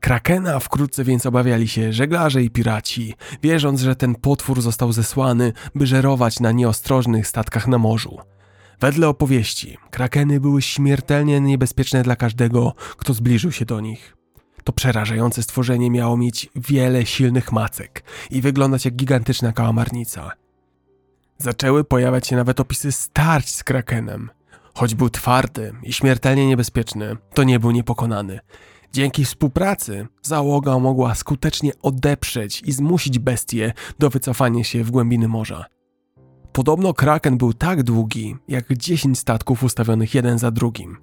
Krakena 0.00 0.60
wkrótce 0.60 1.04
więc 1.04 1.26
obawiali 1.26 1.68
się 1.68 1.92
żeglarze 1.92 2.42
i 2.42 2.50
piraci, 2.50 3.14
wierząc, 3.42 3.80
że 3.80 3.96
ten 3.96 4.14
potwór 4.14 4.62
został 4.62 4.92
zesłany, 4.92 5.52
by 5.74 5.86
żerować 5.86 6.40
na 6.40 6.52
nieostrożnych 6.52 7.26
statkach 7.26 7.68
na 7.68 7.78
morzu. 7.78 8.18
Wedle 8.80 9.08
opowieści, 9.08 9.76
krakeny 9.90 10.40
były 10.40 10.62
śmiertelnie 10.62 11.40
niebezpieczne 11.40 12.02
dla 12.02 12.16
każdego, 12.16 12.74
kto 12.96 13.14
zbliżył 13.14 13.52
się 13.52 13.64
do 13.64 13.80
nich. 13.80 14.16
To 14.64 14.72
przerażające 14.72 15.42
stworzenie 15.42 15.90
miało 15.90 16.16
mieć 16.16 16.48
wiele 16.54 17.06
silnych 17.06 17.52
macek 17.52 18.02
i 18.30 18.40
wyglądać 18.40 18.84
jak 18.84 18.94
gigantyczna 18.96 19.52
kałamarnica. 19.52 20.30
Zaczęły 21.38 21.84
pojawiać 21.84 22.26
się 22.26 22.36
nawet 22.36 22.60
opisy 22.60 22.92
starć 22.92 23.54
z 23.54 23.64
krakenem. 23.64 24.30
Choć 24.74 24.94
był 24.94 25.10
twardy 25.10 25.72
i 25.82 25.92
śmiertelnie 25.92 26.46
niebezpieczny, 26.46 27.16
to 27.34 27.42
nie 27.42 27.60
był 27.60 27.70
niepokonany. 27.70 28.40
Dzięki 28.92 29.24
współpracy 29.24 30.06
załoga 30.22 30.78
mogła 30.78 31.14
skutecznie 31.14 31.72
odeprzeć 31.82 32.62
i 32.66 32.72
zmusić 32.72 33.18
bestie 33.18 33.72
do 33.98 34.10
wycofania 34.10 34.64
się 34.64 34.84
w 34.84 34.90
głębiny 34.90 35.28
morza. 35.28 35.64
Podobno 36.52 36.94
kraken 36.94 37.38
był 37.38 37.52
tak 37.52 37.82
długi, 37.82 38.36
jak 38.48 38.72
10 38.72 39.18
statków 39.18 39.62
ustawionych 39.62 40.14
jeden 40.14 40.38
za 40.38 40.50
drugim. 40.50 40.96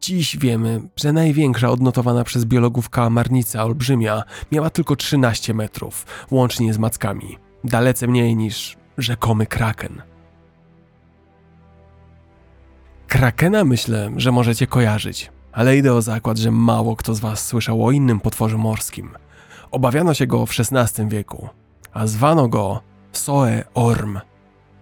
Dziś 0.00 0.36
wiemy, 0.36 0.80
że 0.96 1.12
największa 1.12 1.70
odnotowana 1.70 2.24
przez 2.24 2.44
biologów 2.44 2.90
kałamarnica 2.90 3.64
olbrzymia 3.64 4.22
miała 4.52 4.70
tylko 4.70 4.96
13 4.96 5.54
metrów, 5.54 6.06
łącznie 6.30 6.74
z 6.74 6.78
mackami. 6.78 7.38
Dalece 7.64 8.06
mniej 8.06 8.36
niż 8.36 8.76
rzekomy 8.98 9.46
kraken. 9.46 10.02
Krakena 13.08 13.64
myślę, 13.64 14.10
że 14.16 14.32
możecie 14.32 14.66
kojarzyć 14.66 15.31
ale 15.52 15.76
idę 15.76 15.94
o 15.94 16.02
zakład, 16.02 16.38
że 16.38 16.50
mało 16.50 16.96
kto 16.96 17.14
z 17.14 17.20
Was 17.20 17.46
słyszał 17.46 17.86
o 17.86 17.90
innym 17.90 18.20
potworze 18.20 18.56
morskim. 18.56 19.10
Obawiano 19.70 20.14
się 20.14 20.26
go 20.26 20.46
w 20.46 20.52
XVI 20.60 21.08
wieku, 21.08 21.48
a 21.92 22.06
zwano 22.06 22.48
go 22.48 22.80
Soe 23.12 23.64
Orm. 23.74 24.18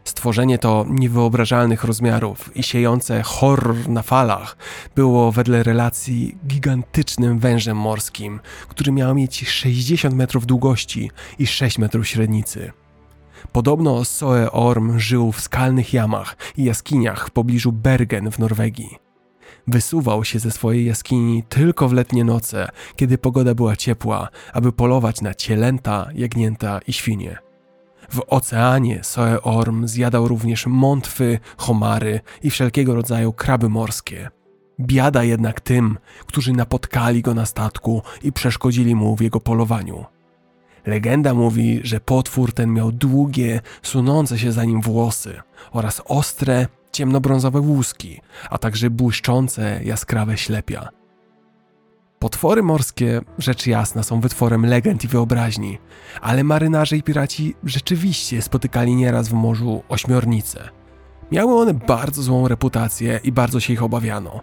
Stworzenie 0.05 0.59
to 0.59 0.87
niewyobrażalnych 0.89 1.85
rozmiarów 1.85 2.57
i 2.57 2.63
siejące 2.63 3.23
horror 3.23 3.89
na 3.89 4.03
falach 4.03 4.57
było 4.95 5.33
wedle 5.33 5.63
relacji 5.63 6.39
gigantycznym 6.47 7.39
wężem 7.39 7.77
morskim, 7.77 8.41
który 8.69 8.93
miał 8.93 9.15
mieć 9.15 9.49
60 9.49 10.15
metrów 10.15 10.47
długości 10.47 11.11
i 11.39 11.47
6 11.47 11.79
metrów 11.79 12.09
średnicy. 12.09 12.73
Podobno 13.53 14.05
Soe 14.05 14.53
Orm 14.53 14.99
żył 14.99 15.33
w 15.33 15.41
skalnych 15.41 15.93
jamach 15.93 16.37
i 16.57 16.65
jaskiniach 16.65 17.27
w 17.27 17.31
pobliżu 17.31 17.73
Bergen 17.73 18.31
w 18.31 18.39
Norwegii. 18.39 19.10
Wysuwał 19.67 20.25
się 20.25 20.39
ze 20.39 20.51
swojej 20.51 20.87
jaskini 20.87 21.43
tylko 21.49 21.89
w 21.89 21.93
letnie 21.93 22.25
noce, 22.25 22.69
kiedy 22.97 23.19
pogoda 23.19 23.55
była 23.55 23.77
ciepła, 23.77 24.29
aby 24.53 24.73
polować 24.73 25.21
na 25.21 25.35
cielęta, 25.35 26.09
jagnięta 26.15 26.81
i 26.87 26.93
świnie. 26.93 27.39
W 28.11 28.23
oceanie 28.27 29.05
Soe 29.05 29.43
Orm 29.43 29.89
zjadał 29.89 30.29
również 30.29 30.67
mątwy, 30.67 31.39
homary 31.57 32.21
i 32.43 32.51
wszelkiego 32.51 32.95
rodzaju 32.95 33.33
kraby 33.33 33.69
morskie. 33.69 34.31
Biada 34.81 35.25
jednak 35.25 35.61
tym, 35.61 35.99
którzy 36.27 36.53
napotkali 36.53 37.23
go 37.23 37.35
na 37.35 37.47
statku 37.47 38.03
i 38.23 38.33
przeszkodzili 38.33 38.95
mu 38.95 39.17
w 39.17 39.21
jego 39.21 39.41
polowaniu. 39.41 40.05
Legenda 40.87 41.35
mówi, 41.35 41.81
że 41.85 42.01
potwór 42.01 42.53
ten 42.53 42.73
miał 42.73 42.93
długie, 42.93 43.61
sunące 43.83 44.39
się 44.39 44.53
za 44.53 44.65
nim 44.65 44.81
włosy 44.81 45.41
oraz 45.73 46.03
ostre, 46.05 46.67
ciemnobrązowe 46.93 47.61
łuski, 47.61 48.21
a 48.51 48.59
także 48.59 48.91
błyszczące, 48.91 49.81
jaskrawe 49.85 50.37
ślepia. 50.37 50.89
Potwory 52.19 52.63
morskie, 52.63 53.21
rzecz 53.39 53.67
jasna, 53.67 54.03
są 54.03 54.21
wytworem 54.21 54.67
legend 54.67 55.05
i 55.05 55.09
wyobraźni, 55.09 55.79
ale 56.21 56.45
marynarze 56.45 56.97
i 56.97 57.03
piraci 57.03 57.55
rzeczywiście 57.65 58.43
spotykali 58.43 58.95
nieraz 58.95 59.29
w 59.29 59.33
morzu 59.33 59.83
ośmiornice. 59.89 60.69
Miały 61.33 61.55
one 61.55 61.75
bardzo 61.75 62.23
złą 62.23 62.49
reputację 62.49 63.21
i 63.25 63.33
bardzo 63.33 63.61
się 63.61 63.73
ich 63.73 63.83
obawiano. 63.83 64.41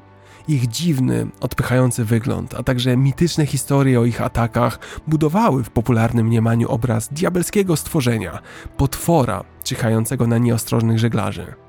Ich 0.48 0.67
dziwny, 0.67 1.27
odpychający 1.40 2.06
wygląd, 2.06 2.53
a 2.53 2.64
także 2.64 2.98
mityczne 2.98 3.45
historie 3.45 4.00
o 4.00 4.06
ich 4.06 4.22
atakach 4.22 4.80
budowały 5.08 5.64
w 5.64 5.69
popularnym 5.69 6.27
mniemaniu 6.27 6.69
obraz 6.69 7.14
diabelskiego 7.14 7.76
stworzenia, 7.76 8.40
potwora 8.77 9.43
czyhającego 9.64 10.27
na 10.27 10.38
nieostrożnych 10.38 11.00
żeglarzy. 11.00 11.67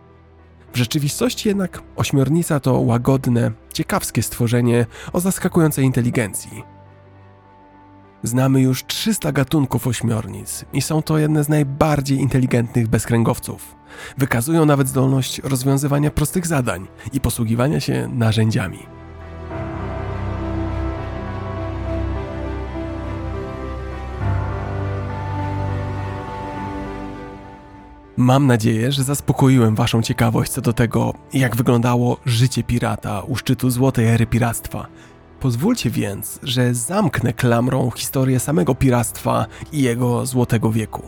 W 0.73 0.77
rzeczywistości 0.77 1.49
jednak 1.49 1.83
ośmiornica 1.97 2.61
to 2.61 2.81
łagodne, 2.81 3.53
ciekawskie 3.73 4.23
stworzenie 4.23 4.87
o 5.13 5.21
zaskakującej 5.21 5.85
inteligencji. 5.85 6.63
Znamy 8.23 8.61
już 8.61 8.85
300 8.85 9.33
gatunków 9.33 9.87
ośmiornic 9.87 10.65
i 10.73 10.83
są 10.83 11.03
to 11.03 11.19
jedne 11.19 11.45
z 11.45 11.49
najbardziej 11.49 12.19
inteligentnych 12.19 12.89
bezkręgowców. 12.89 13.75
Wykazują 14.19 14.67
nawet 14.67 14.89
zdolność 14.89 15.39
rozwiązywania 15.39 16.11
prostych 16.11 16.47
zadań 16.47 16.89
i 17.13 17.21
posługiwania 17.21 17.81
się 17.81 18.09
narzędziami. 18.13 18.98
Mam 28.21 28.47
nadzieję, 28.47 28.93
że 28.93 29.05
zaspokoiłem 29.05 29.75
Waszą 29.75 30.03
ciekawość 30.03 30.53
co 30.53 30.61
do 30.61 30.73
tego, 30.73 31.15
jak 31.33 31.57
wyglądało 31.57 32.17
życie 32.27 32.63
pirata 32.63 33.21
u 33.21 33.37
szczytu 33.37 33.71
złotej 33.71 34.07
ery 34.07 34.27
piractwa. 34.27 34.87
Pozwólcie 35.41 35.91
więc, 35.91 36.39
że 36.43 36.75
zamknę 36.75 37.33
klamrą 37.33 37.91
historię 37.91 38.41
samego 38.41 38.75
piractwa 38.75 39.47
i 39.73 39.83
jego 39.83 40.27
złotego 40.27 40.73
wieku. 40.73 41.03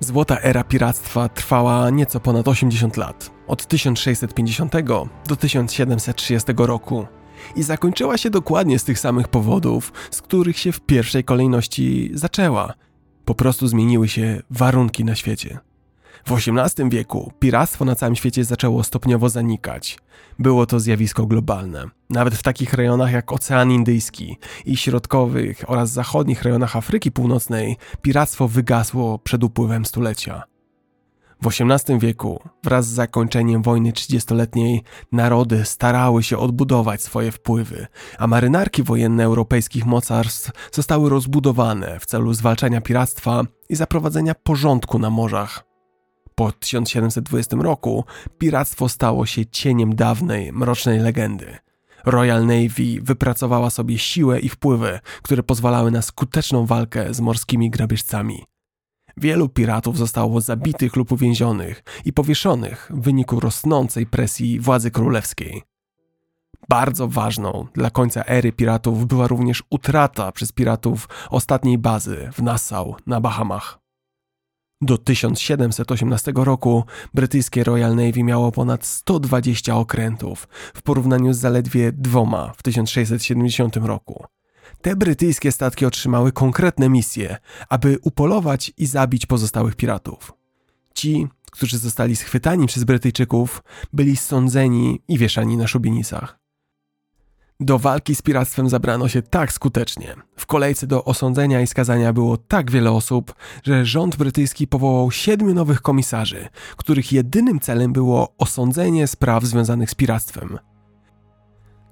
Złota 0.00 0.40
era 0.40 0.64
piractwa 0.64 1.28
trwała 1.28 1.90
nieco 1.90 2.20
ponad 2.20 2.48
80 2.48 2.96
lat, 2.96 3.30
od 3.46 3.66
1650 3.66 4.72
do 5.28 5.36
1730 5.36 6.52
roku 6.56 7.06
i 7.56 7.62
zakończyła 7.62 8.18
się 8.18 8.30
dokładnie 8.30 8.78
z 8.78 8.84
tych 8.84 8.98
samych 8.98 9.28
powodów, 9.28 9.92
z 10.10 10.22
których 10.22 10.58
się 10.58 10.72
w 10.72 10.80
pierwszej 10.80 11.24
kolejności 11.24 12.10
zaczęła– 12.14 12.72
po 13.24 13.34
prostu 13.34 13.66
zmieniły 13.68 14.08
się 14.08 14.42
warunki 14.50 15.04
na 15.04 15.14
świecie. 15.14 15.58
W 16.26 16.32
XVIII 16.32 16.90
wieku 16.90 17.32
piractwo 17.38 17.84
na 17.84 17.94
całym 17.94 18.16
świecie 18.16 18.44
zaczęło 18.44 18.84
stopniowo 18.84 19.28
zanikać. 19.28 19.98
Było 20.38 20.66
to 20.66 20.80
zjawisko 20.80 21.26
globalne. 21.26 21.84
Nawet 22.10 22.34
w 22.34 22.42
takich 22.42 22.74
rejonach 22.74 23.12
jak 23.12 23.32
Ocean 23.32 23.70
Indyjski 23.70 24.36
i 24.64 24.76
środkowych 24.76 25.64
oraz 25.66 25.90
zachodnich 25.90 26.42
rejonach 26.42 26.76
Afryki 26.76 27.12
Północnej 27.12 27.76
piractwo 28.02 28.48
wygasło 28.48 29.18
przed 29.18 29.44
upływem 29.44 29.84
stulecia. 29.84 30.53
W 31.42 31.46
XVIII 31.46 31.98
wieku, 31.98 32.40
wraz 32.62 32.86
z 32.86 32.92
zakończeniem 32.92 33.62
wojny 33.62 33.92
trzydziestoletniej, 33.92 34.82
narody 35.12 35.64
starały 35.64 36.22
się 36.22 36.38
odbudować 36.38 37.02
swoje 37.02 37.32
wpływy, 37.32 37.86
a 38.18 38.26
marynarki 38.26 38.82
wojenne 38.82 39.24
europejskich 39.24 39.86
mocarstw 39.86 40.50
zostały 40.72 41.10
rozbudowane 41.10 42.00
w 42.00 42.06
celu 42.06 42.34
zwalczania 42.34 42.80
piractwa 42.80 43.42
i 43.68 43.76
zaprowadzenia 43.76 44.34
porządku 44.34 44.98
na 44.98 45.10
morzach. 45.10 45.64
Po 46.34 46.52
1720 46.52 47.56
roku 47.56 48.04
piractwo 48.38 48.88
stało 48.88 49.26
się 49.26 49.46
cieniem 49.46 49.94
dawnej, 49.94 50.52
mrocznej 50.52 50.98
legendy. 50.98 51.58
Royal 52.04 52.46
Navy 52.46 53.02
wypracowała 53.02 53.70
sobie 53.70 53.98
siłę 53.98 54.40
i 54.40 54.48
wpływy, 54.48 55.00
które 55.22 55.42
pozwalały 55.42 55.90
na 55.90 56.02
skuteczną 56.02 56.66
walkę 56.66 57.14
z 57.14 57.20
morskimi 57.20 57.70
grabieżcami. 57.70 58.44
Wielu 59.16 59.48
piratów 59.48 59.98
zostało 59.98 60.40
zabitych 60.40 60.96
lub 60.96 61.12
uwięzionych 61.12 61.84
i 62.04 62.12
powieszonych 62.12 62.90
w 62.94 63.00
wyniku 63.00 63.40
rosnącej 63.40 64.06
presji 64.06 64.60
władzy 64.60 64.90
królewskiej. 64.90 65.62
Bardzo 66.68 67.08
ważną 67.08 67.66
dla 67.74 67.90
końca 67.90 68.24
ery 68.24 68.52
piratów 68.52 69.06
była 69.06 69.26
również 69.26 69.62
utrata 69.70 70.32
przez 70.32 70.52
piratów 70.52 71.08
ostatniej 71.30 71.78
bazy 71.78 72.30
w 72.32 72.42
Nassau 72.42 72.96
na 73.06 73.20
Bahamach. 73.20 73.78
Do 74.80 74.98
1718 74.98 76.32
roku 76.36 76.84
brytyjskie 77.14 77.64
Royal 77.64 77.96
Navy 77.96 78.22
miało 78.22 78.52
ponad 78.52 78.86
120 78.86 79.76
okrętów 79.76 80.48
w 80.74 80.82
porównaniu 80.82 81.32
z 81.32 81.38
zaledwie 81.38 81.92
dwoma 81.92 82.52
w 82.56 82.62
1670 82.62 83.76
roku. 83.76 84.24
Te 84.84 84.96
brytyjskie 84.96 85.52
statki 85.52 85.86
otrzymały 85.86 86.32
konkretne 86.32 86.88
misje, 86.88 87.36
aby 87.68 87.98
upolować 88.02 88.72
i 88.78 88.86
zabić 88.86 89.26
pozostałych 89.26 89.76
piratów. 89.76 90.32
Ci, 90.94 91.28
którzy 91.50 91.78
zostali 91.78 92.16
schwytani 92.16 92.66
przez 92.66 92.84
Brytyjczyków, 92.84 93.62
byli 93.92 94.16
sądzeni 94.16 95.00
i 95.08 95.18
wieszani 95.18 95.56
na 95.56 95.66
szubienicach. 95.66 96.38
Do 97.60 97.78
walki 97.78 98.14
z 98.14 98.22
piractwem 98.22 98.68
zabrano 98.68 99.08
się 99.08 99.22
tak 99.22 99.52
skutecznie. 99.52 100.14
W 100.36 100.46
kolejce 100.46 100.86
do 100.86 101.04
osądzenia 101.04 101.60
i 101.60 101.66
skazania 101.66 102.12
było 102.12 102.36
tak 102.36 102.70
wiele 102.70 102.90
osób, 102.90 103.34
że 103.62 103.86
rząd 103.86 104.16
brytyjski 104.16 104.66
powołał 104.66 105.10
siedmiu 105.10 105.54
nowych 105.54 105.82
komisarzy, 105.82 106.48
których 106.76 107.12
jedynym 107.12 107.60
celem 107.60 107.92
było 107.92 108.34
osądzenie 108.38 109.06
spraw 109.06 109.44
związanych 109.44 109.90
z 109.90 109.94
piractwem. 109.94 110.58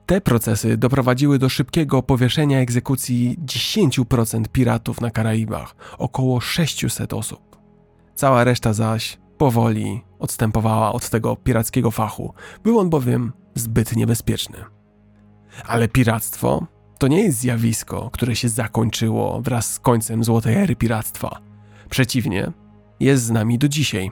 Te 0.06 0.20
procesy 0.20 0.76
doprowadziły 0.76 1.38
do 1.38 1.48
szybkiego 1.48 2.02
powieszenia 2.02 2.58
egzekucji 2.58 3.36
10% 3.44 4.48
piratów 4.48 5.00
na 5.00 5.10
Karaibach, 5.10 5.74
około 5.98 6.40
600 6.40 7.12
osób. 7.12 7.56
Cała 8.14 8.44
reszta 8.44 8.72
zaś 8.72 9.18
powoli 9.38 10.00
odstępowała 10.18 10.92
od 10.92 11.10
tego 11.10 11.36
pirackiego 11.36 11.90
fachu, 11.90 12.34
był 12.64 12.78
on 12.78 12.90
bowiem 12.90 13.32
zbyt 13.54 13.96
niebezpieczny. 13.96 14.58
Ale 15.66 15.88
piractwo 15.88 16.66
to 16.98 17.08
nie 17.08 17.22
jest 17.22 17.38
zjawisko, 17.38 18.10
które 18.12 18.36
się 18.36 18.48
zakończyło 18.48 19.40
wraz 19.40 19.72
z 19.72 19.78
końcem 19.78 20.24
złotej 20.24 20.54
ery 20.54 20.76
piractwa. 20.76 21.40
Przeciwnie, 21.90 22.52
jest 23.00 23.24
z 23.24 23.30
nami 23.30 23.58
do 23.58 23.68
dzisiaj. 23.68 24.10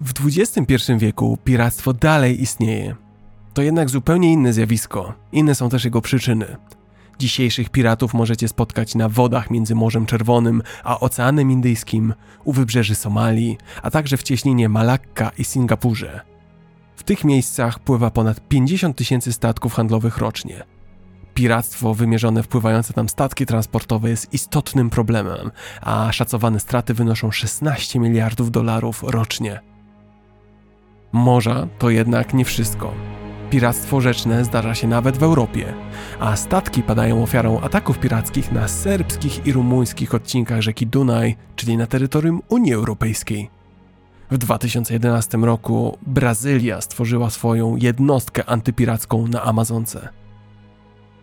W 0.00 0.12
XXI 0.26 0.92
wieku 0.98 1.38
piractwo 1.44 1.92
dalej 1.92 2.42
istnieje. 2.42 2.94
To 3.54 3.62
jednak 3.62 3.90
zupełnie 3.90 4.32
inne 4.32 4.52
zjawisko, 4.52 5.14
inne 5.32 5.54
są 5.54 5.68
też 5.68 5.84
jego 5.84 6.00
przyczyny. 6.00 6.56
Dzisiejszych 7.18 7.70
piratów 7.70 8.14
możecie 8.14 8.48
spotkać 8.48 8.94
na 8.94 9.08
wodach 9.08 9.50
między 9.50 9.74
Morzem 9.74 10.06
Czerwonym 10.06 10.62
a 10.84 11.00
Oceanem 11.00 11.50
Indyjskim, 11.50 12.14
u 12.44 12.52
wybrzeży 12.52 12.94
Somalii, 12.94 13.58
a 13.82 13.90
także 13.90 14.16
w 14.16 14.22
cieśninie 14.22 14.68
Malakka 14.68 15.30
i 15.38 15.44
Singapurze. 15.44 16.20
W 16.96 17.02
tych 17.02 17.24
miejscach 17.24 17.78
pływa 17.78 18.10
ponad 18.10 18.48
50 18.48 18.96
tysięcy 18.96 19.32
statków 19.32 19.74
handlowych 19.74 20.18
rocznie. 20.18 20.62
Piractwo 21.34 21.94
wymierzone 21.94 22.42
wpływające 22.42 22.92
tam 22.92 23.08
statki 23.08 23.46
transportowe 23.46 24.10
jest 24.10 24.34
istotnym 24.34 24.90
problemem, 24.90 25.50
a 25.80 26.12
szacowane 26.12 26.60
straty 26.60 26.94
wynoszą 26.94 27.30
16 27.30 27.98
miliardów 27.98 28.50
dolarów 28.50 29.02
rocznie. 29.02 29.69
Morza 31.12 31.66
to 31.78 31.90
jednak 31.90 32.34
nie 32.34 32.44
wszystko. 32.44 32.94
Piractwo 33.50 34.00
rzeczne 34.00 34.44
zdarza 34.44 34.74
się 34.74 34.88
nawet 34.88 35.18
w 35.18 35.22
Europie, 35.22 35.74
a 36.20 36.36
statki 36.36 36.82
padają 36.82 37.22
ofiarą 37.22 37.60
ataków 37.60 37.98
pirackich 37.98 38.52
na 38.52 38.68
serbskich 38.68 39.46
i 39.46 39.52
rumuńskich 39.52 40.14
odcinkach 40.14 40.60
rzeki 40.60 40.86
Dunaj, 40.86 41.36
czyli 41.56 41.76
na 41.76 41.86
terytorium 41.86 42.42
Unii 42.48 42.74
Europejskiej. 42.74 43.50
W 44.30 44.38
2011 44.38 45.38
roku 45.38 45.98
Brazylia 46.06 46.80
stworzyła 46.80 47.30
swoją 47.30 47.76
jednostkę 47.76 48.44
antypiracką 48.44 49.26
na 49.26 49.42
Amazonce. 49.42 50.08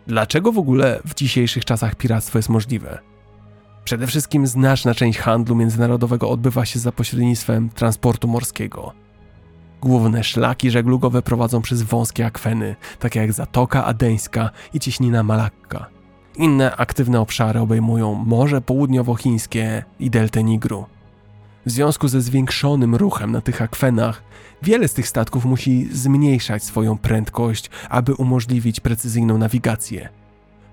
Dlaczego 0.07 0.51
w 0.51 0.57
ogóle 0.57 0.99
w 1.05 1.15
dzisiejszych 1.15 1.65
czasach 1.65 1.95
piractwo 1.95 2.39
jest 2.39 2.49
możliwe? 2.49 2.99
Przede 3.83 4.07
wszystkim 4.07 4.47
znaczna 4.47 4.93
część 4.93 5.19
handlu 5.19 5.55
międzynarodowego 5.55 6.29
odbywa 6.29 6.65
się 6.65 6.79
za 6.79 6.91
pośrednictwem 6.91 7.69
transportu 7.69 8.27
morskiego– 8.27 8.93
Główne 9.81 10.23
szlaki 10.23 10.71
żeglugowe 10.71 11.21
prowadzą 11.21 11.61
przez 11.61 11.81
wąskie 11.81 12.25
akweny, 12.25 12.75
takie 12.99 13.19
jak 13.19 13.33
Zatoka 13.33 13.85
Adeńska 13.85 14.49
i 14.73 14.79
cieśnina 14.79 15.23
Malakka. 15.23 15.85
Inne 16.37 16.75
aktywne 16.75 17.19
obszary 17.19 17.59
obejmują 17.59 18.13
Morze 18.13 18.61
Południowochińskie 18.61 19.83
i 19.99 20.09
Deltę 20.09 20.43
Nigru. 20.43 20.85
W 21.65 21.71
związku 21.71 22.07
ze 22.07 22.21
zwiększonym 22.21 22.95
ruchem 22.95 23.31
na 23.31 23.41
tych 23.41 23.61
akwenach, 23.61 24.23
wiele 24.61 24.87
z 24.87 24.93
tych 24.93 25.07
statków 25.07 25.45
musi 25.45 25.89
zmniejszać 25.91 26.63
swoją 26.63 26.97
prędkość, 26.97 27.69
aby 27.89 28.13
umożliwić 28.15 28.79
precyzyjną 28.79 29.37
nawigację. 29.37 30.09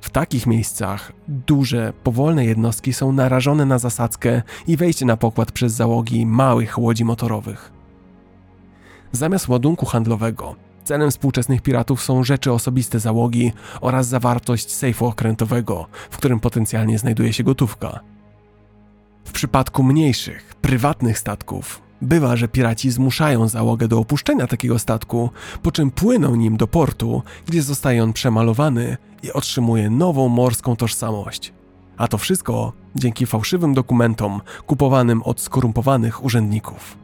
W 0.00 0.10
takich 0.10 0.46
miejscach 0.46 1.12
duże, 1.28 1.92
powolne 2.02 2.44
jednostki 2.44 2.92
są 2.92 3.12
narażone 3.12 3.66
na 3.66 3.78
zasadzkę 3.78 4.42
i 4.66 4.76
wejście 4.76 5.06
na 5.06 5.16
pokład 5.16 5.52
przez 5.52 5.72
załogi 5.72 6.26
małych 6.26 6.78
łodzi 6.78 7.04
motorowych. 7.04 7.73
Zamiast 9.14 9.48
ładunku 9.48 9.86
handlowego, 9.86 10.54
celem 10.84 11.10
współczesnych 11.10 11.62
piratów 11.62 12.02
są 12.02 12.24
rzeczy 12.24 12.52
osobiste 12.52 13.00
załogi 13.00 13.52
oraz 13.80 14.06
zawartość 14.06 14.72
sejfu 14.72 15.06
okrętowego, 15.06 15.86
w 16.10 16.16
którym 16.16 16.40
potencjalnie 16.40 16.98
znajduje 16.98 17.32
się 17.32 17.44
gotówka. 17.44 18.00
W 19.24 19.32
przypadku 19.32 19.82
mniejszych, 19.82 20.54
prywatnych 20.54 21.18
statków, 21.18 21.82
bywa, 22.02 22.36
że 22.36 22.48
piraci 22.48 22.90
zmuszają 22.90 23.48
załogę 23.48 23.88
do 23.88 23.98
opuszczenia 23.98 24.46
takiego 24.46 24.78
statku, 24.78 25.30
po 25.62 25.72
czym 25.72 25.90
płyną 25.90 26.34
nim 26.34 26.56
do 26.56 26.66
portu, 26.66 27.22
gdzie 27.46 27.62
zostaje 27.62 28.02
on 28.02 28.12
przemalowany 28.12 28.96
i 29.22 29.32
otrzymuje 29.32 29.90
nową 29.90 30.28
morską 30.28 30.76
tożsamość. 30.76 31.52
A 31.96 32.08
to 32.08 32.18
wszystko 32.18 32.72
dzięki 32.96 33.26
fałszywym 33.26 33.74
dokumentom 33.74 34.40
kupowanym 34.66 35.22
od 35.22 35.40
skorumpowanych 35.40 36.24
urzędników. 36.24 37.03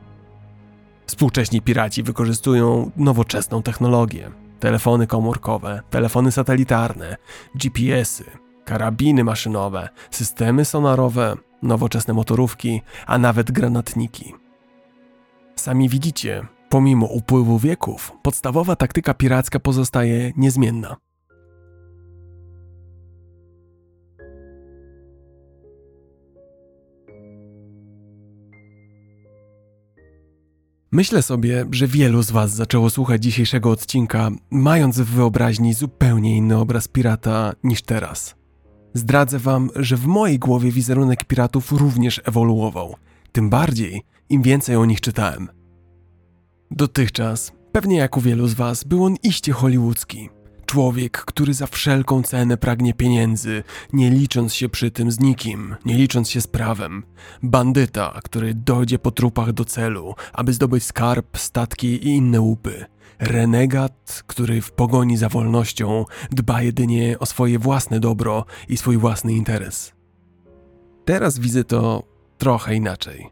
Współcześni 1.10 1.62
piraci 1.62 2.02
wykorzystują 2.02 2.90
nowoczesną 2.96 3.62
technologię. 3.62 4.30
Telefony 4.60 5.06
komórkowe, 5.06 5.82
telefony 5.90 6.32
satelitarne, 6.32 7.16
GPS-y, 7.54 8.24
karabiny 8.64 9.24
maszynowe, 9.24 9.88
systemy 10.10 10.64
sonarowe, 10.64 11.36
nowoczesne 11.62 12.14
motorówki, 12.14 12.82
a 13.06 13.18
nawet 13.18 13.50
granatniki. 13.50 14.34
Sami 15.56 15.88
widzicie, 15.88 16.46
pomimo 16.68 17.06
upływu 17.06 17.58
wieków, 17.58 18.12
podstawowa 18.22 18.76
taktyka 18.76 19.14
piracka 19.14 19.60
pozostaje 19.60 20.32
niezmienna. 20.36 20.96
Myślę 30.92 31.22
sobie, 31.22 31.66
że 31.70 31.86
wielu 31.86 32.22
z 32.22 32.30
Was 32.30 32.50
zaczęło 32.50 32.90
słuchać 32.90 33.22
dzisiejszego 33.22 33.70
odcinka, 33.70 34.30
mając 34.50 35.00
w 35.00 35.04
wyobraźni 35.04 35.74
zupełnie 35.74 36.36
inny 36.36 36.58
obraz 36.58 36.88
pirata 36.88 37.52
niż 37.64 37.82
teraz. 37.82 38.34
Zdradzę 38.94 39.38
Wam, 39.38 39.70
że 39.76 39.96
w 39.96 40.06
mojej 40.06 40.38
głowie 40.38 40.72
wizerunek 40.72 41.24
piratów 41.24 41.72
również 41.72 42.20
ewoluował, 42.24 42.96
tym 43.32 43.50
bardziej 43.50 44.02
im 44.28 44.42
więcej 44.42 44.76
o 44.76 44.84
nich 44.84 45.00
czytałem. 45.00 45.48
Dotychczas, 46.70 47.52
pewnie 47.72 47.96
jak 47.96 48.16
u 48.16 48.20
wielu 48.20 48.46
z 48.48 48.54
Was, 48.54 48.84
był 48.84 49.04
on 49.04 49.14
iście 49.22 49.52
hollywoodzki. 49.52 50.30
Człowiek, 50.70 51.18
który 51.18 51.54
za 51.54 51.66
wszelką 51.66 52.22
cenę 52.22 52.56
pragnie 52.56 52.94
pieniędzy, 52.94 53.62
nie 53.92 54.10
licząc 54.10 54.54
się 54.54 54.68
przy 54.68 54.90
tym 54.90 55.10
z 55.10 55.20
nikim, 55.20 55.76
nie 55.84 55.94
licząc 55.94 56.30
się 56.30 56.40
z 56.40 56.46
prawem. 56.46 57.02
Bandyta, 57.42 58.20
który 58.24 58.54
dojdzie 58.54 58.98
po 58.98 59.10
trupach 59.10 59.52
do 59.52 59.64
celu, 59.64 60.14
aby 60.32 60.52
zdobyć 60.52 60.84
skarb, 60.84 61.38
statki 61.38 61.88
i 61.88 62.06
inne 62.06 62.40
łupy. 62.40 62.84
Renegat, 63.18 64.22
który 64.26 64.60
w 64.60 64.72
pogoni 64.72 65.16
za 65.16 65.28
wolnością 65.28 66.04
dba 66.30 66.62
jedynie 66.62 67.18
o 67.18 67.26
swoje 67.26 67.58
własne 67.58 68.00
dobro 68.00 68.44
i 68.68 68.76
swój 68.76 68.96
własny 68.96 69.32
interes. 69.32 69.92
Teraz 71.04 71.38
widzę 71.38 71.64
to 71.64 72.02
trochę 72.38 72.74
inaczej. 72.74 73.30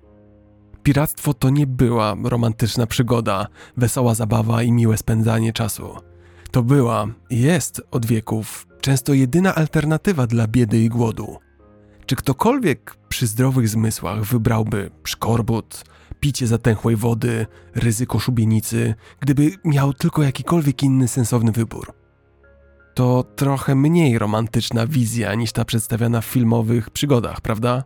Piractwo 0.82 1.34
to 1.34 1.50
nie 1.50 1.66
była 1.66 2.16
romantyczna 2.24 2.86
przygoda, 2.86 3.46
wesoła 3.76 4.14
zabawa 4.14 4.62
i 4.62 4.72
miłe 4.72 4.96
spędzanie 4.96 5.52
czasu. 5.52 6.07
To 6.50 6.62
była 6.62 7.06
i 7.30 7.40
jest 7.40 7.82
od 7.90 8.06
wieków 8.06 8.66
często 8.80 9.14
jedyna 9.14 9.54
alternatywa 9.54 10.26
dla 10.26 10.46
biedy 10.46 10.78
i 10.78 10.88
głodu. 10.88 11.36
Czy 12.06 12.16
ktokolwiek 12.16 12.96
przy 13.08 13.26
zdrowych 13.26 13.68
zmysłach 13.68 14.24
wybrałby 14.24 14.90
szkorbut, 15.04 15.84
picie 16.20 16.46
zatęchłej 16.46 16.96
wody, 16.96 17.46
ryzyko 17.74 18.18
szubienicy, 18.18 18.94
gdyby 19.20 19.50
miał 19.64 19.92
tylko 19.92 20.22
jakikolwiek 20.22 20.82
inny 20.82 21.08
sensowny 21.08 21.52
wybór? 21.52 21.92
To 22.94 23.24
trochę 23.36 23.74
mniej 23.74 24.18
romantyczna 24.18 24.86
wizja 24.86 25.34
niż 25.34 25.52
ta 25.52 25.64
przedstawiana 25.64 26.20
w 26.20 26.24
filmowych 26.24 26.90
przygodach, 26.90 27.40
prawda? 27.40 27.84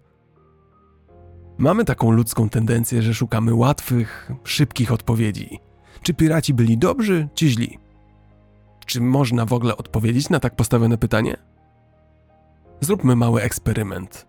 Mamy 1.58 1.84
taką 1.84 2.10
ludzką 2.10 2.48
tendencję, 2.48 3.02
że 3.02 3.14
szukamy 3.14 3.54
łatwych, 3.54 4.30
szybkich 4.44 4.92
odpowiedzi. 4.92 5.58
Czy 6.02 6.14
piraci 6.14 6.54
byli 6.54 6.78
dobrzy, 6.78 7.28
czy 7.34 7.48
źli? 7.48 7.81
Czy 8.92 9.00
można 9.00 9.46
w 9.46 9.52
ogóle 9.52 9.76
odpowiedzieć 9.76 10.30
na 10.30 10.40
tak 10.40 10.56
postawione 10.56 10.98
pytanie? 10.98 11.36
Zróbmy 12.80 13.16
mały 13.16 13.42
eksperyment. 13.42 14.26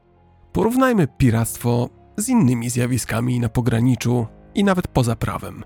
Porównajmy 0.53 1.07
piractwo 1.17 1.89
z 2.17 2.29
innymi 2.29 2.69
zjawiskami 2.69 3.39
na 3.39 3.49
pograniczu 3.49 4.27
i 4.55 4.63
nawet 4.63 4.87
poza 4.87 5.15
prawem. 5.15 5.63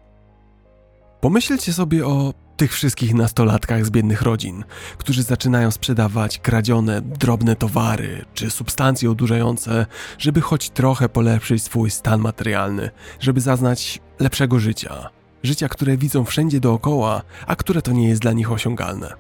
Pomyślcie 1.22 1.74
sobie 1.74 2.06
o 2.06 2.34
tych 2.58 2.74
wszystkich 2.74 3.14
nastolatkach 3.14 3.86
z 3.86 3.90
biednych 3.90 4.22
rodzin, 4.22 4.64
którzy 4.98 5.24
zaczynają 5.24 5.72
sprzedawać 5.72 6.40
kradzione, 6.40 7.02
drobne 7.02 7.56
towary 7.56 8.26
czy 8.34 8.50
substancje 8.50 9.12
odurzające, 9.12 9.86
żeby 10.18 10.42
choć 10.42 10.70
trochę 10.70 11.10
polepszyć 11.10 11.64
swój 11.64 11.92
stan 11.92 12.22
materialny, 12.22 12.90
żeby 13.20 13.42
zaznać 13.42 14.00
lepszego 14.20 14.60
życia. 14.60 15.17
Życia, 15.48 15.70
które 15.70 15.98
widzą 15.98 16.26
wszędzie 16.26 16.60
dookoła, 16.60 17.22
a 17.48 17.56
które 17.56 17.82
to 17.82 17.92
nie 17.92 18.10
jest 18.10 18.22
dla 18.22 18.34
nich 18.34 18.52
osiągalne. 18.52 19.14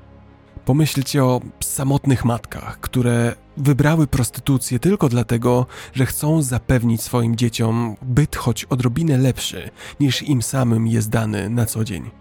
Pomyślcie 0.65 1.23
o 1.23 1.41
samotnych 1.59 2.25
matkach, 2.25 2.79
które 2.79 3.35
wybrały 3.57 4.07
prostytucję 4.07 4.79
tylko 4.79 5.09
dlatego, 5.09 5.65
że 5.93 6.05
chcą 6.05 6.41
zapewnić 6.41 7.01
swoim 7.01 7.35
dzieciom 7.35 7.95
byt 8.01 8.35
choć 8.35 8.65
odrobinę 8.65 9.17
lepszy 9.17 9.69
niż 9.99 10.23
im 10.23 10.41
samym 10.41 10.87
jest 10.87 11.09
dany 11.09 11.49
na 11.49 11.65
co 11.65 11.83
dzień. 11.83 12.11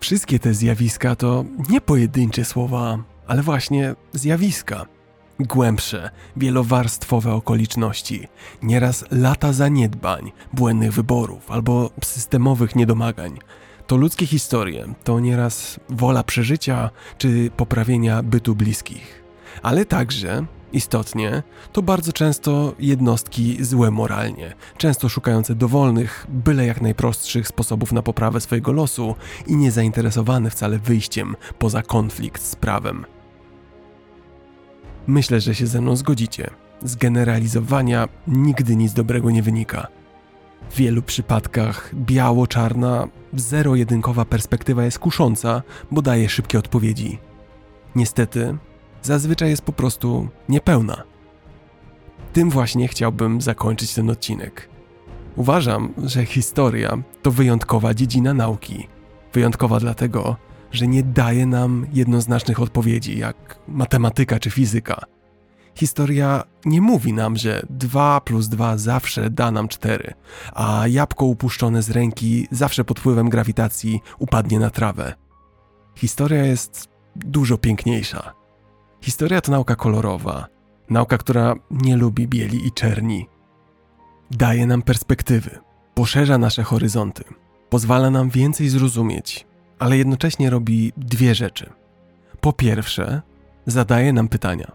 Wszystkie 0.00 0.38
te 0.38 0.54
zjawiska 0.54 1.16
to 1.16 1.44
nie 1.68 1.80
pojedyncze 1.80 2.44
słowa, 2.44 2.98
ale 3.26 3.42
właśnie 3.42 3.94
zjawiska. 4.12 4.86
Głębsze, 5.42 6.10
wielowarstwowe 6.36 7.34
okoliczności, 7.34 8.28
nieraz 8.62 9.04
lata 9.10 9.52
zaniedbań, 9.52 10.32
błędnych 10.52 10.92
wyborów 10.92 11.50
albo 11.50 11.90
systemowych 12.04 12.76
niedomagań. 12.76 13.38
To 13.86 13.96
ludzkie 13.96 14.26
historie, 14.26 14.94
to 15.04 15.20
nieraz 15.20 15.80
wola 15.88 16.22
przeżycia 16.22 16.90
czy 17.18 17.50
poprawienia 17.56 18.22
bytu 18.22 18.54
bliskich, 18.54 19.22
ale 19.62 19.84
także 19.84 20.46
Istotnie, 20.72 21.42
to 21.72 21.82
bardzo 21.82 22.12
często 22.12 22.74
jednostki 22.78 23.64
złe 23.64 23.90
moralnie, 23.90 24.54
często 24.76 25.08
szukające 25.08 25.54
dowolnych, 25.54 26.26
byle 26.28 26.66
jak 26.66 26.80
najprostszych 26.80 27.48
sposobów 27.48 27.92
na 27.92 28.02
poprawę 28.02 28.40
swojego 28.40 28.72
losu 28.72 29.14
i 29.46 29.56
niezainteresowane 29.56 30.50
wcale 30.50 30.78
wyjściem 30.78 31.36
poza 31.58 31.82
konflikt 31.82 32.42
z 32.42 32.56
prawem. 32.56 33.04
Myślę, 35.06 35.40
że 35.40 35.54
się 35.54 35.66
ze 35.66 35.80
mną 35.80 35.96
zgodzicie. 35.96 36.50
Z 36.82 36.96
generalizowania 36.96 38.08
nigdy 38.26 38.76
nic 38.76 38.92
dobrego 38.92 39.30
nie 39.30 39.42
wynika. 39.42 39.86
W 40.70 40.76
wielu 40.76 41.02
przypadkach 41.02 41.90
biało-czarna, 41.94 43.08
zero-jedynkowa 43.34 44.24
perspektywa 44.24 44.84
jest 44.84 44.98
kusząca, 44.98 45.62
bo 45.90 46.02
daje 46.02 46.28
szybkie 46.28 46.58
odpowiedzi. 46.58 47.18
Niestety, 47.94 48.56
zazwyczaj 49.02 49.50
jest 49.50 49.62
po 49.62 49.72
prostu 49.72 50.28
niepełna. 50.48 51.02
Tym 52.32 52.50
właśnie 52.50 52.88
chciałbym 52.88 53.40
zakończyć 53.40 53.94
ten 53.94 54.10
odcinek. 54.10 54.68
Uważam, 55.36 55.94
że 56.04 56.26
historia 56.26 56.98
to 57.22 57.30
wyjątkowa 57.30 57.94
dziedzina 57.94 58.34
nauki. 58.34 58.88
Wyjątkowa 59.32 59.80
dlatego, 59.80 60.36
że 60.72 60.86
nie 60.86 61.02
daje 61.02 61.46
nam 61.46 61.86
jednoznacznych 61.92 62.60
odpowiedzi, 62.60 63.18
jak 63.18 63.58
matematyka 63.68 64.38
czy 64.38 64.50
fizyka. 64.50 65.04
Historia 65.74 66.42
nie 66.64 66.80
mówi 66.80 67.12
nam, 67.12 67.36
że 67.36 67.66
2 67.70 68.20
plus 68.20 68.48
2 68.48 68.78
zawsze 68.78 69.30
da 69.30 69.50
nam 69.50 69.68
4, 69.68 70.14
a 70.54 70.84
jabłko 70.88 71.24
upuszczone 71.24 71.82
z 71.82 71.90
ręki 71.90 72.48
zawsze 72.50 72.84
pod 72.84 73.00
wpływem 73.00 73.28
grawitacji 73.28 74.00
upadnie 74.18 74.58
na 74.58 74.70
trawę. 74.70 75.14
Historia 75.96 76.44
jest 76.44 76.88
dużo 77.16 77.58
piękniejsza. 77.58 78.34
Historia 79.00 79.40
to 79.40 79.52
nauka 79.52 79.76
kolorowa, 79.76 80.46
nauka, 80.90 81.18
która 81.18 81.54
nie 81.70 81.96
lubi 81.96 82.28
bieli 82.28 82.66
i 82.66 82.72
czerni. 82.72 83.28
Daje 84.30 84.66
nam 84.66 84.82
perspektywy, 84.82 85.58
poszerza 85.94 86.38
nasze 86.38 86.62
horyzonty, 86.62 87.24
pozwala 87.70 88.10
nam 88.10 88.30
więcej 88.30 88.68
zrozumieć, 88.68 89.46
ale 89.82 89.98
jednocześnie 89.98 90.50
robi 90.50 90.92
dwie 90.96 91.34
rzeczy. 91.34 91.70
Po 92.40 92.52
pierwsze, 92.52 93.22
zadaje 93.66 94.12
nam 94.12 94.28
pytania. 94.28 94.72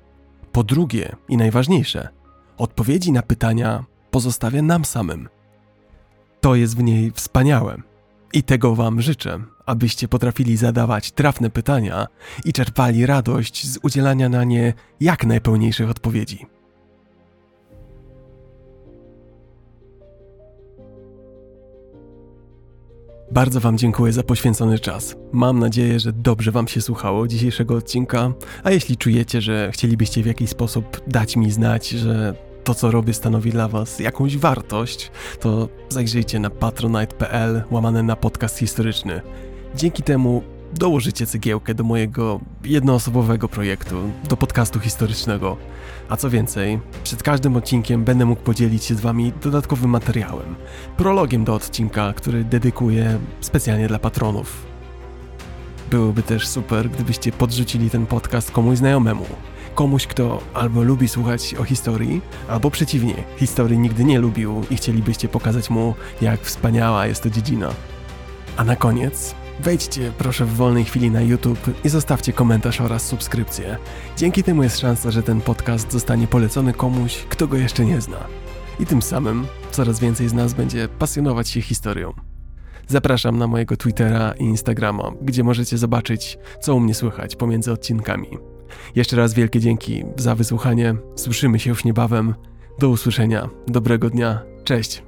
Po 0.51 0.63
drugie, 0.63 1.15
i 1.29 1.37
najważniejsze, 1.37 2.09
odpowiedzi 2.57 3.11
na 3.11 3.21
pytania 3.21 3.85
pozostawia 4.11 4.61
nam 4.61 4.85
samym. 4.85 5.29
To 6.41 6.55
jest 6.55 6.77
w 6.77 6.83
niej 6.83 7.11
wspaniałe. 7.11 7.77
I 8.33 8.43
tego 8.43 8.75
Wam 8.75 9.01
życzę, 9.01 9.39
abyście 9.65 10.07
potrafili 10.07 10.57
zadawać 10.57 11.11
trafne 11.11 11.49
pytania 11.49 12.07
i 12.45 12.53
czerpali 12.53 13.05
radość 13.05 13.67
z 13.67 13.79
udzielania 13.83 14.29
na 14.29 14.43
nie 14.43 14.73
jak 14.99 15.25
najpełniejszych 15.25 15.89
odpowiedzi. 15.89 16.45
Bardzo 23.31 23.59
Wam 23.59 23.77
dziękuję 23.77 24.13
za 24.13 24.23
poświęcony 24.23 24.79
czas. 24.79 25.15
Mam 25.31 25.59
nadzieję, 25.59 25.99
że 25.99 26.13
dobrze 26.13 26.51
Wam 26.51 26.67
się 26.67 26.81
słuchało 26.81 27.27
dzisiejszego 27.27 27.75
odcinka, 27.75 28.33
a 28.63 28.71
jeśli 28.71 28.97
czujecie, 28.97 29.41
że 29.41 29.69
chcielibyście 29.73 30.23
w 30.23 30.25
jakiś 30.25 30.49
sposób 30.49 31.01
dać 31.07 31.35
mi 31.35 31.51
znać, 31.51 31.89
że 31.89 32.33
to, 32.63 32.73
co 32.73 32.91
robię, 32.91 33.13
stanowi 33.13 33.51
dla 33.51 33.67
Was 33.67 33.99
jakąś 33.99 34.37
wartość, 34.37 35.11
to 35.39 35.69
zajrzyjcie 35.89 36.39
na 36.39 36.49
patronite.pl 36.49 37.63
łamane 37.71 38.03
na 38.03 38.15
podcast 38.15 38.57
historyczny. 38.57 39.21
Dzięki 39.75 40.03
temu 40.03 40.43
dołożycie 40.77 41.25
cegiełkę 41.25 41.73
do 41.73 41.83
mojego 41.83 42.39
jednoosobowego 42.63 43.49
projektu, 43.49 43.95
do 44.29 44.37
podcastu 44.37 44.79
historycznego. 44.79 45.57
A 46.09 46.17
co 46.17 46.29
więcej, 46.29 46.79
przed 47.03 47.23
każdym 47.23 47.55
odcinkiem 47.55 48.03
będę 48.03 48.25
mógł 48.25 48.41
podzielić 48.41 48.83
się 48.83 48.95
z 48.95 48.99
Wami 48.99 49.33
dodatkowym 49.41 49.89
materiałem, 49.89 50.55
prologiem 50.97 51.43
do 51.43 51.53
odcinka, 51.53 52.13
który 52.13 52.43
dedykuję 52.43 53.19
specjalnie 53.41 53.87
dla 53.87 53.99
patronów. 53.99 54.65
Byłoby 55.91 56.23
też 56.23 56.47
super, 56.47 56.89
gdybyście 56.89 57.31
podrzucili 57.31 57.89
ten 57.89 58.05
podcast 58.05 58.51
komuś 58.51 58.77
znajomemu. 58.77 59.25
Komuś, 59.75 60.07
kto 60.07 60.41
albo 60.53 60.83
lubi 60.83 61.07
słuchać 61.07 61.55
o 61.59 61.63
historii, 61.63 62.21
albo 62.49 62.71
przeciwnie, 62.71 63.23
historii 63.37 63.79
nigdy 63.79 64.03
nie 64.03 64.19
lubił 64.19 64.63
i 64.69 64.75
chcielibyście 64.75 65.27
pokazać 65.27 65.69
mu, 65.69 65.93
jak 66.21 66.41
wspaniała 66.41 67.07
jest 67.07 67.23
to 67.23 67.29
dziedzina. 67.29 67.69
A 68.57 68.63
na 68.63 68.75
koniec 68.75 69.35
Wejdźcie 69.59 70.11
proszę 70.17 70.45
w 70.45 70.53
wolnej 70.53 70.85
chwili 70.85 71.11
na 71.11 71.21
YouTube 71.21 71.85
i 71.85 71.89
zostawcie 71.89 72.33
komentarz 72.33 72.81
oraz 72.81 73.05
subskrypcję. 73.05 73.77
Dzięki 74.17 74.43
temu 74.43 74.63
jest 74.63 74.79
szansa, 74.79 75.11
że 75.11 75.23
ten 75.23 75.41
podcast 75.41 75.91
zostanie 75.91 76.27
polecony 76.27 76.73
komuś, 76.73 77.25
kto 77.29 77.47
go 77.47 77.57
jeszcze 77.57 77.85
nie 77.85 78.01
zna. 78.01 78.17
I 78.79 78.85
tym 78.85 79.01
samym 79.01 79.47
coraz 79.71 79.99
więcej 79.99 80.29
z 80.29 80.33
nas 80.33 80.53
będzie 80.53 80.87
pasjonować 80.87 81.49
się 81.49 81.61
historią. 81.61 82.13
Zapraszam 82.87 83.37
na 83.37 83.47
mojego 83.47 83.77
Twittera 83.77 84.33
i 84.39 84.43
Instagrama, 84.43 85.11
gdzie 85.21 85.43
możecie 85.43 85.77
zobaczyć, 85.77 86.37
co 86.61 86.75
u 86.75 86.79
mnie 86.79 86.93
słychać 86.93 87.35
pomiędzy 87.35 87.71
odcinkami. 87.71 88.29
Jeszcze 88.95 89.17
raz 89.17 89.33
wielkie 89.33 89.59
dzięki 89.59 90.03
za 90.17 90.35
wysłuchanie. 90.35 90.95
Słyszymy 91.15 91.59
się 91.59 91.69
już 91.69 91.83
niebawem. 91.83 92.33
Do 92.79 92.89
usłyszenia. 92.89 93.49
Dobrego 93.67 94.09
dnia. 94.09 94.41
Cześć. 94.63 95.06